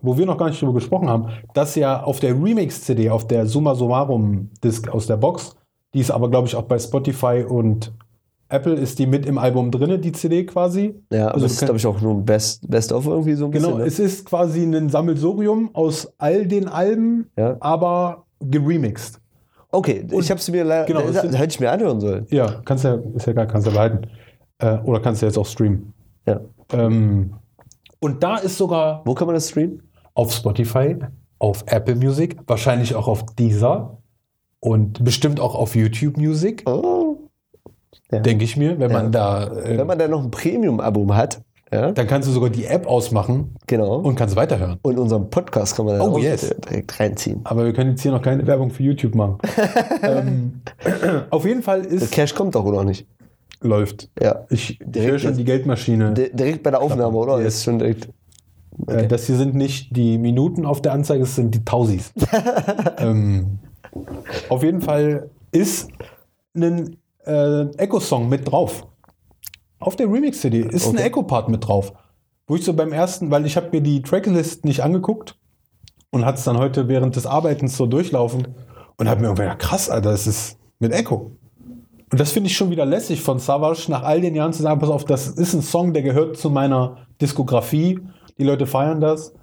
wo 0.00 0.16
wir 0.16 0.26
noch 0.26 0.38
gar 0.38 0.48
nicht 0.48 0.60
drüber 0.62 0.72
gesprochen 0.74 1.08
haben, 1.08 1.26
dass 1.54 1.74
ja 1.74 2.02
auf 2.02 2.20
der 2.20 2.32
Remix-CD, 2.34 3.10
auf 3.10 3.26
der 3.26 3.46
Summa 3.46 3.74
Summarum-Disc 3.74 4.88
aus 4.88 5.06
der 5.06 5.16
Box, 5.18 5.54
die 5.94 6.00
ist 6.00 6.10
aber, 6.10 6.30
glaube 6.30 6.46
ich, 6.48 6.56
auch 6.56 6.62
bei 6.62 6.78
Spotify 6.78 7.44
und 7.46 7.92
Apple, 8.48 8.74
ist 8.74 8.98
die 8.98 9.06
mit 9.06 9.26
im 9.26 9.36
Album 9.36 9.70
drinne, 9.70 9.98
die 9.98 10.12
CD 10.12 10.46
quasi. 10.46 10.94
Ja, 11.12 11.28
Also 11.28 11.44
es 11.46 11.52
ist, 11.52 11.60
glaube 11.64 11.76
ich, 11.76 11.86
auch 11.86 12.00
nur 12.00 12.14
ein 12.14 12.24
Best, 12.24 12.68
Best 12.70 12.92
of 12.92 13.06
irgendwie 13.06 13.34
so 13.34 13.44
ein 13.46 13.50
Genau, 13.50 13.68
bisschen. 13.68 13.80
ne? 13.80 13.86
es 13.86 13.98
ist 13.98 14.24
quasi 14.24 14.62
ein 14.62 14.88
Sammelsurium 14.88 15.70
aus 15.74 16.10
all 16.16 16.46
den 16.46 16.66
Alben, 16.68 17.30
Ja. 17.36 17.56
aber 17.60 18.24
geremixed. 18.40 19.20
Okay, 19.70 20.06
ich 20.10 20.30
habe 20.30 20.40
es 20.40 20.50
mir 20.50 20.64
leider. 20.64 20.86
Genau, 20.86 21.00
da, 21.00 21.22
hätte 21.24 21.44
ich 21.52 21.60
mir 21.60 21.70
anhören 21.70 22.00
sollen. 22.00 22.26
Ja, 22.30 22.62
kannst 22.64 22.84
ja, 22.84 22.94
ist 23.14 23.26
ja 23.26 23.32
egal, 23.32 23.46
kannst 23.48 23.66
ja 23.66 23.72
behalten. 23.74 24.06
Äh, 24.60 24.78
oder 24.78 25.00
kannst 25.00 25.20
du 25.20 25.26
jetzt 25.26 25.36
auch 25.36 25.44
streamen. 25.44 25.92
Ja. 26.26 26.40
Ähm, 26.72 27.34
und 28.00 28.22
da 28.22 28.36
ist 28.36 28.56
sogar 28.58 29.02
Wo 29.04 29.14
kann 29.14 29.26
man 29.26 29.34
das 29.34 29.48
streamen? 29.50 29.82
auf 30.14 30.32
Spotify, 30.32 30.96
auf 31.38 31.64
Apple 31.66 31.94
Music, 31.96 32.36
wahrscheinlich 32.46 32.94
auch 32.94 33.08
auf 33.08 33.24
Deezer 33.36 33.98
und 34.60 35.04
bestimmt 35.04 35.38
auch 35.40 35.54
auf 35.54 35.74
YouTube 35.76 36.16
Music, 36.16 36.62
Oh. 36.66 37.28
Ja. 38.10 38.20
denke 38.20 38.44
ich 38.44 38.56
mir, 38.56 38.78
wenn 38.78 38.90
man 38.92 39.12
da. 39.12 39.46
Äh, 39.48 39.78
Wenn 39.78 39.86
man 39.86 39.98
da 39.98 40.08
noch 40.08 40.22
ein 40.22 40.30
Premium-Album 40.30 41.14
hat, 41.14 41.42
ja, 41.70 41.92
dann 41.92 42.06
kannst 42.06 42.26
du 42.26 42.32
sogar 42.32 42.48
die 42.48 42.64
App 42.64 42.86
ausmachen 42.86 43.54
genau. 43.66 43.96
und 43.98 44.14
kannst 44.14 44.34
weiterhören. 44.34 44.78
Und 44.82 44.98
unseren 44.98 45.28
Podcast 45.28 45.76
kann 45.76 45.84
man 45.84 45.98
da 45.98 46.04
Oh, 46.04 46.12
auch 46.14 46.18
yes. 46.18 46.54
direkt 46.68 46.98
reinziehen. 46.98 47.40
Aber 47.44 47.64
wir 47.66 47.72
können 47.74 47.90
jetzt 47.90 48.00
hier 48.02 48.10
noch 48.12 48.22
keine 48.22 48.46
Werbung 48.46 48.70
für 48.70 48.82
YouTube 48.82 49.14
machen. 49.14 49.36
ähm, 50.02 50.62
auf 51.30 51.44
jeden 51.44 51.62
Fall 51.62 51.82
Der 51.82 51.90
ist. 51.92 52.10
Cash 52.12 52.34
kommt 52.34 52.54
doch 52.54 52.64
oder 52.64 52.82
nicht? 52.84 53.06
Läuft. 53.60 54.08
Ja. 54.20 54.44
Ich, 54.50 54.80
ich 54.80 54.86
höre 55.06 55.18
schon 55.18 55.36
die 55.36 55.44
Geldmaschine. 55.44 56.12
Di- 56.14 56.30
direkt 56.32 56.62
bei 56.62 56.70
der 56.70 56.80
Aufnahme, 56.80 57.16
oder? 57.16 57.40
Yes. 57.40 57.56
Ist 57.56 57.64
schon 57.64 57.78
direkt. 57.78 58.08
Äh, 58.86 59.08
das 59.08 59.26
hier 59.26 59.36
sind 59.36 59.54
nicht 59.54 59.96
die 59.96 60.18
Minuten 60.18 60.64
auf 60.64 60.80
der 60.80 60.92
Anzeige, 60.92 61.24
es 61.24 61.34
sind 61.34 61.54
die 61.54 61.64
Tausis. 61.64 62.12
ähm, 62.98 63.58
auf 64.48 64.62
jeden 64.62 64.80
Fall 64.80 65.30
ist 65.50 65.90
ein 66.54 66.96
äh, 67.26 67.62
Echo-Song 67.76 68.28
mit 68.28 68.50
drauf. 68.50 68.86
Auf 69.80 69.96
der 69.96 70.06
Remix-CD 70.06 70.60
ist 70.60 70.86
ein 70.86 70.94
Okay. 70.96 71.06
Echo-Part 71.06 71.48
mit 71.48 71.66
drauf. 71.66 71.92
Wo 72.46 72.54
ich 72.56 72.64
so 72.64 72.72
beim 72.72 72.92
ersten, 72.92 73.30
weil 73.30 73.44
ich 73.46 73.56
habe 73.56 73.68
mir 73.72 73.80
die 73.80 74.02
Tracklist 74.02 74.64
nicht 74.64 74.82
angeguckt 74.82 75.36
und 76.10 76.24
hatte 76.24 76.38
es 76.38 76.44
dann 76.44 76.58
heute 76.58 76.88
während 76.88 77.16
des 77.16 77.26
Arbeitens 77.26 77.76
so 77.76 77.86
durchlaufen 77.86 78.48
und 78.96 79.08
habe 79.08 79.20
mir 79.20 79.26
irgendwie 79.26 79.42
gedacht, 79.42 79.58
krass, 79.58 79.90
Alter, 79.90 80.12
das 80.12 80.26
ist 80.26 80.56
mit 80.78 80.92
Echo. 80.92 81.32
Und 82.10 82.20
das 82.20 82.32
finde 82.32 82.48
ich 82.48 82.56
schon 82.56 82.70
wieder 82.70 82.86
lässig 82.86 83.22
von 83.22 83.38
Savage, 83.38 83.90
nach 83.90 84.02
all 84.02 84.20
den 84.20 84.34
Jahren 84.34 84.52
zu 84.52 84.62
sagen, 84.62 84.80
pass 84.80 84.88
auf, 84.88 85.04
das 85.04 85.28
ist 85.28 85.52
ein 85.54 85.62
Song, 85.62 85.92
der 85.92 86.02
gehört 86.02 86.36
zu 86.36 86.50
meiner 86.50 86.98
Diskografie. 87.20 88.00
Die 88.38 88.44
Leute 88.44 88.66
feiern 88.66 89.00
das. 89.00 89.34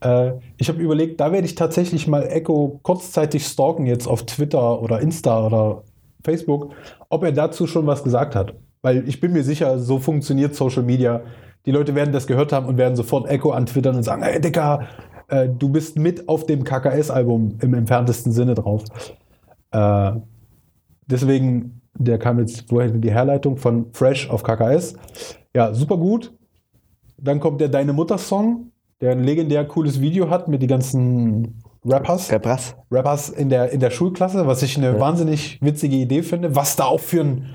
Äh, 0.00 0.32
ich 0.56 0.68
habe 0.68 0.80
überlegt, 0.80 1.20
da 1.20 1.32
werde 1.32 1.46
ich 1.46 1.54
tatsächlich 1.54 2.06
mal 2.06 2.22
Echo 2.22 2.80
kurzzeitig 2.82 3.46
stalken, 3.46 3.86
jetzt 3.86 4.06
auf 4.06 4.24
Twitter 4.24 4.80
oder 4.82 5.00
Insta 5.00 5.44
oder 5.44 5.82
Facebook, 6.24 6.72
ob 7.08 7.22
er 7.24 7.32
dazu 7.32 7.66
schon 7.66 7.86
was 7.86 8.02
gesagt 8.02 8.34
hat. 8.34 8.54
Weil 8.82 9.08
ich 9.08 9.20
bin 9.20 9.32
mir 9.32 9.42
sicher, 9.42 9.78
so 9.78 9.98
funktioniert 9.98 10.54
Social 10.54 10.82
Media. 10.82 11.22
Die 11.66 11.70
Leute 11.70 11.94
werden 11.94 12.12
das 12.12 12.26
gehört 12.26 12.52
haben 12.52 12.66
und 12.66 12.78
werden 12.78 12.96
sofort 12.96 13.28
Echo 13.28 13.50
antwittern 13.50 13.96
und 13.96 14.04
sagen, 14.04 14.22
hey 14.22 14.40
Dicker, 14.40 14.86
äh, 15.28 15.48
du 15.48 15.68
bist 15.68 15.98
mit 15.98 16.28
auf 16.28 16.46
dem 16.46 16.64
KKS-Album 16.64 17.58
im 17.60 17.74
entferntesten 17.74 18.32
Sinne 18.32 18.54
drauf. 18.54 18.84
Äh, 19.72 20.12
deswegen, 21.06 21.80
der 21.98 22.18
kam 22.18 22.38
jetzt, 22.38 22.64
woher 22.70 22.88
die 22.88 23.10
Herleitung 23.10 23.56
von 23.56 23.86
Fresh 23.92 24.28
auf 24.30 24.42
KKS. 24.42 24.94
Ja, 25.54 25.72
super 25.74 25.96
gut. 25.96 26.32
Dann 27.18 27.40
kommt 27.40 27.60
der 27.60 27.68
Deine 27.68 27.92
Mutter-Song, 27.92 28.72
der 29.00 29.12
ein 29.12 29.24
legendär 29.24 29.64
cooles 29.66 30.00
Video 30.00 30.28
hat 30.30 30.48
mit 30.48 30.60
den 30.62 30.68
ganzen 30.68 31.62
Rappers. 31.84 32.28
Brass. 32.42 32.74
Rappers 32.90 33.28
in 33.30 33.48
der, 33.48 33.70
in 33.70 33.80
der 33.80 33.90
Schulklasse, 33.90 34.46
was 34.46 34.62
ich 34.62 34.76
eine 34.76 34.98
wahnsinnig 35.00 35.58
witzige 35.62 35.96
Idee 35.96 36.22
finde, 36.22 36.54
was 36.56 36.76
da 36.76 36.84
auch 36.84 37.00
für 37.00 37.20
ein 37.22 37.46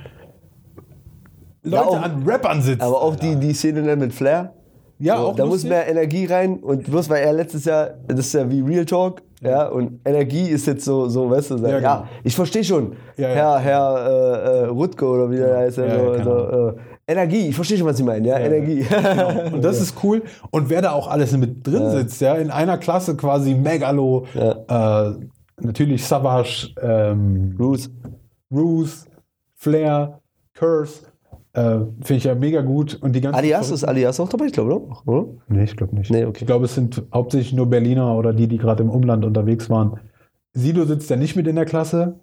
Leute 1.64 1.88
auch- 1.88 2.02
an 2.02 2.24
Rappern 2.26 2.62
sitzen. 2.62 2.82
Aber 2.82 3.02
auch 3.02 3.16
die, 3.16 3.36
die 3.36 3.54
Szene 3.54 3.84
dann 3.84 4.00
mit 4.00 4.14
Flair. 4.14 4.54
Ja, 5.02 5.18
So, 5.18 5.28
auch 5.28 5.36
da 5.36 5.46
muss 5.46 5.64
mehr 5.64 5.88
Energie 5.88 6.26
rein 6.26 6.60
und 6.60 6.90
bloß 6.90 7.10
weil 7.10 7.24
er 7.24 7.34
letztes 7.34 7.66
Jahr, 7.66 7.92
das 8.08 8.20
ist 8.20 8.34
ja 8.34 8.50
wie 8.50 8.62
Real 8.62 8.86
Talk, 8.86 9.22
ja, 9.42 9.68
und 9.68 10.00
Energie 10.06 10.48
ist 10.50 10.68
jetzt 10.68 10.86
so, 10.86 11.10
so 11.10 11.30
weißt 11.30 11.52
du, 11.52 11.56
Ja, 11.58 11.70
ja, 11.70 11.76
genau. 11.78 11.90
ja 11.90 12.08
ich 12.24 12.36
verstehe 12.36 12.64
schon, 12.64 12.94
Ja, 13.18 13.30
ja. 13.30 13.36
Herr, 13.36 13.60
Herr 13.60 14.06
äh, 14.06 14.60
äh, 14.62 14.66
Rutke 14.68 15.06
oder 15.06 15.30
wie 15.32 15.38
der 15.38 15.58
heißt, 15.58 15.78
Ja, 15.80 16.00
so, 16.00 16.12
genau. 16.12 16.68
äh, 16.70 16.74
Energie, 17.08 17.48
ich 17.50 17.56
verstehe 17.56 17.78
schon, 17.78 17.88
was 17.88 17.98
Sie 17.98 18.04
meinen, 18.04 18.24
ja, 18.24 18.38
Energie. 18.38 18.86
Und 19.52 19.64
das 19.66 19.82
ist 19.82 19.96
cool. 20.04 20.22
Und 20.52 20.70
wer 20.70 20.82
da 20.82 20.92
auch 20.92 21.08
alles 21.10 21.36
mit 21.36 21.66
drin 21.68 21.90
sitzt, 21.90 22.22
ja, 22.22 22.36
in 22.36 22.52
einer 22.52 22.78
Klasse 22.78 23.18
quasi 23.18 23.54
Megalo, 23.56 24.28
äh, 24.36 25.12
natürlich 25.60 26.06
Savage, 26.06 26.70
ähm, 26.82 27.56
Bruce. 27.58 27.90
Roos, 28.54 29.06
Flair, 29.56 30.20
Curse, 30.54 31.04
äh, 31.54 31.62
finde 32.02 32.14
ich 32.16 32.24
ja 32.24 32.36
mega 32.36 32.62
gut. 32.62 32.96
Und 33.02 33.14
die 33.16 33.22
ganzen 33.22 33.38
Alias 33.38 33.72
ist 33.72 33.84
Alias 33.84 34.20
auch 34.20 34.30
dabei, 34.30 34.46
ich 34.46 34.54
glaube, 34.54 34.74
oder? 34.76 35.08
oder? 35.08 35.28
Nee, 35.50 35.64
ich 35.66 35.76
glaube 35.76 35.96
nicht. 35.96 36.10
Nee, 36.12 36.26
okay. 36.26 36.40
Ich 36.42 36.48
glaube, 36.48 36.66
es 36.66 36.76
sind 36.76 37.04
hauptsächlich 37.14 37.54
nur 37.54 37.66
Berliner 37.68 38.16
oder 38.16 38.34
die, 38.34 38.48
die 38.48 38.58
gerade 38.58 38.84
im 38.84 38.90
Umland 38.90 39.26
unterwegs 39.26 39.70
waren. 39.70 40.00
Sido 40.54 40.86
sitzt 40.86 41.10
ja 41.10 41.16
nicht 41.16 41.36
mit 41.36 41.48
in 41.48 41.56
der 41.56 41.66
Klasse, 41.66 42.20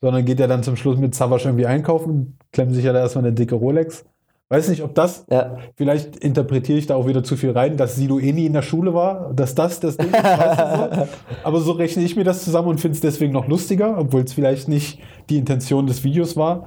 sondern 0.00 0.24
geht 0.24 0.40
ja 0.40 0.46
dann 0.46 0.62
zum 0.62 0.76
Schluss 0.76 0.98
mit 0.98 1.14
Savage 1.14 1.44
irgendwie 1.48 1.66
einkaufen, 1.66 2.38
klemmt 2.52 2.74
sich 2.74 2.84
ja 2.84 2.92
da 2.92 3.00
erstmal 3.00 3.24
eine 3.24 3.34
dicke 3.34 3.54
Rolex. 3.54 4.04
Weiß 4.48 4.68
nicht, 4.68 4.82
ob 4.82 4.96
das, 4.96 5.26
Ja. 5.30 5.58
vielleicht 5.76 6.16
interpretiere 6.16 6.76
ich 6.76 6.88
da 6.88 6.96
auch 6.96 7.06
wieder 7.06 7.22
zu 7.22 7.36
viel 7.36 7.52
rein, 7.52 7.76
dass 7.76 7.94
Sido 7.94 8.18
eh 8.18 8.32
nie 8.32 8.46
in 8.46 8.52
der 8.52 8.62
Schule 8.62 8.94
war, 8.94 9.32
dass 9.32 9.54
das 9.54 9.78
das 9.78 9.96
Ding 9.96 10.08
ist. 10.08 10.14
weißt 10.24 10.58
du 10.58 10.96
so? 10.96 11.08
Aber 11.44 11.60
so 11.60 11.70
rechne 11.72 12.02
ich 12.02 12.16
mir 12.16 12.24
das 12.24 12.42
zusammen 12.44 12.66
und 12.66 12.80
finde 12.80 12.96
es 12.96 13.00
deswegen 13.00 13.32
noch 13.32 13.46
lustiger, 13.46 13.96
obwohl 13.96 14.22
es 14.22 14.32
vielleicht 14.32 14.66
nicht 14.66 14.98
die 15.28 15.38
Intention 15.38 15.86
des 15.86 16.02
Videos 16.02 16.36
war. 16.36 16.64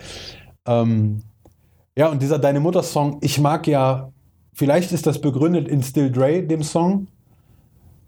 Ähm, 0.65 1.23
ja, 1.98 2.10
und 2.10 2.22
dieser 2.22 2.40
Deine 2.40 2.60
Mutter-Song, 2.60 3.18
ich 3.22 3.40
mag 3.40 3.68
ja, 3.68 4.11
vielleicht 4.53 4.91
ist 4.91 5.06
das 5.07 5.22
begründet 5.22 5.68
in 5.68 5.84
Still 5.84 6.11
Dre, 6.11 6.44
dem 6.44 6.64
Song, 6.64 7.07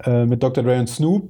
äh, 0.04 0.26
mit 0.26 0.42
Dr. 0.44 0.64
Dre 0.64 0.80
und 0.80 0.90
Snoop. 0.90 1.30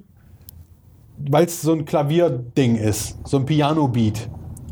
weil 1.18 1.45
es 1.45 1.61
so 1.61 1.73
ein 1.73 1.86
Klavierding 1.86 2.76
ist, 2.76 3.18
so 3.27 3.38
ein 3.38 3.45
Piano-Beat. 3.45 4.30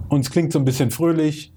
Und 0.09 0.21
es 0.21 0.31
klingt 0.31 0.51
so 0.53 0.59
ein 0.59 0.65
bisschen 0.65 0.91
fröhlich. 0.91 1.53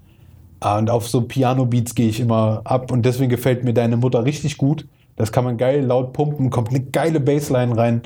Ah, 0.61 0.78
Und 0.78 0.90
auf 0.90 1.09
so 1.09 1.23
Piano-Beats 1.23 1.94
gehe 1.94 2.09
ich 2.09 2.20
immer 2.20 2.62
ab. 2.65 2.90
Und 2.93 3.05
deswegen 3.05 3.31
gefällt 3.31 3.65
mir 3.65 3.74
deine 3.74 3.97
Mutter 3.97 4.24
richtig 4.24 4.57
gut. 4.59 4.89
Das 5.16 5.32
kann 5.32 5.44
man 5.44 5.57
geil 5.59 5.85
laut 5.85 6.12
pumpen, 6.12 6.51
kommt 6.51 6.70
eine 6.70 6.81
geile 6.82 7.20
Bassline 7.20 7.77
rein. 7.77 8.03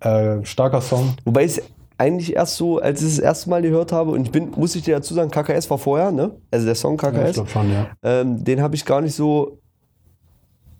Äh, 0.00 0.44
starker 0.44 0.80
Song. 0.82 1.14
Wobei 1.24 1.44
es 1.44 1.62
eigentlich 2.00 2.34
erst 2.34 2.56
so, 2.56 2.78
als 2.78 3.02
ich 3.02 3.08
es 3.08 3.16
das 3.16 3.24
erste 3.24 3.50
Mal 3.50 3.60
gehört 3.62 3.92
habe, 3.92 4.12
und 4.12 4.22
ich 4.22 4.30
bin, 4.32 4.50
muss 4.56 4.74
ich 4.74 4.82
dir 4.82 4.94
dazu 4.96 5.12
sagen, 5.14 5.30
KKS 5.30 5.68
war 5.70 5.76
vorher, 5.78 6.10
ne? 6.10 6.30
Also 6.50 6.64
der 6.64 6.74
Song 6.74 6.96
KKS. 6.96 7.34
glaub 7.34 7.48
schon, 7.50 7.70
ja. 7.70 7.88
Ähm, 8.02 8.42
den 8.42 8.62
habe 8.62 8.74
ich 8.74 8.84
gar 8.86 9.00
nicht 9.02 9.14
so 9.14 9.58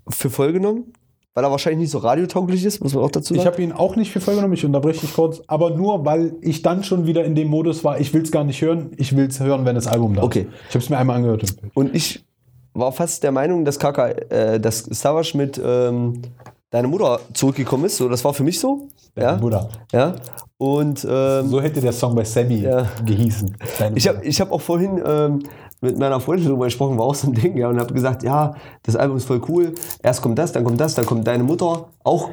für 0.08 0.30
voll 0.30 0.52
genommen, 0.54 0.92
weil 1.34 1.44
er 1.44 1.50
wahrscheinlich 1.50 1.80
nicht 1.80 1.90
so 1.90 1.98
radiotauglich 1.98 2.64
ist, 2.64 2.82
muss 2.82 2.94
man 2.94 3.04
auch 3.04 3.10
dazu 3.10 3.34
Ich 3.34 3.42
sagen. 3.42 3.52
habe 3.52 3.62
ihn 3.62 3.72
auch 3.72 3.96
nicht 3.96 4.10
für 4.10 4.20
voll 4.20 4.34
genommen, 4.36 4.54
ich 4.54 4.64
unterbreche 4.64 5.02
dich 5.02 5.12
kurz, 5.14 5.42
aber 5.46 5.70
nur, 5.76 6.04
weil 6.06 6.36
ich 6.40 6.62
dann 6.62 6.82
schon 6.84 7.06
wieder 7.06 7.22
in 7.24 7.34
dem 7.34 7.48
Modus 7.48 7.84
war, 7.84 8.00
ich 8.00 8.12
will 8.14 8.22
es 8.22 8.32
gar 8.32 8.44
nicht 8.44 8.60
hören, 8.62 8.90
ich 8.96 9.14
will 9.14 9.26
es 9.26 9.38
hören, 9.40 9.64
wenn 9.66 9.74
das 9.74 9.86
Album 9.86 10.14
da 10.14 10.22
Okay. 10.22 10.40
ist. 10.40 10.48
Ich 10.70 10.74
habe 10.74 10.84
es 10.84 10.90
mir 10.90 10.96
einmal 10.98 11.16
angehört. 11.16 11.44
Und 11.74 11.94
ich 11.94 12.24
war 12.72 12.92
fast 12.92 13.22
der 13.22 13.32
Meinung, 13.32 13.64
dass 13.66 13.78
KK, 13.78 14.08
äh, 14.30 14.58
dass 14.58 14.78
Savage 14.84 15.36
mit 15.36 15.60
ähm, 15.62 16.22
deiner 16.70 16.88
Mutter 16.88 17.20
zurückgekommen 17.34 17.84
ist. 17.84 17.98
So, 17.98 18.08
das 18.08 18.24
war 18.24 18.32
für 18.32 18.44
mich 18.44 18.58
so. 18.58 18.88
Ja. 19.16 19.34
Bruder. 19.34 19.68
ja. 19.92 20.14
Und 20.60 21.06
ähm, 21.08 21.48
So 21.48 21.62
hätte 21.62 21.80
der 21.80 21.92
Song 21.92 22.14
bei 22.14 22.22
Sammy 22.24 22.56
Ja. 22.60 22.84
gehießen. 23.06 23.56
Deine 23.78 23.96
Ich 23.96 24.06
habe 24.06 24.18
Mutter. 24.18 24.28
ich 24.28 24.40
hab 24.42 24.52
auch 24.52 24.60
vorhin 24.60 25.00
ähm, 25.04 25.38
mit 25.80 25.98
meiner 25.98 26.20
Freundin 26.20 26.48
darüber 26.48 26.66
gesprochen, 26.66 26.98
war 26.98 27.06
auch 27.06 27.14
so 27.14 27.28
ein 27.28 27.32
Ding, 27.32 27.56
ja, 27.56 27.68
und 27.68 27.80
habe 27.80 27.94
gesagt, 27.94 28.22
ja, 28.22 28.54
das 28.82 28.94
Album 28.94 29.16
ist 29.16 29.24
voll 29.24 29.40
cool. 29.48 29.72
Erst 30.02 30.20
kommt 30.20 30.38
das, 30.38 30.52
dann 30.52 30.62
kommt 30.62 30.78
das, 30.78 30.94
dann 30.94 31.06
kommt 31.06 31.26
deine 31.26 31.42
Mutter. 31.44 31.86
Auch, 32.04 32.28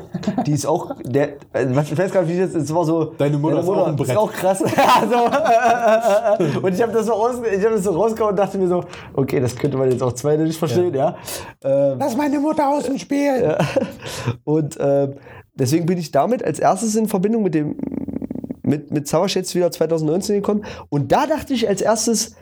die 0.45 0.51
ist 0.51 0.65
auch, 0.65 0.91
der, 1.05 1.29
was- 1.73 1.89
ich 1.89 1.97
weiß 1.97 2.11
gar 2.11 2.23
nicht, 2.23 2.35
wie 2.35 2.39
das 2.41 2.49
ist, 2.49 2.63
es 2.63 2.75
war 2.75 2.83
so. 2.83 3.13
Deine 3.17 3.37
Mutter 3.37 3.61
ist 3.61 3.69
auch 3.69 3.87
ein 3.87 3.93
ist 3.97 4.03
Brett. 4.05 4.17
auch 4.17 4.33
krass. 4.33 4.61
Ja, 4.75 6.37
so, 6.51 6.59
und 6.59 6.73
ich 6.73 6.81
habe 6.81 6.91
das, 6.91 7.05
so 7.05 7.13
raus, 7.13 7.35
ich 7.57 7.63
hab 7.63 7.71
das 7.71 7.83
so 7.85 7.91
rausgehauen 7.91 8.31
und 8.31 8.37
dachte 8.37 8.57
mir 8.57 8.67
so, 8.67 8.83
okay, 9.13 9.39
das 9.39 9.55
könnte 9.55 9.77
man 9.77 9.89
jetzt 9.89 10.03
auch 10.03 10.11
zweideutig 10.11 10.57
verstehen, 10.57 10.93
ja. 10.93 11.15
Ähm, 11.63 11.95
Lass 11.97 12.17
meine 12.17 12.39
Mutter 12.41 12.67
aus 12.67 12.83
dem 12.83 12.97
Spiel. 12.97 13.55
und 14.43 14.77
ähm, 14.81 15.13
deswegen 15.55 15.85
bin 15.85 15.97
ich 15.97 16.11
damit 16.11 16.43
als 16.43 16.59
erstes 16.59 16.93
in 16.97 17.07
Verbindung 17.07 17.43
mit 17.43 17.55
dem 17.55 17.77
mit, 18.67 18.91
mit 18.91 19.11
jetzt 19.11 19.55
wieder 19.55 19.71
2019 19.71 20.35
gekommen. 20.35 20.65
Und 20.89 21.11
da 21.11 21.25
dachte 21.25 21.53
ich 21.53 21.67
als 21.67 21.81
erstes, 21.81 22.35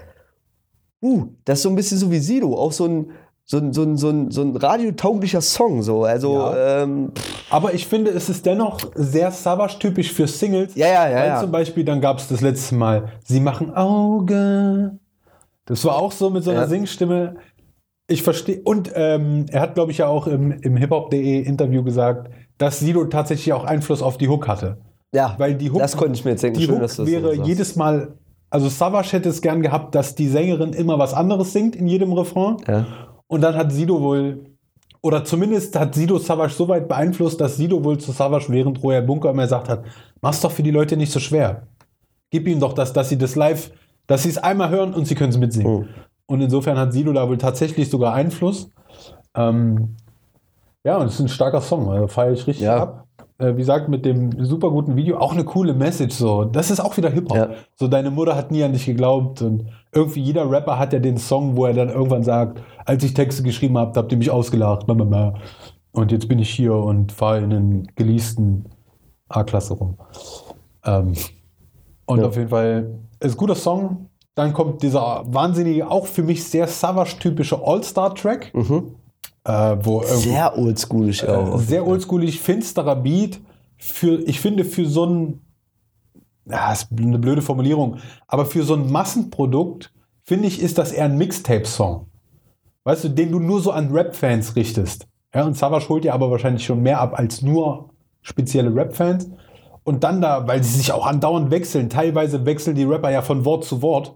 uh, 1.01 1.27
das 1.45 1.59
ist 1.59 1.63
so 1.63 1.69
ein 1.69 1.75
bisschen 1.75 1.97
so 1.97 2.11
wie 2.11 2.19
Sido, 2.19 2.55
auch 2.55 2.71
so 2.71 2.85
ein, 2.85 3.11
so 3.45 3.57
ein, 3.59 3.73
so 3.73 3.83
ein, 3.83 3.95
so 3.95 4.09
ein, 4.09 4.31
so 4.31 4.41
ein 4.41 4.55
radiotauglicher 4.55 5.41
Song. 5.41 5.83
So. 5.83 6.03
Also, 6.03 6.33
Ja. 6.39 6.83
ähm, 6.83 7.11
Aber 7.51 7.73
ich 7.75 7.85
finde, 7.85 8.09
es 8.11 8.27
ist 8.27 8.45
dennoch 8.45 8.79
sehr 8.95 9.29
Savage-typisch 9.31 10.11
für 10.11 10.27
Singles. 10.27 10.75
Ja, 10.75 10.87
ja, 10.87 11.07
ja, 11.09 11.15
Weil 11.15 11.27
ja. 11.27 11.39
zum 11.39 11.51
Beispiel, 11.51 11.85
dann 11.85 12.01
gab 12.01 12.17
es 12.17 12.27
das 12.27 12.41
letzte 12.41 12.75
Mal, 12.75 13.11
sie 13.23 13.39
machen 13.39 13.73
Auge. 13.75 14.97
Das 15.65 15.85
war 15.85 15.97
auch 15.97 16.11
so 16.11 16.29
mit 16.31 16.43
so 16.43 16.51
einer 16.51 16.61
Ja. 16.61 16.67
Singstimme. 16.67 17.35
Ich 18.07 18.23
verstehe. 18.23 18.61
Und 18.63 18.91
ähm, 18.95 19.45
er 19.51 19.61
hat, 19.61 19.75
glaube 19.75 19.91
ich, 19.91 19.99
ja 19.99 20.07
auch 20.07 20.27
im, 20.27 20.51
im 20.51 20.77
hiphop.de 20.77 21.41
Interview 21.41 21.83
gesagt, 21.83 22.31
dass 22.57 22.79
Sido 22.79 23.05
tatsächlich 23.05 23.51
auch 23.53 23.63
Einfluss 23.63 24.01
auf 24.01 24.17
die 24.17 24.27
Hook 24.27 24.47
hatte. 24.47 24.77
Ja, 25.15 25.35
Weil 25.37 25.55
die 25.55 25.71
Hook, 25.71 25.79
das 25.79 25.95
konnte 25.97 26.13
ich 26.13 26.25
mir 26.25 26.31
jetzt 26.31 26.43
denken. 26.43 26.59
die 26.59 26.65
Schön, 26.65 26.81
Hook 26.81 27.05
wäre 27.07 27.33
jedes 27.45 27.75
Mal, 27.75 28.13
also 28.49 28.69
Savage 28.69 29.13
hätte 29.13 29.29
es 29.29 29.41
gern 29.41 29.61
gehabt, 29.61 29.95
dass 29.95 30.15
die 30.15 30.27
Sängerin 30.27 30.73
immer 30.73 30.99
was 30.99 31.13
anderes 31.13 31.53
singt 31.53 31.75
in 31.75 31.87
jedem 31.87 32.13
Refrain. 32.13 32.57
Ja. 32.67 32.85
Und 33.27 33.41
dann 33.41 33.55
hat 33.55 33.71
Sido 33.71 34.01
wohl, 34.01 34.45
oder 35.01 35.23
zumindest 35.23 35.77
hat 35.79 35.95
Sido 35.95 36.17
Savage 36.19 36.53
so 36.53 36.67
weit 36.67 36.87
beeinflusst, 36.87 37.39
dass 37.41 37.57
Sido 37.57 37.83
wohl 37.83 37.97
zu 37.97 38.11
Savage 38.11 38.45
während 38.49 38.81
Royal 38.83 39.01
Bunker 39.03 39.31
immer 39.31 39.43
gesagt 39.43 39.69
hat, 39.69 39.83
mach's 40.21 40.41
doch 40.41 40.51
für 40.51 40.63
die 40.63 40.71
Leute 40.71 40.97
nicht 40.97 41.11
so 41.11 41.19
schwer. 41.19 41.63
Gib 42.29 42.47
ihnen 42.47 42.59
doch 42.59 42.73
das, 42.73 42.91
dass 42.93 43.09
sie 43.09 43.17
das 43.17 43.35
live, 43.35 43.71
dass 44.07 44.23
sie 44.23 44.29
es 44.29 44.37
einmal 44.37 44.69
hören 44.69 44.93
und 44.93 45.05
sie 45.07 45.15
können 45.15 45.29
es 45.29 45.37
mitsingen. 45.37 45.79
Mhm. 45.79 45.87
Und 46.27 46.41
insofern 46.41 46.77
hat 46.77 46.91
Sido 46.91 47.13
da 47.13 47.27
wohl 47.29 47.37
tatsächlich 47.37 47.89
sogar 47.89 48.13
Einfluss. 48.13 48.69
Ähm, 49.35 49.95
ja, 50.83 50.97
und 50.97 51.07
es 51.07 51.15
ist 51.15 51.19
ein 51.21 51.29
starker 51.29 51.61
Song, 51.61 51.89
also 51.89 52.07
feiere 52.07 52.33
ich 52.33 52.45
richtig 52.47 52.65
Ja. 52.65 52.77
ab. 52.83 53.04
Äh, 53.37 53.53
wie 53.53 53.57
gesagt, 53.57 53.89
mit 53.89 54.05
dem 54.05 54.45
super 54.45 54.69
guten 54.71 54.95
Video, 54.95 55.17
auch 55.17 55.33
eine 55.33 55.43
coole 55.43 55.73
Message 55.73 56.15
so. 56.15 56.45
Das 56.45 56.71
ist 56.71 56.79
auch 56.79 56.95
wieder 56.95 57.09
Hip-Hop. 57.09 57.37
Ja. 57.37 57.49
So, 57.75 57.87
deine 57.89 58.09
Mutter 58.11 58.35
hat 58.35 58.49
nie 58.51 58.63
an 58.63 58.71
dich 58.71 58.85
geglaubt 58.85 59.41
und 59.41 59.65
irgendwie 59.91 60.21
jeder 60.21 60.49
Rapper 60.49 60.79
hat 60.79 60.93
ja 60.93 60.99
den 60.99 61.17
Song, 61.17 61.57
wo 61.57 61.65
er 61.65 61.73
dann 61.73 61.89
irgendwann 61.89 62.23
sagt, 62.23 62.61
als 62.85 63.03
ich 63.03 63.13
Texte 63.13 63.43
geschrieben 63.43 63.77
habe, 63.77 63.91
habt 63.99 64.11
ihr 64.11 64.17
mich 64.17 64.31
ausgelacht, 64.31 64.87
und 64.87 66.11
jetzt 66.11 66.27
bin 66.27 66.39
ich 66.39 66.49
hier 66.49 66.73
und 66.75 67.11
fahre 67.11 67.37
in 67.39 67.53
einen 67.53 67.87
geleasten 67.95 68.65
A-Klasse 69.29 69.73
rum. 69.75 69.97
Ähm, 70.85 71.13
und 72.05 72.19
Ja. 72.19 72.27
auf 72.27 72.35
jeden 72.37 72.49
Fall 72.49 72.99
ist 73.19 73.33
ein 73.35 73.37
guter 73.37 73.55
Song. 73.55 74.09
Dann 74.35 74.51
kommt 74.53 74.83
dieser 74.83 75.23
wahnsinnige, 75.27 75.89
auch 75.89 76.05
für 76.07 76.21
mich 76.23 76.43
sehr 76.43 76.67
Savage-typische 76.67 77.59
All-Star-Track, 77.65 78.53
Mhm. 78.53 78.95
Äh, 79.45 79.77
wo 79.81 80.03
Sehr 80.03 80.57
oldschoolig 80.57 81.27
auch. 81.27 81.59
sehr 81.59 81.87
oldschoolig, 81.87 82.41
finsterer 82.41 82.95
Beat. 82.95 83.39
Für, 83.77 84.19
ich 84.27 84.39
finde, 84.39 84.65
für 84.65 84.85
so 84.85 85.05
ein, 85.05 85.41
ja, 86.45 86.71
ist 86.71 86.87
eine 86.97 87.19
blöde 87.19 87.41
Formulierung, 87.41 87.97
aber 88.27 88.45
für 88.45 88.63
so 88.63 88.73
ein 88.73 88.91
Massenprodukt, 88.91 89.93
finde 90.23 90.47
ich, 90.47 90.61
ist 90.61 90.77
das 90.77 90.91
eher 90.91 91.05
ein 91.05 91.17
Mixtape-Song. 91.17 92.07
Weißt 92.83 93.03
du, 93.03 93.09
den 93.09 93.31
du 93.31 93.39
nur 93.39 93.61
so 93.61 93.71
an 93.71 93.91
Rap-Fans 93.91 94.55
richtest. 94.55 95.07
Ja, 95.33 95.43
und 95.43 95.57
Savage 95.57 95.89
holt 95.89 96.05
ja 96.05 96.13
aber 96.13 96.31
wahrscheinlich 96.31 96.65
schon 96.65 96.81
mehr 96.81 97.01
ab 97.01 97.17
als 97.17 97.41
nur 97.41 97.89
spezielle 98.21 98.73
Rap-Fans. 98.73 99.29
Und 99.83 100.03
dann 100.03 100.21
da, 100.21 100.47
weil 100.47 100.63
sie 100.63 100.77
sich 100.77 100.91
auch 100.91 101.05
andauernd 101.05 101.51
wechseln, 101.51 101.89
teilweise 101.89 102.45
wechseln 102.45 102.75
die 102.75 102.85
Rapper 102.85 103.11
ja 103.11 103.21
von 103.21 103.45
Wort 103.45 103.65
zu 103.65 103.81
Wort. 103.81 104.15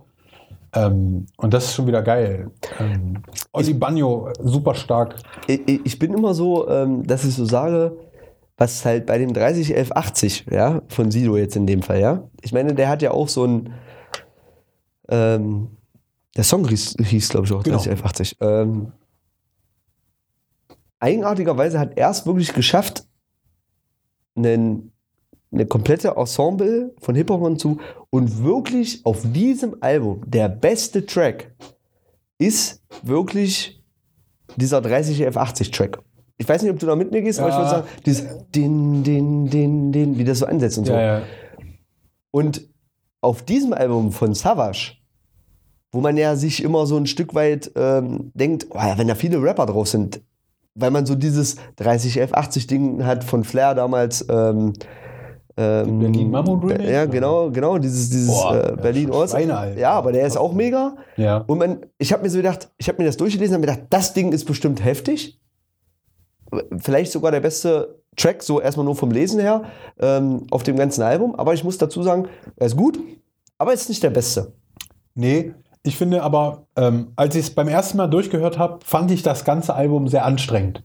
Ähm, 0.74 1.26
und 1.38 1.54
das 1.54 1.66
ist 1.66 1.74
schon 1.76 1.88
wieder 1.88 2.02
geil. 2.04 2.52
Ähm, 2.80 3.24
Ozzy 3.54 3.74
Banjo, 3.74 4.30
super 4.40 4.76
stark. 4.76 5.16
ich, 5.48 5.68
ich- 5.68 5.86
ich 5.86 6.00
bin 6.00 6.14
immer 6.14 6.34
so, 6.34 6.68
ähm, 6.70 7.06
dass 7.08 7.26
ich 7.26 7.34
so 7.36 7.46
sage, 7.46 7.98
was 8.58 8.84
halt 8.86 9.06
bei 9.06 9.18
dem 9.18 9.34
301180, 9.34 10.46
ja, 10.52 10.82
von 10.90 11.10
Sido 11.12 11.38
jetzt 11.38 11.56
in 11.56 11.66
dem 11.66 11.82
Fall, 11.82 12.00
ja. 12.02 12.30
Ich 12.42 12.52
meine, 12.54 12.76
der 12.76 12.90
hat 12.90 13.02
ja 13.02 13.12
auch 13.12 13.30
so 13.30 13.46
ein, 13.46 13.74
ähm, 15.08 15.70
der 16.38 16.44
Song 16.44 16.68
hieß, 16.68 16.98
hieß 17.04 17.30
glaube 17.30 17.46
ich, 17.48 17.54
auch 17.54 17.64
Genau. 17.64 17.78
301180. 17.78 18.38
Ähm, 18.42 18.92
eigenartigerweise 21.00 21.80
hat 21.80 21.98
er 21.98 22.10
es 22.10 22.26
wirklich 22.26 22.54
geschafft, 22.54 23.06
einen, 24.36 24.92
eine 25.52 25.66
komplette 25.66 26.10
Ensemble 26.16 26.94
von 27.00 27.16
Hip-Hopern 27.16 27.58
zu 27.58 27.80
und 28.12 28.44
wirklich 28.44 29.06
auf 29.06 29.22
diesem 29.34 29.76
Album 29.82 30.22
der 30.26 30.48
beste 30.50 31.06
Track 31.06 31.54
ist 32.38 32.82
wirklich 33.04 33.84
dieser 34.56 34.80
30F80 34.80 35.72
Track. 35.72 36.00
Ich 36.38 36.48
weiß 36.48 36.62
nicht, 36.62 36.72
ob 36.72 36.80
du 36.80 36.86
da 36.86 36.96
mit 36.96 37.12
mir 37.12 37.22
gehst, 37.22 37.40
aber 37.40 37.50
ich 37.50 37.56
Ja. 37.56 37.60
würde 37.62 37.70
sagen, 37.70 37.88
dieses 38.06 38.26
Din, 38.56 39.04
Din, 39.04 39.50
Din, 39.50 39.92
Din, 39.92 40.18
wie 40.18 40.24
das 40.24 40.40
so 40.40 40.46
ansetzt 40.46 40.78
und 40.78 40.86
so. 40.86 40.94
Ja, 40.94 41.18
ja. 41.18 41.22
Und 42.32 42.68
auf 43.22 43.44
diesem 43.44 43.74
Album 43.74 44.12
von 44.12 44.34
Savage, 44.34 44.94
wo 45.92 46.00
man 46.00 46.16
ja 46.16 46.36
sich 46.36 46.64
immer 46.64 46.86
so 46.86 46.96
ein 46.96 47.08
Stück 47.08 47.34
weit 47.36 47.72
ähm, 47.76 48.32
denkt, 48.36 48.68
oh 48.70 48.78
ja, 48.78 48.98
wenn 48.98 49.08
da 49.08 49.16
viele 49.16 49.42
Rapper 49.42 49.66
drauf 49.66 49.88
sind, 49.90 50.22
weil 50.76 50.92
man 50.92 51.06
so 51.06 51.16
dieses 51.16 51.58
30F80-Ding 51.80 53.04
hat 53.04 53.24
von 53.24 53.44
Flair 53.44 53.76
damals. 53.76 54.26
Ähm, 54.30 54.74
ähm, 55.60 56.00
Berlin 56.00 56.32
Mammo 56.32 56.54
Remix? 56.54 56.90
Ja, 56.90 57.06
genau, 57.06 57.52
genau, 57.52 57.78
dieses, 57.78 58.10
dieses 58.10 58.28
Boah, 58.28 58.56
äh, 58.56 58.70
ja, 58.70 58.76
Berlin 58.76 59.12
Ost. 59.12 59.38
Ja, 59.38 59.92
aber 59.92 60.14
der 60.14 60.26
ist 60.26 60.38
auch 60.38 60.54
mega. 60.54 60.96
Ja. 61.18 61.44
Und 61.48 61.58
man, 61.58 61.86
ich 61.98 62.14
habe 62.14 62.24
mir 62.24 62.30
so 62.30 62.38
gedacht, 62.38 62.70
ich 62.78 62.88
habe 62.88 63.00
mir 63.02 63.06
das 63.06 63.18
durchgelesen 63.18 63.56
und 63.56 63.62
mir 63.62 63.68
gedacht, 63.68 63.88
das 63.90 64.14
Ding 64.14 64.32
ist 64.32 64.46
bestimmt 64.46 64.84
heftig. 64.84 65.40
Vielleicht 66.78 67.12
sogar 67.12 67.32
der 67.32 67.42
beste 67.42 68.00
Track, 68.16 68.42
so 68.42 68.62
erstmal 68.62 68.86
nur 68.86 68.96
vom 68.96 69.12
Lesen 69.12 69.40
her, 69.40 69.64
ähm, 70.00 70.48
auf 70.50 70.64
dem 70.64 70.78
ganzen 70.78 71.02
Album. 71.02 71.36
Aber 71.36 71.54
ich 71.54 71.64
muss 71.64 71.78
dazu 71.78 72.04
sagen, 72.04 72.28
er 72.56 72.68
ist 72.68 72.78
gut, 72.78 72.98
aber 73.58 73.72
er 73.72 73.76
ist 73.76 73.90
nicht 73.90 74.02
der 74.02 74.10
beste. 74.12 74.54
Nee, 75.14 75.54
ich 75.84 75.98
finde 75.98 76.24
aber, 76.24 76.68
ähm, 76.76 77.12
als 77.16 77.36
ich 77.36 77.42
es 77.42 77.50
beim 77.54 77.68
ersten 77.68 77.98
Mal 77.98 78.08
durchgehört 78.08 78.58
habe, 78.58 78.80
fand 78.86 79.12
ich 79.12 79.24
das 79.24 79.44
ganze 79.44 79.74
Album 79.74 80.08
sehr 80.08 80.26
anstrengend. 80.26 80.84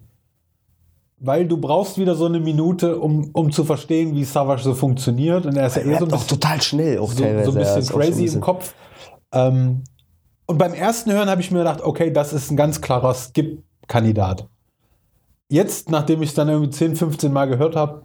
Weil 1.19 1.47
du 1.47 1.57
brauchst 1.57 1.97
wieder 1.99 2.15
so 2.17 2.27
eine 2.27 2.41
Minute, 2.41 2.99
um, 2.99 3.31
um 3.33 3.51
zu 3.53 3.65
verstehen, 3.65 4.15
wie 4.15 4.25
Savage 4.25 4.63
so 4.63 4.75
funktioniert. 4.75 5.47
Und 5.47 5.57
er 5.57 5.67
ist 5.69 5.77
ja 5.77 5.83
Er 5.83 5.89
eher 5.93 5.99
so 6.01 6.05
ein 6.07 6.13
auch 6.13 6.19
bisschen, 6.19 6.41
total 6.41 6.61
schnell, 6.63 6.99
auch 6.99 7.11
so, 7.13 7.19
so 7.19 7.25
ein 7.25 7.37
bisschen 7.37 7.83
so 7.83 7.95
ein 7.95 8.01
crazy 8.01 8.23
bisschen- 8.23 8.35
im 8.39 8.41
Kopf. 8.43 8.75
Ähm, 9.33 9.85
und 10.47 10.59
beim 10.59 10.75
ersten 10.75 11.13
Hören 11.13 11.31
habe 11.31 11.41
ich 11.41 11.51
mir 11.51 11.59
gedacht, 11.59 11.81
okay, 11.83 12.11
das 12.13 12.33
ist 12.33 12.51
ein 12.51 12.57
ganz 12.57 12.81
klarer 12.81 13.15
Skip-Kandidat. 13.15 14.47
Jetzt, 15.49 15.91
nachdem 15.91 16.23
ich 16.23 16.31
es 16.31 16.35
dann 16.35 16.49
irgendwie 16.49 16.71
10, 16.71 16.97
15 16.97 17.33
Mal 17.33 17.47
gehört 17.47 17.77
habe, 17.77 18.03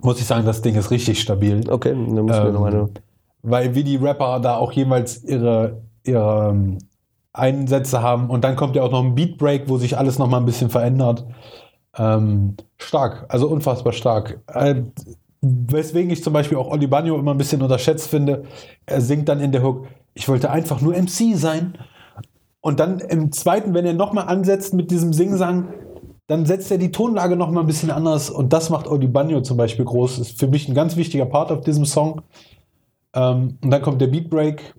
muss 0.00 0.20
ich 0.20 0.26
sagen, 0.26 0.44
das 0.44 0.62
Ding 0.62 0.74
ist 0.74 0.90
richtig 0.90 1.20
stabil. 1.20 1.68
Okay, 1.70 1.90
dann 1.90 2.24
mir 2.24 2.34
Ähm, 2.34 2.52
noch 2.52 2.64
eine. 2.64 2.90
weil 3.42 3.74
wie 3.74 3.84
die 3.84 3.96
Rapper 3.96 4.40
da 4.40 4.56
auch 4.56 4.72
jeweils 4.72 5.24
ihre, 5.24 5.82
ihre 6.04 6.50
ähm, 6.50 6.78
Einsätze 7.32 8.02
haben 8.02 8.28
und 8.30 8.44
dann 8.44 8.56
kommt 8.56 8.76
ja 8.76 8.82
auch 8.82 8.90
noch 8.90 9.02
ein 9.02 9.14
Beatbreak, 9.14 9.68
wo 9.68 9.78
sich 9.78 9.96
alles 9.96 10.18
noch 10.18 10.28
mal 10.28 10.36
ein 10.38 10.44
bisschen 10.44 10.70
verändert. 10.70 11.24
Ähm, 11.96 12.56
stark, 12.78 13.26
also 13.28 13.48
unfassbar 13.48 13.92
stark. 13.92 14.40
Äh, 14.46 14.82
weswegen 15.42 16.10
ich 16.10 16.22
zum 16.22 16.32
Beispiel 16.32 16.56
auch 16.56 16.70
Oli 16.70 16.86
Bagno 16.86 17.18
immer 17.18 17.32
ein 17.32 17.38
bisschen 17.38 17.62
unterschätzt 17.62 18.08
finde. 18.08 18.44
Er 18.86 19.00
singt 19.00 19.28
dann 19.28 19.40
in 19.40 19.52
der 19.52 19.62
Hook, 19.62 19.86
ich 20.14 20.28
wollte 20.28 20.50
einfach 20.50 20.80
nur 20.80 20.94
MC 20.94 21.34
sein. 21.36 21.74
Und 22.60 22.78
dann 22.78 23.00
im 23.00 23.32
zweiten, 23.32 23.74
wenn 23.74 23.84
er 23.84 23.92
nochmal 23.92 24.28
ansetzt 24.28 24.72
mit 24.72 24.90
diesem 24.90 25.12
Singsang, 25.12 25.74
dann 26.28 26.46
setzt 26.46 26.70
er 26.70 26.78
die 26.78 26.92
Tonlage 26.92 27.36
nochmal 27.36 27.64
ein 27.64 27.66
bisschen 27.66 27.90
anders. 27.90 28.30
Und 28.30 28.52
das 28.52 28.70
macht 28.70 28.86
Oli 28.86 29.08
Bagno 29.08 29.42
zum 29.42 29.56
Beispiel 29.56 29.84
groß. 29.84 30.20
Ist 30.20 30.38
für 30.38 30.46
mich 30.46 30.68
ein 30.68 30.74
ganz 30.74 30.96
wichtiger 30.96 31.26
Part 31.26 31.50
auf 31.50 31.62
diesem 31.62 31.84
Song. 31.84 32.22
Ähm, 33.14 33.58
und 33.62 33.70
dann 33.70 33.82
kommt 33.82 34.00
der 34.00 34.06
Beat 34.06 34.30
Break. 34.30 34.74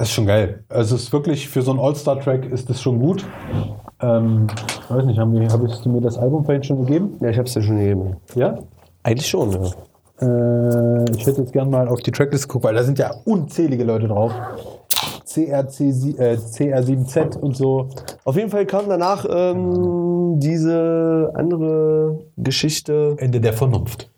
Das 0.00 0.08
ist 0.08 0.14
schon 0.14 0.26
geil. 0.26 0.64
Also 0.70 0.94
es 0.94 1.02
ist 1.02 1.12
wirklich 1.12 1.46
für 1.46 1.60
so 1.60 1.72
einen 1.72 1.78
All-Star-Track 1.78 2.46
ist 2.50 2.70
das 2.70 2.80
schon 2.80 3.00
gut. 3.00 3.22
Ähm, 4.00 4.46
ich 4.48 4.90
weiß 4.90 5.04
nicht, 5.04 5.18
hast 5.18 5.84
du 5.84 5.90
mir 5.90 6.00
das 6.00 6.16
Album 6.16 6.42
vorhin 6.42 6.62
schon 6.62 6.86
gegeben? 6.86 7.18
Ja, 7.20 7.28
ich 7.28 7.36
hab's 7.36 7.52
dir 7.52 7.60
schon 7.60 7.76
gegeben. 7.76 8.16
Ja? 8.34 8.58
Eigentlich 9.02 9.28
schon, 9.28 9.52
ja. 9.52 9.60
Äh, 10.22 11.04
ich 11.14 11.26
hätte 11.26 11.42
jetzt 11.42 11.52
gerne 11.52 11.70
mal 11.70 11.86
auf 11.86 12.00
die 12.00 12.12
Tracklist 12.12 12.48
geguckt, 12.48 12.64
weil 12.64 12.74
da 12.74 12.82
sind 12.82 12.98
ja 12.98 13.14
unzählige 13.26 13.84
Leute 13.84 14.08
drauf. 14.08 14.32
CRC, 15.26 15.80
äh, 16.18 16.38
CR7Z 16.38 17.36
und 17.36 17.54
so. 17.54 17.90
Auf 18.24 18.36
jeden 18.36 18.48
Fall 18.48 18.64
kam 18.64 18.88
danach 18.88 19.26
ähm, 19.28 20.40
diese 20.40 21.30
andere 21.34 22.20
Geschichte. 22.38 23.16
Ende 23.18 23.38
der 23.38 23.52
Vernunft. 23.52 24.08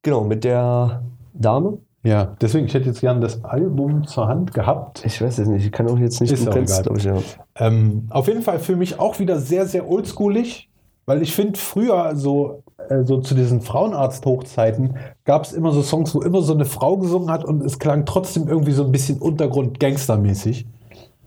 Genau, 0.00 0.24
mit 0.24 0.42
der 0.42 1.02
Dame. 1.34 1.76
Ja, 2.04 2.36
deswegen, 2.40 2.66
ich 2.66 2.74
hätte 2.74 2.86
jetzt 2.86 3.00
gerne 3.00 3.20
das 3.20 3.42
Album 3.44 4.06
zur 4.06 4.28
Hand 4.28 4.52
gehabt. 4.52 5.02
Ich 5.06 5.20
weiß 5.22 5.38
es 5.38 5.48
nicht, 5.48 5.64
ich 5.64 5.72
kann 5.72 5.88
auch 5.88 5.98
jetzt 5.98 6.20
nicht 6.20 6.32
Ist 6.32 6.44
du 6.44 6.50
auch 6.50 6.54
kennst, 6.54 6.74
egal. 6.80 6.82
glaub 6.82 6.98
ich, 6.98 7.04
ja. 7.04 7.66
Ähm, 7.66 8.06
auf 8.10 8.28
jeden 8.28 8.42
Fall 8.42 8.58
für 8.58 8.76
mich 8.76 9.00
auch 9.00 9.18
wieder 9.18 9.38
sehr, 9.40 9.64
sehr 9.66 9.88
oldschoolig, 9.88 10.68
weil 11.06 11.22
ich 11.22 11.34
finde, 11.34 11.58
früher 11.58 12.14
so, 12.14 12.62
äh, 12.90 13.04
so 13.04 13.20
zu 13.20 13.34
diesen 13.34 13.62
Frauenarzt-Hochzeiten 13.62 14.96
gab 15.24 15.44
es 15.44 15.52
immer 15.54 15.72
so 15.72 15.82
Songs, 15.82 16.14
wo 16.14 16.20
immer 16.20 16.42
so 16.42 16.52
eine 16.52 16.66
Frau 16.66 16.98
gesungen 16.98 17.30
hat 17.30 17.44
und 17.44 17.62
es 17.62 17.78
klang 17.78 18.04
trotzdem 18.04 18.48
irgendwie 18.48 18.72
so 18.72 18.84
ein 18.84 18.92
bisschen 18.92 19.18
Untergrund-Gangster-mäßig. 19.18 20.66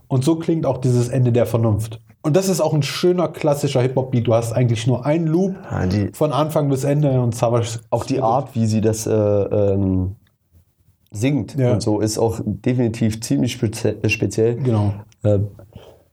Und 0.07 0.23
so 0.23 0.37
klingt 0.37 0.65
auch 0.65 0.77
dieses 0.77 1.09
Ende 1.09 1.31
der 1.31 1.45
Vernunft. 1.47 2.01
Und 2.21 2.35
das 2.35 2.49
ist 2.49 2.61
auch 2.61 2.73
ein 2.73 2.83
schöner 2.83 3.27
klassischer 3.29 3.81
Hip-Hop-Beat. 3.81 4.27
Du 4.27 4.33
hast 4.33 4.53
eigentlich 4.53 4.85
nur 4.87 5.05
einen 5.05 5.27
Loop 5.27 5.55
Ja, 5.71 5.85
die, 5.85 6.09
von 6.13 6.31
Anfang 6.33 6.69
bis 6.69 6.83
Ende 6.83 7.19
und 7.21 7.35
Savage. 7.35 7.79
auch 7.89 8.05
die 8.05 8.21
Art, 8.21 8.53
wie 8.55 8.65
sie 8.67 8.81
das 8.81 9.07
äh, 9.07 9.11
ähm, 9.13 10.15
singt 11.19 11.55
Ja. 11.57 11.73
und 11.73 11.81
so, 11.81 11.99
ist 11.99 12.17
auch 12.17 12.39
definitiv 12.45 13.21
ziemlich 13.21 13.53
spezi 13.53 13.95
speziell. 14.07 14.55
Genau. 14.55 14.93
Äh, 15.23 15.39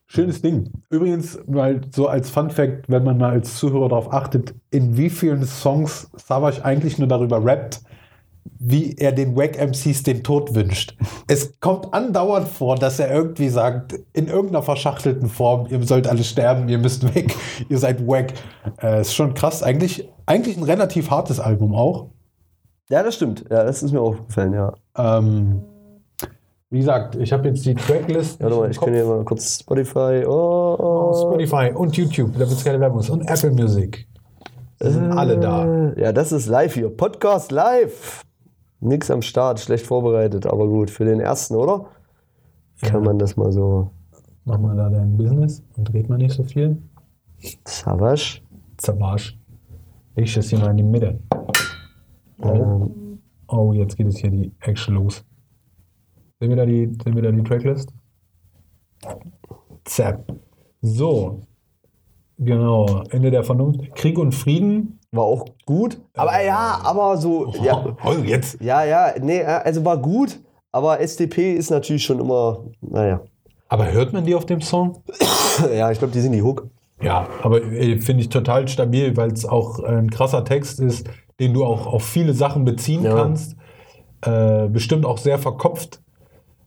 Schönes 0.07 0.43
Ding. 0.43 0.71
Übrigens, 0.91 1.39
weil 1.47 1.81
so 1.93 2.07
als 2.07 2.31
Fun 2.31 2.51
Fact, 2.51 2.89
wenn 2.89 3.03
man 3.05 3.19
mal 3.19 3.31
als 3.31 3.57
Zuhörer 3.57 3.89
darauf 3.89 4.13
achtet, 4.13 4.55
in 4.71 4.97
wie 4.97 5.11
vielen 5.11 5.45
Songs 5.45 6.09
Savage 6.15 6.65
eigentlich 6.65 6.99
nur 6.99 7.09
darüber 7.09 7.45
rappt, 7.45 7.81
wie 8.61 8.95
er 8.97 9.11
den 9.13 9.35
Wack 9.35 9.59
MCs 9.59 10.03
den 10.05 10.23
Tod 10.23 10.55
wünscht. 10.55 10.97
Es 11.27 11.59
kommt 11.59 11.93
andauernd 11.95 12.47
vor, 12.47 12.77
dass 12.77 13.01
er 13.01 13.11
irgendwie 13.13 13.49
sagt, 13.49 13.95
in 14.13 14.29
irgendeiner 14.29 14.63
verschachtelten 14.63 15.29
Form, 15.29 15.67
ihr 15.71 15.83
sollt 15.85 16.07
alle 16.07 16.23
sterben, 16.23 16.69
ihr 16.69 16.79
müsst 16.79 17.15
weg, 17.15 17.35
ihr 17.69 17.79
seid 17.79 18.07
wack. 18.07 18.35
Äh, 18.83 19.01
ist 19.01 19.15
schon 19.15 19.33
krass. 19.35 19.63
Eigentlich, 19.63 20.09
eigentlich 20.27 20.57
ein 20.59 20.63
relativ 20.65 21.11
hartes 21.11 21.41
Album 21.41 21.75
auch. 21.75 22.11
ja, 22.91 23.03
das 23.03 23.15
stimmt. 23.17 23.47
Ja, 23.51 23.65
das 23.65 23.83
ist 23.83 23.91
mir 23.93 24.01
aufgefallen, 24.03 24.53
ja. 24.53 24.75
Ähm, 24.97 25.63
wie 26.71 26.79
gesagt, 26.79 27.15
ich 27.17 27.33
habe 27.33 27.49
jetzt 27.49 27.65
die 27.65 27.75
Tracklist. 27.75 28.41
Warte 28.43 28.57
mal, 28.57 28.71
ich 28.71 28.81
kann 28.81 28.93
hier 28.93 29.05
mal 29.05 29.25
kurz 29.25 29.61
Spotify. 29.61 30.25
Oh, 30.27 30.77
oh. 30.79 31.15
Spotify 31.31 31.71
und 31.75 31.97
YouTube, 31.97 32.33
damit 32.33 32.49
es 32.57 32.65
keine 32.65 32.81
Werbung 32.81 33.01
ist. 33.01 33.11
Und 33.11 33.23
Apple 33.29 33.53
Music. 33.53 34.09
Die 34.83 34.91
sind 34.91 35.13
alle 35.13 35.39
da. 35.39 35.65
Äh, 35.93 36.03
Ja, 36.03 36.13
das 36.13 36.33
ist 36.33 36.47
live 36.47 36.75
hier. 36.75 36.91
Podcast 36.91 37.53
live. 37.53 38.23
Nix 38.81 39.11
am 39.11 39.23
Start, 39.23 39.61
schlecht 39.61 39.87
vorbereitet, 39.87 40.47
aber 40.47 40.67
gut. 40.67 40.91
Für 40.91 41.05
den 41.05 41.21
ersten, 41.21 41.55
oder? 41.55 41.87
Kann 42.83 43.03
man 43.03 43.19
das 43.19 43.37
mal 43.37 43.51
so. 43.53 43.91
Mach 44.45 44.59
mal 44.59 44.77
da 44.77 44.91
dein 44.91 45.17
Business 45.17 45.63
und 45.77 45.95
red 45.95 46.09
mal 46.09 46.19
nicht 46.19 46.35
so 46.35 46.43
viel. 46.43 46.77
Savage. 48.79 49.35
Leg 50.17 50.27
ich 50.27 50.35
das 50.35 50.49
hier 50.49 50.59
mal 50.59 50.71
in 50.73 50.77
die 50.79 50.83
Mitte. 50.83 51.19
Oh, 52.43 52.49
Ähm, 52.49 52.91
oh 53.55 53.73
jetzt 53.73 53.97
geht 53.97 54.07
es 54.07 54.19
hier 54.19 54.31
die 54.31 54.53
Action 54.61 54.95
los. 54.97 55.25
Sehen 56.41 56.51
wir 56.51 56.57
da 56.57 56.67
die, 56.67 56.91
sehen 57.03 57.15
wir 57.15 57.23
da 57.23 57.31
die 57.33 57.43
Tracklist? 57.43 57.91
Zap. 59.85 60.25
So. 60.83 61.41
Genau. 62.39 63.03
Ende 63.11 63.31
der 63.31 63.45
Vernunft. 63.45 63.95
Krieg 63.95 64.19
und 64.19 64.33
Frieden. 64.35 64.99
war 65.13 65.25
auch 65.25 65.45
gut. 65.67 66.01
Aber 66.15 66.43
ja, 66.43 66.81
aber 66.83 67.17
so. 67.17 67.53
Ja, 67.63 67.97
Oh, 68.05 68.13
jetzt. 68.25 68.61
ja, 68.61 68.85
ja, 68.85 69.15
nee, 69.21 69.43
also 69.43 69.85
war 69.85 69.99
gut. 69.99 70.41
Aber 70.73 70.99
SDP 71.01 71.55
ist 71.55 71.71
natürlich 71.71 72.05
schon 72.05 72.19
immer. 72.19 72.65
Naja. 72.81 73.21
Aber 73.69 73.91
hört 73.93 74.13
man 74.13 74.25
die 74.25 74.35
auf 74.35 74.47
dem 74.47 74.61
Song? 74.61 75.03
Ja, 75.73 75.93
ich 75.93 76.01
glaube, 76.01 76.13
die 76.13 76.21
sind 76.21 76.33
die 76.33 76.43
Hook. 76.43 76.69
Ja, 77.01 77.29
aber 77.45 77.63
äh, 77.63 78.01
finde 78.01 78.23
ich 78.23 78.29
total 78.29 78.67
stabil, 78.67 79.17
weil 79.17 79.31
es 79.31 79.45
auch 79.45 79.79
äh, 79.79 79.87
ein 79.87 80.11
krasser 80.11 80.45
Text 80.45 80.81
ist, 80.81 81.09
den 81.41 81.53
du 81.55 81.65
auch 81.65 81.87
auf 81.87 82.05
viele 82.05 82.33
Sachen 82.35 82.65
beziehen 82.65 83.05
Ja. 83.05 83.15
kannst. 83.17 83.57
Äh, 84.23 84.69
bestimmt 84.69 85.05
auch 85.05 85.19
sehr 85.19 85.39
verkopft. 85.39 86.01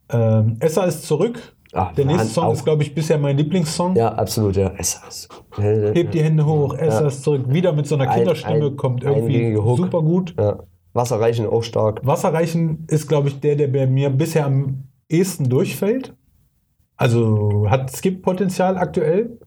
Ähm, 0.10 0.58
Essa 0.60 0.84
ist 0.86 1.04
zurück. 1.08 1.56
Ah, 1.74 1.92
Der 1.98 2.06
nächste 2.06 2.28
Song 2.30 2.46
auch. 2.46 2.54
ist, 2.54 2.64
glaube 2.64 2.84
ich, 2.84 2.96
bisher 2.96 3.18
mein 3.18 3.36
Lieblingssong. 3.38 3.96
Ja, 3.96 4.14
absolut, 4.14 4.56
ja. 4.56 4.72
Es 4.78 5.00
ist- 5.08 5.30
Hebt 5.58 6.14
die 6.14 6.24
Hände 6.24 6.46
hoch, 6.46 6.74
Essa 6.76 7.02
Ja. 7.02 7.08
ist 7.08 7.24
zurück. 7.24 7.46
Wieder 7.50 7.74
mit 7.74 7.88
so 7.88 7.96
einer 7.96 8.10
Ein- 8.10 8.20
Kinderstimme, 8.20 8.68
ein- 8.68 8.78
kommt 8.78 9.04
irgendwie 9.04 9.56
super 9.56 10.02
gut. 10.02 10.34
Ja. 10.40 10.60
Wasserreichen 10.94 11.46
auch 11.46 11.64
stark. 11.64 12.06
Wasserreichen 12.06 12.86
ist, 12.90 13.08
glaube 13.08 13.28
ich, 13.28 13.40
der, 13.42 13.56
der 13.56 13.68
bei 13.68 13.86
mir 13.86 14.10
bisher 14.10 14.46
am 14.46 14.84
ehesten 15.10 15.50
durchfällt. 15.50 16.14
Also 16.96 17.68
hat 17.70 17.92
Skip-Potenzial 17.92 18.78
aktuell. 18.78 19.38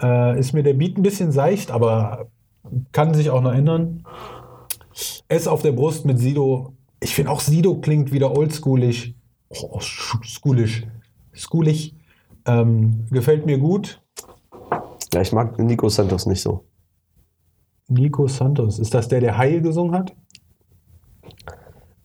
Äh, 0.00 0.38
ist 0.38 0.52
mir 0.52 0.62
der 0.62 0.74
Beat 0.74 0.96
ein 0.96 1.02
bisschen 1.02 1.32
seicht, 1.32 1.70
aber 1.72 2.26
kann 2.92 3.14
sich 3.14 3.30
auch 3.30 3.40
noch 3.42 3.52
ändern. 3.52 4.04
S 5.28 5.46
auf 5.46 5.62
der 5.62 5.72
Brust 5.72 6.04
mit 6.04 6.18
Sido. 6.18 6.72
Ich 7.00 7.14
finde 7.14 7.30
auch 7.30 7.40
Sido 7.40 7.76
klingt 7.80 8.12
wieder 8.12 8.36
oldschoolig. 8.36 9.14
Oh, 9.50 9.78
sch- 9.78 10.22
schoolisch. 10.24 10.86
Schoolig. 11.32 11.94
Ähm, 12.46 13.06
gefällt 13.10 13.46
mir 13.46 13.58
gut. 13.58 14.00
Ja, 15.14 15.20
ich 15.20 15.32
mag 15.32 15.58
Nico 15.58 15.88
Santos 15.88 16.26
nicht 16.26 16.40
so. 16.42 16.64
Nico 17.88 18.26
Santos. 18.26 18.78
Ist 18.78 18.92
das 18.92 19.08
der, 19.08 19.20
der 19.20 19.38
Heil 19.38 19.60
gesungen 19.62 19.94
hat? 19.94 20.14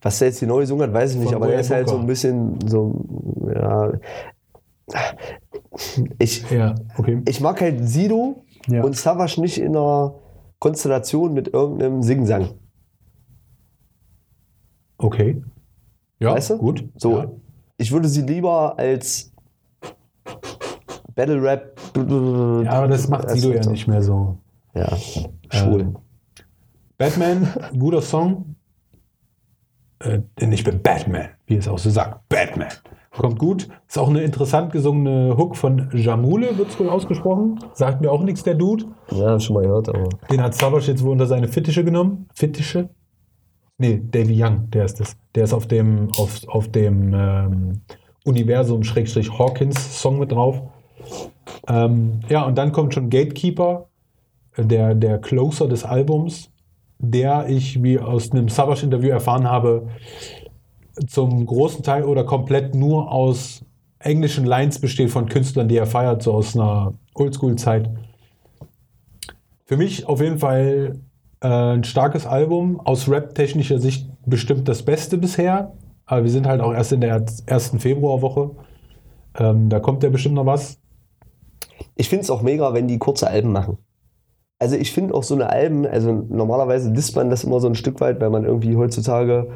Was 0.02 0.20
der 0.20 0.28
jetzt 0.30 0.42
die 0.42 0.46
neue 0.46 0.62
gesungen 0.62 0.88
hat, 0.88 0.94
weiß 0.94 1.12
ich 1.14 1.18
nicht, 1.18 1.28
Von 1.28 1.36
aber 1.36 1.46
der 1.48 1.56
Royal 1.56 1.62
ist 1.62 1.72
halt 1.72 1.90
so 1.90 1.98
ein 1.98 2.06
bisschen 2.06 2.60
so, 2.68 3.06
ja. 3.54 3.92
Ich, 6.20 6.50
Ja, 6.52 6.76
okay. 6.98 7.22
ich 7.28 7.40
mag 7.42 7.60
halt 7.62 7.88
Sido 7.88 8.44
Ja. 8.68 8.84
und 8.84 8.96
Savage 8.98 9.40
nicht 9.42 9.58
in 9.60 9.76
einer 9.76 10.14
Konstellation 10.64 11.34
mit 11.34 11.50
irgendeinem 11.50 12.02
Singsang. 12.02 12.52
Okay. 14.98 15.44
Ja, 16.20 16.36
Weißt 16.36 16.52
du? 16.52 16.58
gut. 16.58 16.88
So, 16.96 17.18
Ja. 17.18 17.32
ich 17.76 17.92
würde 17.92 18.08
sie 18.08 18.22
lieber 18.22 18.80
als 18.80 19.34
Battle 21.16 21.44
Rap. 21.44 21.78
Ja, 21.98 22.72
aber 22.72 22.88
das 22.88 23.10
macht 23.10 23.30
Sido 23.32 23.52
ja 23.52 23.66
nicht 23.70 23.90
mehr 23.90 24.02
so. 24.02 24.38
Ja, 24.74 24.96
schwul. 25.52 25.82
Ähm, 25.82 25.98
Batman, 26.98 27.48
guter 27.78 28.02
Song. 28.02 28.56
Äh, 30.00 30.22
denn 30.40 30.54
ich 30.54 30.64
bin 30.64 30.82
Batman, 30.82 31.28
wie 31.46 31.58
es 31.58 31.68
auch 31.68 31.78
so 31.78 31.90
sagt. 31.90 32.30
Batman. 32.30 32.70
Kommt 33.18 33.38
gut. 33.38 33.70
Ist 33.88 34.00
auch 34.00 34.10
eine 34.10 34.24
interessant 34.24 34.72
gesungene 34.72 35.38
Hook 35.38 35.56
von 35.56 35.90
Jamule, 35.94 36.58
wird 36.58 36.70
es 36.70 36.80
wohl 36.80 36.90
ausgesprochen. 36.90 37.60
Sagt 37.74 38.02
mir 38.02 38.12
auch 38.12 38.24
nichts, 38.24 38.44
der 38.44 38.56
Dude. 38.56 38.86
Ja, 39.12 39.40
schon 39.40 39.54
mal 39.54 39.62
gehört, 39.64 39.90
aber. 39.90 40.10
Den 40.32 40.42
hat 40.42 40.56
Savage 40.56 40.88
jetzt 40.88 41.04
wohl 41.04 41.12
unter 41.12 41.28
seine 41.28 41.48
Fittiche 41.48 41.84
genommen. 41.84 42.28
Fittiche? 42.34 42.90
Nee, 43.78 44.02
Davy 44.12 44.44
Young, 44.44 44.72
der 44.72 44.86
ist 44.86 45.00
es. 45.00 45.16
Der 45.36 45.44
ist 45.44 45.54
auf 45.54 45.68
dem, 45.68 46.10
auf, 46.18 46.40
auf 46.48 46.70
dem 46.70 47.14
ähm, 47.14 47.82
Universum-Hawkins-Song 48.26 50.18
mit 50.20 50.32
drauf. 50.32 50.62
Ähm, 51.68 52.22
ja, 52.30 52.44
und 52.44 52.58
dann 52.58 52.72
kommt 52.72 52.96
schon 52.96 53.10
Gatekeeper, 53.10 53.90
äh, 54.56 54.66
der, 54.66 54.96
der 54.96 55.20
Closer 55.20 55.68
des 55.68 55.84
Albums, 55.84 56.50
der 56.98 57.48
ich, 57.50 57.84
wie 57.84 58.00
aus 58.00 58.32
einem 58.32 58.48
Savage-Interview 58.50 59.10
erfahren 59.10 59.48
habe, 59.50 59.90
zum 61.08 61.46
großen 61.46 61.84
Teil 61.84 62.04
oder 62.04 62.24
komplett 62.24 62.76
nur 62.76 63.12
aus 63.12 63.66
englischen 64.00 64.46
Lines 64.46 64.80
besteht 64.80 65.10
von 65.10 65.28
Künstlern, 65.28 65.68
die 65.68 65.78
er 65.78 65.88
feiert, 65.88 66.22
so 66.24 66.34
aus 66.34 66.56
einer 66.56 66.94
Oldschool-Zeit. 67.16 67.90
Für 69.66 69.78
mich 69.78 70.08
auf 70.08 70.22
jeden 70.22 70.40
Fall 70.40 71.00
äh, 71.42 71.48
ein 71.48 71.84
starkes 71.84 72.26
Album, 72.26 72.80
aus 72.82 73.10
rap-technischer 73.10 73.80
Sicht 73.80 74.10
bestimmt 74.26 74.68
das 74.68 74.84
Beste 74.84 75.18
bisher. 75.18 75.74
Aber 76.06 76.24
wir 76.24 76.32
sind 76.32 76.48
halt 76.48 76.62
auch 76.62 76.74
erst 76.74 76.92
in 76.92 77.02
der 77.02 77.26
ersten 77.46 77.80
Februarwoche. 77.80 78.52
Ähm, 79.40 79.70
da 79.70 79.80
kommt 79.80 80.04
ja 80.04 80.10
bestimmt 80.10 80.36
noch 80.36 80.46
was. 80.46 80.80
Ich 81.96 82.10
finde 82.10 82.24
es 82.24 82.30
auch 82.30 82.42
mega, 82.42 82.74
wenn 82.74 82.88
die 82.88 83.00
kurze 83.00 83.28
Alben 83.28 83.52
machen. 83.52 83.78
also 84.60 84.76
ich 84.76 84.92
finde 84.92 85.14
auch 85.14 85.24
so 85.24 85.36
eine 85.36 85.50
Alben, 85.50 85.86
also 85.86 86.12
normalerweise 86.30 86.92
disst 86.92 87.16
man 87.16 87.30
das 87.30 87.44
immer 87.44 87.60
so 87.60 87.68
ein 87.68 87.76
Stück 87.76 88.00
weit, 88.00 88.22
weil 88.22 88.30
man 88.30 88.46
irgendwie 88.46 88.76
heutzutage, 88.76 89.50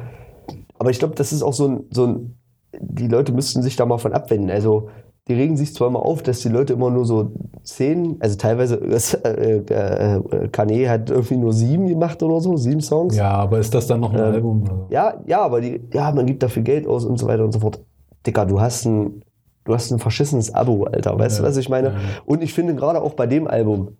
aber 0.78 0.90
ich 0.90 0.98
glaube, 0.98 1.14
das 1.14 1.32
ist 1.32 1.42
auch 1.42 1.52
so 1.52 1.68
ein, 1.68 1.84
so 1.90 2.06
ein, 2.06 2.34
die 2.80 3.08
Leute 3.08 3.32
müssten 3.32 3.62
sich 3.62 3.76
da 3.76 3.86
mal 3.86 3.98
von 3.98 4.12
abwenden. 4.12 4.50
Also 4.50 4.88
die 5.26 5.34
regen 5.34 5.56
sich 5.58 5.74
zwar 5.74 5.88
immer 5.88 6.00
auf, 6.04 6.22
dass 6.22 6.40
die 6.40 6.48
Leute 6.48 6.72
immer 6.72 6.90
nur 6.90 7.04
so 7.04 7.32
zehn, 7.62 8.16
also 8.20 8.36
teilweise, 8.36 8.76
das, 8.90 9.14
äh, 9.14 9.58
äh, 9.58 10.48
Kanye 10.50 10.88
hat 10.88 11.10
irgendwie 11.10 11.36
nur 11.36 11.52
sieben 11.52 11.86
gemacht 11.86 12.22
oder 12.22 12.40
so, 12.40 12.56
sieben 12.56 12.80
Songs. 12.80 13.14
Ja, 13.16 13.30
aber 13.32 13.58
ist 13.58 13.74
das 13.74 13.86
dann 13.86 14.00
noch 14.00 14.12
ein 14.12 14.18
Ähm, 14.18 14.24
Album? 14.24 14.86
Ja, 14.90 15.20
ja, 15.26 15.40
aber 15.42 15.60
die, 15.60 15.80
ja, 15.92 16.10
man 16.12 16.24
gibt 16.26 16.42
dafür 16.42 16.62
Geld 16.62 16.86
aus 16.86 17.04
und 17.04 17.18
so 17.18 17.26
weiter 17.26 17.44
und 17.44 17.52
so 17.52 17.60
fort. 17.60 17.80
Dicker, 18.26 18.46
du 18.46 18.60
hast 18.60 18.86
ein, 18.86 19.22
du 19.64 19.74
hast 19.74 19.90
ein 19.90 19.98
verschissenes 19.98 20.54
Abo, 20.54 20.84
Alter. 20.84 21.18
Weißt 21.18 21.38
Ja, 21.38 21.42
du, 21.44 21.48
was 21.50 21.56
ich 21.58 21.68
meine? 21.68 21.88
ja. 21.88 21.94
Und 22.24 22.42
ich 22.42 22.54
finde 22.54 22.74
gerade 22.74 23.02
auch 23.02 23.12
bei 23.14 23.26
dem 23.26 23.46
Album, 23.46 23.96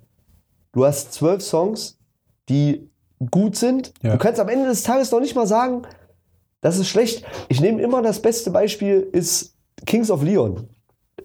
du 0.73 0.85
hast 0.87 1.13
zwölf 1.13 1.43
Songs, 1.43 1.99
die 2.49 2.89
gut 3.31 3.57
sind. 3.57 3.93
Ja. 4.03 4.13
Du 4.13 4.19
kannst 4.19 4.41
am 4.41 4.49
Ende 4.49 4.67
des 4.67 4.83
Tages 4.83 5.11
noch 5.13 5.21
nicht 5.21 5.35
mal 5.37 5.47
sagen, 5.47 5.83
das 6.61 6.79
ist 6.79 6.89
schlecht. 6.89 7.25
Ich 7.49 7.61
nehme 7.61 7.81
immer 7.83 8.03
das 8.03 8.21
beste 8.21 8.51
Beispiel 8.51 9.09
ist 9.13 9.55
Kings 9.87 10.11
of 10.11 10.23
Leon. 10.23 10.69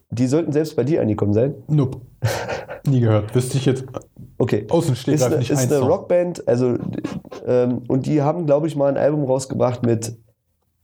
Die 0.10 0.28
sollten 0.28 0.52
selbst 0.52 0.76
bei 0.76 0.84
dir 0.84 1.02
angekommen 1.02 1.34
sein. 1.34 1.56
Nope. 1.68 2.00
Nie 2.88 3.00
gehört. 3.00 3.34
Wüsste 3.34 3.58
ich 3.58 3.66
jetzt 3.66 3.86
Okay. 4.38 4.66
außen 4.70 4.96
steht 4.96 5.16
ist 5.16 5.24
eine, 5.24 5.38
nicht 5.38 5.50
ist 5.50 5.60
ein 5.60 5.70
eine 5.70 5.80
Song. 5.80 5.88
Rockband, 5.88 6.48
also 6.48 6.78
ähm, 7.46 7.84
und 7.88 8.06
die 8.06 8.22
haben, 8.22 8.46
glaube 8.46 8.68
ich, 8.68 8.76
mal 8.76 8.90
ein 8.90 8.98
Album 8.98 9.24
rausgebracht 9.24 9.86
mit 9.86 10.18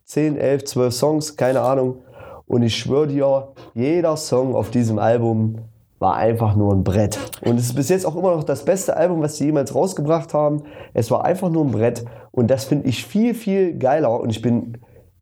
10, 0.06 0.38
11, 0.38 0.64
12 0.66 0.94
Songs, 0.94 1.36
keine 1.36 1.62
Ahnung. 1.62 2.04
Und 2.46 2.64
ich 2.64 2.78
schwöre 2.78 3.08
dir, 3.08 3.50
jeder 3.76 4.18
Song 4.18 4.56
auf 4.56 4.72
diesem 4.72 4.98
Album 4.98 5.58
war 6.00 6.16
einfach 6.16 6.56
nur 6.56 6.74
ein 6.74 6.84
Brett. 6.84 7.20
Und 7.42 7.58
es 7.58 7.66
ist 7.68 7.76
bis 7.76 7.90
jetzt 7.90 8.06
auch 8.06 8.16
immer 8.16 8.36
noch 8.36 8.44
das 8.46 8.64
beste 8.66 8.96
Album, 8.96 9.22
was 9.22 9.38
sie 9.38 9.46
jemals 9.46 9.76
rausgebracht 9.76 10.34
haben. 10.34 10.64
Es 10.94 11.12
war 11.12 11.26
einfach 11.26 11.50
nur 11.50 11.66
ein 11.66 11.72
Brett. 11.72 12.06
Und 12.32 12.50
das 12.50 12.64
finde 12.66 12.88
ich 12.88 13.06
viel, 13.06 13.34
viel 13.34 13.78
geiler. 13.78 14.20
Und 14.20 14.30
ich 14.30 14.42
bin 14.42 14.78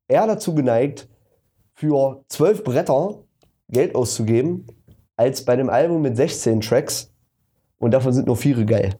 eher 0.07 0.27
dazu 0.27 0.53
geneigt, 0.53 1.09
für 1.73 2.23
zwölf 2.29 2.63
Bretter 2.63 3.23
Geld 3.69 3.95
auszugeben, 3.95 4.67
als 5.15 5.43
bei 5.45 5.53
einem 5.53 5.69
Album 5.69 6.01
mit 6.03 6.15
16 6.15 6.61
Tracks. 6.61 7.11
Und 7.79 7.91
davon 7.91 8.11
sind 8.13 8.25
nur 8.25 8.35
vier 8.35 8.63
geil. 8.65 8.95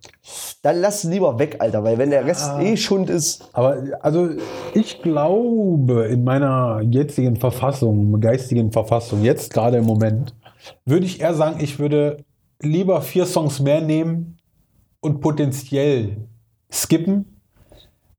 Dann 0.62 0.82
lass 0.82 1.04
es 1.04 1.10
lieber 1.10 1.40
weg, 1.40 1.56
Alter, 1.60 1.84
weil 1.84 1.98
wenn 1.98 2.12
der 2.12 2.26
Rest 2.26 2.50
Ah. 2.52 2.62
eh 2.62 2.78
Schund 2.78 3.10
ist. 3.10 3.50
Aber 3.54 3.78
also 4.02 4.30
ich 4.76 5.02
glaube, 5.02 6.06
in 6.06 6.24
meiner 6.24 6.82
jetzigen 6.82 7.38
Verfassung, 7.38 8.20
geistigen 8.20 8.72
Verfassung, 8.72 9.24
jetzt 9.24 9.52
gerade 9.52 9.78
im 9.78 9.86
Moment, 9.86 10.36
würde 10.86 11.06
ich 11.06 11.22
eher 11.22 11.34
sagen, 11.34 11.58
ich 11.60 11.80
würde 11.80 12.24
lieber 12.62 13.02
vier 13.02 13.26
Songs 13.26 13.60
mehr 13.60 13.82
nehmen 13.82 14.38
und 15.00 15.22
potenziell 15.22 16.28
skippen. 16.72 17.42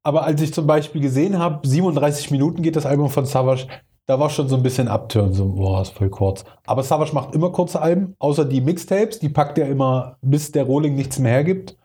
Aber 0.02 0.24
als 0.24 0.40
ich 0.40 0.54
zum 0.54 0.66
Beispiel 0.66 1.00
gesehen 1.00 1.38
habe, 1.38 1.66
37 1.66 2.30
Minuten 2.30 2.62
geht 2.62 2.76
das 2.76 2.86
Album 2.86 3.10
von 3.10 3.26
Savage, 3.26 3.66
da 4.06 4.18
war 4.18 4.30
schon 4.30 4.48
so 4.48 4.56
ein 4.56 4.62
bisschen 4.62 4.88
Upturn, 4.88 5.34
so, 5.34 5.46
boah, 5.50 5.82
ist 5.82 5.92
voll 5.92 6.08
kurz. 6.08 6.44
Aber 6.66 6.82
Savage 6.82 7.12
macht 7.12 7.34
immer 7.34 7.50
kurze 7.50 7.82
Alben, 7.82 8.14
außer 8.18 8.46
die 8.46 8.62
Mixtapes, 8.62 9.18
die 9.18 9.28
packt 9.28 9.58
er 9.58 9.68
immer, 9.68 10.16
bis 10.22 10.50
der 10.50 10.64
Rohling 10.64 10.94
nichts 10.94 11.18
mehr 11.18 11.32
hergibt. 11.32 11.76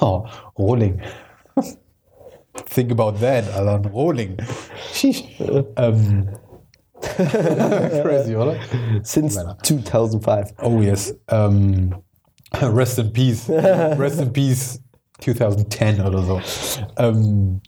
Oh, 0.00 0.24
Rohling. 0.58 1.00
Think 2.74 2.90
about 2.90 3.18
that, 3.20 3.44
Alan. 3.54 3.90
Sheesh. 4.94 5.24
ähm. 5.76 6.28
Crazy, 8.02 8.36
oder? 8.36 8.56
Since 9.02 9.36
Meiner. 9.36 9.58
2005. 9.62 10.54
Oh 10.62 10.80
yes. 10.80 11.16
Ähm, 11.28 11.94
rest 12.60 12.98
in 12.98 13.12
peace. 13.12 13.48
Rest 13.50 14.20
in 14.20 14.32
peace 14.32 14.80
2010 15.20 16.00
oder 16.00 16.22
so. 16.22 16.40
Ähm, 16.96 17.60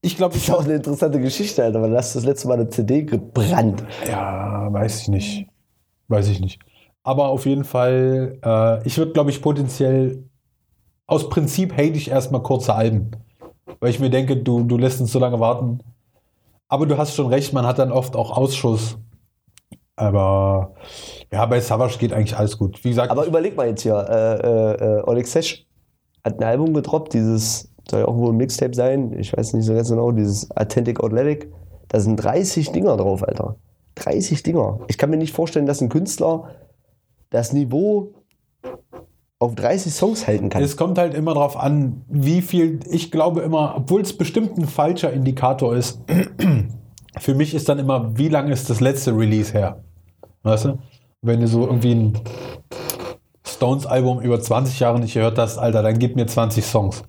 ich 0.00 0.16
glaube, 0.16 0.34
Das 0.34 0.42
ist 0.42 0.50
auch 0.50 0.64
eine 0.64 0.74
interessante 0.74 1.20
Geschichte, 1.20 1.62
Alter, 1.62 1.86
du 1.86 1.96
hast 1.96 2.16
das 2.16 2.24
letzte 2.24 2.48
Mal 2.48 2.54
eine 2.54 2.68
CD 2.68 3.04
gebrannt. 3.04 3.84
Ja, 4.08 4.72
weiß 4.72 5.02
ich 5.02 5.08
nicht. 5.08 5.46
Weiß 6.08 6.28
ich 6.28 6.40
nicht. 6.40 6.58
Aber 7.04 7.28
auf 7.28 7.46
jeden 7.46 7.64
Fall, 7.64 8.38
äh, 8.44 8.86
ich 8.86 8.98
würde, 8.98 9.12
glaube 9.12 9.30
ich, 9.30 9.42
potenziell 9.42 10.24
aus 11.06 11.28
Prinzip 11.28 11.72
hate 11.72 11.96
ich 11.96 12.10
erstmal 12.10 12.42
kurze 12.42 12.74
Alben. 12.74 13.10
Weil 13.80 13.90
ich 13.90 14.00
mir 14.00 14.10
denke, 14.10 14.36
du, 14.36 14.62
du 14.64 14.76
lässt 14.76 15.00
uns 15.00 15.12
so 15.12 15.18
lange 15.18 15.38
warten. 15.40 15.80
Aber 16.72 16.86
du 16.86 16.96
hast 16.96 17.14
schon 17.14 17.26
recht, 17.26 17.52
man 17.52 17.66
hat 17.66 17.78
dann 17.78 17.92
oft 17.92 18.16
auch 18.16 18.34
Ausschuss. 18.34 18.96
Aber 19.94 20.72
ja, 21.30 21.44
bei 21.44 21.60
Savage 21.60 21.98
geht 21.98 22.14
eigentlich 22.14 22.34
alles 22.34 22.56
gut. 22.56 22.82
Wie 22.82 22.88
gesagt, 22.88 23.10
Aber 23.10 23.26
überleg 23.26 23.54
mal 23.58 23.68
jetzt 23.68 23.82
hier, 23.82 23.94
äh, 23.94 24.36
äh, 24.40 25.00
äh, 25.00 25.02
Oleg 25.02 25.26
Sesh 25.26 25.66
hat 26.24 26.38
ein 26.38 26.44
Album 26.44 26.72
gedroppt, 26.72 27.12
dieses, 27.12 27.70
soll 27.90 28.00
ja 28.00 28.08
auch 28.08 28.16
wohl 28.16 28.32
ein 28.32 28.38
Mixtape 28.38 28.74
sein, 28.74 29.12
ich 29.18 29.36
weiß 29.36 29.52
nicht 29.52 29.66
so 29.66 29.74
ganz 29.74 29.90
genau, 29.90 30.12
dieses 30.12 30.50
Authentic 30.56 31.04
Athletic. 31.04 31.52
Da 31.88 32.00
sind 32.00 32.16
30 32.16 32.72
Dinger 32.72 32.96
drauf, 32.96 33.22
Alter. 33.22 33.56
30 33.96 34.42
Dinger. 34.42 34.80
Ich 34.88 34.96
kann 34.96 35.10
mir 35.10 35.18
nicht 35.18 35.34
vorstellen, 35.34 35.66
dass 35.66 35.82
ein 35.82 35.90
Künstler 35.90 36.52
das 37.28 37.52
Niveau 37.52 38.14
auf 39.42 39.56
30 39.56 39.92
Songs 39.92 40.26
halten 40.26 40.48
kann. 40.48 40.62
Es 40.62 40.76
kommt 40.76 40.98
halt 40.98 41.14
immer 41.14 41.34
darauf 41.34 41.56
an, 41.56 42.04
wie 42.08 42.42
viel, 42.42 42.78
ich 42.88 43.10
glaube 43.10 43.40
immer, 43.40 43.74
obwohl 43.76 44.00
es 44.00 44.16
bestimmt 44.16 44.56
ein 44.56 44.66
falscher 44.66 45.12
Indikator 45.12 45.74
ist, 45.74 46.00
für 47.18 47.34
mich 47.34 47.52
ist 47.52 47.68
dann 47.68 47.80
immer, 47.80 48.16
wie 48.16 48.28
lange 48.28 48.52
ist 48.52 48.70
das 48.70 48.80
letzte 48.80 49.16
Release 49.16 49.52
her? 49.52 49.82
Weißt 50.44 50.66
du? 50.66 50.78
Wenn 51.22 51.40
du 51.40 51.48
so 51.48 51.66
irgendwie 51.66 51.94
ein 51.94 52.20
Stones-Album 53.44 54.20
über 54.20 54.40
20 54.40 54.78
Jahre 54.78 55.00
nicht 55.00 55.14
gehört 55.14 55.38
hast, 55.38 55.58
Alter, 55.58 55.82
dann 55.82 55.98
gib 55.98 56.14
mir 56.14 56.26
20 56.26 56.64
Songs. 56.64 57.02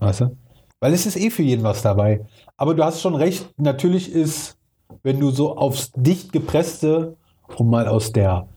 Weißt 0.00 0.20
du? 0.20 0.36
Weil 0.80 0.92
es 0.92 1.06
ist 1.06 1.16
eh 1.16 1.30
für 1.30 1.42
jeden 1.42 1.62
was 1.62 1.80
dabei. 1.80 2.26
Aber 2.58 2.74
du 2.74 2.84
hast 2.84 3.00
schon 3.00 3.14
recht, 3.14 3.48
natürlich 3.56 4.12
ist, 4.12 4.58
wenn 5.02 5.18
du 5.18 5.30
so 5.30 5.56
aufs 5.56 5.92
dicht 5.92 6.30
gepresste, 6.30 7.16
um 7.56 7.70
mal 7.70 7.88
aus 7.88 8.12
der 8.12 8.48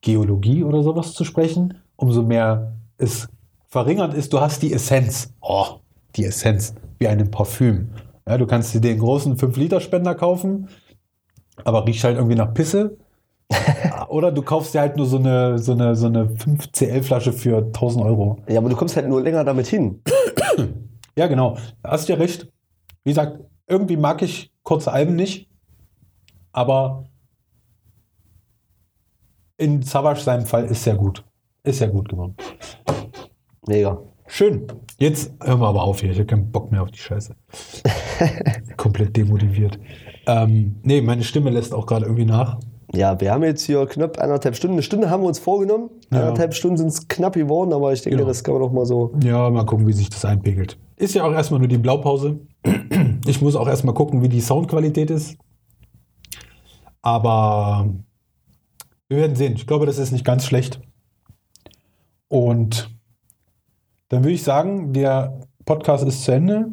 Geologie 0.00 0.64
oder 0.64 0.82
sowas 0.82 1.12
zu 1.12 1.24
sprechen, 1.24 1.80
umso 1.96 2.22
mehr 2.22 2.72
es 2.96 3.28
verringert 3.66 4.14
ist, 4.14 4.32
du 4.32 4.40
hast 4.40 4.62
die 4.62 4.72
Essenz. 4.72 5.32
Oh, 5.40 5.80
die 6.16 6.24
Essenz, 6.24 6.74
wie 6.98 7.08
einem 7.08 7.30
Parfüm. 7.30 7.90
Ja, 8.26 8.38
du 8.38 8.46
kannst 8.46 8.72
dir 8.72 8.80
den 8.80 8.98
großen 8.98 9.36
5-Liter-Spender 9.36 10.14
kaufen, 10.14 10.68
aber 11.64 11.86
riecht 11.86 12.02
halt 12.04 12.16
irgendwie 12.16 12.36
nach 12.36 12.54
Pisse. 12.54 12.96
oder 14.08 14.32
du 14.32 14.42
kaufst 14.42 14.74
dir 14.74 14.80
halt 14.80 14.96
nur 14.96 15.06
so 15.06 15.18
eine, 15.18 15.58
so 15.58 15.72
eine, 15.72 15.94
so 15.94 16.06
eine 16.06 16.26
5CL-Flasche 16.26 17.32
für 17.32 17.58
1000 17.58 18.04
Euro. 18.04 18.38
Ja, 18.48 18.58
aber 18.58 18.70
du 18.70 18.76
kommst 18.76 18.96
halt 18.96 19.08
nur 19.08 19.22
länger 19.22 19.44
damit 19.44 19.66
hin. 19.66 20.02
Ja, 21.16 21.28
genau. 21.28 21.56
Hast 21.84 22.08
du 22.08 22.12
ja 22.12 22.18
recht. 22.18 22.48
Wie 23.04 23.10
gesagt, 23.10 23.38
irgendwie 23.68 23.96
mag 23.96 24.20
ich 24.20 24.50
kurze 24.64 24.90
Alben 24.90 25.14
nicht, 25.14 25.48
aber 26.50 27.08
in 29.56 29.82
Savage 29.82 30.22
seinem 30.22 30.44
Fall 30.44 30.64
ist 30.64 30.82
sehr 30.82 30.96
gut. 30.96 31.24
Ist 31.64 31.78
sehr 31.78 31.88
gut 31.88 32.08
geworden. 32.10 32.36
Mega. 33.66 33.98
Schön. 34.26 34.66
Jetzt 34.98 35.32
hören 35.42 35.60
wir 35.60 35.66
aber 35.68 35.82
auf 35.82 36.00
hier. 36.00 36.10
Ich 36.10 36.18
habe 36.18 36.26
keinen 36.26 36.50
Bock 36.52 36.70
mehr 36.70 36.82
auf 36.82 36.90
die 36.90 36.98
Scheiße. 36.98 37.34
Komplett 38.76 39.16
demotiviert. 39.16 39.78
Ähm, 40.26 40.76
nee, 40.82 41.00
meine 41.00 41.24
Stimme 41.24 41.50
lässt 41.50 41.72
auch 41.74 41.86
gerade 41.86 42.04
irgendwie 42.04 42.26
nach. 42.26 42.58
Ja, 42.92 43.18
wir 43.20 43.32
haben 43.32 43.42
jetzt 43.42 43.64
hier 43.64 43.86
knapp 43.86 44.20
anderthalb 44.20 44.56
Stunden. 44.56 44.74
Eine 44.74 44.82
Stunde 44.82 45.08
haben 45.10 45.22
wir 45.22 45.28
uns 45.28 45.38
vorgenommen. 45.38 45.88
Ja. 46.12 46.20
Anderthalb 46.20 46.54
Stunden 46.54 46.76
sind 46.76 46.88
es 46.88 47.08
knapp 47.08 47.32
geworden, 47.34 47.72
aber 47.72 47.92
ich 47.92 48.02
denke, 48.02 48.18
Genau. 48.18 48.28
das 48.28 48.44
kann 48.44 48.54
man 48.54 48.62
doch 48.62 48.72
mal 48.72 48.84
so. 48.86 49.12
Ja, 49.24 49.48
mal 49.50 49.64
gucken, 49.64 49.86
wie 49.86 49.92
sich 49.94 50.10
das 50.10 50.24
einpegelt. 50.24 50.78
Ist 50.96 51.14
ja 51.14 51.24
auch 51.24 51.32
erstmal 51.32 51.60
nur 51.60 51.68
die 51.68 51.78
Blaupause. 51.78 52.40
Ich 53.26 53.40
muss 53.40 53.56
auch 53.56 53.66
erstmal 53.68 53.94
gucken, 53.94 54.20
wie 54.20 54.28
die 54.28 54.42
Soundqualität 54.42 55.10
ist. 55.10 55.38
Aber 57.00 57.88
wir 59.08 59.16
werden 59.16 59.34
sehen. 59.34 59.54
Ich 59.56 59.66
glaube, 59.66 59.86
das 59.86 59.96
ist 59.96 60.12
nicht 60.12 60.26
ganz 60.26 60.44
schlecht. 60.44 60.82
Und 62.34 62.90
dann 64.08 64.24
würde 64.24 64.32
ich 64.32 64.42
sagen, 64.42 64.92
der 64.92 65.38
Podcast 65.64 66.04
ist 66.04 66.24
zu 66.24 66.32
Ende. 66.32 66.66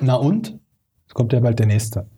Na 0.00 0.16
und? 0.16 0.58
Es 1.06 1.14
kommt 1.14 1.32
ja 1.32 1.38
bald 1.38 1.60
der 1.60 1.66
nächste. 1.66 2.08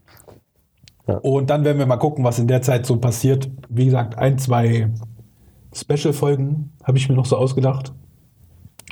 Ja. 1.07 1.19
Und 1.19 1.51
dann 1.51 1.63
werden 1.65 1.79
wir 1.79 1.85
mal 1.85 1.99
gucken, 1.99 2.25
was 2.25 2.39
in 2.39 2.49
der 2.49 2.63
Zeit 2.63 2.87
so 2.87 2.97
passiert. 2.97 3.51
Wie 3.69 3.85
gesagt, 3.85 4.17
ein, 4.17 4.39
zwei 4.39 4.91
Special-Folgen 5.75 6.73
habe 6.85 6.97
ich 6.97 7.07
mir 7.11 7.17
noch 7.17 7.27
so 7.27 7.37
ausgedacht 7.37 7.93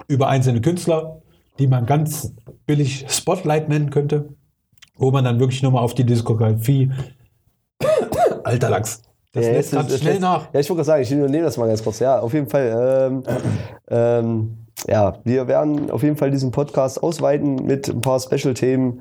über 0.07 0.29
einzelne 0.29 0.61
Künstler, 0.61 1.23
die 1.59 1.67
man 1.67 1.87
ganz 1.87 2.35
billig 2.67 3.07
Spotlight 3.09 3.71
nennen 3.71 3.89
könnte, 3.89 4.35
wo 4.97 5.13
man 5.13 5.25
dann 5.25 5.41
wirklich 5.41 5.63
nur 5.63 5.73
mal 5.73 5.81
auf 5.81 5.95
die 5.95 6.05
Diskografie. 6.05 6.93
Alter 8.45 8.69
Lachs. 8.69 9.01
Das 9.35 9.47
Ja, 9.47 9.53
lässt 9.53 9.73
das 9.73 9.99
schnell 9.99 10.21
nach. 10.21 10.49
Ja, 10.53 10.61
ich 10.61 10.71
wollte 10.71 10.85
gerade 10.85 10.85
sagen, 10.85 11.03
ich 11.03 11.11
nehme 11.11 11.43
das 11.43 11.57
mal 11.57 11.67
ganz 11.67 11.83
kurz. 11.83 11.99
Ja, 11.99 12.21
auf 12.21 12.33
jeden 12.33 12.47
Fall. 12.47 13.11
Ähm, 13.11 13.23
ähm, 13.91 14.57
ja, 14.89 15.15
wir 15.25 15.49
werden 15.49 15.91
auf 15.91 16.03
jeden 16.03 16.17
Fall 16.17 16.31
diesen 16.31 16.51
Podcast 16.51 17.03
ausweiten 17.03 17.57
mit 17.67 17.89
ein 17.89 18.01
paar 18.01 18.21
Special-Themen. 18.21 19.01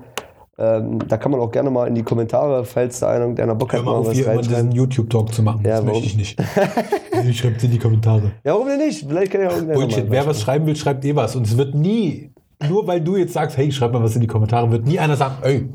Ähm, 0.57 0.99
da 1.07 1.17
kann 1.17 1.31
man 1.31 1.39
auch 1.39 1.51
gerne 1.51 1.71
mal 1.71 1.87
in 1.87 1.95
die 1.95 2.03
Kommentare, 2.03 2.63
falls 2.65 2.99
da 2.99 3.09
einer, 3.09 3.27
der 3.33 3.45
Bock 3.55 3.73
Hör 3.73 3.79
hat, 3.79 3.85
mal 3.85 3.91
mal 3.91 3.97
auf, 3.99 4.07
was 4.07 4.13
hier 4.13 4.31
immer 4.31 4.41
diesen 4.41 4.71
YouTube-Talk 4.71 5.33
zu 5.33 5.41
machen. 5.41 5.61
Ja, 5.63 5.77
das 5.77 5.85
warum? 5.85 5.99
möchte 5.99 6.07
ich 6.07 6.15
nicht. 6.15 6.39
ich 7.27 7.37
schreibt 7.39 7.63
in 7.63 7.71
die 7.71 7.79
Kommentare. 7.79 8.31
Ja, 8.43 8.53
warum 8.53 8.67
denn 8.67 8.79
nicht? 8.79 9.05
Vielleicht 9.07 9.31
kann 9.31 9.41
ich 9.41 9.47
auch 9.47 9.53
irgendeiner 9.53 9.79
Bullshit. 9.79 10.05
Wer 10.09 10.25
was 10.25 10.41
schreiben 10.41 10.65
will, 10.67 10.75
schreibt 10.75 11.03
eh 11.05 11.15
was. 11.15 11.35
Und 11.35 11.47
es 11.47 11.57
wird 11.57 11.73
nie, 11.73 12.31
nur 12.67 12.85
weil 12.85 13.01
du 13.01 13.17
jetzt 13.17 13.33
sagst, 13.33 13.57
hey, 13.57 13.71
schreib 13.71 13.93
mal 13.93 14.03
was 14.03 14.15
in 14.15 14.21
die 14.21 14.27
Kommentare, 14.27 14.69
wird 14.71 14.85
nie 14.85 14.99
einer 14.99 15.15
sagen, 15.15 15.35
ey, 15.41 15.67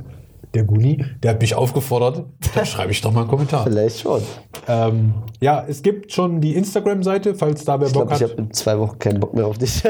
der 0.55 0.65
Guni, 0.65 1.05
der 1.23 1.33
hat 1.33 1.41
mich 1.41 1.55
aufgefordert, 1.55 2.25
da 2.55 2.65
schreibe 2.67 2.93
ich 2.93 3.01
doch 3.01 3.13
mal 3.13 3.21
einen 3.21 3.31
Kommentar. 3.31 3.65
Vielleicht 3.65 4.01
schon. 4.01 4.23
Ähm, 4.67 5.15
ja, 5.41 5.65
es 5.69 5.83
gibt 5.83 6.13
schon 6.13 6.41
die 6.41 6.55
Instagram-Seite, 6.55 7.35
falls 7.35 7.65
da 7.65 7.81
wer 7.81 7.87
Ich 7.89 7.93
Bock 7.93 8.09
glaube, 8.09 8.17
ich 8.17 8.23
hat. 8.23 8.31
habe 8.39 8.43
in 8.43 8.53
zwei 8.53 8.79
Wochen 8.79 8.99
keinen 8.99 9.21
Bock 9.21 9.35
mehr 9.35 9.47
auf 9.47 9.59
dich. 9.59 9.83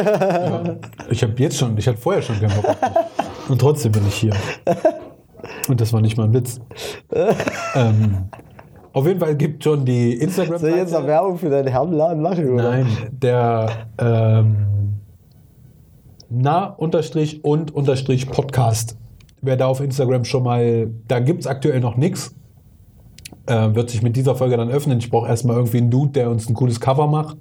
Ich 1.11 1.23
habe 1.23 1.35
jetzt 1.39 1.57
schon, 1.57 1.77
ich 1.79 1.87
hatte 1.87 1.99
vorher 1.99 2.23
schon 2.23 2.39
keinen 2.41 2.55
Bock 2.55 2.65
auf 2.67 2.77
dich. 2.81 3.51
Und 3.51 3.61
trotzdem 3.61 3.93
bin 3.93 4.07
ich 4.07 4.15
hier. 4.15 4.33
Und 5.69 5.81
das 5.81 5.93
war 5.93 6.01
nicht 6.01 6.17
mal 6.17 6.25
ein 6.25 6.35
Witz. 6.35 6.61
ähm, 7.75 8.29
auf 8.93 9.07
jeden 9.07 9.21
Fall 9.21 9.37
gibt 9.37 9.63
schon 9.65 9.85
die 9.85 10.15
instagram 10.15 10.59
Soll 10.59 10.71
ich 10.71 10.77
jetzt 10.77 10.93
noch 10.93 11.07
Werbung 11.07 11.39
für 11.39 11.51
deinen 11.51 11.69
Herrenladen 11.69 12.21
machen? 12.23 12.51
Oder? 12.51 12.71
Nein, 12.71 12.87
der 13.13 13.71
ähm, 13.99 14.57
na 16.31 16.65
unterstrich 16.67 17.45
und 17.45 17.75
unterstrich 17.75 18.29
Podcast. 18.29 18.97
Wer 19.41 19.57
da 19.57 19.67
auf 19.67 19.81
Instagram 19.81 20.25
schon 20.25 20.43
mal, 20.43 20.91
da 21.07 21.21
gibt 21.21 21.41
es 21.41 21.47
aktuell 21.47 21.81
noch 21.81 21.97
nichts. 21.97 22.35
Äh, 23.47 23.75
wird 23.75 23.91
sich 23.91 24.03
mit 24.03 24.17
dieser 24.17 24.35
Folge 24.35 24.57
dann 24.57 24.71
öffnen. 24.71 24.99
Ich 24.99 25.11
brauche 25.11 25.29
erstmal 25.29 25.57
irgendwie 25.57 25.79
einen 25.79 25.91
Dude, 25.91 26.13
der 26.13 26.31
uns 26.31 26.49
ein 26.49 26.55
cooles 26.55 26.81
Cover 26.81 27.07
macht. 27.07 27.39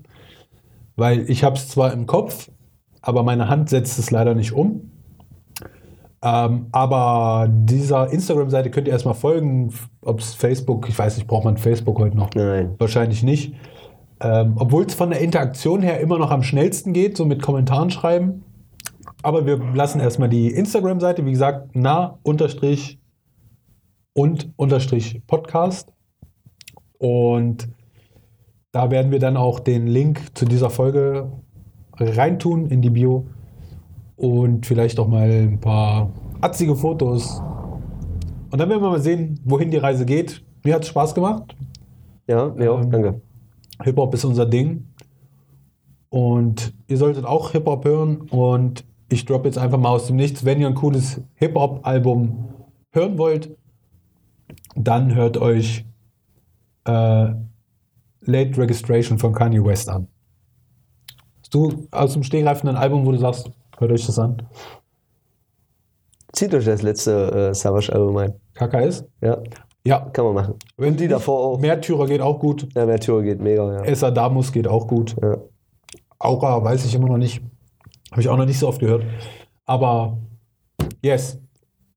Weil 0.96 1.30
ich 1.30 1.44
habe 1.44 1.56
es 1.56 1.68
zwar 1.70 1.94
im 1.94 2.06
Kopf, 2.08 2.50
aber 3.02 3.24
meine 3.24 3.50
Hand 3.50 3.70
setzt 3.70 4.00
es 4.00 4.12
leider 4.12 4.34
nicht 4.34 4.52
um. 4.52 4.92
Ähm, 6.24 6.68
aber 6.72 7.48
dieser 7.50 8.12
Instagram-Seite 8.12 8.72
könnt 8.72 8.88
ihr 8.88 8.94
erstmal 8.94 9.14
folgen. 9.14 9.74
Ob 10.02 10.20
es 10.20 10.34
Facebook, 10.34 10.90
ich 10.90 10.98
weiß 10.98 11.18
nicht, 11.18 11.28
braucht 11.28 11.46
man 11.46 11.58
Facebook 11.58 12.00
heute 12.00 12.18
noch? 12.18 12.30
Nein. 12.34 12.76
Wahrscheinlich 12.80 13.24
nicht. 13.24 13.54
Ähm, 14.20 14.54
Obwohl 14.58 14.86
es 14.86 14.96
von 14.96 15.12
der 15.12 15.20
Interaktion 15.20 15.82
her 15.82 16.00
immer 16.00 16.18
noch 16.18 16.32
am 16.32 16.42
schnellsten 16.42 16.94
geht, 16.94 17.18
so 17.18 17.26
mit 17.26 17.42
Kommentaren 17.42 17.92
schreiben. 17.92 18.44
Aber 19.24 19.46
wir 19.46 19.58
lassen 19.74 20.00
erstmal 20.00 20.30
die 20.30 20.48
Instagram-Seite, 20.52 21.26
wie 21.26 21.32
gesagt, 21.32 21.72
na 21.74 22.20
unterstrich 22.24 23.00
und 24.14 24.52
unterstrich 24.56 25.22
Podcast. 25.28 25.92
Und 27.00 27.70
da 28.72 28.92
werden 28.92 29.12
wir 29.12 29.20
dann 29.20 29.38
auch 29.38 29.60
den 29.60 29.88
Link 29.88 30.22
zu 30.36 30.46
dieser 30.46 30.70
Folge 30.70 31.32
reintun 31.94 32.68
in 32.68 32.82
die 32.82 32.90
Bio. 32.90 33.28
Und 34.16 34.66
vielleicht 34.66 35.00
auch 35.00 35.08
mal 35.08 35.30
ein 35.30 35.60
paar 35.60 36.12
atzige 36.42 36.76
Fotos. 36.76 37.40
Und 38.50 38.60
dann 38.60 38.70
werden 38.70 38.82
wir 38.82 38.90
mal 38.90 39.02
sehen, 39.02 39.40
wohin 39.46 39.72
die 39.72 39.78
Reise 39.78 40.06
geht. 40.06 40.44
Mir 40.64 40.76
hat 40.76 40.84
es 40.84 40.90
Spaß 40.90 41.14
gemacht. 41.14 41.56
Ja, 42.28 42.50
mir 42.50 42.72
auch, 42.74 42.82
Ähm, 42.82 42.92
danke. 42.92 43.22
Hip-Hop 43.84 44.14
ist 44.14 44.26
unser 44.26 44.46
Ding. 44.46 44.88
Und 46.10 46.74
ihr 46.88 46.98
solltet 46.98 47.26
auch 47.26 47.52
Hip-Hop 47.52 47.86
hören. 47.86 48.22
Und 48.30 48.86
ich 49.10 49.26
droppe 49.26 49.48
jetzt 49.48 49.58
einfach 49.58 49.78
mal 49.78 49.90
aus 49.90 50.08
dem 50.08 50.16
Nichts. 50.18 50.44
Wenn 50.46 50.60
ihr 50.60 50.68
ein 50.68 50.76
cooles 50.76 51.22
Hip-Hop-Album 51.36 52.50
hören 52.92 53.18
wollt, 53.18 53.56
dann 54.76 55.16
hört 55.16 55.38
euch 55.38 55.86
äh, 56.86 57.28
Late 58.22 58.58
Registration 58.58 59.18
von 59.18 59.34
Kanye 59.34 59.64
West 59.64 59.90
an. 59.90 60.08
Hast 61.42 61.54
du 61.54 61.88
aus 61.92 62.14
dem 62.14 62.24
Stegreifen 62.24 62.68
ein 62.70 62.76
Album, 62.76 63.06
wo 63.06 63.12
du 63.12 63.18
sagst, 63.18 63.50
hört 63.78 63.92
euch 63.92 64.06
das 64.06 64.20
an? 64.20 64.42
Zieht 66.34 66.54
euch 66.54 66.66
das 66.66 66.82
letzte 66.82 67.50
äh, 67.52 67.54
Savage-Album 67.56 68.18
ein. 68.18 68.34
KKS? 68.54 69.06
Ja, 69.22 69.38
Ja. 69.86 70.00
kann 70.12 70.26
man 70.26 70.34
machen. 70.36 70.56
Wenn 70.76 70.98
die 70.98 71.08
davor 71.08 71.40
auch. 71.46 71.60
Märtyrer 71.60 72.06
geht 72.06 72.22
auch 72.22 72.40
gut. 72.40 72.68
Ja, 72.76 72.86
Mertür 72.86 73.24
geht 73.24 73.40
mega, 73.42 73.74
ja. 73.74 73.82
Esadamus 73.84 74.52
geht 74.52 74.68
auch 74.68 74.88
gut. 74.88 75.16
ja. 75.22 75.38
Aura 76.20 76.64
weiß 76.64 76.84
ich 76.86 76.96
immer 76.96 77.08
noch 77.08 77.18
nicht. 77.18 77.42
Habe 78.12 78.22
ich 78.22 78.30
auch 78.30 78.38
noch 78.38 78.46
nicht 78.46 78.60
so 78.60 78.68
oft 78.68 78.80
gehört. 78.80 79.06
Aber 79.66 80.18
yes. 81.02 81.40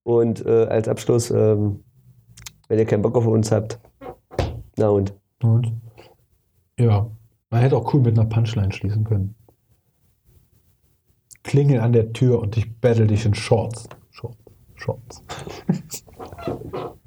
Und 0.02 0.44
äh, 0.44 0.66
als 0.66 0.88
Abschluss, 0.88 1.30
ähm, 1.30 1.84
wenn 2.68 2.78
ihr 2.78 2.86
keinen 2.86 3.02
Bock 3.02 3.16
auf 3.16 3.26
uns 3.26 3.52
habt, 3.52 3.78
na 4.76 4.88
und? 4.88 5.14
Und 5.42 5.72
ja, 6.78 7.10
man 7.50 7.60
hätte 7.60 7.76
auch 7.76 7.92
cool 7.92 8.00
mit 8.00 8.18
einer 8.18 8.28
Punchline 8.28 8.72
schließen 8.72 9.04
können. 9.04 9.34
Klingel 11.42 11.80
an 11.80 11.92
der 11.92 12.12
Tür 12.12 12.40
und 12.40 12.56
ich 12.56 12.80
battle 12.80 13.06
dich 13.06 13.24
in 13.24 13.34
Shorts. 13.34 13.88
Shorts. 14.10 14.38
Shorts. 14.74 15.24